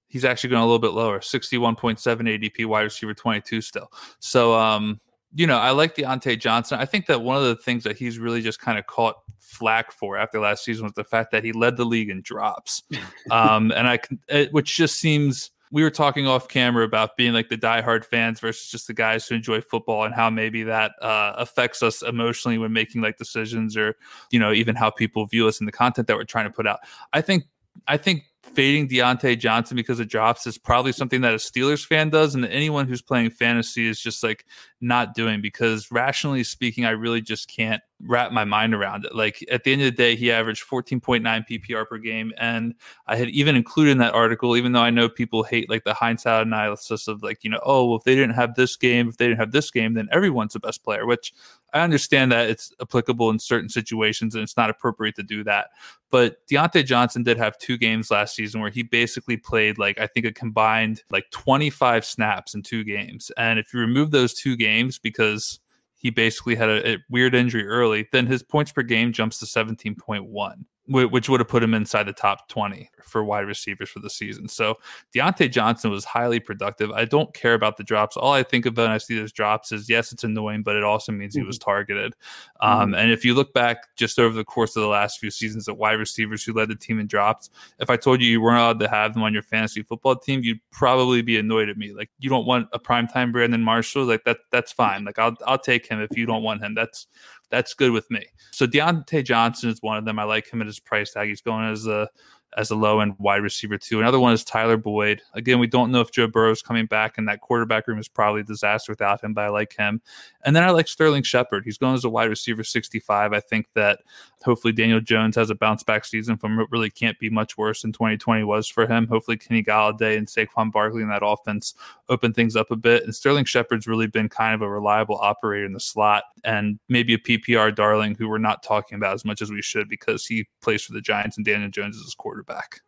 He's 0.08 0.24
actually 0.24 0.50
going 0.50 0.62
a 0.62 0.66
little 0.66 0.78
bit 0.78 0.92
lower, 0.92 1.20
61.7 1.20 1.98
ADP, 1.98 2.66
wide 2.66 2.82
receiver 2.82 3.14
22 3.14 3.62
still. 3.62 3.90
So, 4.18 4.52
um, 4.52 5.00
you 5.34 5.46
know, 5.46 5.58
I 5.58 5.70
like 5.70 5.94
Diontae 5.94 6.38
Johnson. 6.38 6.78
I 6.78 6.84
think 6.84 7.06
that 7.06 7.22
one 7.22 7.36
of 7.36 7.44
the 7.44 7.56
things 7.56 7.84
that 7.84 7.96
he's 7.96 8.18
really 8.18 8.42
just 8.42 8.60
kind 8.60 8.78
of 8.78 8.86
caught 8.86 9.16
flack 9.38 9.92
for 9.92 10.16
after 10.16 10.40
last 10.40 10.64
season 10.64 10.84
was 10.84 10.92
the 10.94 11.04
fact 11.04 11.30
that 11.32 11.44
he 11.44 11.52
led 11.52 11.76
the 11.76 11.84
league 11.84 12.10
in 12.10 12.22
drops, 12.22 12.82
um, 13.30 13.72
and 13.72 13.88
I, 13.88 13.98
it, 14.28 14.52
which 14.52 14.76
just 14.76 14.98
seems. 14.98 15.50
We 15.74 15.82
were 15.82 15.90
talking 15.90 16.26
off 16.26 16.48
camera 16.48 16.84
about 16.84 17.16
being 17.16 17.32
like 17.32 17.48
the 17.48 17.56
diehard 17.56 18.04
fans 18.04 18.40
versus 18.40 18.70
just 18.70 18.88
the 18.88 18.92
guys 18.92 19.26
who 19.26 19.36
enjoy 19.36 19.62
football, 19.62 20.04
and 20.04 20.14
how 20.14 20.28
maybe 20.28 20.64
that 20.64 20.92
uh, 21.00 21.32
affects 21.38 21.82
us 21.82 22.02
emotionally 22.02 22.58
when 22.58 22.74
making 22.74 23.00
like 23.00 23.16
decisions, 23.16 23.74
or 23.74 23.96
you 24.30 24.38
know, 24.38 24.52
even 24.52 24.76
how 24.76 24.90
people 24.90 25.24
view 25.24 25.48
us 25.48 25.60
in 25.60 25.64
the 25.64 25.72
content 25.72 26.08
that 26.08 26.16
we're 26.18 26.24
trying 26.24 26.44
to 26.44 26.50
put 26.50 26.66
out. 26.66 26.80
I 27.14 27.22
think, 27.22 27.44
I 27.88 27.96
think 27.96 28.24
fading 28.54 28.88
Diontae 28.88 29.38
Johnson 29.38 29.76
because 29.76 30.00
of 30.00 30.08
drops 30.08 30.46
is 30.46 30.58
probably 30.58 30.92
something 30.92 31.20
that 31.22 31.32
a 31.32 31.38
Steelers 31.38 31.86
fan 31.86 32.10
does, 32.10 32.34
and 32.34 32.44
anyone 32.44 32.86
who's 32.86 33.02
playing 33.02 33.30
fantasy 33.30 33.88
is 33.88 34.00
just 34.00 34.22
like 34.22 34.44
not 34.82 35.14
doing 35.14 35.40
because 35.40 35.90
rationally 35.90 36.44
speaking, 36.44 36.84
I 36.84 36.90
really 36.90 37.20
just 37.20 37.48
can't 37.48 37.82
wrap 38.04 38.32
my 38.32 38.44
mind 38.44 38.74
around 38.74 39.04
it. 39.04 39.14
Like 39.14 39.44
at 39.50 39.64
the 39.64 39.72
end 39.72 39.82
of 39.82 39.86
the 39.86 39.92
day, 39.92 40.16
he 40.16 40.32
averaged 40.32 40.64
14.9 40.68 41.22
PPR 41.22 41.86
per 41.86 41.98
game. 41.98 42.32
And 42.36 42.74
I 43.06 43.16
had 43.16 43.28
even 43.30 43.54
included 43.54 43.92
in 43.92 43.98
that 43.98 44.14
article, 44.14 44.56
even 44.56 44.72
though 44.72 44.80
I 44.80 44.90
know 44.90 45.08
people 45.08 45.44
hate 45.44 45.70
like 45.70 45.84
the 45.84 45.94
hindsight 45.94 46.46
analysis 46.46 47.06
of 47.08 47.22
like, 47.22 47.44
you 47.44 47.50
know, 47.50 47.60
oh, 47.64 47.86
well, 47.86 47.98
if 47.98 48.04
they 48.04 48.14
didn't 48.14 48.34
have 48.34 48.54
this 48.54 48.76
game, 48.76 49.08
if 49.08 49.16
they 49.16 49.28
didn't 49.28 49.38
have 49.38 49.52
this 49.52 49.70
game, 49.70 49.94
then 49.94 50.08
everyone's 50.10 50.54
the 50.54 50.60
best 50.60 50.82
player, 50.82 51.06
which 51.06 51.32
I 51.72 51.80
understand 51.80 52.32
that 52.32 52.50
it's 52.50 52.72
applicable 52.80 53.30
in 53.30 53.38
certain 53.38 53.68
situations 53.68 54.34
and 54.34 54.42
it's 54.42 54.56
not 54.56 54.68
appropriate 54.68 55.14
to 55.16 55.22
do 55.22 55.44
that. 55.44 55.68
But 56.10 56.46
Diontae 56.46 56.84
Johnson 56.84 57.22
did 57.22 57.38
have 57.38 57.56
two 57.56 57.78
games 57.78 58.10
last 58.10 58.34
season 58.34 58.60
where 58.60 58.70
he 58.70 58.82
basically 58.82 59.38
played 59.38 59.78
like, 59.78 59.98
I 59.98 60.06
think 60.06 60.26
a 60.26 60.32
combined 60.32 61.02
like 61.10 61.30
25 61.30 62.04
snaps 62.04 62.54
in 62.54 62.62
two 62.62 62.84
games. 62.84 63.30
And 63.38 63.58
if 63.58 63.72
you 63.72 63.80
remove 63.80 64.10
those 64.10 64.34
two 64.34 64.56
games 64.56 64.71
because 64.98 65.60
he 65.94 66.10
basically 66.10 66.56
had 66.56 66.68
a, 66.68 66.92
a, 66.94 66.98
weird 67.08 67.34
injury 67.34 67.66
early, 67.66 68.08
then 68.12 68.26
his 68.26 68.42
points 68.42 68.72
per 68.72 68.82
game 68.82 69.12
jumps 69.12 69.38
to 69.38 69.46
17.1 69.46 70.64
which 70.88 71.28
would 71.28 71.38
have 71.38 71.48
put 71.48 71.62
him 71.62 71.74
inside 71.74 72.04
the 72.04 72.12
top 72.12 72.48
20 72.48 72.90
for 73.04 73.22
wide 73.22 73.46
receivers 73.46 73.88
for 73.88 74.00
the 74.00 74.10
season. 74.10 74.48
So 74.48 74.78
Diontae 75.14 75.50
Johnson 75.50 75.92
was 75.92 76.04
highly 76.04 76.40
productive. 76.40 76.90
I 76.90 77.04
don't 77.04 77.32
care 77.32 77.54
about 77.54 77.76
the 77.76 77.84
drops. 77.84 78.16
All 78.16 78.32
I 78.32 78.42
think 78.42 78.66
about 78.66 78.82
when 78.82 78.90
I 78.90 78.98
see 78.98 79.16
those 79.16 79.30
drops 79.30 79.70
is 79.70 79.88
yes, 79.88 80.12
it's 80.12 80.24
annoying, 80.24 80.64
but 80.64 80.74
it 80.74 80.82
also 80.82 81.12
means 81.12 81.34
mm-hmm. 81.34 81.42
he 81.42 81.46
was 81.46 81.58
mm-hmm. 81.58 81.70
targeted. 81.70 82.14
Um, 82.60 82.78
mm-hmm. 82.78 82.94
And 82.94 83.12
if 83.12 83.24
you 83.24 83.34
look 83.34 83.54
back 83.54 83.94
just 83.94 84.18
over 84.18 84.34
the 84.34 84.44
course 84.44 84.74
of 84.74 84.82
the 84.82 84.88
last 84.88 85.20
few 85.20 85.30
seasons 85.30 85.68
at 85.68 85.76
wide 85.76 85.92
receivers 85.92 86.42
who 86.42 86.52
led 86.52 86.68
the 86.68 86.74
team 86.74 86.98
in 86.98 87.06
drops, 87.06 87.50
if 87.78 87.88
I 87.88 87.96
told 87.96 88.20
you 88.20 88.26
you 88.26 88.40
weren't 88.40 88.58
allowed 88.58 88.80
to 88.80 88.88
have 88.88 89.14
them 89.14 89.22
on 89.22 89.32
your 89.32 89.42
fantasy 89.42 89.82
football 89.82 90.16
team, 90.16 90.42
you'd 90.42 90.60
probably 90.72 91.22
be 91.22 91.38
annoyed 91.38 91.68
at 91.68 91.76
me. 91.76 91.92
Like 91.92 92.10
you 92.18 92.28
don't 92.28 92.46
want 92.46 92.68
a 92.72 92.80
primetime 92.80 93.30
Brandon 93.30 93.62
Marshall, 93.62 94.04
like 94.04 94.24
that. 94.24 94.38
That's 94.50 94.72
fine. 94.72 95.04
Like 95.04 95.18
I'll 95.20 95.36
I'll 95.46 95.58
take 95.58 95.86
him 95.86 96.00
if 96.00 96.16
you 96.16 96.26
don't 96.26 96.42
want 96.42 96.62
him. 96.62 96.74
That's 96.74 97.06
that's 97.52 97.74
good 97.74 97.92
with 97.92 98.10
me. 98.10 98.26
So 98.50 98.66
Diontae 98.66 99.24
Johnson 99.24 99.70
is 99.70 99.80
one 99.82 99.98
of 99.98 100.04
them. 100.04 100.18
I 100.18 100.24
like 100.24 100.50
him 100.50 100.60
at 100.60 100.66
his 100.66 100.80
price 100.80 101.12
tag. 101.12 101.28
He's 101.28 101.42
going 101.42 101.70
as 101.70 101.86
a 101.86 102.08
as 102.56 102.70
a 102.70 102.76
low 102.76 103.00
end 103.00 103.14
wide 103.18 103.42
receiver 103.42 103.78
too. 103.78 104.00
Another 104.00 104.20
one 104.20 104.32
is 104.32 104.44
Tyler 104.44 104.76
Boyd. 104.76 105.22
Again, 105.34 105.58
we 105.58 105.66
don't 105.66 105.90
know 105.90 106.00
if 106.00 106.10
Joe 106.10 106.26
Burrow 106.26 106.50
is 106.50 106.62
coming 106.62 106.86
back, 106.86 107.16
and 107.16 107.26
that 107.28 107.40
quarterback 107.40 107.88
room 107.88 107.98
is 107.98 108.08
probably 108.08 108.42
a 108.42 108.44
disaster 108.44 108.92
without 108.92 109.22
him. 109.22 109.32
But 109.32 109.44
I 109.44 109.48
like 109.48 109.74
him, 109.74 110.02
and 110.44 110.54
then 110.54 110.62
I 110.62 110.70
like 110.70 110.88
Sterling 110.88 111.22
Shepard. 111.22 111.64
He's 111.64 111.78
going 111.78 111.94
as 111.94 112.04
a 112.04 112.10
wide 112.10 112.28
receiver, 112.28 112.62
sixty 112.64 112.98
five. 112.98 113.32
I 113.32 113.40
think 113.40 113.66
that 113.74 114.00
hopefully 114.44 114.72
Daniel 114.72 115.00
Jones 115.00 115.36
has 115.36 115.50
a 115.50 115.54
bounce 115.54 115.82
back 115.82 116.04
season 116.04 116.36
from 116.36 116.56
what 116.56 116.70
really 116.70 116.90
can't 116.90 117.18
be 117.18 117.30
much 117.30 117.56
worse 117.56 117.82
than 117.82 117.92
twenty 117.92 118.18
twenty 118.18 118.44
was 118.44 118.68
for 118.68 118.86
him. 118.86 119.06
Hopefully 119.06 119.38
Kenny 119.38 119.62
Golladay 119.62 120.18
and 120.18 120.26
Saquon 120.26 120.70
Barkley 120.70 121.02
in 121.02 121.08
that 121.08 121.24
offense 121.24 121.74
open 122.08 122.34
things 122.34 122.56
up 122.56 122.70
a 122.70 122.76
bit. 122.76 123.04
And 123.04 123.14
Sterling 123.14 123.46
Shepard's 123.46 123.86
really 123.86 124.06
been 124.06 124.28
kind 124.28 124.54
of 124.54 124.60
a 124.60 124.68
reliable 124.68 125.18
operator 125.18 125.64
in 125.64 125.72
the 125.72 125.80
slot, 125.80 126.24
and 126.44 126.78
maybe 126.88 127.14
a 127.14 127.18
PPR 127.18 127.74
darling 127.74 128.14
who 128.14 128.28
we're 128.28 128.38
not 128.38 128.62
talking 128.62 128.96
about 128.96 129.14
as 129.14 129.24
much 129.24 129.40
as 129.40 129.50
we 129.50 129.62
should 129.62 129.88
because 129.88 130.26
he 130.26 130.46
plays 130.60 130.82
for 130.82 130.92
the 130.92 131.00
Giants 131.00 131.36
and 131.38 131.46
Daniel 131.46 131.70
Jones 131.70 131.96
is 131.96 132.04
his 132.04 132.14
quarterback 132.14 132.41
quarterback. 132.42 132.80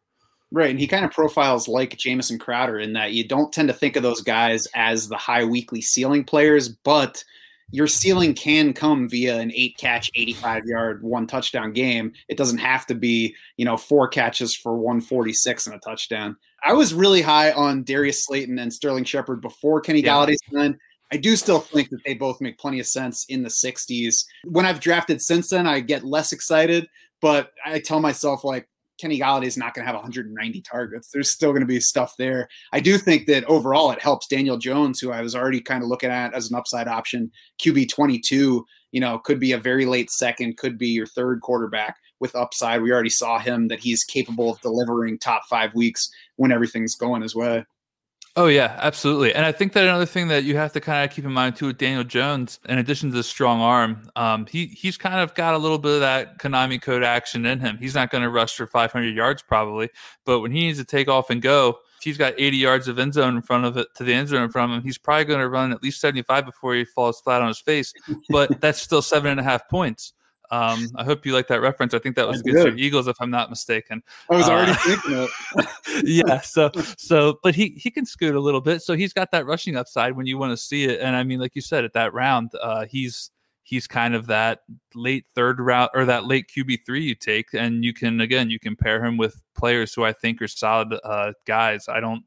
Right. 0.51 0.71
And 0.71 0.79
he 0.79 0.87
kind 0.87 1.05
of 1.05 1.11
profiles 1.11 1.67
like 1.67 1.97
Jamison 1.97 2.39
Crowder 2.39 2.79
in 2.79 2.93
that 2.93 3.13
you 3.13 3.27
don't 3.27 3.53
tend 3.53 3.69
to 3.69 3.75
think 3.75 3.97
of 3.97 4.03
those 4.03 4.21
guys 4.21 4.69
as 4.75 5.09
the 5.09 5.17
high 5.17 5.45
weekly 5.45 5.81
ceiling 5.81 6.23
players, 6.23 6.69
but 6.69 7.25
your 7.71 7.89
ceiling 7.89 8.35
can 8.35 8.73
come 8.73 9.09
via 9.09 9.39
an 9.39 9.51
eight 9.53 9.77
catch, 9.79 10.11
85 10.15 10.67
yard, 10.67 11.03
one 11.03 11.27
touchdown 11.27 11.73
game. 11.73 12.13
It 12.29 12.37
doesn't 12.37 12.59
have 12.59 12.87
to 12.87 12.95
be, 12.95 13.35
you 13.57 13.65
know, 13.65 13.77
four 13.77 14.07
catches 14.07 14.55
for 14.55 14.77
146 14.77 15.67
and 15.67 15.75
a 15.75 15.79
touchdown. 15.81 16.37
I 16.63 16.73
was 16.73 16.95
really 16.95 17.23
high 17.23 17.51
on 17.51 17.83
Darius 17.83 18.25
Slayton 18.25 18.59
and 18.59 18.73
Sterling 18.73 19.05
Shepard 19.05 19.41
before 19.41 19.81
Kenny 19.81 20.03
yeah. 20.03 20.11
Golladay 20.11 20.37
signed. 20.53 20.77
I 21.11 21.17
do 21.17 21.35
still 21.37 21.61
think 21.61 21.91
that 21.91 22.05
they 22.05 22.15
both 22.15 22.41
make 22.41 22.59
plenty 22.59 22.81
of 22.81 22.87
sense 22.87 23.25
in 23.29 23.43
the 23.43 23.49
60s. 23.49 24.25
When 24.45 24.67
I've 24.67 24.81
drafted 24.81 25.21
since 25.21 25.49
then, 25.49 25.67
I 25.67 25.81
get 25.81 26.05
less 26.05 26.33
excited, 26.33 26.87
but 27.21 27.53
I 27.65 27.81
tell 27.81 28.01
myself, 28.01 28.45
like, 28.45 28.69
Kenny 29.01 29.19
Golladay 29.19 29.47
is 29.47 29.57
not 29.57 29.75
going 29.75 29.83
to 29.83 29.87
have 29.87 29.97
190 29.97 30.61
targets. 30.63 31.11
There's 31.13 31.31
still 31.31 31.51
going 31.51 31.61
to 31.61 31.67
be 31.67 31.81
stuff 31.81 32.15
there. 32.19 32.49
I 32.73 32.81
do 32.81 32.99
think 32.99 33.27
that 33.27 33.45
overall 33.45 33.91
it 33.91 34.01
helps 34.01 34.27
Daniel 34.27 34.57
Jones, 34.57 35.01
who 35.01 35.11
I 35.11 35.21
was 35.21 35.35
already 35.35 35.61
kind 35.61 35.83
of 35.83 35.89
looking 35.89 36.11
at 36.11 36.35
as 36.35 36.51
an 36.51 36.57
upside 36.57 36.89
option, 36.89 37.31
QB 37.61 37.89
22. 37.89 38.65
You 38.93 39.01
know, 39.01 39.19
could 39.19 39.41
be 39.41 39.53
a 39.53 39.59
very 39.59 39.87
late 39.87 40.11
second, 40.11 40.57
could 40.57 40.79
be 40.79 40.89
your 40.89 41.07
third 41.07 41.41
quarterback 41.41 41.97
with 42.21 42.37
upside. 42.37 42.81
We 42.81 42.93
already 42.93 43.11
saw 43.11 43.39
him 43.39 43.69
that 43.69 43.81
he's 43.81 44.05
capable 44.05 44.53
of 44.53 44.61
delivering 44.61 45.19
top 45.19 45.43
five 45.51 45.75
weeks 45.75 46.09
when 46.37 46.53
everything's 46.53 46.95
going 46.95 47.23
his 47.23 47.35
way. 47.35 47.65
Oh 48.37 48.47
yeah, 48.47 48.77
absolutely. 48.81 49.33
And 49.33 49.47
I 49.47 49.53
think 49.53 49.75
that 49.75 49.85
another 49.85 50.07
thing 50.07 50.27
that 50.29 50.43
you 50.43 50.57
have 50.57 50.73
to 50.73 50.81
kind 50.81 51.09
of 51.09 51.15
keep 51.15 51.25
in 51.25 51.33
mind 51.33 51.55
too 51.55 51.67
with 51.67 51.79
Daniel 51.79 52.03
Jones, 52.03 52.59
in 52.69 52.79
addition 52.79 53.11
to 53.11 53.17
the 53.17 53.23
strong 53.23 53.61
arm, 53.61 54.09
um, 54.17 54.47
he 54.47 54.67
he's 54.67 54.97
kind 54.97 55.21
of 55.21 55.35
got 55.35 55.55
a 55.55 55.59
little 55.59 55.79
bit 55.79 55.93
of 55.93 56.01
that 56.01 56.39
Konami 56.41 56.83
code 56.83 57.05
action 57.05 57.47
in 57.47 57.61
him. 57.61 57.79
He's 57.79 57.95
not 57.95 58.11
going 58.11 58.25
to 58.25 58.31
rush 58.31 58.57
for 58.57 58.67
500 58.67 59.15
yards 59.15 59.41
probably, 59.43 59.89
but 60.25 60.41
when 60.41 60.51
he 60.51 60.67
needs 60.67 60.79
to 60.79 60.85
take 60.85 61.07
off 61.07 61.31
and 61.31 61.41
go, 61.41 61.79
he's 62.03 62.19
got 62.19 62.35
80 62.37 62.57
yards 62.57 62.89
of 62.89 62.99
end 62.99 63.15
zone 63.15 63.37
in 63.37 63.43
front 63.43 63.67
of 63.67 63.77
it 63.77 63.87
to 63.95 64.03
the 64.03 64.13
end 64.13 64.27
zone 64.29 64.43
in 64.43 64.51
front 64.51 64.73
of 64.73 64.79
him. 64.79 64.83
He's 64.83 64.99
probably 64.99 65.27
going 65.27 65.41
to 65.41 65.49
run 65.49 65.71
at 65.71 65.81
least 65.81 66.01
75 66.01 66.45
before 66.45 66.75
he 66.75 66.85
falls 66.85 67.21
flat 67.21 67.41
on 67.41 67.47
his 67.47 67.61
face, 67.61 67.95
but 68.31 68.61
that's 68.61 68.83
still 68.83 69.03
seven 69.03 69.31
and 69.31 69.39
a 69.39 69.45
half 69.45 69.69
points. 69.69 70.13
Um, 70.55 70.89
I 70.95 71.03
hope 71.05 71.27
you 71.27 71.33
like 71.33 71.49
that 71.49 71.61
reference. 71.61 71.95
I 71.95 71.99
think 71.99 72.15
that 72.15 72.29
was 72.29 72.41
against 72.41 72.63
the 72.63 72.75
Eagles, 72.77 73.09
if 73.09 73.17
I'm 73.21 73.31
not 73.31 73.51
mistaken. 73.51 74.03
I 74.31 74.37
was 74.37 74.49
already 74.49 74.71
uh, 74.71 74.77
thinking 74.77 75.29
it. 75.57 76.05
yeah. 76.05 76.41
So, 76.43 76.71
so, 76.97 77.41
but 77.43 77.57
he 77.57 77.75
he 77.77 77.91
can 77.91 78.07
scoot 78.07 78.37
a 78.37 78.41
little 78.41 78.61
bit. 78.61 78.81
So 78.83 78.95
he's 78.95 79.13
got 79.13 79.33
that 79.33 79.47
rushing 79.47 79.75
upside 79.75 80.13
when 80.13 80.27
you 80.27 80.39
want 80.39 80.53
to 80.53 80.57
see 80.57 80.85
it. 80.85 81.01
And 81.01 81.17
I 81.17 81.25
mean, 81.25 81.41
like 81.41 81.57
you 81.57 81.61
said, 81.61 81.85
at 81.85 81.93
that 81.95 82.15
round, 82.15 82.53
uh, 82.63 82.85
he's 82.87 83.31
he's 83.65 83.89
kind 83.89 84.15
of 84.15 84.27
that 84.29 84.61
late 84.95 85.25
third 85.35 85.59
round 85.59 85.91
or 85.95 86.05
that 86.05 86.25
late 86.27 86.51
QB 86.57 86.85
three 86.87 87.03
you 87.03 87.17
take, 87.17 87.49
and 87.53 87.85
you 87.85 87.93
can 87.93 88.21
again 88.21 88.49
you 88.49 88.61
can 88.61 88.77
pair 88.77 89.05
him 89.05 89.17
with 89.17 89.43
players 89.57 89.93
who 89.93 90.05
I 90.05 90.13
think 90.13 90.41
are 90.41 90.49
solid 90.49 90.97
uh, 91.03 91.33
guys. 91.47 91.89
I 91.89 91.99
don't. 91.99 92.23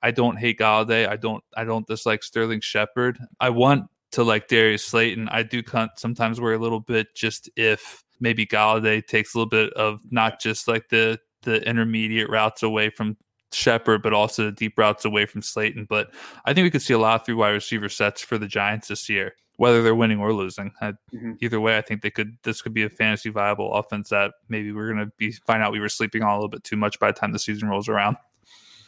I 0.00 0.12
don't 0.12 0.36
hate 0.36 0.58
Golladay. 0.58 1.08
I 1.08 1.16
don't. 1.16 1.44
I 1.56 1.64
don't 1.64 1.86
dislike 1.86 2.24
Sterling 2.24 2.60
Shepard. 2.60 3.18
I 3.38 3.50
want 3.50 3.88
to 4.12 4.22
like 4.22 4.48
Darius 4.48 4.84
Slayton, 4.84 5.28
I 5.28 5.42
do 5.42 5.62
sometimes 5.96 6.40
worry 6.40 6.56
a 6.56 6.60
little 6.60 6.80
bit 6.80 7.14
just 7.14 7.50
if 7.56 8.02
maybe 8.20 8.46
Golladay 8.46 9.06
takes 9.06 9.34
a 9.34 9.38
little 9.38 9.48
bit 9.48 9.72
of 9.74 10.00
not 10.10 10.40
just 10.40 10.68
like 10.68 10.88
the 10.88 11.18
the 11.42 11.66
intermediate 11.68 12.28
routes 12.28 12.62
away 12.62 12.90
from 12.90 13.16
Shepard, 13.52 14.02
but 14.02 14.12
also 14.12 14.46
the 14.46 14.52
deep 14.52 14.78
routes 14.78 15.04
away 15.04 15.26
from 15.26 15.42
Slayton. 15.42 15.86
But 15.88 16.12
I 16.44 16.52
think 16.52 16.64
we 16.64 16.70
could 16.70 16.82
see 16.82 16.94
a 16.94 16.98
lot 16.98 17.20
of 17.20 17.26
three 17.26 17.34
wide 17.34 17.50
receiver 17.50 17.88
sets 17.88 18.22
for 18.22 18.38
the 18.38 18.48
Giants 18.48 18.88
this 18.88 19.08
year, 19.08 19.34
whether 19.56 19.82
they're 19.82 19.94
winning 19.94 20.18
or 20.18 20.32
losing. 20.32 20.72
I, 20.80 20.92
mm-hmm. 21.14 21.32
Either 21.40 21.60
way, 21.60 21.78
I 21.78 21.82
think 21.82 22.02
they 22.02 22.10
could. 22.10 22.36
This 22.42 22.60
could 22.62 22.74
be 22.74 22.82
a 22.82 22.90
fantasy 22.90 23.30
viable 23.30 23.72
offense 23.72 24.08
that 24.10 24.32
maybe 24.48 24.72
we're 24.72 24.92
going 24.92 25.06
to 25.06 25.12
be 25.16 25.32
find 25.32 25.62
out 25.62 25.72
we 25.72 25.80
were 25.80 25.88
sleeping 25.88 26.22
on 26.22 26.30
a 26.30 26.34
little 26.34 26.48
bit 26.48 26.64
too 26.64 26.76
much 26.76 26.98
by 26.98 27.12
the 27.12 27.18
time 27.18 27.32
the 27.32 27.38
season 27.38 27.68
rolls 27.68 27.88
around. 27.88 28.16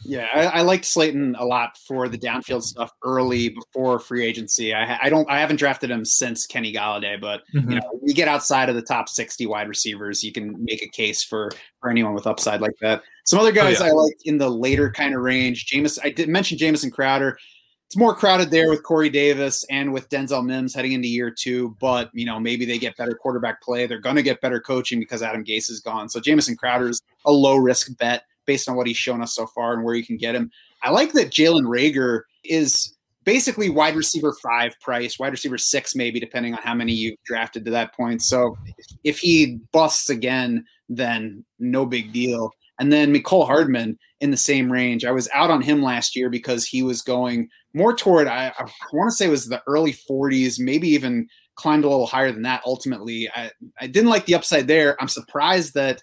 Yeah, 0.02 0.26
I, 0.32 0.46
I, 0.46 0.60
liked 0.62 0.86
Slayton 0.86 1.36
a 1.38 1.44
lot 1.44 1.76
for 1.76 2.08
the 2.08 2.16
downfield 2.16 2.62
stuff 2.62 2.90
early 3.04 3.50
before 3.50 3.98
free 3.98 4.24
agency. 4.24 4.74
I, 4.74 4.98
I 5.02 5.10
don't, 5.10 5.28
I 5.30 5.40
haven't 5.40 5.56
drafted 5.56 5.90
him 5.90 6.04
since 6.04 6.46
Kenny 6.46 6.72
Golladay, 6.72 7.20
but 7.20 7.42
mm-hmm. 7.54 7.70
you 7.70 7.76
know, 7.80 8.00
you 8.02 8.14
get 8.14 8.26
outside 8.26 8.68
of 8.68 8.76
the 8.76 8.82
top 8.82 9.08
sixty 9.08 9.46
wide 9.46 9.68
receivers, 9.68 10.24
you 10.24 10.32
can 10.32 10.62
make 10.64 10.82
a 10.82 10.88
case 10.88 11.22
for 11.22 11.50
for 11.80 11.90
anyone 11.90 12.14
with 12.14 12.26
upside 12.26 12.60
like 12.60 12.76
that. 12.80 13.02
Some 13.24 13.38
other 13.38 13.52
guys 13.52 13.80
oh, 13.80 13.84
yeah. 13.84 13.90
I 13.90 13.94
like 13.94 14.16
in 14.24 14.38
the 14.38 14.48
later 14.48 14.90
kind 14.90 15.14
of 15.14 15.20
range. 15.20 15.66
James, 15.66 15.98
I 16.02 16.10
did 16.10 16.28
mention 16.28 16.56
Jamison 16.56 16.90
Crowder. 16.90 17.38
It's 17.86 17.96
more 17.96 18.14
crowded 18.14 18.52
there 18.52 18.70
with 18.70 18.84
Corey 18.84 19.10
Davis 19.10 19.64
and 19.68 19.92
with 19.92 20.08
Denzel 20.08 20.44
Mims 20.44 20.72
heading 20.72 20.92
into 20.92 21.08
year 21.08 21.30
two, 21.30 21.76
but 21.80 22.08
you 22.14 22.24
know 22.24 22.40
maybe 22.40 22.64
they 22.64 22.78
get 22.78 22.96
better 22.96 23.14
quarterback 23.14 23.60
play. 23.60 23.86
They're 23.86 23.98
going 23.98 24.16
to 24.16 24.22
get 24.22 24.40
better 24.40 24.60
coaching 24.60 25.00
because 25.00 25.22
Adam 25.22 25.44
Gase 25.44 25.68
is 25.68 25.80
gone. 25.80 26.08
So 26.08 26.20
Jamison 26.20 26.56
Crowder's 26.56 27.02
a 27.26 27.32
low 27.32 27.56
risk 27.56 27.96
bet 27.98 28.22
based 28.46 28.68
on 28.68 28.76
what 28.76 28.86
he's 28.86 28.96
shown 28.96 29.22
us 29.22 29.34
so 29.34 29.46
far 29.46 29.74
and 29.74 29.84
where 29.84 29.94
you 29.94 30.04
can 30.04 30.16
get 30.16 30.34
him. 30.34 30.50
I 30.82 30.90
like 30.90 31.12
that 31.12 31.30
Jalen 31.30 31.64
Reagor 31.64 32.22
is 32.44 32.96
basically 33.24 33.68
wide 33.68 33.96
receiver 33.96 34.34
five 34.42 34.74
price, 34.80 35.18
wide 35.18 35.32
receiver 35.32 35.58
six, 35.58 35.94
maybe, 35.94 36.20
depending 36.20 36.54
on 36.54 36.60
how 36.62 36.74
many 36.74 36.92
you've 36.92 37.22
drafted 37.24 37.64
to 37.64 37.70
that 37.70 37.94
point. 37.94 38.22
So 38.22 38.56
if 39.04 39.18
he 39.18 39.58
busts 39.72 40.10
again, 40.10 40.64
then 40.88 41.44
no 41.58 41.86
big 41.86 42.12
deal. 42.12 42.52
And 42.78 42.92
then 42.92 43.12
Mecole 43.12 43.46
Hardman 43.46 43.98
in 44.20 44.30
the 44.30 44.36
same 44.36 44.72
range. 44.72 45.04
I 45.04 45.10
was 45.10 45.28
out 45.34 45.50
on 45.50 45.60
him 45.60 45.82
last 45.82 46.16
year 46.16 46.30
because 46.30 46.64
he 46.64 46.82
was 46.82 47.02
going 47.02 47.48
more 47.74 47.94
toward, 47.94 48.26
I, 48.26 48.52
I 48.58 48.64
want 48.92 49.10
to 49.10 49.16
say 49.16 49.26
it 49.26 49.30
was 49.30 49.46
the 49.46 49.62
early 49.66 49.92
40s, 49.92 50.58
maybe 50.58 50.88
even 50.88 51.28
climbed 51.56 51.84
a 51.84 51.88
little 51.88 52.06
higher 52.06 52.32
than 52.32 52.42
that 52.42 52.62
ultimately. 52.64 53.28
I, 53.34 53.50
I 53.80 53.86
didn't 53.86 54.08
like 54.10 54.24
the 54.24 54.34
upside 54.34 54.66
there. 54.66 54.96
I'm 55.00 55.08
surprised 55.08 55.74
that 55.74 56.00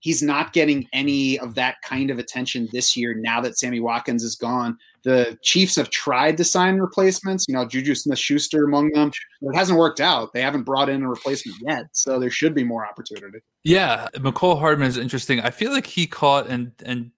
he's 0.00 0.22
not 0.22 0.52
getting 0.52 0.88
any 0.92 1.38
of 1.38 1.54
that 1.54 1.76
kind 1.82 2.10
of 2.10 2.18
attention 2.18 2.68
this 2.72 2.96
year 2.96 3.14
now 3.14 3.40
that 3.40 3.58
Sammy 3.58 3.80
Watkins 3.80 4.22
is 4.22 4.34
gone. 4.34 4.76
The 5.02 5.38
Chiefs 5.42 5.76
have 5.76 5.90
tried 5.90 6.36
to 6.38 6.44
sign 6.44 6.76
replacements, 6.76 7.46
you 7.48 7.54
know, 7.54 7.64
Juju 7.64 7.94
Smith 7.94 8.18
Schuster 8.18 8.64
among 8.64 8.90
them. 8.92 9.12
It 9.40 9.56
hasn't 9.56 9.78
worked 9.78 10.00
out. 10.00 10.32
They 10.32 10.42
haven't 10.42 10.64
brought 10.64 10.90
in 10.90 11.02
a 11.02 11.08
replacement 11.08 11.58
yet. 11.66 11.86
So 11.92 12.18
there 12.18 12.30
should 12.30 12.54
be 12.54 12.64
more 12.64 12.86
opportunity. 12.86 13.38
Yeah. 13.64 14.08
Mecole 14.16 14.58
Hardman 14.58 14.88
is 14.88 14.98
interesting. 14.98 15.40
I 15.40 15.50
feel 15.50 15.72
like 15.72 15.86
he 15.86 16.06
caught 16.06 16.48
and 16.48 16.72
and 16.84 17.12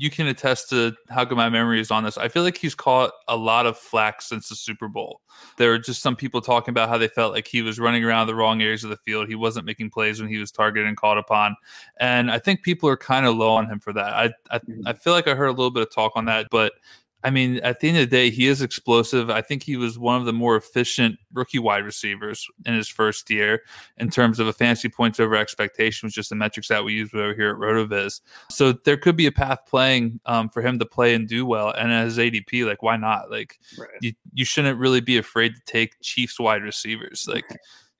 you 0.00 0.10
can 0.10 0.28
attest 0.28 0.70
to 0.70 0.94
how 1.08 1.24
good 1.24 1.36
my 1.36 1.48
memory 1.48 1.80
is 1.80 1.90
on 1.90 2.04
this. 2.04 2.16
I 2.16 2.28
feel 2.28 2.44
like 2.44 2.56
he's 2.56 2.74
caught 2.76 3.10
a 3.26 3.36
lot 3.36 3.66
of 3.66 3.76
flack 3.76 4.22
since 4.22 4.48
the 4.48 4.54
Super 4.54 4.86
Bowl. 4.86 5.22
There 5.56 5.70
were 5.70 5.78
just 5.78 6.02
some 6.02 6.14
people 6.14 6.40
talking 6.40 6.70
about 6.70 6.88
how 6.88 6.98
they 6.98 7.08
felt 7.08 7.32
like 7.32 7.48
he 7.48 7.62
was 7.62 7.80
running 7.80 8.04
around 8.04 8.28
the 8.28 8.34
wrong 8.36 8.62
areas 8.62 8.84
of 8.84 8.90
the 8.90 8.96
field. 8.98 9.28
He 9.28 9.34
wasn't 9.34 9.66
making 9.66 9.90
plays 9.90 10.20
when 10.20 10.30
he 10.30 10.38
was 10.38 10.52
targeted 10.52 10.86
and 10.86 10.96
called 10.96 11.18
upon. 11.18 11.56
And 11.98 12.30
I 12.30 12.38
think 12.38 12.62
people 12.62 12.88
are 12.88 12.96
kind 12.96 13.26
of 13.26 13.36
low 13.36 13.50
on 13.50 13.66
him 13.66 13.80
for 13.80 13.92
that. 13.92 14.14
I, 14.14 14.30
I, 14.52 14.58
mm-hmm. 14.60 14.86
I 14.86 14.92
feel 14.92 15.14
like 15.14 15.26
I 15.26 15.34
heard 15.34 15.48
a 15.48 15.52
little 15.52 15.72
bit 15.72 15.82
of 15.82 15.92
talk 15.92 16.12
on 16.14 16.26
that, 16.26 16.46
but 16.52 16.74
I 17.24 17.30
mean, 17.30 17.56
at 17.58 17.80
the 17.80 17.88
end 17.88 17.98
of 17.98 18.08
the 18.08 18.16
day, 18.16 18.30
he 18.30 18.46
is 18.46 18.62
explosive. 18.62 19.28
I 19.28 19.42
think 19.42 19.64
he 19.64 19.76
was 19.76 19.98
one 19.98 20.20
of 20.20 20.24
the 20.24 20.32
more 20.32 20.56
efficient 20.56 21.18
rookie 21.32 21.58
wide 21.58 21.84
receivers 21.84 22.46
in 22.64 22.74
his 22.74 22.88
first 22.88 23.28
year 23.28 23.62
in 23.96 24.08
terms 24.08 24.38
of 24.38 24.46
a 24.46 24.52
fantasy 24.52 24.88
points 24.88 25.18
over 25.18 25.34
expectation, 25.34 26.06
was 26.06 26.14
just 26.14 26.30
the 26.30 26.36
metrics 26.36 26.68
that 26.68 26.84
we 26.84 26.92
use 26.92 27.12
over 27.12 27.34
here 27.34 27.50
at 27.50 27.56
RotoViz. 27.56 28.20
So 28.50 28.72
there 28.72 28.96
could 28.96 29.16
be 29.16 29.26
a 29.26 29.32
path 29.32 29.60
playing 29.66 30.20
um, 30.26 30.48
for 30.48 30.62
him 30.62 30.78
to 30.78 30.86
play 30.86 31.14
and 31.14 31.26
do 31.26 31.44
well. 31.44 31.70
And 31.70 31.92
as 31.92 32.18
ADP, 32.18 32.64
like, 32.64 32.84
why 32.84 32.96
not? 32.96 33.32
Like, 33.32 33.58
right. 33.76 33.88
you, 34.00 34.12
you 34.32 34.44
shouldn't 34.44 34.78
really 34.78 35.00
be 35.00 35.18
afraid 35.18 35.56
to 35.56 35.60
take 35.66 36.00
Chiefs 36.00 36.38
wide 36.38 36.62
receivers. 36.62 37.26
Like, 37.28 37.46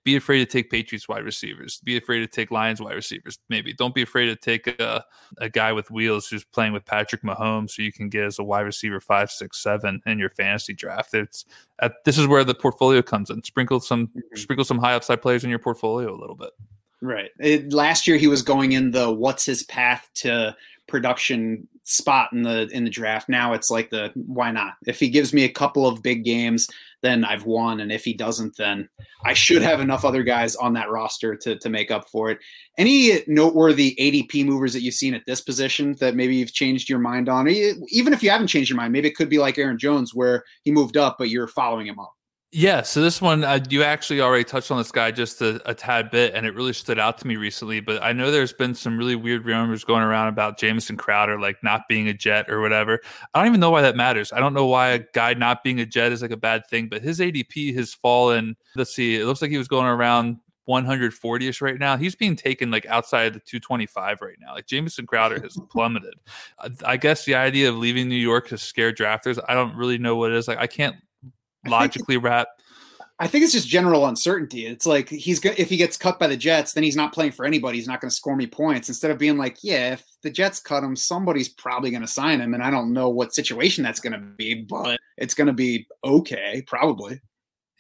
be 0.05 0.17
afraid 0.17 0.39
to 0.39 0.47
take 0.47 0.71
Patriots 0.71 1.09
wide 1.09 1.25
receivers. 1.25 1.81
Be 1.85 1.97
afraid 1.97 2.21
to 2.21 2.27
take 2.27 2.51
Lions 2.51 2.81
wide 2.81 2.95
receivers. 2.95 3.39
Maybe 3.49 3.73
don't 3.73 3.95
be 3.95 4.03
afraid 4.03 4.27
to 4.27 4.37
take 4.37 4.67
a, 4.67 5.05
a 5.39 5.49
guy 5.49 5.73
with 5.73 5.91
wheels 5.91 6.29
who's 6.29 6.45
playing 6.45 6.73
with 6.73 6.85
Patrick 6.85 7.23
Mahomes, 7.23 7.71
so 7.73 7.83
you 7.83 7.93
can 7.93 8.09
get 8.09 8.25
as 8.25 8.39
a 8.39 8.45
wide 8.45 8.63
receiver 8.63 9.01
five, 9.01 9.31
six, 9.31 9.63
seven 9.63 10.01
in 10.07 10.19
your 10.19 10.31
fantasy 10.31 10.73
draft. 10.73 11.15
It's 11.15 11.45
at, 11.81 11.93
this 12.05 12.19
is 12.19 12.27
where 12.27 12.45
the 12.45 12.55
portfolio 12.55 13.03
comes 13.03 13.31
in. 13.31 13.43
Sprinkle 13.43 13.81
some 13.81 14.09
mm-hmm. 14.09 14.37
sprinkle 14.37 14.65
some 14.65 14.79
high 14.79 14.95
upside 14.95 15.21
players 15.21 15.45
in 15.45 15.51
your 15.51 15.59
portfolio 15.59 16.15
a 16.15 16.19
little 16.19 16.37
bit. 16.37 16.51
Right. 17.01 17.31
It, 17.39 17.73
last 17.73 18.07
year 18.07 18.17
he 18.17 18.27
was 18.27 18.43
going 18.43 18.73
in 18.73 18.91
the 18.91 19.13
what's 19.13 19.45
his 19.45 19.63
path 19.65 20.09
to 20.17 20.57
production 20.89 21.69
spot 21.89 22.33
in 22.33 22.43
the 22.43 22.69
in 22.73 22.85
the 22.85 22.91
draft. 22.91 23.29
Now 23.29 23.55
it's 23.55 23.71
like 23.71 23.91
the 23.91 24.13
why 24.15 24.51
not? 24.51 24.75
If 24.87 25.01
he 25.01 25.09
gives 25.09 25.33
me 25.33 25.45
a 25.45 25.49
couple 25.49 25.87
of 25.87 26.03
big 26.03 26.23
games, 26.23 26.69
then 27.03 27.25
I've 27.25 27.47
won. 27.47 27.81
And 27.81 27.91
if 27.91 28.05
he 28.05 28.13
doesn't, 28.13 28.57
then 28.57 28.89
I 29.25 29.33
should 29.33 29.63
have 29.63 29.81
enough 29.81 30.05
other 30.05 30.23
guys 30.23 30.55
on 30.57 30.75
that 30.75 30.91
roster 30.91 31.35
to, 31.37 31.57
to 31.57 31.69
make 31.69 31.91
up 31.91 32.09
for 32.11 32.31
it. 32.31 32.39
Any 32.77 33.23
noteworthy 33.27 33.97
ADP 33.99 34.45
movers 34.45 34.73
that 34.75 34.83
you've 34.83 34.95
seen 34.95 35.15
at 35.15 35.25
this 35.27 35.41
position 35.41 35.95
that 36.01 36.15
maybe 36.15 36.37
you've 36.37 36.53
changed 36.53 36.89
your 36.89 36.99
mind 36.99 37.29
on? 37.29 37.49
Even 37.49 38.13
if 38.13 38.23
you 38.23 38.31
haven't 38.31 38.49
changed 38.49 38.69
your 38.69 38.77
mind, 38.77 38.93
maybe 38.93 39.09
it 39.09 39.17
could 39.17 39.31
be 39.31 39.39
like 39.39 39.59
Aaron 39.59 39.79
Jones 39.79 40.15
where 40.15 40.45
he 40.63 40.71
moved 40.71 40.97
up, 40.97 41.17
but 41.19 41.31
you're 41.31 41.49
following 41.49 41.87
him 41.87 41.99
up. 41.99 42.13
Yeah, 42.51 42.81
so 42.81 43.03
this 43.03 43.21
one 43.21 43.45
uh, 43.45 43.63
you 43.69 43.83
actually 43.83 44.23
already 44.23 44.43
touched 44.45 44.71
on 44.71 44.79
this 44.79 44.91
guy 44.91 45.11
just 45.11 45.43
a, 45.43 45.61
a, 45.69 45.75
tad 45.75 46.11
bit, 46.11 46.35
and 46.35 46.47
it 46.47 46.55
really 46.55 46.73
stood 46.73 46.99
out 46.99 47.19
to 47.19 47.27
me 47.27 47.37
recently. 47.37 47.81
But 47.81 48.03
I 48.03 48.13
know 48.13 48.31
there's 48.31 48.55
been 48.55 48.75
some 48.75 48.97
really 48.97 49.17
weird 49.17 49.45
rumors 49.45 49.85
going 49.85 50.03
around 50.03 50.29
about 50.29 50.59
Jamison 50.59 50.97
Crowder 50.97 51.39
like 51.39 51.63
not 51.63 51.83
being 51.91 52.09
a 52.09 52.15
Jet 52.15 52.49
or 52.49 52.63
whatever. 52.63 53.01
I 53.35 53.41
don't 53.41 53.49
even 53.49 53.61
know 53.61 53.71
why 53.71 53.83
that 53.83 53.97
matters. 53.97 54.33
I 54.33 54.41
don't 54.41 54.55
know 54.55 54.65
why 54.65 54.89
a 54.89 55.01
guy 55.13 55.35
not 55.35 55.63
being 55.63 55.79
a 55.79 55.85
Jet 55.85 56.11
is 56.11 56.23
like 56.23 56.31
a 56.31 56.39
bad 56.39 56.67
thing, 56.71 56.89
but 56.89 57.03
his 57.03 57.21
ADP 57.21 57.75
has 57.77 57.93
fallen. 57.93 58.57
Let's 58.75 58.95
see, 58.95 59.17
it 59.17 59.27
looks 59.27 59.43
like 59.43 59.51
he 59.51 59.59
was 59.59 59.69
going 59.69 59.87
around 59.87 60.39
140ish 60.67 61.61
right 61.61 61.79
now. 61.79 61.99
He's 61.99 62.15
being 62.15 62.35
taken 62.35 62.71
like 62.71 62.87
outside 62.87 63.35
the 63.35 63.41
225 63.41 64.23
right 64.23 64.37
now. 64.41 64.55
Like 64.55 64.67
Jamison 64.67 65.07
Crowder 65.07 65.39
has 65.43 65.59
plummeted. 65.71 66.15
I 66.83 66.97
guess 66.97 67.27
the 67.27 67.35
idea 67.35 67.69
of 67.69 67.77
leaving 67.77 68.09
New 68.09 68.17
York 68.17 68.49
has 68.49 68.63
scared 68.63 68.97
drafters. 68.97 69.39
I 69.49 69.55
don't 69.55 69.77
really 69.77 69.99
know 69.99 70.17
what 70.17 70.31
it 70.31 70.37
is. 70.39 70.49
Like 70.49 70.59
I 70.59 70.67
can't 70.67 70.97
logically 71.67 72.17
wrap. 72.17 72.49
I 73.21 73.27
think 73.27 73.43
it's 73.43 73.53
just 73.53 73.67
general 73.67 74.07
uncertainty. 74.07 74.67
It's 74.67 74.87
like 74.87 75.09
he's 75.09 75.41
go- 75.41 75.55
if 75.57 75.69
he 75.69 75.77
gets 75.77 75.97
cut 75.97 76.21
by 76.21 76.29
the 76.29 76.37
Jets, 76.37 76.73
then 76.73 76.85
he's 76.85 76.95
not 76.95 77.13
playing 77.13 77.33
for 77.33 77.45
anybody. 77.45 77.79
He's 77.79 77.89
not 77.89 78.01
going 78.01 78.11
to 78.11 78.15
score 78.15 78.37
me 78.37 78.47
points. 78.47 78.89
Instead 78.89 79.11
of 79.11 79.19
being 79.19 79.37
like, 79.37 79.59
yeah, 79.63 79.95
if 79.95 80.05
the 80.23 80.31
Jets 80.31 80.61
cut 80.61 80.85
him, 80.85 80.95
somebody's 80.95 81.49
probably 81.49 81.91
going 81.91 82.03
to 82.03 82.07
sign 82.09 82.41
him, 82.41 82.55
and 82.55 82.63
I 82.63 82.71
don't 82.71 82.93
know 82.93 83.09
what 83.09 83.35
situation 83.35 83.83
that's 83.83 83.99
going 83.99 84.13
to 84.13 84.19
be, 84.19 84.55
but 84.55 85.01
it's 85.17 85.35
going 85.35 85.49
to 85.49 85.53
be 85.53 85.89
okay, 86.05 86.63
probably. 86.67 87.21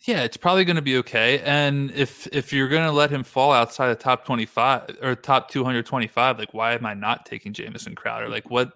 Yeah, 0.07 0.22
it's 0.22 0.37
probably 0.37 0.64
going 0.64 0.76
to 0.76 0.83
be 0.83 0.97
okay. 0.99 1.41
And 1.41 1.91
if 1.93 2.26
if 2.29 2.53
you're 2.53 2.68
going 2.68 2.85
to 2.85 2.93
let 2.93 3.11
him 3.11 3.22
fall 3.22 3.53
outside 3.53 3.89
the 3.89 3.97
top 3.97 4.24
25 4.24 4.99
or 5.03 5.14
top 5.14 5.51
225, 5.51 6.39
like 6.39 6.55
why 6.55 6.72
am 6.72 6.87
I 6.87 6.95
not 6.95 7.26
taking 7.26 7.53
Jamison 7.53 7.95
Crowder? 7.95 8.29
Like 8.29 8.51
what 8.51 8.72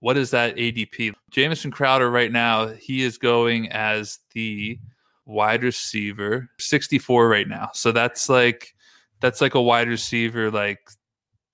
what 0.00 0.16
is 0.16 0.30
that 0.30 0.56
ADP? 0.56 1.12
Jamison 1.30 1.70
Crowder 1.70 2.10
right 2.10 2.32
now, 2.32 2.68
he 2.68 3.02
is 3.02 3.18
going 3.18 3.70
as 3.72 4.18
the 4.32 4.78
wide 5.24 5.62
receiver 5.62 6.48
64 6.58 7.28
right 7.28 7.48
now. 7.48 7.70
So 7.74 7.92
that's 7.92 8.28
like 8.28 8.74
that's 9.20 9.40
like 9.40 9.54
a 9.54 9.62
wide 9.62 9.88
receiver 9.88 10.50
like 10.50 10.80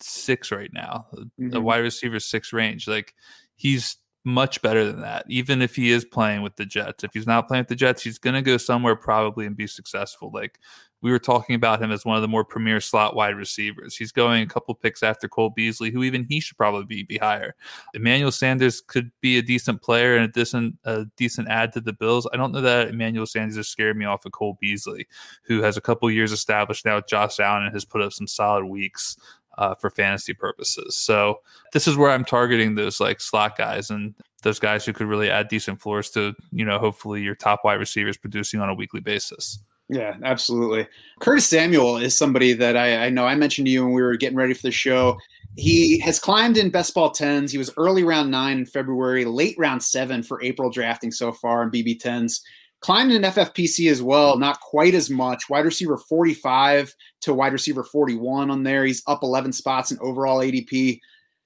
6 0.01 0.53
right 0.53 0.71
now. 0.73 1.07
Mm-hmm. 1.15 1.57
A 1.57 1.61
wide 1.61 1.79
receiver 1.79 2.21
6 2.21 2.53
range. 2.53 2.89
Like 2.89 3.15
he's 3.57 3.97
much 4.25 4.63
better 4.63 4.85
than 4.85 5.01
that, 5.01 5.25
even 5.29 5.63
if 5.63 5.75
he 5.75 5.91
is 5.91 6.05
playing 6.05 6.43
with 6.43 6.57
the 6.57 6.67
Jets. 6.67 7.05
If 7.05 7.13
he's 7.13 7.27
not 7.27 7.49
playing 7.49 7.63
with 7.63 7.69
the 7.69 7.77
Jets, 7.77 8.03
he's 8.03 8.19
going 8.19 8.35
to 8.35 8.43
go 8.43 8.57
somewhere 8.57 8.97
probably 8.97 9.47
and 9.47 9.57
be 9.57 9.67
successful. 9.67 10.31
Like 10.33 10.59
we 11.03 11.11
were 11.11 11.19
talking 11.19 11.55
about 11.55 11.83
him 11.83 11.91
as 11.91 12.05
one 12.05 12.17
of 12.17 12.23
the 12.23 12.29
more 12.29 12.45
premier 12.45 12.81
slot 12.81 13.15
wide 13.15 13.37
receivers. 13.37 13.97
He's 13.97 14.13
going 14.13 14.43
a 14.43 14.47
couple 14.47 14.75
picks 14.75 15.03
after 15.03 15.29
Cole 15.29 15.51
Beasley, 15.51 15.91
who 15.91 16.05
even 16.05 16.25
he 16.25 16.41
should 16.41 16.57
probably 16.57 16.85
be, 16.85 17.03
be 17.03 17.19
higher. 17.19 17.55
Emmanuel 17.93 18.31
Sanders 18.31 18.81
could 18.81 19.11
be 19.21 19.37
a 19.37 19.43
decent 19.43 19.83
player 19.83 20.17
and 20.17 20.25
a 20.25 20.29
decent 20.29 20.79
a 20.85 21.05
decent 21.17 21.49
add 21.49 21.73
to 21.73 21.81
the 21.81 21.93
Bills. 21.93 22.29
I 22.33 22.37
don't 22.37 22.53
know 22.53 22.61
that 22.61 22.89
Emmanuel 22.89 23.27
Sanders 23.27 23.57
has 23.57 23.69
scared 23.69 23.97
me 23.97 24.07
off 24.07 24.25
of 24.25 24.33
Cole 24.33 24.57
Beasley, 24.61 25.07
who 25.43 25.61
has 25.63 25.77
a 25.77 25.83
couple 25.83 26.11
years 26.11 26.33
established 26.33 26.85
now 26.85 26.97
with 26.97 27.09
Josh 27.09 27.41
Allen 27.41 27.65
and 27.65 27.75
has 27.75 27.85
put 27.85 28.01
up 28.01 28.13
some 28.13 28.27
solid 28.27 28.65
weeks 28.65 29.17
uh, 29.59 29.75
for 29.75 29.91
fantasy 29.91 30.33
purposes. 30.33 30.97
So 30.97 31.41
this 31.73 31.87
is 31.87 31.97
where 31.97 32.11
I'm 32.11 32.25
targeting 32.25 32.75
those 32.75 33.01
like 33.01 33.21
slot 33.21 33.59
guys 33.59 33.91
and 33.91 34.15
those 34.43 34.59
guys 34.59 34.85
who 34.85 34.93
could 34.93 35.07
really 35.07 35.31
add 35.31 35.49
decent 35.49 35.81
floors 35.81 36.11
to, 36.11 36.35
you 36.51 36.65
know, 36.65 36.79
hopefully 36.79 37.23
your 37.23 37.35
top 37.35 37.61
wide 37.65 37.75
receivers 37.75 38.17
producing 38.17 38.61
on 38.61 38.69
a 38.69 38.75
weekly 38.75 39.01
basis. 39.01 39.59
Yeah, 39.93 40.17
absolutely. 40.25 40.89
Curtis 41.21 41.47
Samuel 41.47 41.99
is 41.99 42.17
somebody 42.17 42.55
that 42.55 42.77
I, 42.77 43.07
I 43.07 43.11
know 43.11 43.27
I 43.27 43.35
mentioned 43.35 43.67
to 43.67 43.71
you 43.71 43.85
when 43.85 43.93
we 43.93 44.03
were 44.03 44.17
getting 44.17 44.39
ready 44.39 44.55
for 44.55 44.63
the 44.63 44.71
show. 44.71 45.19
He 45.57 45.99
has 46.01 46.19
climbed 46.19 46.57
in 46.57 46.71
best 46.71 46.95
ball 46.95 47.11
tens. 47.11 47.53
He 47.53 47.59
was 47.59 47.71
early 47.77 48.03
round 48.03 48.31
nine 48.31 48.59
in 48.59 48.67
February, 48.67 49.27
late 49.27 49.55
round 49.59 49.83
seven 49.83 50.23
for 50.23 50.43
April 50.43 50.71
drafting 50.71 51.11
so 51.11 51.31
far 51.31 51.63
in 51.63 51.71
BB 51.71 52.01
tens 52.01 52.43
climbed 52.83 53.13
in 53.13 53.23
FFPC 53.23 53.91
as 53.91 54.03
well, 54.03 54.37
not 54.37 54.61
quite 54.61 54.95
as 54.95 55.09
much. 55.09 55.49
Wide 55.49 55.65
receiver 55.65 55.97
45 55.97 56.95
to 57.23 57.33
wide 57.33 57.53
receiver 57.53 57.85
41 57.85 58.51
on 58.51 58.65
there. 58.65 58.85
He's 58.85 59.03
up 59.07 59.23
11 59.23 59.53
spots 59.53 59.91
in 59.93 59.99
overall 60.01 60.41
ADP. 60.41 61.01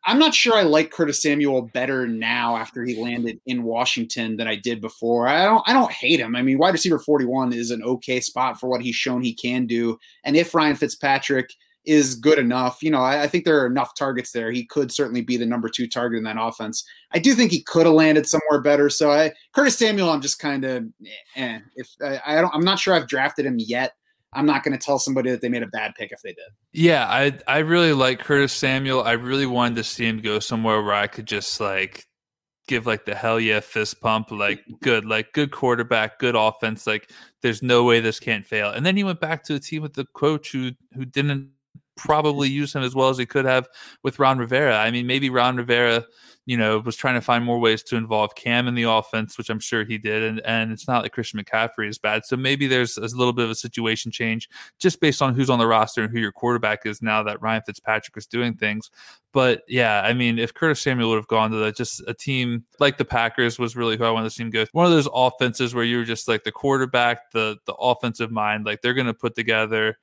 I'm 0.07 0.19
not 0.19 0.35
sure 0.35 0.55
I 0.55 0.63
like 0.63 0.93
Curtis 0.93 1.21
Samuel 1.21 1.63
better 1.63 2.07
now 2.07 2.57
after 2.57 2.85
he 2.85 3.01
landed 3.01 3.41
in 3.47 3.65
Washington 3.65 4.37
than 4.37 4.47
I 4.47 4.55
did 4.55 4.81
before. 4.81 5.27
I 5.27 5.45
don't 5.45 5.63
I 5.67 5.73
don't 5.73 5.91
hate 5.91 6.21
him. 6.21 6.37
I 6.37 6.43
mean, 6.43 6.59
wide 6.59 6.75
receiver 6.75 6.99
41 6.99 7.53
is 7.53 7.73
an 7.73 7.83
okay 7.83 8.21
spot 8.21 8.61
for 8.61 8.69
what 8.69 8.83
he's 8.83 8.95
shown 8.95 9.23
he 9.23 9.35
can 9.35 9.67
do. 9.67 9.99
And 10.25 10.37
if 10.37 10.55
Ryan 10.55 10.77
Fitzpatrick 10.77 11.51
is 11.87 12.17
good 12.17 12.39
enough. 12.39 12.83
You 12.83 12.91
know, 12.91 13.01
I, 13.01 13.23
I, 13.23 13.27
think 13.29 13.45
there 13.45 13.61
are 13.63 13.67
enough 13.67 13.95
targets 13.95 14.33
there. 14.33 14.51
He 14.51 14.67
could 14.67 14.91
certainly 14.91 15.23
be 15.23 15.37
the 15.37 15.47
number 15.47 15.69
two 15.69 15.87
target 15.87 16.19
in 16.19 16.25
that 16.25 16.37
offense. 16.39 16.85
I 17.13 17.21
do 17.21 17.33
think 17.33 17.53
he 17.53 17.63
could 17.63 17.87
have 17.87 17.95
landed 17.95 18.27
somewhere 18.27 18.61
better. 18.61 18.91
So 18.91 19.13
I, 19.13 19.33
Curtis 19.55 19.79
Samuel, 19.79 20.11
I'm 20.11 20.21
just 20.21 20.41
kind 20.41 20.65
of, 20.65 20.85
eh, 21.37 21.61
if 21.77 21.89
I, 22.03 22.21
I 22.27 22.41
don't, 22.41 22.53
I'm 22.53 22.65
not 22.65 22.81
sure 22.81 22.93
I've 22.93 23.07
drafted 23.07 23.47
him 23.47 23.59
yet. 23.59 23.95
I'm 24.33 24.47
not 24.47 24.65
going 24.65 24.77
to 24.77 24.85
tell 24.85 24.99
somebody 24.99 25.31
that 25.31 25.41
they 25.41 25.49
made 25.49 25.63
a 25.63 25.69
bad 25.69 25.95
pick 25.95 26.13
if 26.13 26.21
they 26.23 26.33
did. 26.33 26.49
Yeah, 26.73 27.07
I 27.07 27.39
I 27.47 27.59
really 27.59 27.93
like 27.93 28.19
Curtis 28.19 28.53
Samuel. 28.53 29.03
I 29.03 29.13
really 29.13 29.47
wanted 29.47 29.77
to 29.77 29.85
see 29.85 30.07
him 30.07 30.21
go 30.21 30.39
somewhere 30.39 30.83
where 30.83 30.95
I 30.95 31.07
could 31.07 31.27
just 31.27 31.61
like 31.61 32.07
give 32.69 32.87
like 32.87 33.05
the 33.05 33.15
hell 33.15 33.39
yeah 33.39 33.61
fist 33.61 34.01
pump, 34.01 34.31
like 34.31 34.65
good, 34.83 35.05
like 35.05 35.33
good 35.33 35.51
quarterback, 35.51 36.19
good 36.19 36.35
offense. 36.37 36.87
Like 36.87 37.11
there's 37.43 37.63
no 37.63 37.85
way 37.85 38.01
this 38.01 38.21
can't 38.21 38.47
fail. 38.47 38.71
And 38.71 38.85
then 38.85 38.97
he 38.97 39.05
went 39.05 39.21
back 39.21 39.43
to 39.45 39.55
a 39.55 39.61
team 39.61 39.83
with 39.83 39.95
the 39.95 40.07
coach 40.15 40.53
who 40.53 40.73
who 40.95 41.05
didn't 41.05 41.51
probably 41.97 42.49
use 42.49 42.75
him 42.75 42.83
as 42.83 42.95
well 42.95 43.09
as 43.09 43.19
he 43.19 43.27
could 43.27 43.45
have 43.45 43.69
with 44.03 44.19
Ron 44.19 44.39
Rivera. 44.39 44.77
I 44.79 44.91
mean, 44.91 45.07
maybe 45.07 45.31
Ron 45.31 45.57
Rivera, 45.57 46.05
you 46.47 46.57
know, 46.57 46.79
was 46.79 46.95
trying 46.95 47.17
to 47.17 47.21
find 47.21 47.45
more 47.45 47.59
ways 47.59 47.83
to 47.83 47.97
involve 47.97 48.37
Cam 48.37 48.69
in 48.69 48.77
the 48.77 48.85
offense, 48.85 49.37
which 49.37 49.51
I'm 49.51 49.59
sure 49.59 49.85
he 49.85 49.99
did. 49.99 50.23
And 50.23 50.41
and 50.47 50.71
it's 50.71 50.87
not 50.87 51.03
like 51.03 51.13
Christian 51.13 51.43
McCaffrey 51.43 51.89
is 51.89 51.99
bad. 51.99 52.25
So 52.25 52.37
maybe 52.37 52.69
there's 52.69 52.97
a 52.97 53.03
little 53.03 53.33
bit 53.33 53.45
of 53.45 53.51
a 53.51 53.55
situation 53.57 54.13
change 54.13 54.49
just 54.79 55.01
based 55.01 55.21
on 55.21 55.35
who's 55.35 55.51
on 55.51 55.59
the 55.59 55.67
roster 55.67 56.05
and 56.05 56.13
who 56.13 56.21
your 56.21 56.31
quarterback 56.31 56.87
is 56.87 57.03
now 57.03 57.25
that 57.25 57.43
Ryan 57.43 57.63
Fitzpatrick 57.67 58.17
is 58.17 58.29
doing 58.29 58.55
things. 58.55 58.93
But 59.33 59.63
yeah, 59.67 60.03
I 60.03 60.15
mean, 60.15 60.39
if 60.39 60.55
Curtis 60.55 60.81
Samuel 60.81 61.11
would 61.11 61.17
have 61.17 61.27
gone 61.27 61.51
to 61.51 61.73
just 61.73 62.01
a 62.07 62.15
team 62.15 62.65
like 62.79 62.97
the 62.97 63.05
Packers 63.05 63.59
was 63.59 63.75
really 63.75 63.97
who 63.97 64.05
I 64.05 64.11
wanted 64.11 64.29
to 64.29 64.35
see 64.35 64.45
him 64.45 64.51
go. 64.51 64.67
One 64.71 64.87
of 64.87 64.93
those 64.93 65.09
offenses 65.13 65.75
where 65.75 65.85
you 65.85 65.99
were 65.99 66.05
just 66.05 66.29
like 66.29 66.45
the 66.45 66.53
quarterback, 66.53 67.33
the 67.33 67.57
the 67.67 67.75
offensive 67.75 68.31
mind, 68.31 68.67
like 68.67 68.83
they're 68.83 68.95
going 68.95 69.09
to 69.09 69.15
put 69.15 69.35
together 69.35 69.99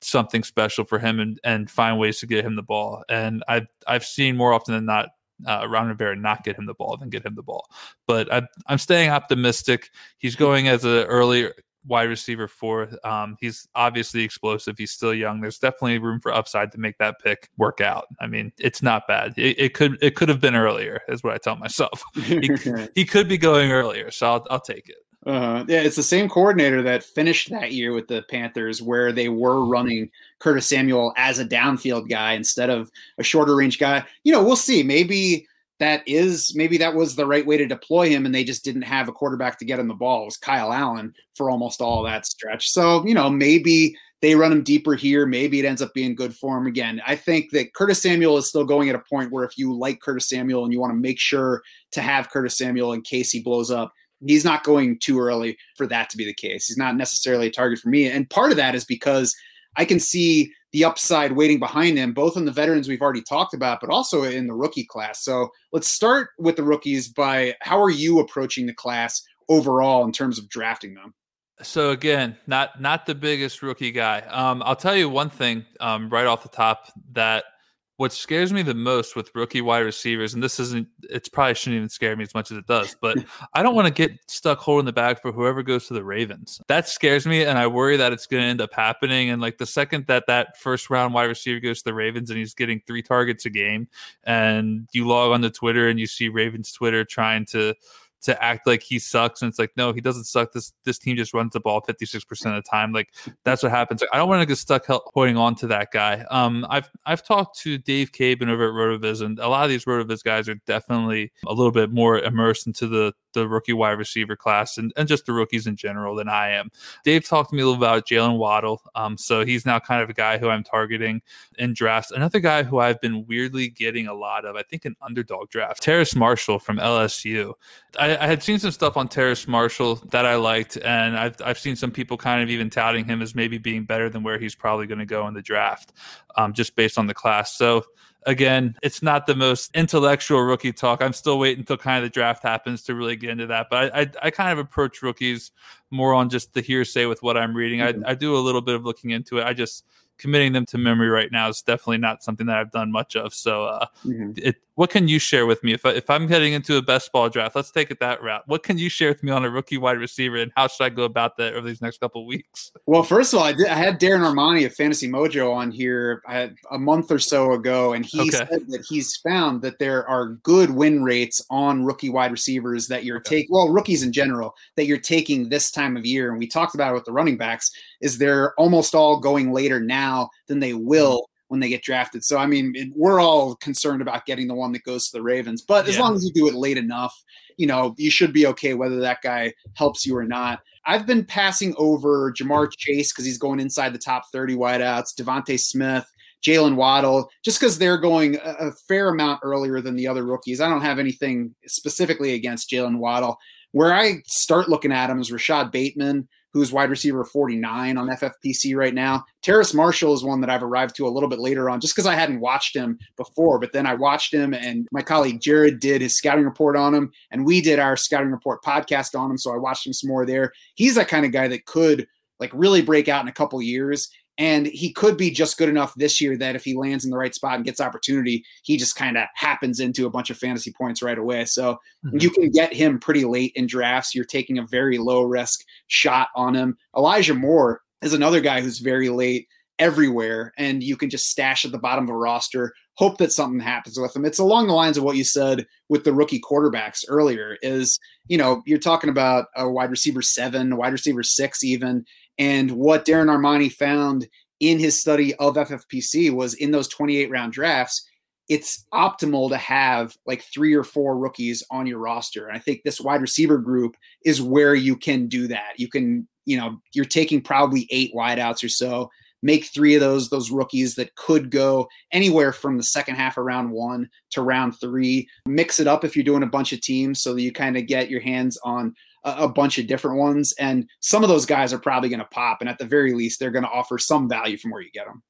something 0.00 0.44
special 0.44 0.84
for 0.84 1.00
him 1.00 1.18
and, 1.18 1.40
and 1.42 1.68
find 1.68 1.98
ways 1.98 2.20
to 2.20 2.26
get 2.26 2.44
him 2.44 2.54
the 2.54 2.62
ball. 2.62 3.02
And 3.08 3.42
I've 3.48 3.66
I've 3.86 4.04
seen 4.04 4.36
more 4.36 4.52
often 4.52 4.74
than 4.74 4.84
not 4.84 5.08
uh, 5.46 5.66
Ron 5.68 5.88
Rivera 5.88 6.16
not 6.16 6.44
get 6.44 6.56
him 6.56 6.66
the 6.66 6.74
ball 6.74 6.96
than 6.96 7.10
get 7.10 7.24
him 7.24 7.34
the 7.34 7.42
ball. 7.42 7.66
But 8.06 8.32
I, 8.32 8.42
I'm 8.66 8.78
staying 8.78 9.10
optimistic. 9.10 9.90
He's 10.18 10.36
going 10.36 10.68
as 10.68 10.84
an 10.84 11.04
early 11.04 11.50
wide 11.86 12.08
receiver 12.08 12.48
four. 12.48 12.88
Um, 13.04 13.36
he's 13.40 13.66
obviously 13.74 14.22
explosive. 14.22 14.76
He's 14.78 14.92
still 14.92 15.14
young. 15.14 15.40
There's 15.40 15.58
definitely 15.58 15.98
room 15.98 16.20
for 16.20 16.32
upside 16.32 16.72
to 16.72 16.78
make 16.78 16.98
that 16.98 17.16
pick 17.22 17.48
work 17.56 17.80
out. 17.80 18.06
I 18.20 18.26
mean, 18.26 18.52
it's 18.58 18.82
not 18.82 19.06
bad. 19.08 19.34
It, 19.36 19.58
it 19.58 19.74
could 19.74 19.98
it 20.02 20.14
could 20.14 20.28
have 20.28 20.40
been 20.40 20.54
earlier, 20.54 21.00
is 21.08 21.22
what 21.22 21.34
I 21.34 21.38
tell 21.38 21.56
myself. 21.56 22.02
he, 22.14 22.50
he 22.94 23.04
could 23.04 23.28
be 23.28 23.38
going 23.38 23.72
earlier, 23.72 24.10
so 24.10 24.30
I'll, 24.30 24.46
I'll 24.50 24.60
take 24.60 24.88
it. 24.88 24.96
Uh, 25.26 25.64
yeah, 25.68 25.80
it's 25.80 25.96
the 25.96 26.02
same 26.02 26.28
coordinator 26.28 26.80
that 26.82 27.02
finished 27.02 27.50
that 27.50 27.72
year 27.72 27.92
with 27.92 28.06
the 28.06 28.22
Panthers, 28.30 28.80
where 28.80 29.12
they 29.12 29.28
were 29.28 29.64
running 29.64 30.10
Curtis 30.38 30.68
Samuel 30.68 31.12
as 31.16 31.38
a 31.38 31.44
downfield 31.44 32.08
guy 32.08 32.34
instead 32.34 32.70
of 32.70 32.90
a 33.18 33.22
shorter 33.22 33.56
range 33.56 33.78
guy. 33.78 34.04
You 34.22 34.32
know, 34.32 34.42
we'll 34.42 34.56
see. 34.56 34.82
Maybe 34.82 35.46
that 35.80 36.06
is 36.06 36.54
maybe 36.54 36.78
that 36.78 36.94
was 36.94 37.14
the 37.14 37.26
right 37.26 37.46
way 37.46 37.56
to 37.56 37.66
deploy 37.66 38.08
him, 38.08 38.26
and 38.26 38.34
they 38.34 38.44
just 38.44 38.64
didn't 38.64 38.82
have 38.82 39.08
a 39.08 39.12
quarterback 39.12 39.58
to 39.58 39.64
get 39.64 39.80
him 39.80 39.88
the 39.88 39.94
ball. 39.94 40.22
It 40.22 40.26
was 40.26 40.36
Kyle 40.36 40.72
Allen 40.72 41.12
for 41.34 41.50
almost 41.50 41.80
all 41.80 42.02
that 42.04 42.24
stretch. 42.24 42.70
So 42.70 43.04
you 43.04 43.14
know, 43.14 43.28
maybe 43.28 43.96
they 44.20 44.34
run 44.34 44.52
him 44.52 44.62
deeper 44.62 44.94
here. 44.94 45.26
Maybe 45.26 45.60
it 45.60 45.64
ends 45.64 45.82
up 45.82 45.94
being 45.94 46.14
good 46.14 46.34
for 46.34 46.58
him 46.58 46.66
again. 46.66 47.00
I 47.06 47.16
think 47.16 47.50
that 47.52 47.74
Curtis 47.74 48.02
Samuel 48.02 48.36
is 48.38 48.48
still 48.48 48.64
going 48.64 48.88
at 48.88 48.96
a 48.96 49.02
point 49.10 49.30
where 49.30 49.44
if 49.44 49.56
you 49.56 49.76
like 49.76 50.00
Curtis 50.00 50.28
Samuel 50.28 50.64
and 50.64 50.72
you 50.72 50.80
want 50.80 50.92
to 50.92 50.98
make 50.98 51.20
sure 51.20 51.62
to 51.92 52.02
have 52.02 52.30
Curtis 52.30 52.56
Samuel 52.56 52.92
in 52.92 53.02
case 53.02 53.30
he 53.30 53.40
blows 53.40 53.70
up, 53.70 53.92
he's 54.26 54.44
not 54.44 54.64
going 54.64 54.98
too 54.98 55.20
early 55.20 55.56
for 55.76 55.86
that 55.86 56.10
to 56.10 56.16
be 56.16 56.24
the 56.24 56.34
case. 56.34 56.66
He's 56.66 56.76
not 56.76 56.96
necessarily 56.96 57.48
a 57.48 57.50
target 57.50 57.78
for 57.78 57.88
me. 57.88 58.06
And 58.06 58.28
part 58.28 58.50
of 58.50 58.56
that 58.56 58.74
is 58.74 58.84
because 58.84 59.34
I 59.76 59.84
can 59.84 60.00
see 60.00 60.52
the 60.72 60.84
upside 60.84 61.32
waiting 61.32 61.58
behind 61.58 61.96
him, 61.96 62.12
both 62.12 62.36
in 62.36 62.44
the 62.44 62.52
veterans 62.52 62.88
we've 62.88 63.00
already 63.00 63.22
talked 63.22 63.54
about, 63.54 63.80
but 63.80 63.90
also 63.90 64.22
in 64.22 64.46
the 64.46 64.54
rookie 64.54 64.84
class. 64.84 65.22
So 65.22 65.50
let's 65.72 65.88
start 65.88 66.30
with 66.38 66.56
the 66.56 66.62
rookies 66.62 67.08
by 67.08 67.54
how 67.60 67.80
are 67.80 67.90
you 67.90 68.18
approaching 68.18 68.66
the 68.66 68.74
class 68.74 69.22
overall 69.48 70.04
in 70.04 70.12
terms 70.12 70.38
of 70.38 70.48
drafting 70.48 70.94
them? 70.94 71.14
So 71.62 71.90
again, 71.90 72.36
not 72.46 72.80
not 72.80 73.06
the 73.06 73.14
biggest 73.14 73.62
rookie 73.62 73.90
guy. 73.90 74.20
Um, 74.20 74.62
I'll 74.64 74.76
tell 74.76 74.94
you 74.94 75.08
one 75.08 75.30
thing 75.30 75.64
um, 75.80 76.08
right 76.10 76.26
off 76.26 76.42
the 76.42 76.48
top 76.48 76.92
that– 77.12 77.44
what 77.98 78.12
scares 78.12 78.52
me 78.52 78.62
the 78.62 78.74
most 78.74 79.16
with 79.16 79.34
rookie 79.34 79.60
wide 79.60 79.80
receivers, 79.80 80.32
and 80.32 80.40
this 80.40 80.60
isn't, 80.60 80.86
it's 81.10 81.28
probably 81.28 81.54
shouldn't 81.54 81.78
even 81.78 81.88
scare 81.88 82.14
me 82.14 82.22
as 82.22 82.32
much 82.32 82.52
as 82.52 82.56
it 82.56 82.66
does, 82.68 82.96
but 83.00 83.18
I 83.54 83.62
don't 83.64 83.74
want 83.74 83.88
to 83.88 83.92
get 83.92 84.16
stuck 84.30 84.60
holding 84.60 84.86
the 84.86 84.92
bag 84.92 85.20
for 85.20 85.32
whoever 85.32 85.64
goes 85.64 85.88
to 85.88 85.94
the 85.94 86.04
Ravens. 86.04 86.60
That 86.68 86.88
scares 86.88 87.26
me, 87.26 87.42
and 87.42 87.58
I 87.58 87.66
worry 87.66 87.96
that 87.96 88.12
it's 88.12 88.26
going 88.26 88.44
to 88.44 88.48
end 88.48 88.60
up 88.60 88.72
happening. 88.72 89.30
And 89.30 89.42
like 89.42 89.58
the 89.58 89.66
second 89.66 90.06
that 90.06 90.28
that 90.28 90.56
first 90.56 90.90
round 90.90 91.12
wide 91.12 91.24
receiver 91.24 91.58
goes 91.58 91.78
to 91.78 91.86
the 91.86 91.94
Ravens 91.94 92.30
and 92.30 92.38
he's 92.38 92.54
getting 92.54 92.80
three 92.86 93.02
targets 93.02 93.46
a 93.46 93.50
game, 93.50 93.88
and 94.22 94.88
you 94.92 95.04
log 95.04 95.32
on 95.32 95.42
to 95.42 95.50
Twitter 95.50 95.88
and 95.88 95.98
you 95.98 96.06
see 96.06 96.28
Ravens 96.28 96.70
Twitter 96.70 97.04
trying 97.04 97.46
to 97.46 97.74
to 98.22 98.42
act 98.42 98.66
like 98.66 98.82
he 98.82 98.98
sucks 98.98 99.42
and 99.42 99.48
it's 99.48 99.58
like 99.58 99.70
no 99.76 99.92
he 99.92 100.00
doesn't 100.00 100.24
suck. 100.24 100.52
This 100.52 100.72
this 100.84 100.98
team 100.98 101.16
just 101.16 101.34
runs 101.34 101.52
the 101.52 101.60
ball 101.60 101.80
56% 101.82 102.30
of 102.46 102.64
the 102.64 102.68
time. 102.68 102.92
Like 102.92 103.14
that's 103.44 103.62
what 103.62 103.72
happens. 103.72 104.02
I 104.12 104.16
don't 104.16 104.28
want 104.28 104.42
to 104.42 104.46
get 104.46 104.58
stuck 104.58 104.86
holding 104.86 105.36
on 105.36 105.54
to 105.56 105.66
that 105.68 105.92
guy. 105.92 106.24
Um 106.30 106.66
i've 106.70 106.90
i've 107.06 107.24
talked 107.24 107.58
to 107.60 107.78
dave 107.78 108.12
caban 108.12 108.48
over 108.48 108.68
at 108.68 108.74
rotoviz 108.74 109.22
and 109.22 109.38
a 109.38 109.48
lot 109.48 109.64
of 109.64 109.70
these 109.70 109.84
rotoviz 109.84 110.22
guys 110.22 110.48
are 110.48 110.56
definitely 110.66 111.32
a 111.46 111.52
little 111.52 111.72
bit 111.72 111.90
more 111.90 112.18
immersed 112.18 112.66
into 112.66 112.86
the 112.86 113.12
the 113.32 113.48
rookie 113.48 113.72
wide 113.72 113.92
receiver 113.92 114.36
class 114.36 114.78
and, 114.78 114.92
and 114.96 115.08
just 115.08 115.26
the 115.26 115.32
rookies 115.32 115.66
in 115.66 115.76
general 115.76 116.14
than 116.14 116.28
i 116.28 116.50
am. 116.50 116.70
Dave 117.04 117.26
talked 117.26 117.50
to 117.50 117.56
me 117.56 117.62
a 117.62 117.66
little 117.66 117.82
about 117.82 118.06
jalen 118.06 118.38
waddle 118.38 118.82
um 118.94 119.16
so 119.16 119.44
he's 119.44 119.66
now 119.66 119.78
kind 119.78 120.02
of 120.02 120.10
a 120.10 120.14
guy 120.14 120.38
who 120.38 120.48
i'm 120.48 120.64
targeting 120.64 121.22
in 121.58 121.72
drafts. 121.72 122.10
Another 122.10 122.40
guy 122.40 122.62
who 122.62 122.78
i've 122.78 123.00
been 123.00 123.26
weirdly 123.26 123.68
getting 123.68 124.06
a 124.06 124.14
lot 124.14 124.44
of 124.44 124.56
i 124.56 124.62
think 124.62 124.84
an 124.84 124.96
underdog 125.02 125.48
draft 125.50 125.82
terrace 125.82 126.14
marshall 126.14 126.58
from 126.58 126.78
lsu 126.78 127.54
I 127.98 128.16
I, 128.16 128.26
had 128.26 128.42
seen 128.42 128.58
some 128.58 128.70
stuff 128.70 128.96
on 128.96 129.08
Terrace 129.08 129.48
Marshall 129.48 129.96
that 130.10 130.26
I 130.26 130.36
liked, 130.36 130.76
and 130.76 131.16
I've 131.16 131.36
I've 131.44 131.58
seen 131.58 131.76
some 131.76 131.90
people 131.90 132.16
kind 132.16 132.42
of 132.42 132.50
even 132.50 132.70
touting 132.70 133.04
him 133.04 133.22
as 133.22 133.34
maybe 133.34 133.58
being 133.58 133.84
better 133.84 134.10
than 134.10 134.22
where 134.22 134.38
he's 134.38 134.54
probably 134.54 134.86
going 134.86 134.98
to 134.98 135.06
go 135.06 135.26
in 135.28 135.34
the 135.34 135.42
draft, 135.42 135.92
um, 136.36 136.52
just 136.52 136.76
based 136.76 136.98
on 136.98 137.06
the 137.06 137.14
class. 137.14 137.56
So 137.56 137.84
again, 138.26 138.76
it's 138.82 139.02
not 139.02 139.26
the 139.26 139.34
most 139.34 139.70
intellectual 139.74 140.40
rookie 140.40 140.72
talk. 140.72 141.02
I'm 141.02 141.12
still 141.12 141.38
waiting 141.38 141.60
until 141.60 141.76
kind 141.76 141.98
of 141.98 142.04
the 142.04 142.12
draft 142.12 142.42
happens 142.42 142.82
to 142.84 142.94
really 142.94 143.16
get 143.16 143.30
into 143.30 143.46
that. 143.46 143.68
But 143.70 143.94
I, 143.94 144.00
I, 144.00 144.10
I 144.24 144.30
kind 144.30 144.52
of 144.52 144.58
approach 144.58 145.02
rookies 145.02 145.50
more 145.90 146.14
on 146.14 146.28
just 146.28 146.52
the 146.52 146.60
hearsay 146.60 147.06
with 147.06 147.22
what 147.22 147.36
I'm 147.36 147.56
reading. 147.56 147.80
Mm-hmm. 147.80 148.04
I, 148.04 148.10
I 148.10 148.14
do 148.14 148.36
a 148.36 148.38
little 148.38 148.60
bit 148.60 148.74
of 148.74 148.84
looking 148.84 149.10
into 149.10 149.38
it. 149.38 149.44
I 149.44 149.52
just 149.52 149.84
committing 150.18 150.52
them 150.52 150.66
to 150.66 150.78
memory 150.78 151.08
right 151.08 151.30
now 151.30 151.48
is 151.48 151.62
definitely 151.62 151.98
not 151.98 152.22
something 152.22 152.46
that 152.46 152.58
I've 152.58 152.72
done 152.72 152.90
much 152.90 153.16
of. 153.16 153.32
So, 153.32 153.64
uh, 153.64 153.86
mm-hmm. 154.04 154.32
it, 154.36 154.56
what 154.78 154.90
can 154.90 155.08
you 155.08 155.18
share 155.18 155.44
with 155.44 155.64
me 155.64 155.72
if 155.72 155.84
I, 155.84 155.90
if 155.90 156.08
I'm 156.08 156.28
heading 156.28 156.52
into 156.52 156.76
a 156.76 156.82
best 156.82 157.10
ball 157.10 157.28
draft? 157.28 157.56
Let's 157.56 157.72
take 157.72 157.90
it 157.90 157.98
that 157.98 158.22
route. 158.22 158.44
What 158.46 158.62
can 158.62 158.78
you 158.78 158.88
share 158.88 159.08
with 159.08 159.24
me 159.24 159.32
on 159.32 159.44
a 159.44 159.50
rookie 159.50 159.76
wide 159.76 159.98
receiver, 159.98 160.36
and 160.36 160.52
how 160.54 160.68
should 160.68 160.84
I 160.84 160.88
go 160.90 161.02
about 161.02 161.36
that 161.38 161.54
over 161.54 161.66
these 161.66 161.82
next 161.82 161.98
couple 161.98 162.24
weeks? 162.24 162.70
Well, 162.86 163.02
first 163.02 163.32
of 163.32 163.40
all, 163.40 163.44
I, 163.44 163.54
did, 163.54 163.66
I 163.66 163.74
had 163.74 163.98
Darren 163.98 164.20
Armani 164.20 164.64
of 164.66 164.72
Fantasy 164.72 165.08
Mojo 165.08 165.52
on 165.52 165.72
here 165.72 166.22
uh, 166.28 166.46
a 166.70 166.78
month 166.78 167.10
or 167.10 167.18
so 167.18 167.54
ago, 167.54 167.94
and 167.94 168.06
he 168.06 168.20
okay. 168.20 168.30
said 168.30 168.68
that 168.68 168.86
he's 168.88 169.16
found 169.16 169.62
that 169.62 169.80
there 169.80 170.08
are 170.08 170.34
good 170.44 170.70
win 170.70 171.02
rates 171.02 171.44
on 171.50 171.84
rookie 171.84 172.10
wide 172.10 172.30
receivers 172.30 172.86
that 172.86 173.02
you're 173.02 173.16
okay. 173.16 173.38
taking. 173.38 173.52
Well, 173.52 173.70
rookies 173.70 174.04
in 174.04 174.12
general 174.12 174.54
that 174.76 174.86
you're 174.86 174.98
taking 174.98 175.48
this 175.48 175.72
time 175.72 175.96
of 175.96 176.06
year, 176.06 176.30
and 176.30 176.38
we 176.38 176.46
talked 176.46 176.76
about 176.76 176.92
it 176.92 176.94
with 176.94 177.04
the 177.04 177.12
running 177.12 177.36
backs. 177.36 177.72
Is 178.00 178.16
they're 178.16 178.54
almost 178.54 178.94
all 178.94 179.18
going 179.18 179.52
later 179.52 179.80
now 179.80 180.30
than 180.46 180.60
they 180.60 180.70
mm-hmm. 180.70 180.86
will 180.86 181.28
when 181.48 181.60
they 181.60 181.68
get 181.68 181.82
drafted. 181.82 182.24
So 182.24 182.38
I 182.38 182.46
mean, 182.46 182.72
it, 182.74 182.88
we're 182.94 183.20
all 183.20 183.56
concerned 183.56 184.02
about 184.02 184.26
getting 184.26 184.48
the 184.48 184.54
one 184.54 184.72
that 184.72 184.84
goes 184.84 185.10
to 185.10 185.18
the 185.18 185.22
Ravens, 185.22 185.62
but 185.62 185.88
as 185.88 185.96
yeah. 185.96 186.02
long 186.02 186.14
as 186.14 186.24
you 186.24 186.32
do 186.32 186.48
it 186.48 186.54
late 186.54 186.78
enough, 186.78 187.14
you 187.56 187.66
know, 187.66 187.94
you 187.98 188.10
should 188.10 188.32
be 188.32 188.46
okay 188.46 188.74
whether 188.74 189.00
that 189.00 189.20
guy 189.22 189.52
helps 189.74 190.06
you 190.06 190.16
or 190.16 190.24
not. 190.24 190.60
I've 190.86 191.06
been 191.06 191.24
passing 191.24 191.74
over 191.76 192.32
Ja'Marr 192.32 192.70
Chase 192.74 193.12
because 193.12 193.26
he's 193.26 193.36
going 193.36 193.60
inside 193.60 193.92
the 193.92 193.98
top 193.98 194.24
30 194.32 194.54
wideouts, 194.54 195.14
DeVonta 195.20 195.60
Smith, 195.60 196.10
Jalen 196.42 196.76
Waddle, 196.76 197.28
just 197.44 197.60
because 197.60 197.78
they're 197.78 197.98
going 197.98 198.36
a, 198.36 198.68
a, 198.68 198.72
fair 198.86 199.08
amount 199.08 199.40
earlier 199.42 199.80
than 199.80 199.96
the 199.96 200.06
other 200.06 200.24
rookies. 200.24 200.60
I 200.60 200.68
don't 200.68 200.82
have 200.82 200.98
anything 200.98 201.54
specifically 201.66 202.34
against 202.34 202.70
Jalen 202.70 202.98
Waddle. 202.98 203.38
Where 203.72 203.92
I 203.92 204.22
start 204.26 204.68
looking 204.68 204.92
at 204.92 205.10
him 205.10 205.20
is 205.20 205.30
Rashod 205.30 205.72
Bateman 205.72 206.28
who's 206.58 206.72
wide 206.72 206.90
receiver 206.90 207.24
49 207.24 207.96
on 207.96 208.08
FFPC 208.08 208.74
right 208.74 208.94
now. 208.94 209.24
Terrace 209.42 209.72
Marshall 209.72 210.12
is 210.14 210.24
one 210.24 210.40
that 210.40 210.50
I've 210.50 210.62
arrived 210.62 210.96
to 210.96 211.06
a 211.06 211.08
little 211.08 211.28
bit 211.28 211.38
later 211.38 211.70
on 211.70 211.80
just 211.80 211.94
because 211.94 212.06
I 212.06 212.14
hadn't 212.14 212.40
watched 212.40 212.74
him 212.74 212.98
before. 213.16 213.58
But 213.58 213.72
then 213.72 213.86
I 213.86 213.94
watched 213.94 214.34
him, 214.34 214.54
and 214.54 214.88
my 214.90 215.02
colleague 215.02 215.40
Jared 215.40 215.78
did 215.78 216.00
his 216.00 216.16
scouting 216.16 216.44
report 216.44 216.76
on 216.76 216.94
him, 216.94 217.12
and 217.30 217.46
we 217.46 217.60
did 217.60 217.78
our 217.78 217.96
scouting 217.96 218.32
report 218.32 218.62
podcast 218.64 219.18
on 219.18 219.30
him. 219.30 219.38
So 219.38 219.54
I 219.54 219.58
watched 219.58 219.86
him 219.86 219.92
some 219.92 220.08
more 220.08 220.26
there. 220.26 220.52
He's 220.74 220.96
that 220.96 221.08
kind 221.08 221.24
of 221.24 221.32
guy 221.32 221.46
that 221.48 221.66
could 221.66 222.08
like 222.40 222.50
really 222.54 222.82
break 222.82 223.08
out 223.08 223.22
in 223.22 223.28
a 223.28 223.32
couple 223.32 223.60
years. 223.62 224.10
And 224.38 224.66
he 224.66 224.92
could 224.92 225.16
be 225.16 225.30
just 225.32 225.58
good 225.58 225.68
enough 225.68 225.92
this 225.96 226.20
year 226.20 226.36
that 226.36 226.54
if 226.54 226.64
he 226.64 226.76
lands 226.76 227.04
in 227.04 227.10
the 227.10 227.18
right 227.18 227.34
spot 227.34 227.56
and 227.56 227.64
gets 227.64 227.80
opportunity, 227.80 228.44
he 228.62 228.76
just 228.76 228.94
kind 228.94 229.18
of 229.18 229.26
happens 229.34 229.80
into 229.80 230.06
a 230.06 230.10
bunch 230.10 230.30
of 230.30 230.38
fantasy 230.38 230.72
points 230.72 231.02
right 231.02 231.18
away. 231.18 231.44
So 231.44 231.78
mm-hmm. 232.06 232.18
you 232.20 232.30
can 232.30 232.50
get 232.50 232.72
him 232.72 233.00
pretty 233.00 233.24
late 233.24 233.52
in 233.56 233.66
drafts. 233.66 234.14
You're 234.14 234.24
taking 234.24 234.58
a 234.58 234.66
very 234.66 234.98
low 234.98 235.22
risk 235.22 235.64
shot 235.88 236.28
on 236.36 236.54
him. 236.54 236.78
Elijah 236.96 237.34
Moore 237.34 237.82
is 238.00 238.14
another 238.14 238.40
guy 238.40 238.60
who's 238.60 238.78
very 238.78 239.08
late 239.08 239.48
everywhere, 239.78 240.52
and 240.56 240.82
you 240.82 240.96
can 240.96 241.10
just 241.10 241.30
stash 241.30 241.64
at 241.64 241.72
the 241.72 241.78
bottom 241.78 242.04
of 242.04 242.10
a 242.10 242.16
roster, 242.16 242.72
hope 242.94 243.18
that 243.18 243.32
something 243.32 243.60
happens 243.60 243.98
with 243.98 244.14
him. 244.14 244.24
It's 244.24 244.38
along 244.38 244.66
the 244.66 244.72
lines 244.72 244.96
of 244.96 245.04
what 245.04 245.16
you 245.16 245.24
said 245.24 245.66
with 245.88 246.04
the 246.04 246.12
rookie 246.12 246.40
quarterbacks 246.40 247.04
earlier. 247.08 247.56
Is 247.62 247.98
you 248.26 248.38
know 248.38 248.62
you're 248.66 248.78
talking 248.78 249.10
about 249.10 249.46
a 249.56 249.68
wide 249.68 249.90
receiver 249.90 250.22
seven, 250.22 250.76
wide 250.76 250.92
receiver 250.92 251.22
six, 251.22 251.62
even, 251.62 252.04
and 252.38 252.70
what 252.70 253.04
Darren 253.04 253.26
Armani 253.26 253.70
found 253.72 254.28
in 254.60 254.78
his 254.78 254.98
study 254.98 255.34
of 255.36 255.56
FFPC 255.56 256.32
was 256.32 256.54
in 256.54 256.70
those 256.70 256.88
28 256.88 257.30
round 257.30 257.52
drafts, 257.52 258.08
it's 258.48 258.86
optimal 258.94 259.50
to 259.50 259.56
have 259.56 260.16
like 260.26 260.42
three 260.42 260.74
or 260.74 260.84
four 260.84 261.18
rookies 261.18 261.62
on 261.70 261.86
your 261.86 261.98
roster. 261.98 262.48
And 262.48 262.56
I 262.56 262.60
think 262.60 262.82
this 262.82 263.00
wide 263.00 263.20
receiver 263.20 263.58
group 263.58 263.96
is 264.24 264.40
where 264.40 264.74
you 264.74 264.96
can 264.96 265.28
do 265.28 265.46
that. 265.48 265.72
You 265.76 265.88
can, 265.88 266.26
you 266.46 266.56
know, 266.56 266.80
you're 266.92 267.04
taking 267.04 267.42
probably 267.42 267.86
eight 267.90 268.14
wideouts 268.14 268.64
or 268.64 268.68
so, 268.68 269.10
make 269.42 269.66
three 269.66 269.94
of 269.94 270.00
those 270.00 270.30
those 270.30 270.50
rookies 270.50 270.94
that 270.94 271.14
could 271.14 271.50
go 271.50 271.86
anywhere 272.10 272.52
from 272.52 272.76
the 272.76 272.82
second 272.82 273.16
half 273.16 273.36
of 273.36 273.44
round 273.44 273.70
one 273.70 274.08
to 274.30 274.42
round 274.42 274.74
three. 274.80 275.28
Mix 275.46 275.78
it 275.78 275.86
up 275.86 276.04
if 276.04 276.16
you're 276.16 276.24
doing 276.24 276.42
a 276.42 276.46
bunch 276.46 276.72
of 276.72 276.80
teams 276.80 277.20
so 277.20 277.34
that 277.34 277.42
you 277.42 277.52
kind 277.52 277.76
of 277.76 277.86
get 277.86 278.10
your 278.10 278.20
hands 278.20 278.58
on 278.64 278.94
a, 279.28 279.44
a 279.44 279.48
bunch 279.48 279.78
of 279.78 279.86
different 279.86 280.18
ones. 280.18 280.54
And 280.58 280.88
some 281.00 281.22
of 281.22 281.28
those 281.28 281.46
guys 281.46 281.72
are 281.72 281.78
probably 281.78 282.08
going 282.08 282.20
to 282.20 282.26
pop. 282.26 282.58
And 282.60 282.68
at 282.68 282.78
the 282.78 282.84
very 282.84 283.14
least, 283.14 283.40
they're 283.40 283.50
going 283.50 283.64
to 283.64 283.70
offer 283.70 283.98
some 283.98 284.28
value 284.28 284.56
from 284.56 284.70
where 284.70 284.80
you 284.80 284.90
get 284.92 285.06
them. 285.06 285.22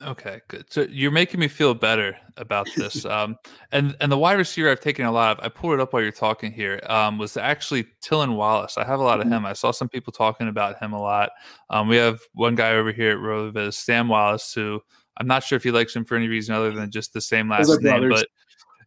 Okay, 0.00 0.40
good. 0.46 0.64
So 0.70 0.82
you're 0.82 1.10
making 1.10 1.40
me 1.40 1.48
feel 1.48 1.74
better 1.74 2.16
about 2.36 2.68
this. 2.76 3.04
Um, 3.04 3.36
and 3.72 3.96
and 4.00 4.12
the 4.12 4.18
wide 4.18 4.38
receiver 4.38 4.70
I've 4.70 4.80
taken 4.80 5.06
a 5.06 5.12
lot 5.12 5.38
of. 5.38 5.44
I 5.44 5.48
pulled 5.48 5.74
it 5.74 5.80
up 5.80 5.92
while 5.92 6.02
you're 6.02 6.12
talking 6.12 6.52
here. 6.52 6.80
Um, 6.86 7.18
was 7.18 7.36
actually 7.36 7.86
Tylan 8.00 8.36
Wallace. 8.36 8.78
I 8.78 8.84
have 8.84 9.00
a 9.00 9.02
lot 9.02 9.18
of 9.18 9.26
mm-hmm. 9.26 9.34
him. 9.34 9.46
I 9.46 9.54
saw 9.54 9.72
some 9.72 9.88
people 9.88 10.12
talking 10.12 10.48
about 10.48 10.80
him 10.80 10.92
a 10.92 11.00
lot. 11.00 11.30
Um, 11.68 11.88
we 11.88 11.96
have 11.96 12.20
one 12.32 12.54
guy 12.54 12.74
over 12.74 12.92
here 12.92 13.12
at 13.12 13.18
Rotoviz, 13.18 13.74
Sam 13.74 14.08
Wallace, 14.08 14.52
who 14.54 14.80
I'm 15.16 15.26
not 15.26 15.42
sure 15.42 15.56
if 15.56 15.64
he 15.64 15.72
likes 15.72 15.96
him 15.96 16.04
for 16.04 16.16
any 16.16 16.28
reason 16.28 16.54
other 16.54 16.70
than 16.70 16.92
just 16.92 17.12
the 17.12 17.20
same 17.20 17.48
last 17.48 17.68
name, 17.68 17.80
brothers. 17.80 18.20
but 18.20 18.28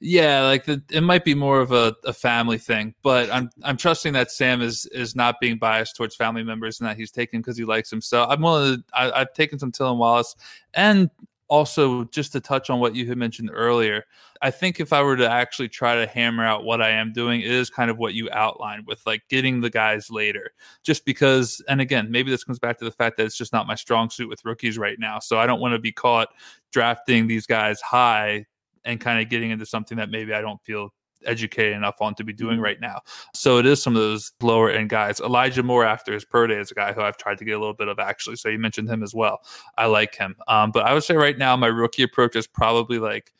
yeah, 0.04 0.42
like 0.42 0.66
the, 0.66 0.82
it 0.90 1.02
might 1.02 1.24
be 1.24 1.36
more 1.36 1.62
of 1.62 1.72
a, 1.72 1.96
a 2.06 2.12
family 2.12 2.58
thing, 2.58 2.96
but 3.04 3.32
I'm 3.32 3.52
I'm 3.64 3.78
trusting 3.78 4.14
that 4.14 4.32
Sam 4.32 4.62
is 4.62 4.88
is 4.88 5.16
not 5.16 5.40
being 5.40 5.60
biased 5.60 5.96
towards 5.96 6.16
family 6.16 6.44
members 6.44 6.80
and 6.80 6.90
that 6.90 6.98
he's 6.98 7.12
taken 7.12 7.40
because 7.40 7.56
he 7.56 7.66
likes 7.66 7.94
him. 7.94 8.02
So 8.02 8.24
I'm 8.24 8.42
willing 8.42 8.78
to. 8.78 8.84
I, 8.94 9.20
have 9.20 9.34
taken 9.34 9.60
some 9.60 9.72
Tylan 9.72 9.98
Wallace, 9.98 10.36
and 10.74 11.12
also 11.50 12.06
just 12.06 12.32
to 12.32 12.40
touch 12.40 12.70
on 12.70 12.80
what 12.80 12.96
you 12.96 13.06
had 13.06 13.18
mentioned 13.18 13.52
earlier. 13.54 14.06
I 14.42 14.50
think 14.50 14.80
if 14.80 14.92
I 14.92 15.04
were 15.04 15.18
to 15.18 15.30
actually 15.30 15.68
try 15.70 15.96
to 15.96 16.08
hammer 16.08 16.46
out 16.46 16.64
what 16.64 16.82
I 16.82 16.90
am 16.92 17.14
doing, 17.14 17.42
it 17.42 17.52
is 17.52 17.70
kind 17.70 17.92
of 17.92 18.00
what 18.00 18.16
you 18.16 18.30
outlined 18.32 18.88
with 18.88 19.06
like 19.06 19.22
getting 19.30 19.62
the 19.62 19.70
guys 19.70 20.10
later. 20.10 20.52
Just 20.82 21.06
because, 21.06 21.62
and 21.68 21.80
again, 21.82 22.10
maybe 22.10 22.32
this 22.32 22.44
comes 22.44 22.58
back 22.58 22.80
to 22.80 22.86
the 22.86 22.92
fact 22.92 23.18
that 23.18 23.26
it's 23.26 23.38
just 23.38 23.54
not 23.54 23.68
my 23.68 23.76
strong 23.76 24.10
suit 24.10 24.30
with 24.30 24.46
rookies 24.46 24.78
right 24.78 24.98
now. 24.98 25.20
So 25.20 25.38
I 25.38 25.46
don't 25.46 25.60
want 25.60 25.74
to 25.74 25.80
be 25.80 25.92
caught 25.92 26.30
drafting 26.72 27.28
these 27.28 27.46
guys 27.46 27.82
high 27.82 28.46
and 28.86 29.00
kind 29.00 29.22
of 29.22 29.30
getting 29.30 29.52
into 29.52 29.66
something 29.66 29.98
that 29.98 30.10
maybe 30.10 30.34
I 30.34 30.42
don't 30.42 30.62
feel 30.64 30.94
educated 31.26 31.74
enough 31.74 32.02
on 32.02 32.16
to 32.16 32.24
be 32.24 32.34
doing 32.34 32.56
mm-hmm. 32.56 32.64
right 32.64 32.82
now. 32.82 33.00
So 33.34 33.58
it 33.58 33.66
is 33.66 33.82
some 33.82 33.96
of 33.96 34.02
those 34.02 34.32
lower 34.42 34.70
end 34.70 34.90
guys. 34.90 35.20
Elijah 35.20 35.64
Moore 35.64 35.86
after 35.86 36.14
his 36.14 36.26
pro 36.26 36.48
day 36.48 36.56
is 36.56 36.72
a 36.72 36.76
guy 36.76 36.94
who 36.94 37.02
I've 37.02 37.18
tried 37.18 37.38
to 37.40 37.46
get 37.46 37.52
a 37.52 37.60
little 37.60 37.74
bit 37.74 37.88
of 37.88 38.00
actually. 38.00 38.36
So 38.38 38.50
you 38.50 38.60
mentioned 38.60 38.90
him 38.90 39.04
as 39.04 39.14
well. 39.14 39.40
I 39.78 39.86
like 39.86 40.16
him. 40.16 40.36
Um, 40.48 40.72
but 40.72 40.86
I 40.86 40.94
would 40.94 41.04
say 41.04 41.16
right 41.16 41.38
now 41.38 41.56
my 41.56 41.68
rookie 41.68 42.04
approach 42.04 42.36
is 42.36 42.48
probably 42.48 43.00
like 43.00 43.32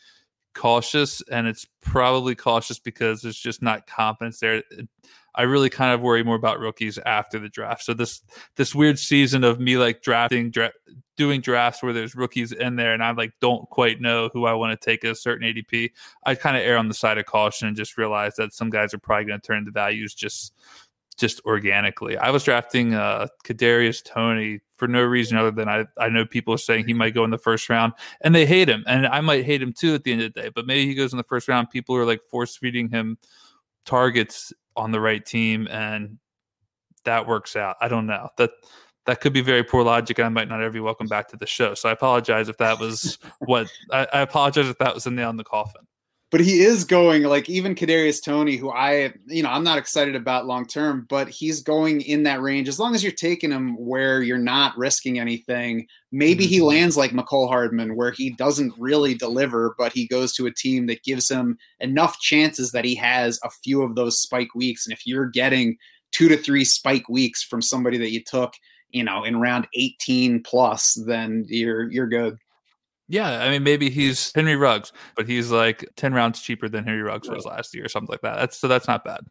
cautious 0.54 1.22
and 1.32 1.48
it's 1.48 1.66
probably 1.82 2.36
cautious 2.36 2.80
because 2.80 3.22
there's 3.22 3.40
just 3.40 3.62
not 3.62 3.88
confidence 3.88 4.40
there. 4.40 4.64
I 5.36 5.44
really 5.44 5.70
kind 5.70 5.94
of 5.94 6.02
worry 6.02 6.24
more 6.24 6.36
about 6.36 6.60
rookies 6.60 6.98
after 7.06 7.40
the 7.40 7.50
draft. 7.50 7.84
So 7.84 7.94
this 7.94 8.22
this 8.56 8.76
weird 8.76 9.00
season 9.00 9.44
of 9.44 9.60
me 9.60 9.78
like 9.78 10.02
drafting 10.02 10.52
dra- 10.52 10.74
doing 11.16 11.42
drafts 11.42 11.82
where 11.82 11.94
there's 11.94 12.16
rookies 12.16 12.52
in 12.52 12.76
there 12.76 12.94
and 12.94 13.04
I 13.04 13.12
like 13.12 13.34
don't 13.40 13.70
quite 13.70 14.02
know 14.02 14.30
who 14.34 14.46
I 14.46 14.54
want 14.54 14.80
to 14.80 14.86
take 14.86 15.06
at 15.06 15.12
a 15.12 15.16
certain 15.16 15.48
ADP. 15.48 15.92
I 16.26 16.36
kind 16.36 16.58
of 16.58 16.64
err 16.64 16.78
on 16.78 16.88
the 16.88 16.94
side 16.94 17.18
of 17.18 17.26
caution 17.26 17.68
and 17.68 17.78
just 17.78 17.98
realize 17.98 18.36
that 18.36 18.54
some 18.54 18.70
guys 18.70 18.94
are 18.94 19.00
probably 19.00 19.26
going 19.26 19.40
to 19.40 19.48
turn 19.48 19.66
the 19.66 19.72
values 19.72 20.14
just 20.14 20.54
just 21.18 21.40
organically. 21.46 22.18
I 22.18 22.30
was 22.32 22.44
drafting 22.44 22.94
uh 22.94 23.28
Kadarius 23.46 24.04
Toney 24.04 24.60
for 24.76 24.88
no 24.88 25.04
reason 25.04 25.38
other 25.38 25.52
than 25.52 25.70
I 25.70 25.86
I 25.98 26.10
know 26.10 26.26
people 26.26 26.54
are 26.54 26.58
saying 26.58 26.88
he 26.88 26.94
might 26.94 27.14
go 27.14 27.24
in 27.24 27.30
the 27.30 27.38
first 27.38 27.70
round 27.70 27.94
and 28.22 28.36
they 28.36 28.46
hate 28.46 28.68
him 28.68 28.84
and 28.88 29.08
I 29.08 29.22
might 29.22 29.46
hate 29.46 29.62
him 29.62 29.72
too 29.72 29.94
at 29.94 30.04
the 30.04 30.12
end 30.12 30.24
of 30.24 30.34
the 30.34 30.42
day. 30.42 30.50
But 30.54 30.66
maybe 30.66 30.88
he 30.88 30.96
goes 30.96 31.14
in 31.14 31.18
the 31.18 31.24
first 31.24 31.48
round. 31.48 31.70
People 31.70 31.96
are 31.96 32.06
like 32.06 32.26
force 32.26 32.58
feeding 32.58 32.90
him 32.90 33.18
targets 33.86 34.54
on 34.76 34.92
the 34.92 35.00
right 35.00 35.26
team 35.26 35.68
and 35.70 36.18
that 37.06 37.28
works 37.28 37.56
out. 37.56 37.78
I 37.82 37.88
don't 37.88 38.06
know. 38.06 38.30
That 38.38 38.52
that 39.06 39.22
could 39.22 39.34
be 39.34 39.42
very 39.42 39.64
poor 39.64 39.84
logic. 39.84 40.20
I 40.20 40.30
might 40.30 40.48
not 40.48 40.62
ever 40.62 40.72
be 40.72 40.80
welcome 40.80 41.08
back 41.08 41.28
to 41.30 41.38
the 41.38 41.48
show. 41.48 41.74
So 41.74 41.90
I 41.90 41.92
apologize 41.92 42.50
if 42.50 42.58
that 42.58 42.80
was 42.80 43.18
what 43.40 43.68
I, 43.92 44.08
I 44.14 44.22
apologize 44.22 44.68
if 44.68 44.78
that 44.78 44.94
was 44.94 45.06
a 45.08 45.12
nail 45.12 45.30
in 45.30 45.38
the 45.38 45.44
coffin 45.44 45.82
but 46.32 46.40
he 46.40 46.62
is 46.62 46.86
going 46.86 47.24
like 47.24 47.50
even 47.50 47.76
Kadarius 47.76 48.24
Toney, 48.24 48.56
who 48.56 48.72
I 48.72 49.14
you 49.28 49.44
know 49.44 49.50
I'm 49.50 49.66
not 49.66 49.78
excited 49.78 50.16
about 50.16 50.48
long 50.48 50.66
term, 50.66 51.06
but 51.10 51.28
he's 51.28 51.62
going 51.62 52.02
in 52.02 52.24
that 52.24 52.42
range 52.42 52.70
as 52.70 52.80
long 52.80 52.96
as 52.96 53.04
you're 53.04 53.12
taking 53.12 53.52
him 53.52 53.76
where 53.76 54.22
you're 54.22 54.38
not 54.38 54.76
risking 54.78 55.20
anything. 55.20 55.88
Maybe 56.14 56.46
he 56.46 56.58
mm-hmm. 56.58 56.68
lands 56.68 56.98
like 56.98 57.12
Mecole 57.12 57.50
Hardman, 57.50 57.98
where 57.98 58.12
he 58.12 58.32
doesn't 58.32 58.74
really 58.78 59.14
deliver, 59.14 59.76
but 59.78 59.92
he 59.92 60.08
goes 60.08 60.34
to 60.34 60.46
a 60.46 60.54
team 60.54 60.88
that 60.88 61.04
gives 61.04 61.30
him 61.30 61.58
enough 61.82 62.18
chances 62.20 62.72
that 62.72 62.86
he 62.86 62.96
has 62.96 63.38
a 63.44 63.50
few 63.50 63.82
of 63.82 63.96
those 63.96 64.20
spike 64.20 64.56
weeks. 64.56 64.86
And 64.86 64.94
if 64.94 65.06
you're 65.06 65.28
getting 65.28 65.78
two 66.12 66.30
to 66.30 66.38
three 66.38 66.64
spike 66.66 67.10
weeks 67.10 67.44
from 67.44 67.62
somebody 67.62 67.98
that 67.98 68.12
you 68.12 68.24
took, 68.24 68.54
you 68.92 69.04
know, 69.04 69.26
in 69.26 69.42
round 69.42 69.68
18 69.76 70.44
plus, 70.44 70.94
then 71.06 71.46
you're 71.50 71.92
you're 71.92 72.08
good. 72.08 72.38
Yeah, 73.12 73.44
I 73.44 73.50
mean, 73.50 73.64
maybe 73.64 73.90
he's 73.90 74.32
Henry 74.34 74.56
Ruggs, 74.56 74.94
but 75.18 75.28
he's 75.28 75.52
like 75.52 75.86
ten 75.98 76.14
rounds 76.14 76.42
cheaper 76.42 76.70
than 76.70 76.86
Henry 76.86 77.02
Ruggs 77.02 77.30
was 77.30 77.44
last 77.44 77.76
year, 77.76 77.86
or 77.86 77.90
something 77.90 78.10
like 78.10 78.22
that. 78.22 78.38
That's 78.38 78.58
so 78.58 78.70
that's 78.70 78.88
not 78.88 79.04
bad. 79.04 79.26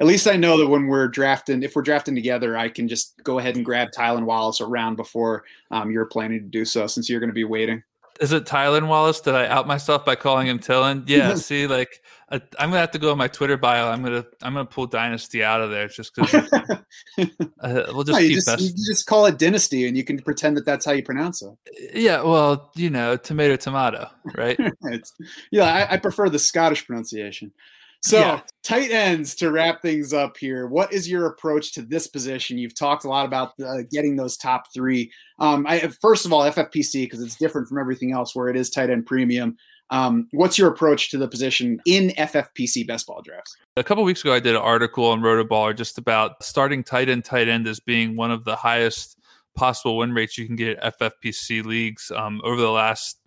At 0.00 0.06
least 0.06 0.26
I 0.26 0.36
know 0.36 0.56
that 0.56 0.68
when 0.68 0.86
we're 0.86 1.08
drafting, 1.08 1.62
if 1.62 1.76
we're 1.76 1.82
drafting 1.82 2.14
together, 2.14 2.56
I 2.56 2.70
can 2.70 2.88
just 2.88 3.22
go 3.24 3.38
ahead 3.38 3.56
and 3.56 3.64
grab 3.64 3.88
Tylen 3.90 4.24
Wallace 4.24 4.62
around 4.62 4.96
before 4.96 5.44
um, 5.70 5.90
you're 5.90 6.06
planning 6.06 6.40
to 6.40 6.48
do 6.48 6.64
so, 6.64 6.86
since 6.86 7.10
you're 7.10 7.20
going 7.20 7.28
to 7.28 7.34
be 7.34 7.44
waiting. 7.44 7.82
Is 8.18 8.32
it 8.32 8.46
Tylen 8.46 8.88
Wallace? 8.88 9.20
Did 9.20 9.34
I 9.34 9.46
out 9.46 9.66
myself 9.66 10.06
by 10.06 10.14
calling 10.14 10.46
him 10.46 10.58
Tylen? 10.58 11.04
Yeah. 11.06 11.34
see, 11.36 11.66
like 11.66 12.00
I, 12.30 12.36
am 12.36 12.70
gonna 12.70 12.78
have 12.78 12.90
to 12.90 12.98
go 12.98 13.10
on 13.10 13.18
my 13.18 13.28
Twitter 13.28 13.56
bio. 13.56 13.88
I'm 13.88 14.02
gonna 14.02 14.24
I'm 14.42 14.52
gonna 14.52 14.66
pull 14.66 14.86
Dynasty 14.86 15.42
out 15.42 15.62
of 15.62 15.70
there 15.70 15.88
just 15.88 16.14
because 16.14 16.34
uh, 16.52 16.76
we'll 17.18 18.04
just 18.04 18.12
No, 18.12 18.18
you, 18.18 18.36
keep 18.36 18.44
just, 18.44 18.60
you 18.60 18.86
just 18.86 19.06
call 19.06 19.26
it 19.26 19.38
Dynasty 19.38 19.86
and 19.88 19.96
you 19.96 20.04
can 20.04 20.18
pretend 20.18 20.56
that 20.58 20.66
that's 20.66 20.84
how 20.84 20.92
you 20.92 21.02
pronounce 21.02 21.42
it. 21.42 21.52
Yeah, 21.94 22.22
well, 22.22 22.70
you 22.76 22.90
know, 22.90 23.16
tomato, 23.16 23.56
tomato, 23.56 24.10
right? 24.36 24.58
It's, 24.82 25.12
yeah, 25.50 25.64
I, 25.64 25.94
I 25.94 25.96
prefer 25.96 26.28
the 26.28 26.38
Scottish 26.38 26.86
pronunciation. 26.86 27.52
So, 28.00 28.18
Yeah. 28.18 28.40
tight 28.62 28.90
ends 28.90 29.34
to 29.36 29.50
wrap 29.50 29.82
things 29.82 30.12
up 30.12 30.36
here. 30.36 30.66
What 30.68 30.92
is 30.92 31.10
your 31.10 31.26
approach 31.26 31.72
to 31.72 31.82
this 31.82 32.06
position? 32.06 32.56
You've 32.56 32.78
talked 32.78 33.04
a 33.04 33.08
lot 33.08 33.26
about 33.26 33.52
uh, 33.64 33.82
getting 33.90 34.16
those 34.16 34.36
top 34.36 34.72
three. 34.72 35.10
Um, 35.38 35.66
I 35.66 35.80
first 36.00 36.24
of 36.24 36.32
all 36.32 36.42
FFPC 36.42 37.04
because 37.04 37.20
it's 37.20 37.36
different 37.36 37.68
from 37.68 37.78
everything 37.78 38.12
else 38.12 38.36
where 38.36 38.48
it 38.48 38.56
is 38.56 38.70
tight 38.70 38.90
end 38.90 39.06
premium. 39.06 39.56
Um, 39.90 40.28
what's 40.32 40.58
your 40.58 40.68
approach 40.68 41.10
to 41.10 41.18
the 41.18 41.28
position 41.28 41.80
in 41.86 42.10
FFPC 42.10 42.86
best 42.86 43.06
ball 43.06 43.22
drafts? 43.22 43.56
A 43.76 43.84
couple 43.84 44.04
weeks 44.04 44.20
ago, 44.20 44.34
I 44.34 44.40
did 44.40 44.54
an 44.54 44.62
article 44.62 45.06
on 45.06 45.20
Rotoballer 45.20 45.76
just 45.76 45.98
about 45.98 46.42
starting 46.42 46.84
tight 46.84 47.08
end, 47.08 47.24
tight 47.24 47.48
end 47.48 47.66
as 47.66 47.80
being 47.80 48.16
one 48.16 48.30
of 48.30 48.44
the 48.44 48.56
highest 48.56 49.18
possible 49.56 49.96
win 49.98 50.12
rates 50.12 50.38
you 50.38 50.46
can 50.46 50.56
get 50.56 50.78
at 50.78 50.98
FFPC 50.98 51.64
leagues 51.64 52.12
um, 52.14 52.40
over 52.44 52.60
the 52.60 52.70
last 52.70 53.17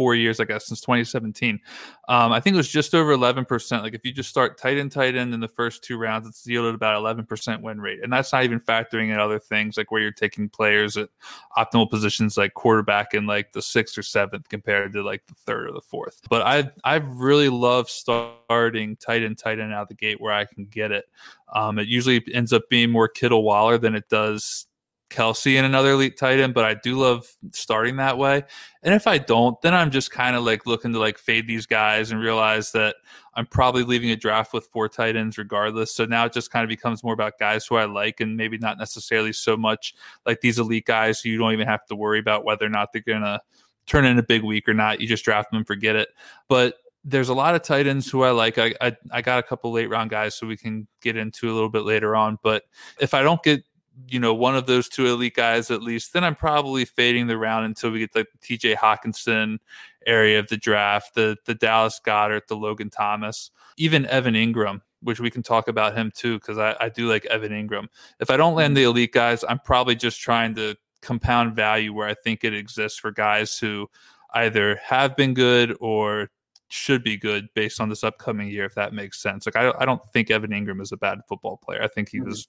four 0.00 0.14
years, 0.14 0.40
I 0.40 0.44
guess, 0.44 0.64
since 0.64 0.80
2017. 0.80 1.60
Um, 2.08 2.32
I 2.32 2.40
think 2.40 2.54
it 2.54 2.56
was 2.56 2.70
just 2.70 2.94
over 2.94 3.14
11%. 3.14 3.82
Like 3.82 3.92
if 3.92 4.00
you 4.02 4.12
just 4.12 4.30
start 4.30 4.56
tight 4.56 4.78
end, 4.78 4.92
tight 4.92 5.14
end 5.14 5.34
in 5.34 5.40
the 5.40 5.46
first 5.46 5.84
two 5.84 5.98
rounds, 5.98 6.26
it's 6.26 6.46
yielded 6.46 6.74
about 6.74 6.98
11% 7.02 7.60
win 7.60 7.82
rate. 7.82 8.02
And 8.02 8.10
that's 8.10 8.32
not 8.32 8.44
even 8.44 8.60
factoring 8.60 9.12
in 9.12 9.20
other 9.20 9.38
things 9.38 9.76
like 9.76 9.90
where 9.90 10.00
you're 10.00 10.10
taking 10.10 10.48
players 10.48 10.96
at 10.96 11.10
optimal 11.58 11.90
positions 11.90 12.38
like 12.38 12.54
quarterback 12.54 13.12
in 13.12 13.26
like 13.26 13.52
the 13.52 13.60
sixth 13.60 13.98
or 13.98 14.02
seventh 14.02 14.48
compared 14.48 14.94
to 14.94 15.02
like 15.02 15.26
the 15.26 15.34
third 15.34 15.68
or 15.68 15.72
the 15.72 15.82
fourth. 15.82 16.22
But 16.30 16.46
I 16.46 16.70
I 16.82 16.94
really 16.94 17.50
love 17.50 17.90
starting 17.90 18.96
tight 18.96 19.22
end, 19.22 19.36
tight 19.36 19.60
end 19.60 19.74
out 19.74 19.88
the 19.88 19.94
gate 19.94 20.18
where 20.18 20.32
I 20.32 20.46
can 20.46 20.64
get 20.64 20.92
it. 20.92 21.04
Um, 21.52 21.78
it 21.78 21.88
usually 21.88 22.24
ends 22.32 22.54
up 22.54 22.62
being 22.70 22.90
more 22.90 23.06
Kittle 23.06 23.42
Waller 23.42 23.76
than 23.76 23.94
it 23.94 24.08
does 24.08 24.66
Kelce 25.10 25.56
and 25.56 25.66
another 25.66 25.90
elite 25.90 26.16
tight 26.16 26.40
end, 26.40 26.54
but 26.54 26.64
I 26.64 26.74
do 26.74 26.96
love 26.96 27.26
starting 27.52 27.96
that 27.96 28.16
way. 28.16 28.44
And 28.82 28.94
if 28.94 29.06
I 29.06 29.18
don't, 29.18 29.60
then 29.60 29.74
I'm 29.74 29.90
just 29.90 30.10
kind 30.10 30.36
of 30.36 30.44
like 30.44 30.66
looking 30.66 30.92
to 30.92 30.98
like 30.98 31.18
fade 31.18 31.46
these 31.46 31.66
guys 31.66 32.10
and 32.10 32.20
realize 32.20 32.72
that 32.72 32.96
I'm 33.34 33.46
probably 33.46 33.82
leaving 33.82 34.10
a 34.10 34.16
draft 34.16 34.52
with 34.52 34.66
four 34.66 34.88
tight 34.88 35.16
ends 35.16 35.36
regardless. 35.36 35.94
So 35.94 36.06
now 36.06 36.24
it 36.26 36.32
just 36.32 36.50
kind 36.50 36.64
of 36.64 36.68
becomes 36.68 37.04
more 37.04 37.12
about 37.12 37.38
guys 37.38 37.66
who 37.66 37.76
I 37.76 37.84
like 37.84 38.20
and 38.20 38.36
maybe 38.36 38.56
not 38.56 38.78
necessarily 38.78 39.32
so 39.32 39.56
much 39.56 39.94
like 40.24 40.40
these 40.40 40.58
elite 40.58 40.86
guys 40.86 41.20
who 41.20 41.28
you 41.28 41.38
don't 41.38 41.52
even 41.52 41.66
have 41.66 41.84
to 41.86 41.96
worry 41.96 42.18
about 42.18 42.44
whether 42.44 42.64
or 42.64 42.70
not 42.70 42.92
they're 42.92 43.02
going 43.02 43.22
to 43.22 43.40
turn 43.86 44.04
in 44.04 44.18
a 44.18 44.22
big 44.22 44.42
week 44.42 44.68
or 44.68 44.74
not. 44.74 45.00
You 45.00 45.08
just 45.08 45.24
draft 45.24 45.50
them 45.50 45.58
and 45.58 45.66
forget 45.66 45.96
it. 45.96 46.08
But 46.48 46.76
there's 47.04 47.30
a 47.30 47.34
lot 47.34 47.54
of 47.54 47.62
tight 47.62 47.86
ends 47.86 48.10
who 48.10 48.22
I 48.22 48.30
like. 48.30 48.58
I, 48.58 48.74
I 48.80 48.96
I 49.10 49.22
got 49.22 49.38
a 49.38 49.42
couple 49.42 49.72
late 49.72 49.88
round 49.88 50.10
guys 50.10 50.34
so 50.34 50.46
we 50.46 50.56
can 50.56 50.86
get 51.00 51.16
into 51.16 51.50
a 51.50 51.54
little 51.54 51.70
bit 51.70 51.84
later 51.84 52.14
on. 52.14 52.38
But 52.42 52.64
if 53.00 53.14
I 53.14 53.22
don't 53.22 53.42
get 53.42 53.64
you 54.08 54.20
know 54.20 54.34
one 54.34 54.56
of 54.56 54.66
those 54.66 54.88
two 54.88 55.06
elite 55.06 55.34
guys 55.34 55.70
at 55.70 55.82
least, 55.82 56.12
then 56.12 56.24
I'm 56.24 56.34
probably 56.34 56.84
fading 56.84 57.26
the 57.26 57.38
round 57.38 57.64
until 57.64 57.90
we 57.90 58.00
get 58.00 58.12
the 58.12 58.26
TJ 58.42 58.76
Hockenson 58.76 59.58
area 60.06 60.38
of 60.38 60.48
the 60.48 60.56
draft, 60.56 61.14
the 61.14 61.36
the 61.46 61.54
Dallas 61.54 62.00
Goedert, 62.04 62.46
the 62.48 62.56
Logan 62.56 62.90
Thomas, 62.90 63.50
even 63.76 64.06
Evan 64.06 64.34
Engram, 64.34 64.80
which 65.02 65.20
we 65.20 65.30
can 65.30 65.42
talk 65.42 65.68
about 65.68 65.96
him 65.96 66.10
too 66.14 66.38
because 66.38 66.58
I, 66.58 66.76
I 66.80 66.88
do 66.88 67.08
like 67.08 67.24
Evan 67.26 67.52
Engram. 67.52 67.88
If 68.20 68.30
I 68.30 68.36
don't 68.36 68.54
land 68.54 68.70
mm-hmm. 68.70 68.82
the 68.82 68.90
elite 68.90 69.12
guys, 69.12 69.44
I'm 69.48 69.60
probably 69.60 69.94
just 69.94 70.20
trying 70.20 70.54
to 70.56 70.76
compound 71.02 71.56
value 71.56 71.92
where 71.92 72.08
I 72.08 72.14
think 72.14 72.44
it 72.44 72.54
exists 72.54 72.98
for 72.98 73.10
guys 73.10 73.58
who 73.58 73.88
either 74.34 74.76
have 74.84 75.16
been 75.16 75.34
good 75.34 75.76
or 75.80 76.30
should 76.70 77.02
be 77.02 77.16
good 77.16 77.48
based 77.54 77.80
on 77.80 77.88
this 77.88 78.04
upcoming 78.04 78.48
year, 78.48 78.64
if 78.64 78.74
that 78.76 78.94
makes 78.94 79.20
sense. 79.20 79.44
Like, 79.44 79.56
I, 79.56 79.72
I 79.78 79.84
don't 79.84 80.02
think 80.12 80.30
Evan 80.30 80.50
Engram 80.50 80.80
is 80.80 80.92
a 80.92 80.96
bad 80.96 81.18
football 81.28 81.56
player. 81.56 81.82
I 81.82 81.88
think 81.88 82.08
he 82.08 82.18
mm-hmm. 82.18 82.28
was 82.28 82.48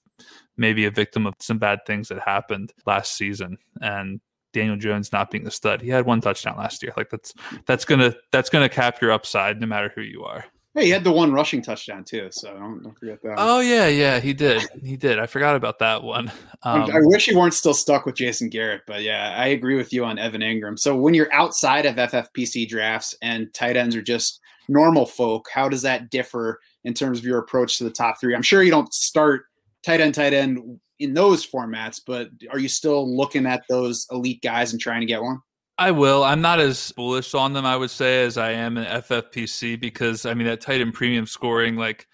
maybe 0.58 0.86
a 0.86 0.92
victim 0.92 1.26
of 1.26 1.34
some 1.40 1.58
bad 1.58 1.80
things 1.86 2.08
that 2.10 2.20
happened 2.20 2.72
last 2.86 3.16
season. 3.18 3.58
And 3.82 4.22
Daniel 4.54 4.78
Jones 4.78 5.12
not 5.12 5.32
being 5.32 5.48
a 5.48 5.52
stud. 5.52 5.82
He 5.82 5.90
had 5.90 6.06
one 6.06 6.22
touchdown 6.22 6.58
last 6.58 6.84
year. 6.84 6.94
Like 6.96 7.10
that's 7.10 7.34
that's 7.66 7.86
gonna 7.86 8.14
that's 8.32 8.50
gonna 8.50 8.70
cap 8.70 9.02
your 9.02 9.12
upside 9.12 9.60
no 9.60 9.68
matter 9.68 9.92
who 9.96 10.02
you 10.02 10.24
are. 10.24 10.46
Hey, 10.74 10.86
he 10.86 10.90
had 10.90 11.04
the 11.04 11.12
one 11.12 11.34
rushing 11.34 11.62
touchdown 11.62 12.06
too, 12.06 12.30
so 12.32 12.54
don't, 12.54 12.82
don't 12.82 12.98
forget 12.98 13.22
that. 13.24 13.36
Oh 13.38 13.60
yeah, 13.60 13.88
yeah, 13.88 14.22
he 14.22 14.34
did. 14.34 14.64
He 14.82 14.96
did. 14.96 15.20
I 15.20 15.26
forgot 15.26 15.56
about 15.56 15.80
that 15.80 16.02
one. 16.02 16.32
Um, 16.64 16.84
I 16.84 17.00
wish 17.02 17.28
you 17.28 17.38
weren't 17.38 17.54
still 17.54 17.74
stuck 17.74 18.06
with 18.06 18.16
Jason 18.16 18.48
Garrett, 18.48 18.84
but 18.88 19.02
yeah, 19.02 19.36
I 19.38 19.48
agree 19.48 19.76
with 19.76 19.92
you 19.92 20.06
on 20.06 20.18
Evan 20.18 20.42
Engram. 20.42 20.80
So 20.80 20.96
when 20.96 21.14
you're 21.14 21.34
outside 21.34 21.86
of 21.86 21.96
FFPC 21.96 22.70
drafts 22.70 23.16
and 23.22 23.54
tight 23.54 23.76
ends 23.76 23.96
are 23.96 24.02
just 24.02 24.40
normal 24.70 25.06
folk, 25.06 25.50
how 25.54 25.68
does 25.68 25.82
that 25.82 26.10
differ 26.10 26.60
in 26.84 26.94
terms 26.94 27.20
of 27.20 27.26
your 27.26 27.40
approach 27.40 27.78
to 27.78 27.84
the 27.84 27.92
top 27.92 28.20
three? 28.20 28.34
I'm 28.34 28.42
sure 28.42 28.64
you 28.64 28.72
don't 28.72 28.94
start 28.94 29.46
tight 29.84 30.00
end, 30.00 30.14
tight 30.14 30.34
end 30.34 30.80
in 31.00 31.14
those 31.14 31.46
formats, 31.46 32.00
but 32.06 32.30
are 32.52 32.60
you 32.60 32.70
still 32.70 33.14
looking 33.14 33.46
at 33.46 33.64
those 33.68 34.08
elite 34.12 34.42
guys 34.42 34.72
and 34.72 34.82
trying 34.82 35.02
to 35.02 35.08
get 35.08 35.22
one? 35.22 35.42
I 35.82 35.90
will. 35.90 36.24
I'm 36.24 36.42
not 36.42 36.60
as 36.60 36.92
bullish 36.92 37.34
on 37.34 37.54
them, 37.54 37.66
I 37.66 37.76
would 37.76 37.90
say, 37.90 38.24
as 38.24 38.38
I 38.38 38.52
am 38.52 38.78
in 38.78 38.86
FFPC 38.86 39.80
because 39.80 40.28
I 40.28 40.36
mean 40.36 40.46
that 40.46 40.62
tight 40.62 40.80
end 40.80 40.94
premium 40.94 41.26
scoring, 41.26 41.76
like 41.76 42.08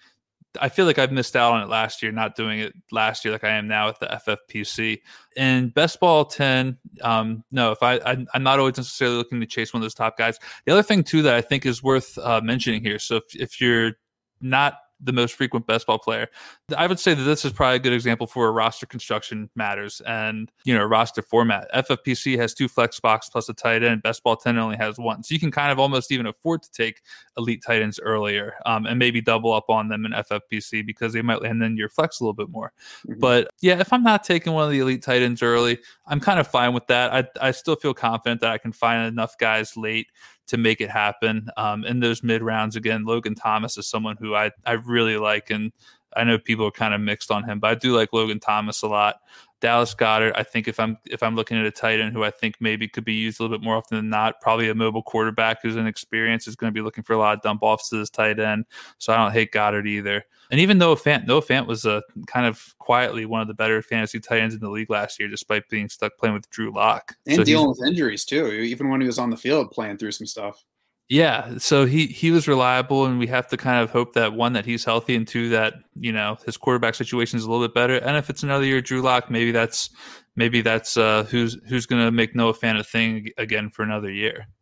I 0.58 0.70
feel 0.70 0.86
like 0.86 0.98
I've 0.98 1.12
missed 1.12 1.36
out 1.36 1.52
on 1.52 1.60
it 1.60 1.68
last 1.68 2.02
year, 2.02 2.10
not 2.10 2.34
doing 2.34 2.60
it 2.60 2.72
last 2.90 3.26
year 3.26 3.32
like 3.32 3.44
I 3.44 3.50
am 3.50 3.68
now 3.68 3.88
with 3.88 3.98
the 3.98 4.06
FFPC. 4.06 5.02
And 5.36 5.74
best 5.74 6.00
ball 6.00 6.24
10, 6.24 6.78
um, 7.02 7.44
no, 7.52 7.70
if 7.70 7.82
I, 7.82 7.96
I 7.96 8.24
I'm 8.32 8.42
not 8.42 8.58
always 8.58 8.78
necessarily 8.78 9.18
looking 9.18 9.38
to 9.38 9.46
chase 9.46 9.74
one 9.74 9.82
of 9.82 9.84
those 9.84 9.92
top 9.92 10.16
guys. 10.16 10.38
The 10.64 10.72
other 10.72 10.82
thing 10.82 11.04
too 11.04 11.20
that 11.20 11.34
I 11.34 11.42
think 11.42 11.66
is 11.66 11.82
worth 11.82 12.16
uh, 12.16 12.40
mentioning 12.42 12.82
here. 12.82 12.98
So 12.98 13.16
if, 13.16 13.36
if 13.36 13.60
you're 13.60 13.92
not 14.40 14.78
the 15.00 15.12
most 15.12 15.34
frequent 15.34 15.66
best 15.66 15.86
ball 15.86 15.98
player. 15.98 16.28
I 16.76 16.86
would 16.86 16.98
say 16.98 17.14
that 17.14 17.22
this 17.22 17.44
is 17.44 17.52
probably 17.52 17.76
a 17.76 17.80
good 17.80 17.92
example 17.92 18.26
for 18.26 18.52
roster 18.52 18.86
construction 18.86 19.48
matters 19.54 20.02
and 20.06 20.50
you 20.64 20.74
know 20.74 20.84
roster 20.84 21.22
format. 21.22 21.68
FFPC 21.74 22.38
has 22.38 22.54
two 22.54 22.68
flex 22.68 22.96
spots 22.96 23.28
plus 23.28 23.48
a 23.48 23.54
tight 23.54 23.82
end. 23.82 24.02
Best 24.02 24.22
ball 24.22 24.36
ten 24.36 24.58
only 24.58 24.76
has 24.76 24.98
one, 24.98 25.22
so 25.22 25.32
you 25.32 25.40
can 25.40 25.50
kind 25.50 25.70
of 25.70 25.78
almost 25.78 26.10
even 26.12 26.26
afford 26.26 26.62
to 26.62 26.70
take 26.70 27.02
elite 27.36 27.62
tight 27.64 27.82
ends 27.82 28.00
earlier 28.02 28.54
um, 28.66 28.86
and 28.86 28.98
maybe 28.98 29.20
double 29.20 29.52
up 29.52 29.70
on 29.70 29.88
them 29.88 30.04
in 30.04 30.12
FFPC 30.12 30.84
because 30.84 31.12
they 31.12 31.22
might 31.22 31.42
land 31.42 31.62
in 31.62 31.76
your 31.76 31.88
flex 31.88 32.20
a 32.20 32.24
little 32.24 32.34
bit 32.34 32.48
more. 32.48 32.72
Mhm. 33.06 33.20
But 33.20 33.48
yeah, 33.60 33.80
if 33.80 33.92
I'm 33.92 34.02
not 34.02 34.24
taking 34.24 34.52
one 34.52 34.64
of 34.64 34.70
the 34.70 34.80
elite 34.80 35.02
tight 35.02 35.22
ends 35.22 35.42
early, 35.42 35.78
I'm 36.06 36.20
kind 36.20 36.40
of 36.40 36.48
fine 36.48 36.72
with 36.72 36.86
that. 36.88 37.12
I 37.12 37.48
I 37.48 37.50
still 37.52 37.76
feel 37.76 37.94
confident 37.94 38.40
that 38.40 38.50
I 38.50 38.58
can 38.58 38.72
find 38.72 39.06
enough 39.06 39.38
guys 39.38 39.76
late 39.76 40.08
to 40.48 40.56
make 40.56 40.80
it 40.80 40.90
happen. 40.90 41.48
Um, 41.56 41.84
in 41.84 42.00
those 42.00 42.22
mid 42.22 42.42
rounds, 42.42 42.76
again, 42.76 43.04
Logan 43.04 43.34
Thomas 43.34 43.78
is 43.78 43.86
someone 43.86 44.16
who 44.18 44.34
I, 44.34 44.50
I 44.66 44.72
really 44.72 45.16
like, 45.16 45.50
and 45.50 45.72
I 46.16 46.24
know 46.24 46.38
people 46.38 46.66
are 46.66 46.72
kind 46.72 46.94
of 46.94 47.00
mixed 47.00 47.30
on 47.30 47.44
him, 47.44 47.60
but 47.60 47.70
I 47.70 47.74
do 47.74 47.94
like 47.94 48.12
Logan 48.12 48.40
Thomas 48.40 48.82
a 48.82 48.88
lot. 48.88 49.20
Dallas 49.60 49.94
Goedert, 49.94 50.32
I 50.36 50.44
think 50.44 50.68
if 50.68 50.78
I'm 50.78 50.98
if 51.06 51.22
I'm 51.22 51.34
looking 51.34 51.58
at 51.58 51.66
a 51.66 51.70
tight 51.70 52.00
end 52.00 52.12
who 52.12 52.22
I 52.22 52.30
think 52.30 52.56
maybe 52.60 52.86
could 52.86 53.04
be 53.04 53.14
used 53.14 53.40
a 53.40 53.42
little 53.42 53.56
bit 53.56 53.64
more 53.64 53.76
often 53.76 53.96
than 53.96 54.08
not, 54.08 54.40
probably 54.40 54.68
a 54.68 54.74
mobile 54.74 55.02
quarterback 55.02 55.62
who's 55.62 55.76
inexperienced 55.76 56.46
is 56.46 56.54
going 56.56 56.72
to 56.72 56.74
be 56.74 56.82
looking 56.82 57.02
for 57.02 57.14
a 57.14 57.18
lot 57.18 57.36
of 57.36 57.42
dump 57.42 57.62
offs 57.62 57.88
to 57.88 57.96
this 57.96 58.10
tight 58.10 58.38
end. 58.38 58.66
So 58.98 59.12
I 59.12 59.16
don't 59.16 59.32
hate 59.32 59.52
Goedert 59.52 59.86
either. 59.86 60.24
And 60.50 60.60
even 60.60 60.78
though 60.78 60.94
Fant, 60.94 61.26
Noah 61.26 61.42
Fant 61.42 61.66
was 61.66 61.84
a 61.84 62.02
kind 62.26 62.46
of 62.46 62.74
quietly 62.78 63.26
one 63.26 63.40
of 63.40 63.48
the 63.48 63.54
better 63.54 63.82
fantasy 63.82 64.20
tight 64.20 64.40
ends 64.40 64.54
in 64.54 64.60
the 64.60 64.70
league 64.70 64.90
last 64.90 65.18
year, 65.18 65.28
despite 65.28 65.68
being 65.68 65.88
stuck 65.88 66.16
playing 66.18 66.34
with 66.34 66.48
Drew 66.50 66.72
Lock 66.72 67.16
And 67.26 67.44
dealing 67.44 67.68
with 67.68 67.82
injuries 67.86 68.24
too, 68.24 68.46
even 68.46 68.88
when 68.88 69.00
he 69.00 69.06
was 69.06 69.18
on 69.18 69.30
the 69.30 69.36
field 69.36 69.70
playing 69.72 69.98
through 69.98 70.12
some 70.12 70.26
stuff. 70.26 70.64
Yeah, 71.08 71.56
so 71.56 71.86
he 71.86 72.06
he 72.06 72.30
was 72.30 72.46
reliable, 72.46 73.06
and 73.06 73.18
we 73.18 73.26
have 73.28 73.48
to 73.48 73.56
kind 73.56 73.82
of 73.82 73.90
hope 73.90 74.12
that 74.12 74.34
one 74.34 74.52
that 74.52 74.66
he's 74.66 74.84
healthy, 74.84 75.14
and 75.16 75.26
two 75.26 75.48
that 75.50 75.74
you 75.98 76.12
know 76.12 76.36
his 76.44 76.58
quarterback 76.58 76.94
situation 76.94 77.38
is 77.38 77.44
a 77.44 77.50
little 77.50 77.66
bit 77.66 77.74
better. 77.74 77.96
And 77.96 78.16
if 78.18 78.28
it's 78.28 78.42
another 78.42 78.66
year, 78.66 78.82
Drew 78.82 79.00
Lock, 79.00 79.30
maybe 79.30 79.50
that's 79.50 79.88
maybe 80.36 80.60
that's 80.60 80.98
uh, 80.98 81.24
who's 81.30 81.56
who's 81.68 81.86
going 81.86 82.04
to 82.04 82.10
make 82.10 82.34
Noah 82.34 82.52
Fant 82.52 82.78
a 82.78 82.84
thing 82.84 83.28
again 83.38 83.70
for 83.70 83.82
another 83.82 84.10
year. 84.10 84.46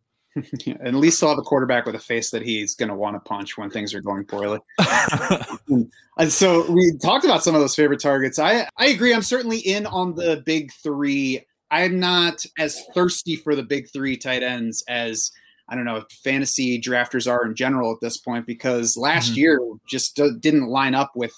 Yeah, 0.67 0.75
at 0.85 0.93
least 0.93 1.19
he'll 1.21 1.31
have 1.31 1.39
a 1.39 1.43
quarterback 1.43 1.87
with 1.87 1.95
a 1.95 1.99
face 1.99 2.29
that 2.29 2.43
he's 2.43 2.75
going 2.75 2.91
to 2.91 2.95
want 2.95 3.17
to 3.17 3.21
punch 3.21 3.57
when 3.57 3.71
things 3.71 3.95
are 3.95 4.03
going 4.03 4.27
poorly. 4.27 4.59
And 6.19 6.33
so 6.33 6.71
we 6.71 6.97
talked 7.03 7.25
about 7.25 7.43
some 7.43 7.55
of 7.55 7.61
those 7.61 7.75
favorite 7.75 8.01
targets. 8.01 8.39
I 8.39 8.69
I 8.77 8.87
agree. 8.87 9.13
I'm 9.13 9.23
certainly 9.23 9.59
in 9.59 9.87
on 9.87 10.15
the 10.15 10.43
big 10.47 10.73
three. 10.73 11.47
I'm 11.71 11.99
not 11.99 12.45
as 12.59 12.83
thirsty 12.95 13.37
for 13.37 13.55
the 13.55 13.63
big 13.63 13.91
three 13.91 14.17
tight 14.17 14.43
ends 14.43 14.83
as 14.89 15.31
I 15.69 15.75
don't 15.75 15.85
know 15.85 15.97
if 15.97 16.05
fantasy 16.23 16.81
drafters 16.81 17.31
are 17.31 17.45
in 17.45 17.55
general 17.55 17.93
at 17.93 18.01
this 18.01 18.17
point 18.19 18.47
because 18.47 18.97
last 18.97 19.33
Mhm. 19.33 19.37
year 19.37 19.61
just 19.89 20.17
d- 20.17 20.31
didn't 20.41 20.69
line 20.69 20.95
up 20.95 21.13
with 21.17 21.33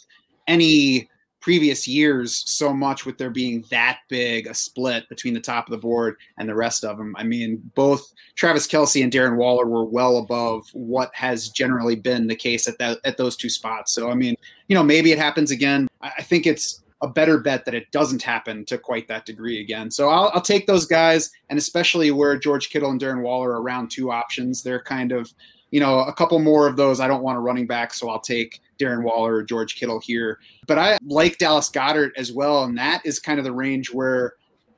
any 0.47 1.09
previous 1.41 1.87
years 1.87 2.43
so 2.47 2.75
much 2.75 3.07
with 3.07 3.17
there 3.17 3.31
being 3.31 3.65
that 3.71 4.01
big 4.09 4.47
a 4.49 4.53
split 4.55 5.09
between 5.09 5.33
the 5.35 5.41
top 5.41 5.67
of 5.67 5.71
the 5.71 5.79
board 5.79 6.17
and 6.37 6.49
the 6.49 6.55
rest 6.55 6.85
of 6.85 6.99
them. 6.99 7.15
I 7.17 7.23
mean, 7.23 7.63
both 7.75 8.13
Travis 8.35 8.67
Kelce 8.67 9.03
and 9.03 9.13
Darren 9.13 9.37
Waller 9.37 9.67
were 9.67 9.85
well 9.85 10.19
above 10.19 10.69
what 10.73 11.15
has 11.15 11.49
generally 11.49 11.95
been 11.95 12.27
the 12.27 12.35
case 12.37 12.67
at 12.69 12.77
that 12.79 12.99
at 13.05 13.17
those 13.17 13.37
two 13.37 13.49
spots. 13.49 13.93
So 13.95 14.11
I 14.11 14.15
mean, 14.15 14.35
you 14.67 14.75
know, 14.75 14.83
maybe 14.83 15.13
it 15.13 15.19
happens 15.19 15.51
again. 15.51 15.89
I 16.03 16.11
I 16.19 16.23
think 16.23 16.47
it's 16.47 16.83
a 17.01 17.09
better 17.09 17.39
bet 17.39 17.65
that 17.65 17.75
it 17.75 17.91
doesn't 17.93 18.23
happen 18.23 18.65
to 18.65 18.77
quite 18.77 19.07
that 19.09 19.25
degree 19.25 19.61
again. 19.61 19.91
So 19.91 20.09
I'll, 20.09 20.31
I'll 20.35 20.41
take 20.41 20.67
those 20.67 20.87
guys, 20.87 21.31
and 21.49 21.59
especially 21.59 22.11
where 22.11 22.39
George 22.39 22.71
Kittle 22.71 22.91
and 22.91 23.01
Darren 23.01 23.23
Waller 23.23 23.51
are 23.51 23.63
around 23.63 23.91
two 23.91 24.11
options. 24.11 24.63
They're 24.63 24.83
kind 24.83 25.13
of, 25.13 25.33
you 25.71 25.81
know, 25.81 26.01
a 26.01 26.13
couple 26.13 26.39
more 26.41 26.67
of 26.67 26.77
those. 26.77 26.99
I 26.99 27.07
don't 27.07 27.23
want 27.23 27.39
a 27.39 27.41
running 27.41 27.67
back, 27.67 27.95
so 27.95 28.09
I'll 28.09 28.21
take 28.21 28.61
Darren 28.79 29.05
Waller 29.05 29.37
or 29.37 29.43
George 29.45 29.77
Kittle 29.77 30.01
here. 30.01 30.41
But 30.67 30.79
I 30.79 30.99
like 31.05 31.39
Dallas 31.39 31.71
Goedert 31.71 32.13
as 32.17 32.33
well, 32.33 32.65
and 32.65 32.77
that 32.79 33.03
is 33.05 33.21
kind 33.21 33.39
of 33.39 33.45
the 33.45 33.53
range 33.53 33.93
where 33.93 34.35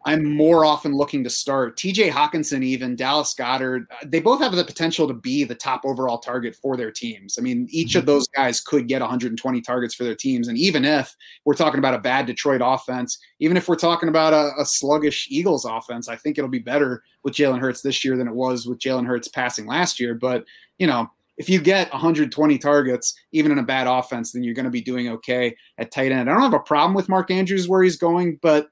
I'm 0.07 0.35
more 0.35 0.65
often 0.65 0.95
looking 0.95 1.23
to 1.25 1.31
start. 1.31 1.77
TJ 1.77 2.11
Hockenson, 2.11 2.63
even 2.63 2.97
Dallas 2.97 3.35
Goedert, 3.35 3.87
they 4.07 4.21
both 4.21 4.41
have 4.41 4.53
the 4.53 4.65
potential 4.65 5.07
to 5.07 5.13
be 5.13 5.45
the 5.45 5.55
top 5.55 5.83
overall 5.85 6.19
target 6.19 6.57
for 6.57 6.77
their 6.77 6.91
teams. 6.91 7.39
I 7.39 7.43
mean, 7.43 7.67
each 7.71 7.95
of 7.95 8.03
mm-hmm. 8.03 8.07
those 8.07 8.29
guys 8.29 8.61
could 8.61 8.89
get 8.89 9.03
120 9.03 9.61
targets 9.61 9.95
for 9.95 10.05
their 10.05 10.15
teams. 10.15 10.49
And 10.49 10.57
even 10.57 10.87
if 10.87 11.15
we're 11.45 11.55
talking 11.55 11.79
about 11.79 11.95
a 11.95 11.99
bad 11.99 12.25
Detroit 12.25 12.63
offense, 12.65 13.19
even 13.41 13.59
if 13.59 13.69
we're 13.69 13.77
talking 13.77 14.09
about 14.09 14.33
a, 14.33 14.53
a 14.59 14.65
sluggish 14.65 15.29
Eagles 15.31 15.67
offense, 15.67 16.09
I 16.09 16.17
think 16.17 16.39
it'll 16.39 16.49
be 16.49 16.59
better 16.59 17.03
with 17.23 17.35
Jalen 17.35 17.61
Hurts 17.61 17.83
this 17.83 18.03
year 18.03 18.17
than 18.17 18.29
it 18.29 18.35
was 18.35 18.67
with 18.67 18.79
Jalen 18.79 19.07
Hurts 19.07 19.29
passing 19.29 19.67
last 19.67 20.01
year. 20.01 20.15
But, 20.15 20.45
you 20.79 20.87
know, 20.87 21.11
if 21.37 21.49
you 21.49 21.61
get 21.61 21.91
120 21.93 22.59
targets, 22.59 23.15
even 23.33 23.53
in 23.53 23.59
a 23.59 23.63
bad 23.63 23.87
offense, 23.87 24.33
then 24.33 24.43
you're 24.43 24.55
going 24.55 24.65
to 24.65 24.71
be 24.71 24.83
doing 24.83 25.09
okay 25.09 25.55
at 25.79 25.91
tight 25.91 26.13
end. 26.13 26.29
I 26.29 26.35
don't 26.35 26.43
have 26.43 26.55
a 26.55 26.61
problem 26.61 26.95
with 26.95 27.09
Mark 27.09 27.31
Andrews 27.31 27.69
where 27.69 27.83
he's 27.83 27.97
going, 27.97 28.39
but 28.41 28.69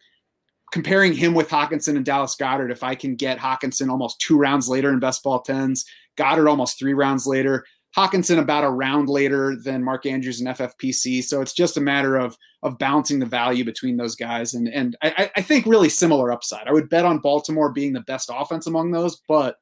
comparing 0.73 1.13
him 1.13 1.35
with 1.35 1.49
Hockenson 1.49 1.97
and 1.97 2.05
Dallas 2.05 2.37
Goedert, 2.37 2.71
if 2.71 2.83
I 2.83 2.95
can 2.95 3.17
get 3.17 3.39
Hockenson 3.39 3.91
almost 3.91 4.21
two 4.21 4.39
rounds 4.39 4.69
later 4.69 4.93
in 4.93 4.99
best 4.99 5.23
ball 5.23 5.41
tens, 5.41 5.85
Goedert 6.17 6.49
almost 6.49 6.79
three 6.79 6.95
rounds 6.95 7.27
later, 7.27 7.65
Hockenson 7.97 8.39
about 8.39 8.65
a 8.65 8.71
round 8.71 9.09
later 9.09 9.57
than 9.57 9.83
Mark 9.83 10.05
Andrews 10.07 10.41
and 10.41 10.49
FFPC. 10.49 11.25
So 11.25 11.41
it's 11.41 11.55
just 11.55 11.77
a 11.77 11.81
matter 11.81 12.17
of 12.17 12.37
of 12.63 12.79
balancing 12.79 13.19
the 13.19 13.27
value 13.27 13.65
between 13.65 13.97
those 13.97 14.15
guys. 14.15 14.55
And 14.55 14.69
and 14.69 14.97
I, 15.03 15.31
I 15.37 15.43
think 15.43 15.67
really 15.67 15.89
similar 15.89 16.31
upside. 16.31 16.67
I 16.67 16.73
would 16.73 16.91
bet 16.91 17.05
on 17.05 17.19
Baltimore 17.19 17.73
being 17.73 17.93
the 17.93 18.01
best 18.01 18.31
offense 18.33 18.67
among 18.67 18.91
those, 18.91 19.21
but 19.27 19.57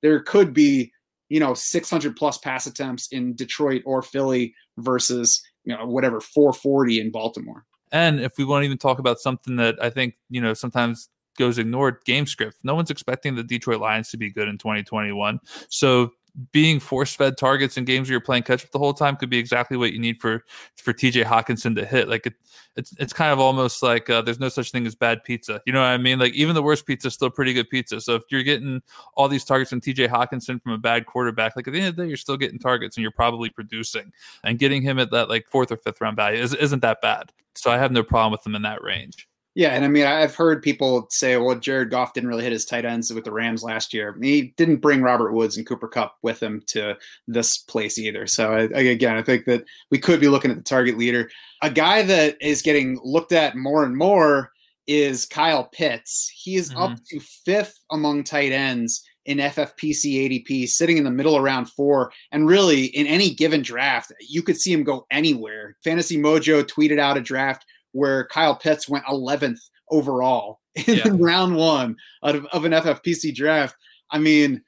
there 0.00 0.20
could 0.20 0.52
be, 0.54 0.92
you 1.28 1.40
know, 1.40 1.54
600 1.54 2.16
plus 2.16 2.38
pass 2.38 2.66
attempts 2.66 3.08
in 3.08 3.34
Detroit 3.34 3.82
or 3.84 4.02
Philly 4.02 4.54
versus, 4.78 5.42
you 5.64 5.76
know, 5.76 5.86
whatever 5.86 6.20
440 6.20 7.00
in 7.00 7.10
Baltimore. 7.10 7.64
And 7.92 8.20
if 8.20 8.38
we 8.38 8.44
want 8.44 8.62
to 8.62 8.66
even 8.66 8.78
talk 8.78 8.98
about 8.98 9.20
something 9.20 9.56
that 9.56 9.76
I 9.80 9.90
think, 9.90 10.16
you 10.30 10.40
know, 10.40 10.54
sometimes 10.54 11.08
goes 11.38 11.58
ignored, 11.58 11.98
game 12.04 12.26
script. 12.26 12.56
No 12.62 12.74
one's 12.74 12.90
expecting 12.90 13.34
the 13.34 13.42
Detroit 13.42 13.80
Lions 13.80 14.10
to 14.10 14.16
be 14.16 14.30
good 14.30 14.48
in 14.48 14.58
2021. 14.58 15.40
So 15.68 16.12
being 16.50 16.80
force 16.80 17.14
fed 17.14 17.36
targets 17.36 17.76
in 17.76 17.84
games 17.84 18.08
where 18.08 18.12
you're 18.12 18.20
playing 18.20 18.42
catch 18.42 18.64
up 18.64 18.70
the 18.70 18.78
whole 18.78 18.94
time 18.94 19.16
could 19.16 19.28
be 19.28 19.36
exactly 19.36 19.76
what 19.76 19.92
you 19.92 19.98
need 19.98 20.20
for 20.20 20.44
for 20.76 20.92
TJ 20.92 21.24
Hockenson 21.24 21.74
to 21.76 21.84
hit. 21.84 22.08
Like 22.08 22.26
it, 22.26 22.34
it's 22.76 22.94
it's 22.98 23.12
kind 23.12 23.32
of 23.32 23.38
almost 23.38 23.82
like 23.82 24.08
uh, 24.08 24.22
there's 24.22 24.40
no 24.40 24.48
such 24.48 24.70
thing 24.70 24.86
as 24.86 24.94
bad 24.94 25.24
pizza. 25.24 25.60
You 25.66 25.72
know 25.72 25.80
what 25.80 25.88
I 25.88 25.98
mean? 25.98 26.18
Like 26.18 26.32
even 26.34 26.54
the 26.54 26.62
worst 26.62 26.86
pizza 26.86 27.08
is 27.08 27.14
still 27.14 27.30
pretty 27.30 27.52
good 27.52 27.68
pizza. 27.68 28.00
So 28.00 28.14
if 28.14 28.22
you're 28.30 28.42
getting 28.42 28.80
all 29.14 29.28
these 29.28 29.44
targets 29.44 29.70
from 29.70 29.80
TJ 29.80 30.08
Hockenson 30.08 30.62
from 30.62 30.72
a 30.72 30.78
bad 30.78 31.06
quarterback, 31.06 31.54
like 31.54 31.68
at 31.68 31.74
the 31.74 31.80
end 31.80 31.88
of 31.88 31.96
the 31.96 32.02
day, 32.04 32.08
you're 32.08 32.16
still 32.16 32.38
getting 32.38 32.58
targets 32.58 32.96
and 32.96 33.02
you're 33.02 33.10
probably 33.10 33.50
producing. 33.50 34.12
And 34.44 34.58
getting 34.58 34.82
him 34.82 34.98
at 34.98 35.10
that 35.10 35.28
like 35.28 35.46
fourth 35.48 35.70
or 35.70 35.76
fifth 35.76 36.00
round 36.00 36.16
value 36.16 36.40
is, 36.40 36.54
isn't 36.54 36.80
that 36.80 37.02
bad. 37.02 37.32
So 37.54 37.70
I 37.70 37.76
have 37.76 37.92
no 37.92 38.02
problem 38.02 38.32
with 38.32 38.42
them 38.42 38.54
in 38.54 38.62
that 38.62 38.82
range. 38.82 39.28
Yeah, 39.54 39.70
and 39.70 39.84
I 39.84 39.88
mean, 39.88 40.06
I've 40.06 40.34
heard 40.34 40.62
people 40.62 41.06
say, 41.10 41.36
"Well, 41.36 41.58
Jared 41.58 41.90
Goff 41.90 42.14
didn't 42.14 42.30
really 42.30 42.42
hit 42.42 42.52
his 42.52 42.64
tight 42.64 42.86
ends 42.86 43.12
with 43.12 43.24
the 43.24 43.32
Rams 43.32 43.62
last 43.62 43.92
year. 43.92 44.16
He 44.20 44.54
didn't 44.56 44.76
bring 44.76 45.02
Robert 45.02 45.32
Woods 45.32 45.58
and 45.58 45.66
Cooper 45.66 45.88
Kupp 45.88 46.16
with 46.22 46.42
him 46.42 46.62
to 46.68 46.96
this 47.26 47.58
place 47.58 47.98
either." 47.98 48.26
So, 48.26 48.52
I, 48.52 48.62
again, 48.62 49.16
I 49.16 49.22
think 49.22 49.44
that 49.44 49.64
we 49.90 49.98
could 49.98 50.20
be 50.20 50.28
looking 50.28 50.50
at 50.50 50.56
the 50.56 50.62
target 50.62 50.96
leader. 50.96 51.30
A 51.60 51.68
guy 51.68 52.02
that 52.02 52.38
is 52.40 52.62
getting 52.62 52.98
looked 53.04 53.32
at 53.32 53.54
more 53.54 53.84
and 53.84 53.94
more 53.94 54.52
is 54.86 55.26
Kyle 55.26 55.64
Pitts. 55.64 56.32
He 56.34 56.56
is 56.56 56.70
mm-hmm. 56.70 56.78
up 56.78 56.98
to 57.10 57.20
fifth 57.20 57.78
among 57.90 58.24
tight 58.24 58.52
ends 58.52 59.04
in 59.24 59.38
FFPC 59.38 60.46
ADP, 60.46 60.68
sitting 60.68 60.96
in 60.96 61.04
the 61.04 61.10
middle 61.10 61.36
around 61.36 61.66
four. 61.66 62.10
And 62.32 62.48
really, 62.48 62.86
in 62.86 63.06
any 63.06 63.34
given 63.34 63.62
draft, 63.62 64.12
you 64.20 64.42
could 64.42 64.56
see 64.56 64.72
him 64.72 64.82
go 64.82 65.06
anywhere. 65.10 65.76
Fantasy 65.84 66.16
Mojo 66.16 66.64
tweeted 66.64 66.98
out 66.98 67.16
a 67.16 67.20
draft 67.20 67.64
where 67.92 68.26
Kyle 68.26 68.56
Pitts 68.56 68.88
went 68.88 69.04
11th 69.06 69.60
overall 69.90 70.60
in 70.74 70.96
yeah. 70.96 71.08
round 71.12 71.56
one 71.56 71.96
of, 72.22 72.44
of 72.46 72.64
an 72.64 72.72
FFPC 72.72 73.34
draft. 73.34 73.76
I 74.10 74.18
mean, 74.18 74.62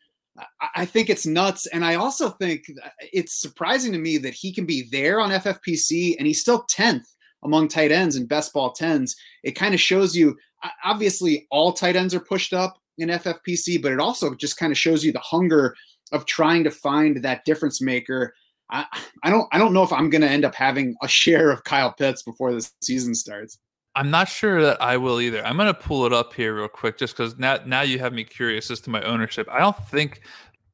I 0.75 0.85
think 0.85 1.11
it's 1.11 1.27
nuts. 1.27 1.67
And 1.67 1.85
I 1.85 1.95
also 1.95 2.31
think 2.31 2.65
it's 3.13 3.41
surprising 3.41 3.93
to 3.93 3.99
me 3.99 4.19
that 4.19 4.35
he 4.35 4.53
can 4.53 4.67
be 4.67 4.89
there 4.91 5.21
on 5.21 5.31
FFPC 5.31 6.17
and 6.19 6.27
he's 6.27 6.41
still 6.41 6.67
10th 6.67 7.05
among 7.45 7.69
tight 7.69 7.93
ends 7.93 8.17
and 8.17 8.29
best 8.29 8.53
ball 8.53 8.75
10s. 8.75 9.13
It 9.43 9.53
kind 9.53 9.75
of 9.75 9.81
shows 9.81 10.17
you, 10.17 10.37
obviously, 10.83 11.47
all 11.51 11.73
tight 11.73 11.95
ends 11.95 12.15
are 12.15 12.21
pushed 12.21 12.53
up 12.53 12.79
in 12.99 13.11
FFPC, 13.11 13.81
but 13.81 13.93
it 13.93 14.01
also 14.01 14.35
just 14.35 14.57
kind 14.57 14.73
of 14.73 14.79
shows 14.79 15.05
you 15.05 15.13
the 15.13 15.19
hunger 15.21 15.77
of 16.13 16.27
trying 16.27 16.65
to 16.65 16.71
find 16.71 17.23
that 17.23 17.45
difference 17.45 17.81
maker 17.81 18.35
I, 18.71 18.87
I 19.23 19.31
don't 19.31 19.49
I 19.53 19.59
don't 19.59 19.73
know 19.73 19.83
if 19.83 19.93
I'm 19.93 20.11
going 20.11 20.23
to 20.23 20.29
end 20.29 20.45
up 20.45 20.55
having 20.55 20.95
a 21.03 21.09
share 21.09 21.51
of 21.51 21.65
Kyle 21.65 21.93
Pitts 21.93 22.23
before 22.23 22.53
the 22.53 22.69
season 22.81 23.15
starts. 23.15 23.59
I'm 23.97 24.11
not 24.11 24.29
sure 24.29 24.61
that 24.63 24.83
I 24.83 24.97
will 24.97 25.21
either. 25.21 25.45
I'm 25.45 25.57
going 25.57 25.73
to 25.73 25.75
pull 25.75 26.05
it 26.07 26.13
up 26.13 26.35
here 26.35 26.57
real 26.57 26.69
quick 26.69 26.99
just 26.99 27.17
because 27.17 27.39
now 27.39 27.59
now 27.67 27.83
you 27.83 27.99
have 27.99 28.13
me 28.13 28.25
curious 28.25 28.71
as 28.71 28.81
to 28.83 28.91
my 28.91 29.03
ownership. 29.03 29.47
I 29.51 29.61
don't 29.61 29.77
think 29.89 30.23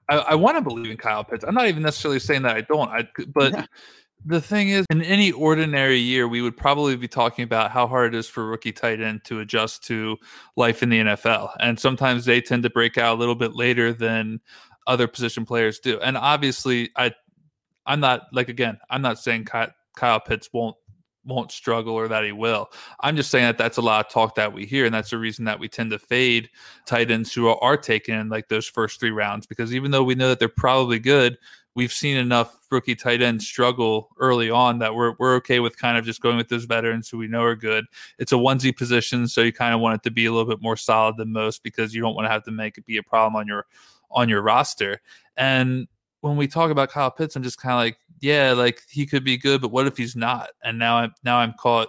I, 0.09 0.19
I 0.19 0.35
want 0.35 0.57
to 0.57 0.62
believe 0.62 0.91
in 0.91 0.97
Kyle 0.97 1.25
Pitts. 1.25 1.45
I'm 1.47 1.55
not 1.55 1.69
even 1.69 1.83
necessarily 1.83 2.21
saying 2.21 2.43
that 2.43 2.57
I 2.57 2.62
don't. 2.62 2.89
I 2.89 3.09
but. 3.35 3.53
Yeah. 3.53 3.67
The 4.27 4.39
thing 4.39 4.69
is, 4.69 4.85
in 4.91 5.01
any 5.01 5.33
ordinary 5.33 5.97
year, 5.97 6.29
we 6.29 6.43
would 6.43 6.55
probably 6.55 6.95
be 6.95 7.09
talking 7.09 7.43
about 7.43 7.71
how 7.71 7.87
hard 7.87 8.15
it 8.15 8.19
is 8.19 8.29
for 8.29 8.45
rookie 8.45 8.71
tight 8.71 9.01
end 9.01 9.25
to 9.25 9.41
adjust 9.41 9.83
to 9.85 10.19
life 10.57 10.83
in 10.83 10.91
the 10.91 11.01
NFL. 11.01 11.55
And 11.59 11.81
sometimes 11.81 12.27
they 12.27 12.43
tend 12.43 12.62
to 12.65 12.69
break 12.69 12.99
out 12.99 13.17
a 13.17 13.19
little 13.19 13.35
bit 13.35 13.55
later 13.55 13.95
than 13.95 14.41
other 14.87 15.07
position 15.07 15.47
players 15.47 15.79
do. 15.79 15.99
And 16.01 16.19
obviously, 16.19 16.91
I 16.97 17.12
I'm 17.91 17.99
not 17.99 18.29
like 18.33 18.49
again, 18.49 18.79
I'm 18.89 19.03
not 19.03 19.19
saying 19.19 19.47
Kyle, 19.97 20.21
Pitts 20.21 20.49
won't 20.53 20.77
won't 21.25 21.51
struggle 21.51 21.95
or 21.95 22.07
that 22.07 22.25
he 22.25 22.31
will. 22.31 22.71
I'm 23.01 23.17
just 23.17 23.33
saying 23.33 23.47
that 23.47 23.59
that's 23.59 23.79
a 23.79 23.83
lot 23.83 24.07
of 24.07 24.12
talk 24.12 24.37
that 24.37 24.53
we 24.53 24.65
hear, 24.65 24.87
and 24.87 24.95
that's 24.95 25.11
the 25.11 25.19
reason 25.19 25.45
that 25.47 25.59
we 25.59 25.69
tend 25.69 25.91
to 25.91 25.99
fade 25.99 26.49
tight 26.87 27.11
ends 27.11 27.35
who 27.35 27.49
are, 27.49 27.62
are 27.62 27.77
taken 27.77 28.15
in 28.15 28.29
like 28.29 28.49
those 28.49 28.69
first 28.69 29.01
three 29.01 29.11
rounds 29.11 29.45
because 29.45 29.75
even 29.75 29.91
though 29.91 30.05
we 30.05 30.15
know 30.15 30.29
that 30.29 30.39
they're 30.39 30.49
probably 30.49 31.01
good, 31.01 31.37
we've 31.75 31.93
seen 31.93 32.17
enough 32.17 32.57
rookie 32.71 32.95
tight 32.95 33.23
ends 33.23 33.45
struggle 33.45 34.11
early 34.21 34.51
on 34.51 34.79
that 34.79 34.95
we're 34.95 35.15
we're 35.19 35.35
okay 35.35 35.59
with 35.59 35.77
kind 35.77 35.99
of 35.99 36.05
just 36.05 36.21
going 36.21 36.37
with 36.37 36.49
those 36.49 36.67
veterans 36.67 37.09
who 37.09 37.19
we 37.19 37.27
know 37.27 37.43
are 37.43 37.57
good. 37.57 37.87
It's 38.21 38.31
a 38.31 38.37
onesie 38.37 38.77
position, 38.77 39.27
so 39.27 39.41
you 39.41 39.53
kind 39.53 39.75
of 39.75 39.81
want 39.81 39.97
it 39.97 40.05
to 40.05 40.12
be 40.12 40.27
a 40.27 40.31
little 40.31 40.49
bit 40.49 40.62
more 40.62 40.77
solid 40.77 41.17
than 41.17 41.33
most 41.33 41.65
because 41.65 41.93
you 41.93 42.01
don't 42.01 42.15
want 42.15 42.27
to 42.27 42.31
have 42.31 42.45
to 42.45 42.53
make 42.53 42.79
it 42.79 42.87
be 42.87 42.99
a 42.99 43.03
problem 43.03 43.35
on 43.35 43.49
your 43.49 43.67
on 44.12 44.29
your 44.29 44.43
roster. 44.43 45.01
And 45.37 45.89
when 46.21 46.37
we 46.37 46.47
talk 46.47 46.71
about 46.71 46.91
Kyle 46.91 47.11
Pitts, 47.11 47.37
I'm 47.37 47.43
just 47.43 47.61
kind 47.61 47.73
of 47.73 47.79
like, 47.79 47.99
yeah, 48.21 48.53
like 48.53 48.83
he 48.89 49.07
could 49.07 49.25
be 49.25 49.39
good, 49.39 49.61
but 49.61 49.73
what 49.73 49.87
if 49.87 49.97
he's 49.97 50.17
not? 50.17 50.51
And 50.63 50.79
now 50.79 50.97
I'm 50.97 51.13
now 51.25 51.39
I'm 51.39 51.55
caught, 51.55 51.89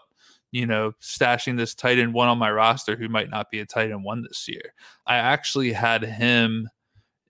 you 0.51 0.65
know, 0.65 0.93
stashing 1.01 1.57
this 1.57 1.75
tight 1.75 1.99
end 1.99 2.13
one 2.13 2.29
on 2.29 2.37
my 2.37 2.51
roster 2.51 2.95
who 2.95 3.09
might 3.09 3.29
not 3.29 3.51
be 3.51 3.59
a 3.59 3.65
tight 3.65 3.91
end 3.91 4.03
one 4.03 4.23
this 4.23 4.47
year. 4.47 4.73
I 5.05 5.17
actually 5.17 5.73
had 5.73 6.03
him 6.03 6.69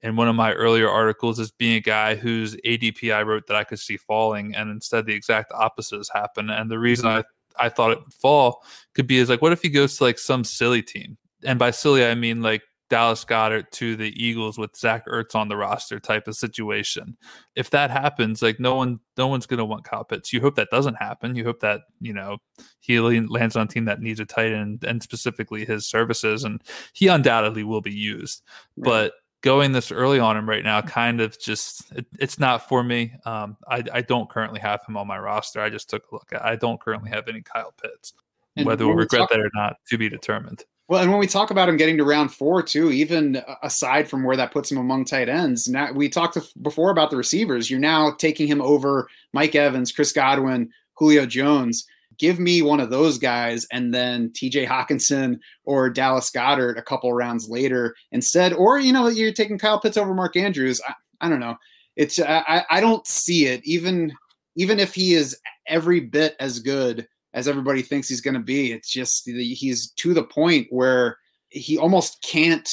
in 0.03 0.15
one 0.15 0.28
of 0.28 0.36
my 0.36 0.53
earlier 0.53 0.90
articles 0.90 1.40
as 1.40 1.52
being 1.52 1.76
a 1.76 1.82
guy 1.82 2.15
whose 2.15 2.56
ADP 2.57 3.14
I 3.14 3.22
wrote 3.23 3.48
that 3.48 3.57
I 3.57 3.64
could 3.64 3.80
see 3.80 3.98
falling, 3.98 4.56
and 4.56 4.69
instead 4.69 5.06
the 5.06 5.14
exact 5.14 5.52
opposite 5.52 5.98
has 5.98 6.10
happened. 6.10 6.52
And 6.52 6.69
the 6.69 6.80
reason 6.80 7.07
I 7.07 7.23
I 7.60 7.69
thought 7.69 7.91
it 7.91 7.99
would 8.03 8.14
fall 8.14 8.64
could 8.94 9.07
be 9.07 9.18
is 9.18 9.30
like, 9.30 9.41
what 9.41 9.52
if 9.52 9.61
he 9.61 9.69
goes 9.69 9.98
to 9.98 10.03
like 10.03 10.19
some 10.19 10.44
silly 10.44 10.82
team? 10.82 11.18
And 11.44 11.57
by 11.57 11.72
silly, 11.72 12.06
I 12.06 12.15
mean 12.15 12.41
like 12.41 12.61
Dallas 12.91 13.23
Goedert 13.23 13.72
to 13.72 13.95
the 13.95 14.13
Eagles 14.22 14.57
with 14.57 14.76
Zach 14.76 15.07
Ertz 15.07 15.34
on 15.34 15.47
the 15.47 15.55
roster 15.55 15.97
type 15.97 16.27
of 16.27 16.35
situation. 16.35 17.15
If 17.55 17.69
that 17.69 17.89
happens, 17.89 18.41
like 18.41 18.59
no 18.59 18.76
one, 18.76 18.99
no 19.18 19.27
one's 19.27 19.45
going 19.45 19.59
to 19.59 19.65
want 19.65 19.85
Kyle 19.85 20.03
Pitts. 20.03 20.34
You 20.34 20.41
hope 20.41 20.55
that 20.55 20.68
doesn't 20.72 20.95
happen. 20.95 21.34
You 21.34 21.45
hope 21.45 21.61
that 21.61 21.84
you 22.01 22.11
know 22.11 22.38
he 22.81 22.99
lands 22.99 23.55
on 23.55 23.63
a 23.63 23.68
team 23.68 23.85
that 23.85 24.01
needs 24.01 24.19
a 24.19 24.26
tight 24.26 24.51
end 24.51 24.84
and 24.84 25.01
specifically 25.01 25.63
his 25.63 25.88
services, 25.88 26.43
and 26.43 26.61
he 26.91 27.07
undoubtedly 27.07 27.63
will 27.63 27.80
be 27.80 27.93
used. 27.93 28.43
Right. 28.76 28.84
But 28.84 29.13
going 29.39 29.72
this 29.72 29.89
early 29.89 30.19
on 30.19 30.35
him 30.35 30.49
right 30.49 30.63
now, 30.65 30.81
kind 30.81 31.22
of 31.22 31.39
just 31.39 31.93
it, 31.93 32.05
it's 32.19 32.39
not 32.39 32.68
for 32.68 32.84
me. 32.84 33.13
Um, 33.26 33.55
I, 33.69 33.84
I 33.93 34.01
don't 34.01 34.30
currently 34.30 34.59
have 34.59 34.81
him 34.85 34.97
on 34.97 35.07
my 35.07 35.18
roster. 35.18 35.61
I 35.61 35.69
just 35.69 35.89
took 35.89 36.03
a 36.11 36.15
look 36.15 36.27
at. 36.34 36.43
I 36.43 36.57
don't 36.57 36.80
currently 36.81 37.09
have 37.11 37.30
any 37.30 37.41
Kyle 37.41 37.73
Pitts. 37.81 38.11
And 38.57 38.65
Whether 38.65 38.85
we'll 38.85 38.97
regret 38.97 39.22
talk- 39.22 39.30
that 39.30 39.39
or 39.39 39.49
not, 39.53 39.77
to 39.88 39.97
be 39.97 40.09
determined. 40.09 40.65
Well, 40.91 41.01
and 41.01 41.09
when 41.09 41.22
we 41.22 41.27
talk 41.27 41.51
about 41.51 41.69
him 41.69 41.77
getting 41.77 41.95
to 41.99 42.03
round 42.03 42.34
four 42.34 42.61
too, 42.61 42.91
even 42.91 43.41
aside 43.63 44.09
from 44.09 44.26
where 44.26 44.35
that 44.35 44.51
puts 44.51 44.69
him 44.69 44.77
among 44.77 45.05
tight 45.05 45.30
ends, 45.30 45.69
now 45.69 45.93
we 45.93 46.09
talked 46.09 46.38
before 46.61 46.91
about 46.91 47.11
the 47.11 47.15
receivers. 47.15 47.72
You're 47.72 47.80
now 47.80 48.11
taking 48.11 48.45
him 48.45 48.61
over 48.61 49.07
Mike 49.31 49.55
Evans, 49.55 49.93
Chris 49.93 50.11
Godwin, 50.11 50.69
Julio 50.95 51.26
Jones. 51.26 51.88
Give 52.18 52.39
me 52.39 52.61
one 52.61 52.81
of 52.81 52.89
those 52.89 53.18
guys, 53.18 53.65
and 53.72 53.93
then 53.93 54.34
T.J. 54.34 54.65
Hockenson 54.65 55.39
or 55.63 55.89
Dallas 55.89 56.30
Goedert 56.30 56.77
a 56.77 56.81
couple 56.81 57.13
rounds 57.13 57.47
later 57.47 57.95
instead. 58.11 58.51
Or 58.51 58.77
you 58.77 58.91
know, 58.91 59.07
you're 59.07 59.31
taking 59.31 59.57
Kyle 59.57 59.80
Pitts 59.80 59.95
over 59.95 60.13
Mark 60.13 60.35
Andrews. 60.35 60.81
I, 60.85 60.93
I 61.22 61.30
don't 61.30 61.39
know. 61.39 61.55
It's 61.95 62.19
I, 62.19 62.65
I 62.69 62.81
don't 62.81 63.07
see 63.07 63.45
it. 63.45 63.61
Even 63.63 64.11
even 64.57 64.77
if 64.77 64.93
he 64.93 65.13
is 65.13 65.38
every 65.68 66.01
bit 66.01 66.35
as 66.41 66.59
good 66.59 67.07
as 67.33 67.47
everybody 67.47 67.81
thinks 67.81 68.09
he's 68.09 68.21
going 68.21 68.33
to 68.33 68.39
be. 68.39 68.71
It's 68.71 68.91
just 68.91 69.25
he's 69.25 69.91
to 69.91 70.13
the 70.13 70.23
point 70.23 70.67
where 70.69 71.17
he 71.49 71.77
almost 71.77 72.21
can't 72.23 72.69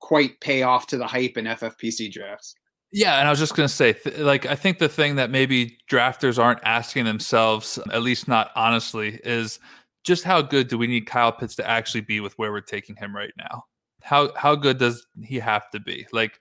quite 0.00 0.40
pay 0.40 0.62
off 0.62 0.86
to 0.88 0.96
the 0.96 1.06
hype 1.06 1.36
in 1.36 1.44
FFPC 1.44 2.12
drafts. 2.12 2.54
Yeah, 2.92 3.18
and 3.18 3.28
I 3.28 3.30
was 3.30 3.38
just 3.38 3.54
going 3.54 3.68
to 3.68 3.74
say, 3.74 3.92
th- 3.92 4.18
like, 4.18 4.46
I 4.46 4.56
think 4.56 4.78
the 4.78 4.88
thing 4.88 5.14
that 5.16 5.30
maybe 5.30 5.78
drafters 5.88 6.42
aren't 6.42 6.58
asking 6.64 7.04
themselves, 7.04 7.78
at 7.92 8.02
least 8.02 8.26
not 8.26 8.50
honestly, 8.56 9.20
is 9.22 9.60
just 10.02 10.24
how 10.24 10.42
good 10.42 10.66
do 10.66 10.76
we 10.76 10.88
need 10.88 11.06
Kyle 11.06 11.30
Pitts 11.30 11.54
to 11.56 11.68
actually 11.68 12.00
be 12.00 12.18
with 12.18 12.36
where 12.36 12.50
we're 12.50 12.60
taking 12.60 12.96
him 12.96 13.14
right 13.14 13.32
now? 13.38 13.64
How 14.02 14.32
how 14.34 14.56
good 14.56 14.78
does 14.78 15.06
he 15.22 15.38
have 15.38 15.70
to 15.70 15.78
be? 15.78 16.06
Like, 16.10 16.40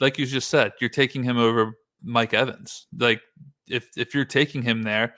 like 0.00 0.16
you 0.16 0.26
just 0.26 0.48
said, 0.48 0.72
you're 0.80 0.88
taking 0.88 1.22
him 1.22 1.36
over 1.36 1.76
Mike 2.02 2.32
Evans. 2.32 2.86
Like, 2.96 3.20
if 3.68 3.88
if 3.96 4.14
you're 4.14 4.24
taking 4.24 4.62
him 4.62 4.84
there, 4.84 5.16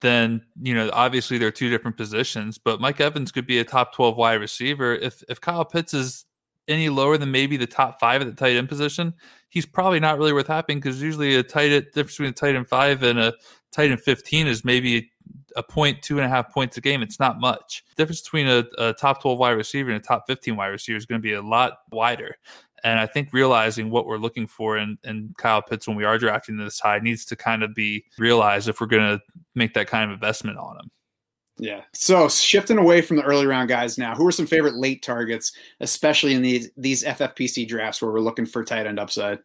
then 0.00 0.42
you 0.60 0.74
know 0.74 0.90
obviously 0.92 1.38
they're 1.38 1.50
two 1.50 1.70
different 1.70 1.96
positions. 1.96 2.58
But 2.58 2.80
Mike 2.80 3.00
Evans 3.00 3.32
could 3.32 3.46
be 3.46 3.58
a 3.58 3.64
top 3.64 3.94
twelve 3.94 4.16
wide 4.16 4.34
receiver. 4.34 4.94
If 4.94 5.22
if 5.28 5.40
Kyle 5.40 5.64
Pitts 5.64 5.94
is 5.94 6.24
any 6.68 6.88
lower 6.88 7.16
than 7.16 7.30
maybe 7.30 7.56
the 7.56 7.66
top 7.66 7.98
five 7.98 8.20
at 8.20 8.26
the 8.26 8.34
tight 8.34 8.56
end 8.56 8.68
position, 8.68 9.14
he's 9.48 9.66
probably 9.66 10.00
not 10.00 10.18
really 10.18 10.32
worth 10.32 10.46
having 10.46 10.78
because 10.78 11.02
usually 11.02 11.36
a 11.36 11.42
tight 11.42 11.72
end 11.72 11.86
difference 11.94 12.12
between 12.12 12.30
a 12.30 12.32
tight 12.32 12.54
end 12.54 12.68
five 12.68 13.02
and 13.02 13.18
a 13.18 13.34
tight 13.72 13.90
end 13.90 14.00
fifteen 14.00 14.46
is 14.46 14.64
maybe 14.64 15.10
a 15.56 15.62
point, 15.62 16.02
two 16.02 16.18
and 16.18 16.24
a 16.24 16.28
half 16.28 16.52
points 16.52 16.76
a 16.76 16.80
game. 16.80 17.02
It's 17.02 17.18
not 17.18 17.40
much. 17.40 17.84
Difference 17.96 18.20
between 18.20 18.46
a, 18.46 18.64
a 18.78 18.92
top 18.92 19.22
twelve 19.22 19.38
wide 19.38 19.52
receiver 19.52 19.90
and 19.90 19.98
a 19.98 20.06
top 20.06 20.24
fifteen 20.26 20.56
wide 20.56 20.68
receiver 20.68 20.96
is 20.96 21.06
going 21.06 21.20
to 21.20 21.22
be 21.22 21.32
a 21.34 21.42
lot 21.42 21.78
wider. 21.90 22.36
And 22.84 22.98
I 22.98 23.06
think 23.06 23.32
realizing 23.32 23.90
what 23.90 24.06
we're 24.06 24.18
looking 24.18 24.46
for 24.46 24.78
in, 24.78 24.98
in 25.04 25.34
Kyle 25.38 25.62
Pitts 25.62 25.86
when 25.86 25.96
we 25.96 26.04
are 26.04 26.18
drafting 26.18 26.56
this 26.56 26.80
high 26.80 26.98
needs 26.98 27.24
to 27.26 27.36
kind 27.36 27.62
of 27.62 27.74
be 27.74 28.04
realized 28.18 28.68
if 28.68 28.80
we're 28.80 28.86
going 28.86 29.18
to 29.18 29.20
make 29.54 29.74
that 29.74 29.88
kind 29.88 30.04
of 30.04 30.14
investment 30.14 30.58
on 30.58 30.76
him. 30.78 30.90
Yeah. 31.58 31.82
So 31.92 32.28
shifting 32.28 32.78
away 32.78 33.02
from 33.02 33.16
the 33.16 33.24
early 33.24 33.46
round 33.46 33.68
guys 33.68 33.98
now, 33.98 34.14
who 34.14 34.26
are 34.26 34.32
some 34.32 34.46
favorite 34.46 34.76
late 34.76 35.02
targets, 35.02 35.52
especially 35.80 36.34
in 36.34 36.42
these 36.42 36.70
these 36.76 37.02
FFPC 37.02 37.66
drafts 37.66 38.00
where 38.00 38.12
we're 38.12 38.20
looking 38.20 38.46
for 38.46 38.62
tight 38.62 38.86
end 38.86 39.00
upside? 39.00 39.40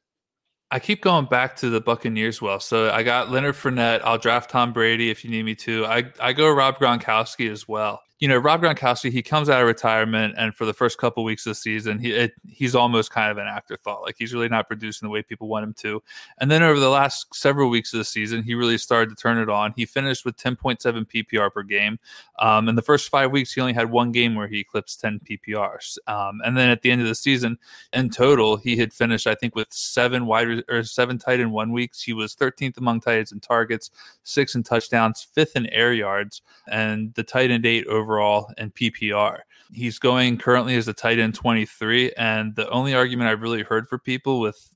I 0.70 0.80
keep 0.80 1.02
going 1.02 1.26
back 1.26 1.56
to 1.58 1.70
the 1.70 1.82
Buccaneers. 1.82 2.42
Well, 2.42 2.60
so 2.60 2.92
I 2.92 3.04
got 3.04 3.32
Leonard 3.32 3.56
Fournette. 3.56 4.02
I'll 4.04 4.18
draft 4.18 4.52
Tom 4.52 4.74
Brady 4.74 5.10
if 5.10 5.24
you 5.24 5.32
need 5.32 5.44
me 5.44 5.56
to. 5.56 5.86
I 5.86 6.04
I 6.20 6.34
go 6.34 6.52
Rob 6.52 6.78
Gronkowski 6.78 7.50
as 7.52 7.68
well 7.68 8.02
you 8.20 8.28
know, 8.28 8.38
Rob 8.38 8.62
Gronkowski, 8.62 9.12
he 9.12 9.22
comes 9.22 9.50
out 9.50 9.62
of 9.62 9.68
retirement, 9.68 10.36
and 10.38 10.56
for 10.56 10.66
the 10.66 10.74
first 10.74 10.98
couple 10.98 11.24
weeks 11.24 11.46
of 11.46 11.52
the 11.52 11.56
season, 11.56 12.00
he 12.00 12.12
it, 12.12 12.34
he's 12.48 12.76
almost 12.76 13.12
kind 13.12 13.32
of 13.32 13.38
an 13.38 13.48
afterthought. 13.48 14.02
Like 14.02 14.16
he's 14.18 14.34
really 14.34 14.48
not 14.48 14.68
producing 14.68 15.08
the 15.08 15.10
way 15.10 15.24
people 15.24 15.48
want 15.48 15.64
him 15.64 15.74
to. 15.80 16.02
And 16.38 16.50
then 16.50 16.64
over 16.64 16.80
the 16.80 16.90
last 16.90 17.34
several 17.34 17.70
weeks 17.70 17.94
of 17.94 17.98
the 17.98 18.06
season, 18.06 18.44
he 18.44 18.56
really 18.56 18.78
started 18.78 19.10
to 19.10 19.22
turn 19.22 19.40
it 19.40 19.50
on. 19.50 19.74
He 19.76 19.86
finished 19.86 20.26
with 20.26 20.38
10.7 20.38 20.80
PPR 20.82 21.52
per 21.52 21.64
game. 21.64 22.00
Um, 22.40 22.70
in 22.70 22.76
the 22.76 22.82
first 22.82 23.10
five 23.10 23.32
weeks, 23.32 23.54
he 23.54 23.62
only 23.62 23.74
had 23.74 23.92
one 23.92 24.12
game 24.12 24.36
where 24.36 24.48
he 24.48 24.60
eclipsed 24.60 25.02
10 25.02 25.20
PPRs. 25.20 25.98
Um, 26.08 26.40
and 26.46 26.56
then 26.56 26.70
at 26.70 26.82
the 26.82 26.92
end 26.92 27.02
of 27.02 27.08
the 27.08 27.16
season, 27.16 27.58
in 27.92 28.10
total, 28.10 28.58
he 28.58 28.78
had 28.78 28.94
finished, 28.94 29.28
I 29.28 29.36
think, 29.36 29.56
with 29.56 29.72
seven 29.72 30.26
wide 30.28 30.64
or 30.70 30.84
seven 30.84 31.18
tight 31.18 31.40
end 31.40 31.52
one 31.52 31.72
weeks. 31.72 32.02
He 32.02 32.14
was 32.14 32.36
13th 32.36 32.78
among 32.78 33.02
tight 33.02 33.18
ends 33.18 33.32
in 33.32 33.40
targets, 33.40 33.92
six 34.24 34.56
in 34.56 34.64
touchdowns, 34.64 35.28
fifth 35.34 35.56
in 35.56 35.66
air 35.68 35.94
yards, 35.94 36.42
and 36.72 37.14
the 37.16 37.24
tight 37.24 37.52
end 37.52 37.66
eight 37.66 37.86
over 37.88 38.03
overall 38.04 38.52
and 38.58 38.74
PPR. 38.76 39.40
He's 39.72 39.98
going 39.98 40.38
currently 40.38 40.76
as 40.76 40.88
a 40.88 40.94
tight 40.94 41.20
end 41.20 41.36
23. 41.36 42.12
And 42.18 42.56
the 42.56 42.70
only 42.70 42.94
argument 42.94 43.30
I've 43.30 43.42
really 43.42 43.64
heard 43.64 43.88
for 43.88 43.98
people 43.98 44.40
with 44.40 44.70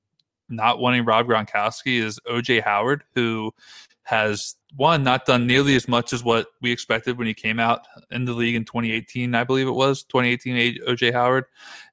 not 0.49 0.79
wanting 0.79 1.05
Rob 1.05 1.27
Gronkowski 1.27 2.01
is 2.01 2.19
OJ 2.25 2.61
Howard, 2.61 3.03
who 3.13 3.53
has 4.03 4.55
one 4.77 5.03
not 5.03 5.25
done 5.25 5.45
nearly 5.45 5.75
as 5.75 5.89
much 5.89 6.13
as 6.13 6.23
what 6.23 6.47
we 6.61 6.71
expected 6.71 7.17
when 7.17 7.27
he 7.27 7.33
came 7.33 7.59
out 7.59 7.85
in 8.09 8.23
the 8.23 8.31
league 8.31 8.55
in 8.55 8.63
2018, 8.63 9.35
I 9.35 9.43
believe 9.43 9.67
it 9.67 9.71
was 9.71 10.03
2018 10.03 10.79
OJ 10.87 11.11
Howard, 11.11 11.43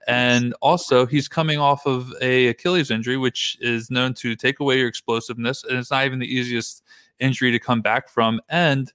and 0.06 0.54
also 0.62 1.06
he's 1.06 1.26
coming 1.26 1.58
off 1.58 1.86
of 1.86 2.12
a 2.20 2.46
Achilles 2.48 2.92
injury, 2.92 3.16
which 3.16 3.56
is 3.60 3.90
known 3.90 4.14
to 4.14 4.36
take 4.36 4.60
away 4.60 4.78
your 4.78 4.86
explosiveness, 4.86 5.64
and 5.64 5.76
it's 5.76 5.90
not 5.90 6.04
even 6.04 6.20
the 6.20 6.32
easiest 6.32 6.84
injury 7.18 7.50
to 7.50 7.58
come 7.58 7.80
back 7.80 8.08
from, 8.08 8.40
and 8.48 8.92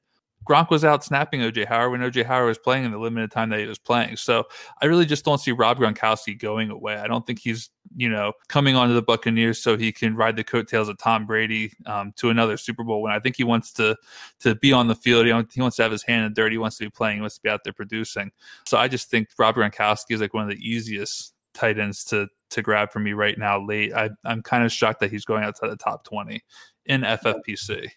Gronk 0.50 0.72
was 0.72 0.84
out 0.84 1.04
snapping 1.04 1.42
OJ 1.42 1.66
Howard 1.68 1.92
when 1.92 2.02
OJ 2.02 2.26
Howard 2.26 2.48
was 2.48 2.58
playing 2.58 2.84
in 2.84 2.92
the 2.92 2.98
limited 2.98 3.30
time 3.30 3.50
that 3.50 3.60
he 3.60 3.68
was 3.68 3.78
playing. 3.78 4.18
So 4.18 4.46
I 4.82 4.88
really 4.88 5.06
just 5.06 5.24
don't 5.24 5.38
see 5.38 5.52
Rob 5.52 5.78
Gronkowski 5.78 6.40
going 6.40 6.72
away. 6.72 6.96
I 6.96 7.06
don't 7.06 7.26
think 7.28 7.38
he's, 7.38 7.70
you 7.96 8.10
know, 8.10 8.34
coming 8.48 8.76
onto 8.76 8.96
the 8.96 9.02
Buccaneers 9.04 9.62
so 9.62 9.78
he 9.78 9.92
can 9.92 10.16
ride 10.16 10.36
the 10.36 10.44
coattails 10.44 10.90
of 10.90 10.98
Tom 10.98 11.28
Brady 11.28 11.72
um, 11.86 12.14
to 12.16 12.32
another 12.32 12.58
Super 12.58 12.84
Bowl 12.84 13.04
when 13.04 13.12
I 13.12 13.20
think 13.20 13.36
he 13.36 13.44
wants 13.44 13.72
to 13.74 13.96
to 14.40 14.56
be 14.56 14.74
on 14.74 14.88
the 14.88 14.96
field. 14.96 15.28
He, 15.28 15.34
he 15.54 15.62
wants 15.62 15.78
to 15.78 15.84
have 15.84 15.92
his 15.92 16.04
hand 16.04 16.26
in 16.26 16.34
dirt. 16.34 16.52
He 16.52 16.58
wants 16.58 16.78
to 16.78 16.86
be 16.86 16.90
playing. 16.90 17.18
He 17.18 17.22
wants 17.22 17.36
to 17.36 17.42
be 17.42 17.50
out 17.50 17.64
there 17.64 17.74
producing. 17.74 18.32
So 18.66 18.78
I 18.80 18.88
just 18.88 19.12
think 19.12 19.30
Rob 19.38 19.56
Gronkowski 19.56 20.16
is 20.16 20.22
like 20.22 20.34
one 20.34 20.44
of 20.44 20.50
the 20.50 20.68
easiest 20.68 21.36
tight 21.54 21.78
ends 21.78 22.04
to 22.06 22.28
to 22.50 22.64
grab 22.64 22.92
for 22.92 23.00
me 23.00 23.14
right 23.14 23.38
now 23.38 23.64
late. 23.64 23.94
I, 23.94 24.10
I'm 24.26 24.42
kind 24.42 24.64
of 24.64 24.72
shocked 24.72 25.00
that 25.02 25.12
he's 25.12 25.26
going 25.26 25.44
outside 25.44 25.70
the 25.70 25.78
top 25.78 26.04
20 26.06 26.42
in 26.88 27.02
FFPC. 27.02 27.90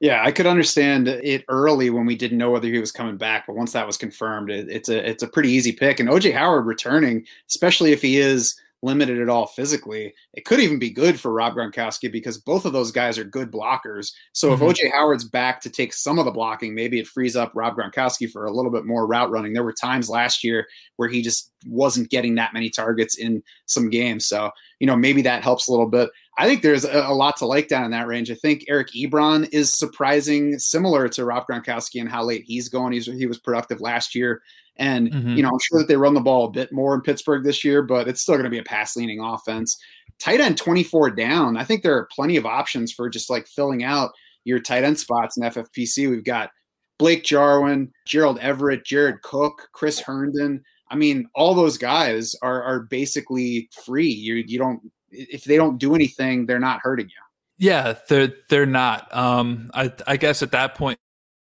Yeah, 0.00 0.22
I 0.24 0.32
could 0.32 0.46
understand 0.46 1.08
it 1.08 1.44
early 1.48 1.90
when 1.90 2.06
we 2.06 2.16
didn't 2.16 2.38
know 2.38 2.50
whether 2.50 2.68
he 2.68 2.78
was 2.78 2.90
coming 2.90 3.18
back, 3.18 3.46
but 3.46 3.54
once 3.54 3.72
that 3.72 3.86
was 3.86 3.98
confirmed, 3.98 4.50
it, 4.50 4.66
it's 4.70 4.88
a 4.88 5.08
it's 5.08 5.22
a 5.22 5.28
pretty 5.28 5.50
easy 5.50 5.72
pick. 5.72 6.00
And 6.00 6.08
OJ 6.08 6.32
Howard 6.32 6.64
returning, 6.64 7.26
especially 7.48 7.92
if 7.92 8.00
he 8.00 8.16
is 8.18 8.58
limited 8.82 9.20
at 9.20 9.28
all 9.28 9.46
physically, 9.46 10.14
it 10.32 10.44
could 10.44 10.60
even 10.60 10.78
be 10.78 10.90
good 10.90 11.20
for 11.20 11.32
Rob 11.32 11.54
Gronkowski 11.54 12.10
because 12.10 12.38
both 12.38 12.64
of 12.64 12.72
those 12.72 12.90
guys 12.90 13.18
are 13.18 13.24
good 13.24 13.50
blockers. 13.50 14.12
So 14.32 14.50
mm-hmm. 14.50 14.64
if 14.64 14.76
OJ 14.76 14.92
Howard's 14.92 15.24
back 15.24 15.60
to 15.62 15.70
take 15.70 15.92
some 15.92 16.18
of 16.18 16.24
the 16.24 16.30
blocking, 16.30 16.74
maybe 16.74 16.98
it 16.98 17.06
frees 17.06 17.36
up 17.36 17.52
Rob 17.54 17.76
Gronkowski 17.76 18.30
for 18.30 18.46
a 18.46 18.52
little 18.52 18.70
bit 18.70 18.86
more 18.86 19.06
route 19.06 19.30
running. 19.30 19.52
There 19.52 19.64
were 19.64 19.72
times 19.74 20.08
last 20.08 20.42
year 20.42 20.66
where 20.96 21.08
he 21.08 21.20
just 21.20 21.52
wasn't 21.66 22.10
getting 22.10 22.36
that 22.36 22.54
many 22.54 22.70
targets 22.70 23.18
in 23.18 23.42
some 23.66 23.90
games. 23.90 24.26
So, 24.26 24.50
you 24.78 24.86
know, 24.86 24.96
maybe 24.96 25.20
that 25.22 25.42
helps 25.42 25.68
a 25.68 25.72
little 25.72 25.88
bit. 25.88 26.08
I 26.40 26.46
think 26.46 26.62
there's 26.62 26.86
a, 26.86 27.02
a, 27.02 27.12
lot 27.12 27.36
to 27.36 27.46
like 27.46 27.68
down 27.68 27.84
in 27.84 27.90
that 27.90 28.06
range. 28.06 28.30
I 28.30 28.34
think 28.34 28.64
Eric 28.66 28.92
Ebron 28.96 29.46
is 29.52 29.70
surprising, 29.70 30.58
similar 30.58 31.06
to 31.10 31.26
Rob 31.26 31.44
Gronkowski 31.46 32.00
and 32.00 32.08
how 32.08 32.24
late 32.24 32.44
he's 32.46 32.70
going. 32.70 32.94
He's 32.94 33.04
he 33.04 33.26
was 33.26 33.38
productive 33.38 33.82
last 33.82 34.14
year, 34.14 34.40
and 34.76 35.12
mm-hmm. 35.12 35.36
you 35.36 35.42
know 35.42 35.50
I'm 35.50 35.58
sure 35.60 35.80
that 35.80 35.86
they 35.86 35.96
run 35.96 36.14
the 36.14 36.20
ball 36.20 36.46
a 36.46 36.50
bit 36.50 36.72
more 36.72 36.94
in 36.94 37.02
Pittsburgh 37.02 37.44
this 37.44 37.62
year, 37.62 37.82
but 37.82 38.08
it's 38.08 38.22
still 38.22 38.36
going 38.36 38.44
to 38.44 38.50
be 38.50 38.56
a 38.56 38.62
pass 38.62 38.96
leaning 38.96 39.20
offense. 39.20 39.78
Tight 40.18 40.40
end 40.40 40.56
24 40.56 41.10
down. 41.10 41.58
I 41.58 41.64
think 41.64 41.82
there 41.82 41.94
are 41.94 42.08
plenty 42.10 42.38
of 42.38 42.46
options 42.46 42.90
for 42.90 43.10
just 43.10 43.28
like 43.28 43.46
filling 43.46 43.84
out 43.84 44.12
your 44.44 44.60
tight 44.60 44.84
end 44.84 44.98
spots 44.98 45.36
in 45.36 45.42
FFPC. 45.42 46.08
We've 46.08 46.24
got 46.24 46.52
Blake 46.98 47.22
Jarwin, 47.22 47.92
Gerald 48.06 48.38
Everett, 48.38 48.86
Jared 48.86 49.20
Cook, 49.20 49.68
Chris 49.72 50.00
Herndon. 50.00 50.64
I 50.90 50.96
mean, 50.96 51.28
all 51.34 51.52
those 51.52 51.76
guys 51.76 52.34
are 52.40 52.62
are 52.62 52.80
basically 52.80 53.68
free. 53.84 54.08
You 54.08 54.36
you 54.36 54.58
don't 54.58 54.80
if 55.10 55.44
they 55.44 55.56
don't 55.56 55.78
do 55.78 55.94
anything, 55.94 56.46
they're 56.46 56.58
not 56.58 56.80
hurting 56.82 57.06
you. 57.06 57.14
Yeah, 57.58 57.94
they're 58.08 58.32
they're 58.48 58.66
not. 58.66 59.14
Um, 59.14 59.70
I 59.74 59.92
I 60.06 60.16
guess 60.16 60.42
at 60.42 60.50
that 60.52 60.74
point 60.74 60.98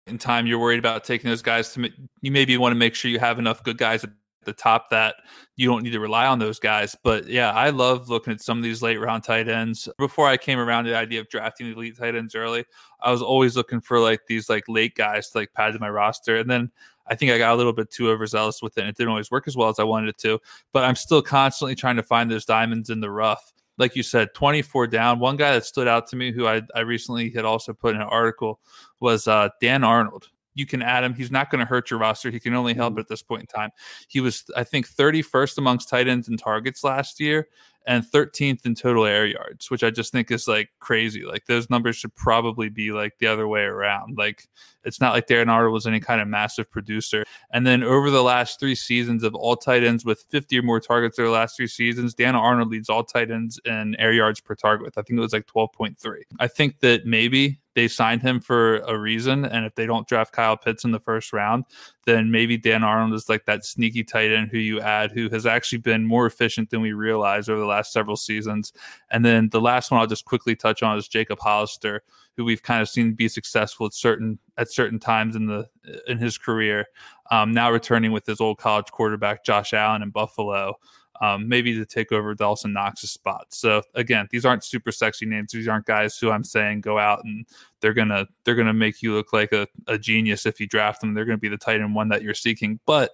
in 0.08 0.18
time, 0.18 0.48
you're 0.48 0.60
worried 0.60 0.80
about 0.80 1.04
taking 1.04 1.30
those 1.30 1.42
guys 1.42 1.74
to. 1.74 1.90
You 2.22 2.32
maybe 2.32 2.58
want 2.58 2.74
to 2.74 2.78
make 2.78 2.96
sure 2.96 3.10
you 3.10 3.20
have 3.20 3.40
enough 3.40 3.64
good 3.64 3.78
guys 3.78 4.04
at 4.04 4.10
the 4.44 4.54
top 4.54 4.90
that 4.90 5.16
you 5.56 5.68
don't 5.68 5.84
need 5.84 5.92
to 5.92 6.00
rely 6.00 6.26
on 6.26 6.40
those 6.40 6.60
guys. 6.60 6.96
But 7.04 7.28
yeah, 7.28 7.52
I 7.52 7.70
love 7.70 8.10
looking 8.10 8.34
at 8.34 8.42
some 8.42 8.58
of 8.58 8.64
these 8.64 8.82
late 8.82 9.00
round 9.00 9.24
tight 9.24 9.48
ends. 9.48 9.88
Before 9.98 10.28
I 10.28 10.38
came 10.38 10.60
around 10.60 10.86
to 10.86 10.92
the 10.92 10.98
idea 10.98 11.20
of 11.20 11.30
drafting 11.30 11.72
elite 11.72 11.98
tight 11.98 12.16
ends 12.16 12.36
early, 12.36 12.66
I 13.00 13.12
was 13.12 13.22
always 13.22 13.56
looking 13.56 13.82
for 13.82 14.00
like 14.00 14.22
these 14.28 14.50
like 14.50 14.64
late 14.68 14.96
guys 14.96 15.30
to 15.30 15.40
like 15.40 15.54
pad 15.54 15.74
to 15.74 15.80
my 15.80 15.90
roster, 15.90 16.38
and 16.38 16.50
then 16.50 16.72
I 17.08 17.16
think 17.16 17.32
I 17.32 17.38
got 17.38 17.54
a 17.54 17.58
little 17.58 17.74
bit 17.74 17.90
too 17.90 18.10
overzealous 18.10 18.62
with 18.62 18.78
it. 18.78 18.86
It 18.86 18.96
didn't 18.96 19.10
always 19.10 19.32
work 19.32 19.48
as 19.48 19.58
well 19.58 19.70
as 19.70 19.80
I 19.80 19.84
wanted 19.84 20.10
it 20.10 20.18
to. 20.20 20.40
But 20.74 20.84
I'm 20.84 20.96
still 20.96 21.22
constantly 21.22 21.76
trying 21.76 21.96
to 21.96 22.04
find 22.04 22.30
those 22.30 22.46
diamonds 22.46 22.90
in 22.90 23.00
the 23.00 23.10
rough 23.10 23.52
like 23.80 23.96
you 23.96 24.04
said, 24.04 24.34
24 24.36 24.88
down. 24.88 25.20
One 25.20 25.38
guy 25.38 25.54
that 25.54 25.66
stood 25.66 25.88
out 25.88 26.08
to 26.08 26.16
me, 26.16 26.32
who 26.32 26.46
I, 26.46 26.62
I 26.76 26.82
recently 26.82 27.32
had 27.32 27.46
also 27.46 27.74
put 27.74 27.96
in 27.96 28.02
an 28.02 28.08
article, 28.08 28.60
was 29.00 29.28
uh, 29.28 29.50
Dan 29.62 29.84
Arnold. 29.84 30.28
You 30.54 30.66
can 30.66 30.82
add 30.82 31.06
him. 31.06 31.14
He's 31.14 31.32
not 31.32 31.50
going 31.50 31.60
to 31.60 31.66
hurt 31.66 31.90
your 31.90 32.00
roster. 32.00 32.30
He 32.30 32.40
can 32.40 32.54
only 32.54 32.74
help 32.74 32.94
mm-hmm. 32.94 33.00
at 33.00 33.08
this 33.08 33.24
point 33.24 33.42
in 33.42 33.48
time. 33.48 33.70
He 34.10 34.20
was, 34.20 34.44
I 34.56 34.66
think, 34.66 34.90
31st 34.90 35.58
amongst 35.58 35.90
tight 35.90 36.10
ends 36.10 36.28
and 36.28 36.38
targets 36.38 36.84
last 36.84 37.20
year 37.20 37.48
and 37.90 38.04
13th 38.06 38.68
in 38.68 38.76
total 38.76 39.04
air 39.04 39.26
yards, 39.26 39.72
which 39.72 39.84
I 39.84 39.90
just 39.90 40.12
think 40.12 40.30
is 40.30 40.48
like 40.48 40.70
crazy. 40.80 41.26
Like 41.26 41.48
those 41.48 41.72
numbers 41.72 41.96
should 41.96 42.14
probably 42.14 42.70
be 42.70 42.92
like 42.92 43.18
the 43.18 43.26
other 43.26 43.48
way 43.48 43.62
around. 43.62 44.16
Like 44.16 44.48
it's 44.84 45.02
not 45.02 45.14
like 45.14 45.26
Darren 45.26 45.50
Arnold 45.50 45.74
was 45.74 45.88
any 45.88 46.00
kind 46.00 46.22
of 46.22 46.28
massive 46.28 46.70
producer. 46.70 47.24
And 47.52 47.66
then 47.66 47.82
over 47.82 48.12
the 48.12 48.22
last 48.22 48.60
three 48.60 48.76
seasons 48.76 49.24
of 49.24 49.34
all 49.34 49.56
tight 49.56 49.84
ends 49.84 50.06
with 50.06 50.24
50 50.30 50.60
or 50.60 50.62
more 50.62 50.80
targets 50.80 51.18
over 51.18 51.30
the 51.30 51.34
last 51.34 51.58
three 51.58 51.66
seasons, 51.66 52.14
Dan 52.14 52.36
Arnold 52.36 52.70
leads 52.70 52.90
all 52.90 53.04
tight 53.04 53.32
ends 53.32 53.60
in 53.66 53.96
air 53.96 54.14
yards 54.14 54.40
per 54.40 54.54
target 54.54 54.86
with 54.86 54.96
I 54.96 55.02
think 55.02 55.18
it 55.18 55.22
was 55.22 55.34
like 55.34 55.48
12.3. 55.48 55.96
I 56.40 56.48
think 56.48 56.82
that 56.82 57.08
maybe 57.08 57.60
they 57.80 57.88
signed 57.88 58.22
him 58.22 58.42
for 58.42 58.80
a 58.80 59.00
reason. 59.00 59.46
And 59.46 59.66
if 59.66 59.74
they 59.76 59.86
don't 59.86 60.06
draft 60.06 60.34
Kyle 60.34 60.58
Pitts 60.58 60.84
in 60.84 60.92
the 60.92 61.00
first 61.00 61.32
round, 61.32 61.64
then 62.06 62.30
maybe 62.30 62.58
Dan 62.58 62.84
Arnold 62.84 63.14
is 63.14 63.30
like 63.30 63.46
that 63.46 63.64
sneaky 63.64 64.04
tight 64.04 64.34
end 64.34 64.50
who 64.52 64.58
you 64.58 64.82
add 64.82 65.14
who 65.14 65.30
has 65.30 65.46
actually 65.46 65.78
been 65.78 66.06
more 66.06 66.26
efficient 66.26 66.72
than 66.72 66.82
we 66.82 66.92
realized 66.92 67.50
over 67.50 67.58
the 67.58 67.66
last 67.66 67.94
several 67.94 68.18
seasons. 68.18 68.74
And 69.12 69.24
then 69.24 69.48
the 69.48 69.62
last 69.62 69.92
one 69.92 70.02
I'll 70.02 70.08
just 70.08 70.26
quickly 70.26 70.58
touch 70.58 70.84
on 70.84 70.98
is 70.98 71.08
Jacob 71.08 71.40
Hollister, 71.40 72.04
who 72.36 72.44
we've 72.44 72.64
kind 72.64 72.82
of 72.82 72.90
seen 72.90 73.14
be 73.14 73.30
successful 73.30 73.86
at 73.86 73.94
certain 73.94 74.40
at 74.58 74.70
certain 74.70 75.00
times 75.00 75.38
in 75.38 75.46
the 75.46 75.70
in 76.06 76.18
his 76.18 76.38
career. 76.38 76.86
Um, 77.32 77.54
now 77.54 77.72
returning 77.72 78.12
with 78.12 78.26
his 78.26 78.42
old 78.42 78.58
college 78.58 78.92
quarterback 78.92 79.46
Josh 79.46 79.72
Allen 79.72 80.02
in 80.02 80.10
Buffalo 80.10 80.74
um, 81.22 81.48
maybe 81.48 81.74
to 81.76 81.86
take 81.86 82.12
over 82.12 82.34
Dawson 82.34 82.74
Knox's 82.74 83.12
spot. 83.12 83.48
So 83.50 83.82
again, 83.96 84.28
these 84.32 84.46
aren't 84.46 84.64
super 84.64 84.92
sexy 84.92 85.26
names. 85.26 85.52
These 85.52 85.68
aren't 85.68 85.86
guys 85.86 86.18
who 86.18 86.32
I'm 86.32 86.44
saying 86.44 86.82
go 86.82 86.98
out 86.98 87.24
and 87.24 87.46
they're 87.82 87.94
gonna 87.94 88.28
they're 88.44 88.56
gonna 88.56 88.74
make 88.74 89.02
you 89.02 89.14
look 89.14 89.34
like 89.34 89.52
a, 89.52 89.68
a 89.88 89.98
genius 89.98 90.46
if 90.46 90.60
you 90.60 90.68
draft 90.68 91.02
them. 91.02 91.14
They're 91.14 91.26
gonna 91.26 91.38
be 91.38 91.50
the 91.50 91.58
tight 91.58 91.82
end 91.82 91.96
one 91.96 92.10
that 92.10 92.22
you're 92.22 92.34
seeking. 92.34 92.80
But 92.86 93.12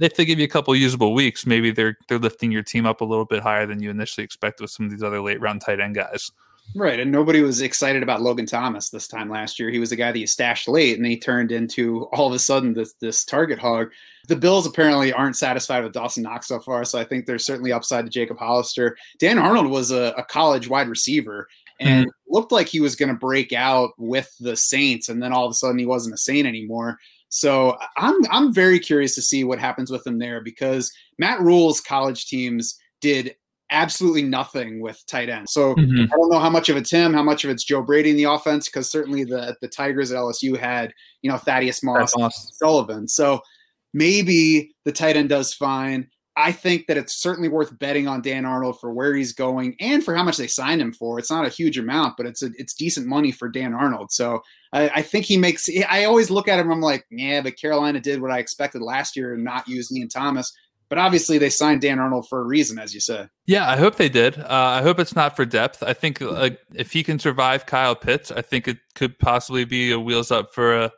if 0.00 0.14
they 0.14 0.24
give 0.24 0.38
you 0.38 0.44
a 0.44 0.48
couple 0.48 0.74
usable 0.76 1.14
weeks, 1.14 1.46
maybe 1.46 1.70
they're 1.70 1.96
they're 2.08 2.18
lifting 2.18 2.52
your 2.52 2.62
team 2.62 2.86
up 2.86 3.00
a 3.00 3.04
little 3.04 3.24
bit 3.24 3.42
higher 3.42 3.66
than 3.66 3.82
you 3.82 3.90
initially 3.90 4.24
expect 4.24 4.60
with 4.60 4.70
some 4.70 4.86
of 4.86 4.92
these 4.92 5.02
other 5.02 5.20
late 5.20 5.40
round 5.40 5.60
tight 5.60 5.80
end 5.80 5.94
guys. 5.94 6.30
Right. 6.76 7.00
And 7.00 7.10
nobody 7.10 7.40
was 7.40 7.62
excited 7.62 8.02
about 8.02 8.20
Logan 8.20 8.46
Thomas 8.46 8.90
this 8.90 9.08
time 9.08 9.30
last 9.30 9.58
year. 9.58 9.70
He 9.70 9.78
was 9.78 9.90
the 9.90 9.96
guy 9.96 10.12
that 10.12 10.18
you 10.18 10.26
stashed 10.26 10.68
late 10.68 10.98
and 10.98 11.06
he 11.06 11.18
turned 11.18 11.50
into 11.50 12.04
all 12.12 12.26
of 12.26 12.34
a 12.34 12.38
sudden 12.38 12.74
this 12.74 12.92
this 13.00 13.24
target 13.24 13.58
hog. 13.58 13.90
The 14.28 14.36
Bills 14.36 14.66
apparently 14.66 15.12
aren't 15.12 15.36
satisfied 15.36 15.82
with 15.82 15.94
Dawson 15.94 16.24
Knox 16.24 16.46
so 16.46 16.60
far. 16.60 16.84
So 16.84 16.98
I 16.98 17.04
think 17.04 17.24
there's 17.24 17.46
certainly 17.46 17.72
upside 17.72 18.04
to 18.04 18.10
Jacob 18.10 18.38
Hollister. 18.38 18.96
Dan 19.18 19.38
Arnold 19.38 19.70
was 19.70 19.90
a, 19.90 20.14
a 20.18 20.24
college 20.24 20.68
wide 20.68 20.88
receiver 20.88 21.48
and 21.80 22.06
mm-hmm. 22.06 22.34
looked 22.34 22.52
like 22.52 22.66
he 22.66 22.80
was 22.80 22.96
going 22.96 23.08
to 23.08 23.14
break 23.14 23.52
out 23.54 23.92
with 23.96 24.30
the 24.38 24.56
Saints. 24.56 25.08
And 25.08 25.22
then 25.22 25.32
all 25.32 25.46
of 25.46 25.50
a 25.50 25.54
sudden 25.54 25.78
he 25.78 25.86
wasn't 25.86 26.14
a 26.14 26.18
Saint 26.18 26.46
anymore. 26.46 26.98
So 27.30 27.78
I'm 27.96 28.16
I'm 28.30 28.52
very 28.52 28.78
curious 28.78 29.14
to 29.14 29.22
see 29.22 29.44
what 29.44 29.58
happens 29.58 29.90
with 29.90 30.06
him 30.06 30.18
there 30.18 30.40
because 30.42 30.92
Matt 31.18 31.40
Rhule's 31.40 31.80
college 31.80 32.26
teams 32.26 32.78
did 33.00 33.34
absolutely 33.70 34.22
nothing 34.22 34.80
with 34.80 35.02
tight 35.06 35.28
end. 35.28 35.48
So 35.48 35.74
mm-hmm. 35.74 36.04
I 36.12 36.16
don't 36.16 36.30
know 36.30 36.38
how 36.38 36.50
much 36.50 36.68
of 36.68 36.76
it's 36.76 36.90
him, 36.90 37.12
how 37.12 37.22
much 37.22 37.44
of 37.44 37.50
it's 37.50 37.64
Joe 37.64 37.82
Brady 37.82 38.10
in 38.10 38.16
the 38.16 38.24
offense, 38.24 38.66
because 38.68 38.90
certainly 38.90 39.24
the 39.24 39.56
the 39.60 39.68
Tigers 39.68 40.10
at 40.10 40.18
LSU 40.18 40.56
had 40.56 40.92
you 41.22 41.30
know 41.30 41.38
Thaddeus 41.38 41.82
Moss, 41.82 42.16
Moss. 42.16 42.52
Sullivan. 42.54 43.08
So 43.08 43.40
maybe 43.92 44.74
the 44.84 44.92
tight 44.92 45.16
end 45.16 45.28
does 45.28 45.54
fine. 45.54 46.08
I 46.38 46.52
think 46.52 46.86
that 46.86 46.96
it's 46.96 47.20
certainly 47.20 47.48
worth 47.48 47.76
betting 47.80 48.06
on 48.06 48.22
Dan 48.22 48.44
Arnold 48.44 48.78
for 48.78 48.92
where 48.92 49.12
he's 49.12 49.32
going 49.32 49.74
and 49.80 50.04
for 50.04 50.14
how 50.14 50.22
much 50.22 50.36
they 50.36 50.46
signed 50.46 50.80
him 50.80 50.92
for. 50.92 51.18
It's 51.18 51.32
not 51.32 51.44
a 51.44 51.48
huge 51.48 51.76
amount, 51.76 52.16
but 52.16 52.26
it's 52.26 52.44
a, 52.44 52.50
it's 52.54 52.74
decent 52.74 53.08
money 53.08 53.32
for 53.32 53.48
Dan 53.48 53.74
Arnold. 53.74 54.12
So 54.12 54.40
I, 54.72 54.88
I 54.88 55.02
think 55.02 55.24
he 55.24 55.36
makes. 55.36 55.68
I 55.90 56.04
always 56.04 56.30
look 56.30 56.46
at 56.46 56.60
him. 56.60 56.70
I'm 56.70 56.80
like, 56.80 57.04
yeah, 57.10 57.40
but 57.40 57.58
Carolina 57.60 57.98
did 57.98 58.22
what 58.22 58.30
I 58.30 58.38
expected 58.38 58.82
last 58.82 59.16
year 59.16 59.34
and 59.34 59.42
not 59.42 59.66
use 59.66 59.90
Ian 59.92 60.08
Thomas. 60.08 60.52
But 60.88 60.98
obviously, 60.98 61.38
they 61.38 61.50
signed 61.50 61.82
Dan 61.82 61.98
Arnold 61.98 62.28
for 62.28 62.40
a 62.40 62.44
reason, 62.44 62.78
as 62.78 62.94
you 62.94 63.00
said. 63.00 63.28
Yeah, 63.46 63.68
I 63.68 63.76
hope 63.76 63.96
they 63.96 64.08
did. 64.08 64.38
Uh, 64.38 64.46
I 64.48 64.82
hope 64.82 64.98
it's 64.98 65.14
not 65.14 65.36
for 65.36 65.44
depth. 65.44 65.82
I 65.82 65.92
think 65.92 66.22
uh, 66.22 66.50
if 66.74 66.92
he 66.92 67.02
can 67.02 67.18
survive 67.18 67.66
Kyle 67.66 67.94
Pitts, 67.94 68.30
I 68.30 68.42
think 68.42 68.66
it 68.66 68.78
could 68.94 69.18
possibly 69.18 69.64
be 69.64 69.92
a 69.92 70.00
wheels 70.00 70.30
up 70.30 70.54
for 70.54 70.74
a, 70.74 70.92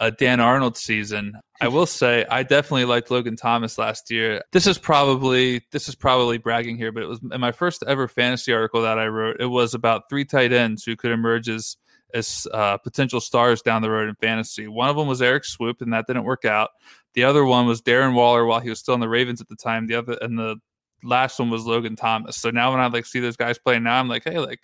a 0.00 0.10
Dan 0.10 0.40
Arnold 0.40 0.76
season. 0.76 1.34
I 1.60 1.68
will 1.68 1.86
say 1.86 2.24
I 2.30 2.42
definitely 2.42 2.86
liked 2.86 3.10
Logan 3.10 3.36
Thomas 3.36 3.78
last 3.78 4.10
year. 4.10 4.42
This 4.52 4.66
is 4.66 4.78
probably 4.78 5.62
this 5.72 5.88
is 5.88 5.94
probably 5.94 6.38
bragging 6.38 6.76
here, 6.76 6.90
but 6.90 7.02
it 7.02 7.06
was 7.06 7.20
in 7.32 7.40
my 7.40 7.52
first 7.52 7.84
ever 7.86 8.08
fantasy 8.08 8.52
article 8.52 8.82
that 8.82 8.98
I 8.98 9.06
wrote. 9.06 9.36
It 9.40 9.46
was 9.46 9.74
about 9.74 10.08
three 10.08 10.24
tight 10.24 10.52
ends 10.52 10.84
who 10.84 10.96
could 10.96 11.12
emerge 11.12 11.48
as 11.48 11.76
as 12.14 12.46
uh, 12.52 12.76
potential 12.78 13.20
stars 13.20 13.62
down 13.62 13.82
the 13.82 13.90
road 13.90 14.08
in 14.08 14.14
fantasy. 14.16 14.66
One 14.68 14.88
of 14.88 14.96
them 14.96 15.06
was 15.06 15.22
Eric 15.22 15.44
Swoop, 15.44 15.80
and 15.80 15.92
that 15.92 16.06
didn't 16.06 16.24
work 16.24 16.44
out. 16.44 16.70
The 17.14 17.24
other 17.24 17.44
one 17.44 17.66
was 17.66 17.82
Darren 17.82 18.14
Waller 18.14 18.44
while 18.44 18.60
he 18.60 18.68
was 18.68 18.78
still 18.78 18.94
in 18.94 19.00
the 19.00 19.08
Ravens 19.08 19.40
at 19.40 19.48
the 19.48 19.56
time. 19.56 19.86
The 19.86 19.96
other 19.96 20.18
and 20.20 20.38
the 20.38 20.56
last 21.02 21.38
one 21.38 21.50
was 21.50 21.66
Logan 21.66 21.96
Thomas. 21.96 22.36
So 22.36 22.50
now 22.50 22.70
when 22.70 22.80
I 22.80 22.86
like 22.86 23.06
see 23.06 23.20
those 23.20 23.36
guys 23.36 23.58
playing 23.58 23.82
now, 23.82 23.98
I'm 23.98 24.08
like, 24.08 24.24
hey, 24.24 24.38
like 24.38 24.60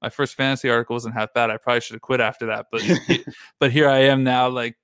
my 0.00 0.08
first 0.08 0.34
fantasy 0.34 0.70
article 0.70 0.94
wasn't 0.94 1.14
half 1.14 1.32
bad. 1.34 1.50
I 1.50 1.56
probably 1.56 1.80
should 1.80 1.94
have 1.94 2.02
quit 2.02 2.20
after 2.20 2.46
that, 2.46 2.66
but 2.70 2.82
but 3.60 3.72
here 3.72 3.88
I 3.88 3.98
am 3.98 4.22
now, 4.24 4.48
like 4.48 4.76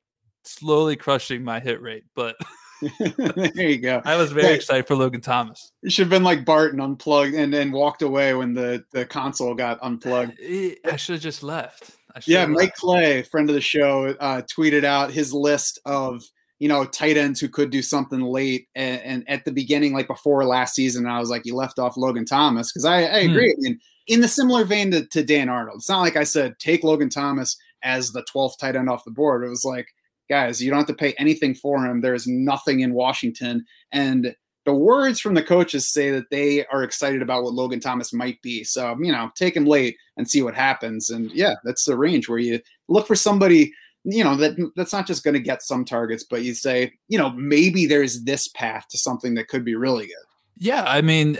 slowly 0.44 0.96
crushing 0.96 1.44
my 1.44 1.60
hit 1.60 1.80
rate. 1.80 2.04
But 2.14 2.36
there 3.36 3.68
you 3.68 3.78
go. 3.78 4.02
I 4.04 4.16
was 4.16 4.32
very 4.32 4.48
yeah. 4.48 4.54
excited 4.54 4.86
for 4.86 4.96
Logan 4.96 5.20
Thomas. 5.20 5.72
You 5.82 5.90
should 5.90 6.04
have 6.04 6.10
been 6.10 6.24
like 6.24 6.44
Barton, 6.44 6.80
unplugged 6.80 7.34
and 7.34 7.52
then 7.52 7.72
walked 7.72 8.02
away 8.02 8.34
when 8.34 8.54
the 8.54 8.84
the 8.92 9.04
console 9.04 9.54
got 9.54 9.78
unplugged. 9.82 10.38
I 10.84 10.96
should 10.96 11.14
have 11.14 11.22
just 11.22 11.42
left. 11.42 11.92
Yeah, 12.26 12.46
Mike 12.46 12.60
left. 12.60 12.76
Clay, 12.76 13.22
friend 13.22 13.50
of 13.50 13.54
the 13.54 13.60
show, 13.60 14.14
uh, 14.20 14.42
tweeted 14.42 14.84
out 14.84 15.10
his 15.10 15.32
list 15.32 15.80
of 15.84 16.22
you 16.58 16.68
know, 16.68 16.84
tight 16.84 17.16
ends 17.16 17.40
who 17.40 17.48
could 17.48 17.70
do 17.70 17.82
something 17.82 18.20
late. 18.20 18.68
And, 18.74 19.02
and 19.02 19.28
at 19.28 19.44
the 19.44 19.52
beginning, 19.52 19.92
like 19.92 20.06
before 20.06 20.44
last 20.44 20.74
season, 20.74 21.06
I 21.06 21.18
was 21.18 21.30
like, 21.30 21.44
you 21.44 21.54
left 21.54 21.78
off 21.78 21.96
Logan 21.96 22.24
Thomas 22.24 22.72
because 22.72 22.84
I, 22.84 23.04
I, 23.04 23.24
hmm. 23.24 23.30
agree. 23.30 23.52
Hmm. 23.52 23.60
I 23.60 23.62
mean, 23.62 23.80
in 24.06 24.20
the 24.20 24.28
similar 24.28 24.64
vein 24.64 24.90
to, 24.90 25.06
to 25.06 25.24
Dan 25.24 25.48
Arnold, 25.48 25.76
it's 25.78 25.88
not 25.88 26.00
like 26.00 26.16
I 26.16 26.24
said 26.24 26.58
take 26.58 26.84
Logan 26.84 27.10
Thomas 27.10 27.56
as 27.82 28.12
the 28.12 28.24
12th 28.34 28.58
tight 28.58 28.76
end 28.76 28.88
off 28.88 29.04
the 29.04 29.10
board. 29.10 29.44
It 29.44 29.48
was 29.48 29.64
like, 29.64 29.88
guys, 30.28 30.62
you 30.62 30.70
don't 30.70 30.78
have 30.78 30.88
to 30.88 30.94
pay 30.94 31.14
anything 31.18 31.54
for 31.54 31.84
him. 31.84 32.00
There's 32.00 32.26
nothing 32.26 32.80
in 32.80 32.94
Washington. 32.94 33.64
And 33.92 34.34
the 34.64 34.74
words 34.74 35.20
from 35.20 35.34
the 35.34 35.42
coaches 35.42 35.92
say 35.92 36.10
that 36.10 36.30
they 36.30 36.64
are 36.66 36.82
excited 36.82 37.20
about 37.20 37.42
what 37.42 37.52
Logan 37.52 37.80
Thomas 37.80 38.12
might 38.12 38.40
be. 38.40 38.64
So, 38.64 38.96
you 39.00 39.12
know, 39.12 39.30
take 39.34 39.56
him 39.56 39.66
late 39.66 39.96
and 40.16 40.28
see 40.28 40.42
what 40.42 40.54
happens. 40.54 41.10
And 41.10 41.30
yeah, 41.32 41.54
that's 41.64 41.84
the 41.84 41.96
range 41.96 42.28
where 42.28 42.38
you 42.38 42.60
look 42.88 43.06
for 43.06 43.16
somebody 43.16 43.72
you 44.04 44.22
know 44.22 44.36
that 44.36 44.54
that's 44.76 44.92
not 44.92 45.06
just 45.06 45.24
going 45.24 45.34
to 45.34 45.40
get 45.40 45.62
some 45.62 45.84
targets 45.84 46.24
but 46.24 46.42
you 46.42 46.54
say 46.54 46.92
you 47.08 47.18
know 47.18 47.30
maybe 47.30 47.86
there's 47.86 48.24
this 48.24 48.48
path 48.48 48.86
to 48.88 48.98
something 48.98 49.34
that 49.34 49.48
could 49.48 49.64
be 49.64 49.74
really 49.74 50.06
good 50.06 50.24
yeah, 50.56 50.84
I 50.86 51.00
mean, 51.00 51.36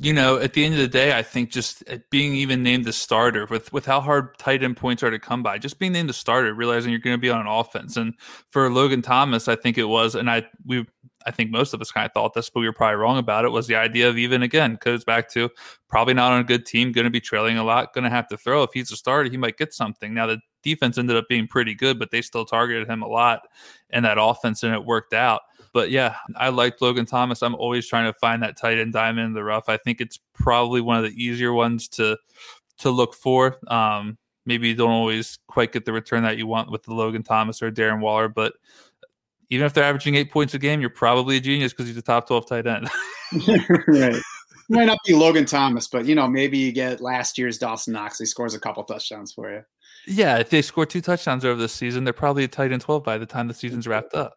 you 0.00 0.12
know, 0.12 0.38
at 0.38 0.52
the 0.52 0.64
end 0.64 0.74
of 0.74 0.80
the 0.80 0.86
day, 0.86 1.18
I 1.18 1.22
think 1.22 1.50
just 1.50 1.82
uh, 1.90 1.98
being 2.10 2.36
even 2.36 2.62
named 2.62 2.84
the 2.84 2.92
starter 2.92 3.46
with 3.46 3.72
with 3.72 3.86
how 3.86 4.00
hard 4.00 4.38
tight 4.38 4.62
end 4.62 4.76
points 4.76 5.02
are 5.02 5.10
to 5.10 5.18
come 5.18 5.42
by, 5.42 5.58
just 5.58 5.80
being 5.80 5.92
named 5.92 6.08
the 6.08 6.14
starter, 6.14 6.54
realizing 6.54 6.92
you're 6.92 7.00
going 7.00 7.16
to 7.16 7.20
be 7.20 7.28
on 7.28 7.40
an 7.40 7.48
offense, 7.48 7.96
and 7.96 8.14
for 8.50 8.70
Logan 8.70 9.02
Thomas, 9.02 9.48
I 9.48 9.56
think 9.56 9.78
it 9.78 9.84
was, 9.84 10.14
and 10.14 10.30
I 10.30 10.46
we 10.64 10.86
I 11.26 11.32
think 11.32 11.50
most 11.50 11.74
of 11.74 11.80
us 11.80 11.90
kind 11.90 12.06
of 12.06 12.12
thought 12.12 12.34
this, 12.34 12.50
but 12.50 12.60
we 12.60 12.66
were 12.66 12.72
probably 12.72 12.96
wrong 12.96 13.18
about 13.18 13.44
it. 13.44 13.50
Was 13.50 13.66
the 13.66 13.74
idea 13.74 14.08
of 14.08 14.16
even 14.16 14.44
again 14.44 14.78
goes 14.80 15.04
back 15.04 15.28
to 15.30 15.50
probably 15.88 16.14
not 16.14 16.32
on 16.32 16.40
a 16.40 16.44
good 16.44 16.64
team, 16.64 16.92
going 16.92 17.04
to 17.04 17.10
be 17.10 17.20
trailing 17.20 17.58
a 17.58 17.64
lot, 17.64 17.92
going 17.92 18.04
to 18.04 18.10
have 18.10 18.28
to 18.28 18.36
throw. 18.36 18.62
If 18.62 18.70
he's 18.74 18.92
a 18.92 18.96
starter, 18.96 19.28
he 19.28 19.36
might 19.36 19.58
get 19.58 19.74
something. 19.74 20.14
Now 20.14 20.28
the 20.28 20.38
defense 20.62 20.98
ended 20.98 21.16
up 21.16 21.28
being 21.28 21.46
pretty 21.46 21.74
good, 21.74 21.98
but 21.98 22.10
they 22.10 22.22
still 22.22 22.44
targeted 22.44 22.88
him 22.88 23.02
a 23.02 23.08
lot 23.08 23.48
in 23.90 24.02
that 24.04 24.18
offense, 24.20 24.62
and 24.62 24.74
it 24.74 24.84
worked 24.84 25.12
out. 25.12 25.42
But 25.72 25.90
yeah, 25.90 26.16
I 26.36 26.50
liked 26.50 26.82
Logan 26.82 27.06
Thomas. 27.06 27.42
I'm 27.42 27.54
always 27.54 27.86
trying 27.86 28.12
to 28.12 28.18
find 28.18 28.42
that 28.42 28.58
tight 28.58 28.78
end 28.78 28.92
diamond 28.92 29.26
in 29.26 29.32
the 29.32 29.44
rough. 29.44 29.68
I 29.68 29.78
think 29.78 30.00
it's 30.00 30.18
probably 30.34 30.80
one 30.80 30.98
of 30.98 31.04
the 31.04 31.22
easier 31.22 31.52
ones 31.52 31.88
to 31.90 32.18
to 32.78 32.90
look 32.90 33.14
for. 33.14 33.58
Um, 33.68 34.18
maybe 34.44 34.68
you 34.68 34.74
don't 34.74 34.90
always 34.90 35.38
quite 35.46 35.72
get 35.72 35.84
the 35.84 35.92
return 35.92 36.24
that 36.24 36.36
you 36.36 36.46
want 36.46 36.70
with 36.70 36.82
the 36.82 36.94
Logan 36.94 37.22
Thomas 37.22 37.62
or 37.62 37.70
Darren 37.70 38.00
Waller, 38.00 38.28
but 38.28 38.54
even 39.50 39.66
if 39.66 39.74
they're 39.74 39.84
averaging 39.84 40.14
eight 40.14 40.30
points 40.30 40.54
a 40.54 40.58
game, 40.58 40.80
you're 40.80 40.88
probably 40.88 41.36
a 41.36 41.40
genius 41.40 41.72
because 41.72 41.86
he's 41.86 41.96
a 41.96 42.02
top 42.02 42.26
12 42.26 42.48
tight 42.48 42.66
end. 42.66 42.88
right. 43.86 44.16
Might 44.70 44.86
not 44.86 44.98
be 45.06 45.14
Logan 45.14 45.44
Thomas, 45.44 45.88
but 45.88 46.06
you 46.06 46.14
know, 46.14 46.26
maybe 46.26 46.56
you 46.56 46.72
get 46.72 47.02
last 47.02 47.36
year's 47.36 47.58
Dawson 47.58 47.92
Knox. 47.92 48.18
He 48.18 48.24
scores 48.24 48.54
a 48.54 48.60
couple 48.60 48.82
touchdowns 48.84 49.32
for 49.32 49.52
you. 49.52 49.62
Yeah, 50.06 50.38
if 50.38 50.50
they 50.50 50.62
score 50.62 50.86
two 50.86 51.00
touchdowns 51.00 51.44
over 51.44 51.60
this 51.60 51.72
season, 51.72 52.04
they're 52.04 52.12
probably 52.12 52.44
a 52.44 52.48
tight 52.48 52.72
end 52.72 52.82
12 52.82 53.04
by 53.04 53.18
the 53.18 53.26
time 53.26 53.48
the 53.48 53.54
season's 53.54 53.86
wrapped 53.86 54.14
up. 54.14 54.34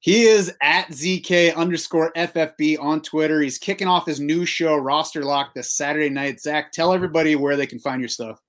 He 0.00 0.24
is 0.24 0.54
at 0.62 0.88
ZK 0.88 1.54
underscore 1.54 2.10
FFB 2.14 2.80
on 2.80 3.02
Twitter. 3.02 3.42
He's 3.42 3.58
kicking 3.58 3.86
off 3.86 4.06
his 4.06 4.18
new 4.18 4.46
show, 4.46 4.76
Roster 4.76 5.22
Lock, 5.22 5.52
this 5.54 5.72
Saturday 5.76 6.08
night. 6.08 6.40
Zach, 6.40 6.72
tell 6.72 6.94
everybody 6.94 7.36
where 7.36 7.54
they 7.56 7.66
can 7.66 7.78
find 7.78 8.00
your 8.00 8.08
stuff. 8.08 8.40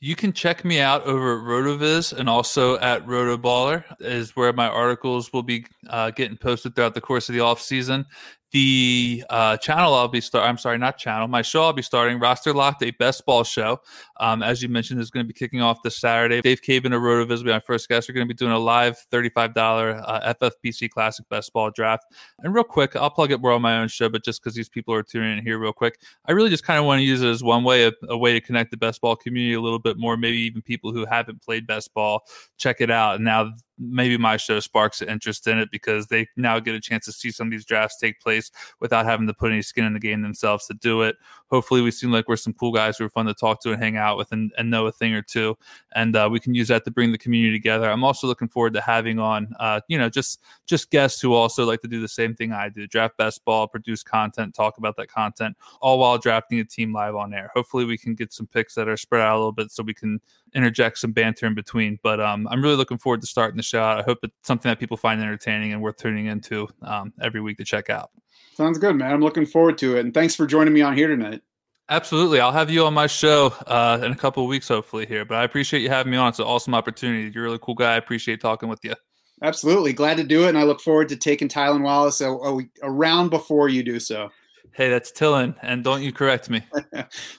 You 0.00 0.14
can 0.14 0.32
check 0.32 0.64
me 0.64 0.80
out 0.80 1.04
over 1.04 1.38
at 1.38 1.44
RotoViz 1.44 2.14
and 2.14 2.28
also 2.28 2.78
at 2.78 3.04
RotoBaller 3.04 3.84
is 4.00 4.34
where 4.36 4.52
my 4.52 4.68
articles 4.68 5.32
will 5.32 5.42
be 5.42 5.66
uh, 5.90 6.10
getting 6.12 6.38
posted 6.38 6.74
throughout 6.74 6.94
the 6.94 7.00
course 7.00 7.28
of 7.28 7.34
the 7.34 7.40
off 7.40 7.60
season 7.60 8.06
the 8.50 9.24
uh, 9.28 9.56
channel 9.58 9.94
I'll 9.94 10.08
be 10.08 10.20
start. 10.20 10.48
I'm 10.48 10.58
sorry, 10.58 10.78
not 10.78 10.96
channel. 10.96 11.28
My 11.28 11.42
show 11.42 11.62
I'll 11.62 11.72
be 11.72 11.82
starting 11.82 12.18
roster 12.18 12.54
locked 12.54 12.82
a 12.82 12.90
best 12.92 13.26
ball 13.26 13.44
show. 13.44 13.80
Um, 14.20 14.42
as 14.42 14.62
you 14.62 14.68
mentioned, 14.68 15.00
is 15.00 15.10
going 15.10 15.24
to 15.24 15.28
be 15.28 15.38
kicking 15.38 15.60
off 15.60 15.82
this 15.82 15.98
Saturday. 15.98 16.40
Dave 16.40 16.62
Caban 16.62 16.86
and 16.86 16.94
RotoViz 16.94 17.38
will 17.38 17.44
be 17.44 17.50
my 17.50 17.60
first 17.60 17.88
guest. 17.88 18.08
We're 18.08 18.14
going 18.14 18.26
to 18.26 18.34
be 18.34 18.36
doing 18.36 18.52
a 18.52 18.58
live 18.58 18.98
$35 19.12 20.02
uh, 20.04 20.34
FFPC 20.34 20.88
Classic 20.90 21.28
Best 21.28 21.52
Ball 21.52 21.70
Draft. 21.70 22.06
And 22.40 22.54
real 22.54 22.64
quick, 22.64 22.96
I'll 22.96 23.10
plug 23.10 23.32
it 23.32 23.40
more 23.40 23.52
on 23.52 23.62
my 23.62 23.78
own 23.78 23.88
show, 23.88 24.08
but 24.08 24.24
just 24.24 24.42
because 24.42 24.54
these 24.54 24.68
people 24.68 24.94
are 24.94 25.02
tuning 25.02 25.38
in 25.38 25.44
here 25.44 25.58
real 25.58 25.72
quick, 25.72 26.00
I 26.26 26.32
really 26.32 26.50
just 26.50 26.64
kind 26.64 26.78
of 26.78 26.86
want 26.86 27.00
to 27.00 27.04
use 27.04 27.22
it 27.22 27.28
as 27.28 27.42
one 27.42 27.64
way, 27.64 27.86
a, 27.86 27.92
a 28.08 28.16
way 28.16 28.32
to 28.32 28.40
connect 28.40 28.70
the 28.70 28.76
best 28.76 29.00
ball 29.00 29.16
community 29.16 29.54
a 29.54 29.60
little 29.60 29.78
bit 29.78 29.98
more. 29.98 30.16
Maybe 30.16 30.38
even 30.38 30.62
people 30.62 30.92
who 30.92 31.04
haven't 31.04 31.42
played 31.42 31.66
best 31.66 31.92
ball, 31.92 32.22
check 32.56 32.80
it 32.80 32.90
out. 32.90 33.16
And 33.16 33.24
now 33.24 33.52
maybe 33.78 34.16
my 34.16 34.36
show 34.36 34.60
sparks 34.60 35.00
an 35.00 35.08
interest 35.08 35.46
in 35.46 35.58
it 35.58 35.70
because 35.70 36.06
they 36.06 36.26
now 36.36 36.58
get 36.58 36.74
a 36.74 36.80
chance 36.80 37.04
to 37.06 37.12
see 37.12 37.30
some 37.30 37.48
of 37.48 37.50
these 37.50 37.64
drafts 37.64 37.98
take 37.98 38.20
place 38.20 38.50
without 38.80 39.06
having 39.06 39.26
to 39.26 39.34
put 39.34 39.52
any 39.52 39.62
skin 39.62 39.84
in 39.84 39.92
the 39.92 40.00
game 40.00 40.22
themselves 40.22 40.66
to 40.66 40.74
do 40.74 41.02
it. 41.02 41.16
Hopefully, 41.50 41.80
we 41.80 41.90
seem 41.90 42.12
like 42.12 42.28
we're 42.28 42.36
some 42.36 42.52
cool 42.52 42.72
guys 42.72 42.98
who 42.98 43.04
are 43.04 43.08
fun 43.08 43.26
to 43.26 43.34
talk 43.34 43.60
to 43.62 43.72
and 43.72 43.82
hang 43.82 43.96
out 43.96 44.16
with 44.16 44.32
and, 44.32 44.52
and 44.58 44.70
know 44.70 44.86
a 44.86 44.92
thing 44.92 45.14
or 45.14 45.22
two, 45.22 45.56
and 45.94 46.14
uh, 46.16 46.28
we 46.30 46.40
can 46.40 46.54
use 46.54 46.68
that 46.68 46.84
to 46.84 46.90
bring 46.90 47.12
the 47.12 47.18
community 47.18 47.52
together. 47.52 47.90
I'm 47.90 48.04
also 48.04 48.26
looking 48.26 48.48
forward 48.48 48.74
to 48.74 48.80
having 48.80 49.18
on, 49.18 49.52
uh, 49.58 49.80
you 49.88 49.98
know, 49.98 50.08
just 50.08 50.40
just 50.66 50.90
guests 50.90 51.20
who 51.20 51.32
also 51.32 51.64
like 51.64 51.80
to 51.82 51.88
do 51.88 52.00
the 52.00 52.08
same 52.08 52.34
thing 52.34 52.52
I 52.52 52.68
do: 52.68 52.86
draft 52.86 53.16
best 53.16 53.44
ball, 53.44 53.66
produce 53.66 54.02
content, 54.02 54.54
talk 54.54 54.78
about 54.78 54.96
that 54.96 55.08
content, 55.08 55.56
all 55.80 55.98
while 55.98 56.18
drafting 56.18 56.60
a 56.60 56.64
team 56.64 56.92
live 56.92 57.14
on 57.14 57.32
air. 57.32 57.50
Hopefully, 57.54 57.84
we 57.84 57.98
can 57.98 58.14
get 58.14 58.32
some 58.32 58.46
picks 58.46 58.74
that 58.74 58.88
are 58.88 58.96
spread 58.96 59.22
out 59.22 59.36
a 59.36 59.38
little 59.38 59.52
bit 59.52 59.70
so 59.70 59.82
we 59.82 59.94
can 59.94 60.20
interject 60.54 60.98
some 60.98 61.12
banter 61.12 61.46
in 61.46 61.54
between. 61.54 61.98
But 62.02 62.20
um, 62.20 62.46
I'm 62.50 62.62
really 62.62 62.76
looking 62.76 62.98
forward 62.98 63.20
to 63.22 63.26
starting 63.26 63.56
the 63.56 63.62
show 63.62 63.82
out. 63.82 63.98
I 63.98 64.02
hope 64.02 64.18
it's 64.22 64.34
something 64.42 64.68
that 64.68 64.78
people 64.78 64.96
find 64.96 65.20
entertaining 65.20 65.72
and 65.72 65.82
worth 65.82 65.96
tuning 65.96 66.26
into 66.26 66.68
um, 66.82 67.12
every 67.20 67.40
week 67.40 67.58
to 67.58 67.64
check 67.64 67.90
out. 67.90 68.10
Sounds 68.54 68.78
good, 68.78 68.96
man. 68.96 69.12
I'm 69.12 69.20
looking 69.20 69.46
forward 69.46 69.78
to 69.78 69.96
it. 69.96 70.00
And 70.00 70.12
thanks 70.12 70.34
for 70.34 70.46
joining 70.46 70.74
me 70.74 70.80
on 70.80 70.96
here 70.96 71.08
tonight. 71.08 71.42
Absolutely. 71.90 72.40
I'll 72.40 72.52
have 72.52 72.70
you 72.70 72.84
on 72.84 72.92
my 72.92 73.06
show 73.06 73.54
uh, 73.66 74.00
in 74.04 74.12
a 74.12 74.16
couple 74.16 74.42
of 74.42 74.48
weeks, 74.48 74.68
hopefully, 74.68 75.06
here. 75.06 75.24
But 75.24 75.36
I 75.36 75.44
appreciate 75.44 75.80
you 75.80 75.88
having 75.88 76.10
me 76.10 76.18
on. 76.18 76.28
It's 76.28 76.38
an 76.38 76.44
awesome 76.44 76.74
opportunity. 76.74 77.30
You're 77.32 77.44
a 77.44 77.46
really 77.46 77.58
cool 77.62 77.74
guy. 77.74 77.94
I 77.94 77.96
appreciate 77.96 78.40
talking 78.40 78.68
with 78.68 78.84
you. 78.84 78.94
Absolutely. 79.42 79.92
Glad 79.92 80.16
to 80.16 80.24
do 80.24 80.44
it. 80.44 80.50
And 80.50 80.58
I 80.58 80.64
look 80.64 80.80
forward 80.80 81.08
to 81.10 81.16
taking 81.16 81.48
Tylan 81.48 81.82
Wallace 81.82 82.20
a, 82.20 82.30
a, 82.30 82.60
a 82.82 82.90
round 82.90 83.30
before 83.30 83.68
you 83.68 83.82
do 83.82 84.00
so. 84.00 84.30
Hey, 84.72 84.90
that's 84.90 85.10
Tillin, 85.10 85.56
and 85.62 85.82
don't 85.82 86.02
you 86.02 86.12
correct 86.12 86.50
me. 86.50 86.62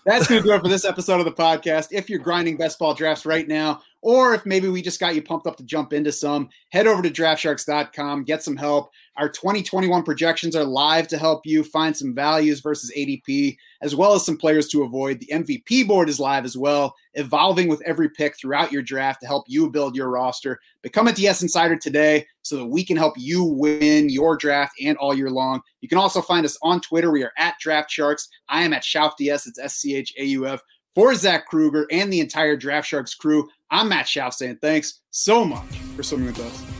that's 0.05 0.27
going 0.27 0.41
to 0.41 0.47
do 0.47 0.53
it 0.55 0.61
for 0.61 0.67
this 0.67 0.83
episode 0.83 1.19
of 1.19 1.25
the 1.25 1.31
podcast. 1.31 1.87
If 1.91 2.09
you're 2.09 2.19
grinding 2.19 2.57
best 2.57 2.77
ball 2.77 2.93
drafts 2.93 3.25
right 3.25 3.47
now, 3.47 3.81
or 4.01 4.33
if 4.33 4.45
maybe 4.45 4.69
we 4.69 4.81
just 4.81 4.99
got 4.99 5.15
you 5.15 5.21
pumped 5.21 5.47
up 5.47 5.57
to 5.57 5.63
jump 5.63 5.91
into 5.91 6.11
some, 6.11 6.49
head 6.69 6.87
over 6.87 7.01
to 7.01 7.09
draftsharks.com, 7.09 8.23
get 8.23 8.43
some 8.43 8.55
help. 8.55 8.91
Our 9.17 9.27
2021 9.27 10.03
projections 10.03 10.55
are 10.55 10.63
live 10.63 11.09
to 11.09 11.17
help 11.17 11.45
you 11.45 11.63
find 11.63 11.95
some 11.95 12.15
values 12.15 12.61
versus 12.61 12.93
ADP, 12.97 13.57
as 13.81 13.93
well 13.93 14.13
as 14.13 14.25
some 14.25 14.37
players 14.37 14.69
to 14.69 14.83
avoid. 14.83 15.19
The 15.19 15.31
MVP 15.33 15.87
board 15.87 16.07
is 16.07 16.19
live 16.19 16.45
as 16.45 16.55
well, 16.55 16.95
evolving 17.15 17.67
with 17.67 17.81
every 17.81 18.09
pick 18.09 18.37
throughout 18.37 18.71
your 18.71 18.81
draft 18.81 19.19
to 19.21 19.27
help 19.27 19.43
you 19.47 19.69
build 19.69 19.95
your 19.95 20.09
roster. 20.09 20.59
Become 20.81 21.09
a 21.09 21.13
DS 21.13 21.41
Insider 21.41 21.75
today 21.75 22.25
so 22.41 22.55
that 22.55 22.67
we 22.67 22.85
can 22.85 22.95
help 22.95 23.15
you 23.17 23.43
win 23.43 24.09
your 24.09 24.37
draft 24.37 24.73
and 24.81 24.97
all 24.97 25.13
year 25.13 25.29
long. 25.29 25.61
You 25.81 25.89
can 25.89 25.97
also 25.97 26.21
find 26.21 26.45
us 26.45 26.57
on 26.61 26.79
Twitter. 26.79 27.11
We 27.11 27.23
are 27.23 27.33
at 27.37 27.59
Draft 27.59 27.91
Sharks. 27.91 28.29
I 28.47 28.63
am 28.63 28.71
at 28.71 28.83
SchaufDS. 28.83 29.47
It's 29.47 29.59
S 29.59 29.75
C 29.75 29.95
H 29.95 30.13
A 30.17 30.23
U 30.23 30.47
F. 30.47 30.61
For 30.95 31.13
Zach 31.13 31.47
Kruger 31.47 31.85
and 31.91 32.11
the 32.11 32.19
entire 32.19 32.55
Draft 32.55 32.87
Sharks 32.87 33.13
crew, 33.13 33.47
I'm 33.69 33.89
Matt 33.89 34.07
Schauf 34.07 34.33
saying 34.33 34.57
thanks 34.61 35.01
so 35.11 35.45
much 35.45 35.77
for 35.95 36.03
swimming 36.03 36.27
with 36.27 36.39
us. 36.39 36.78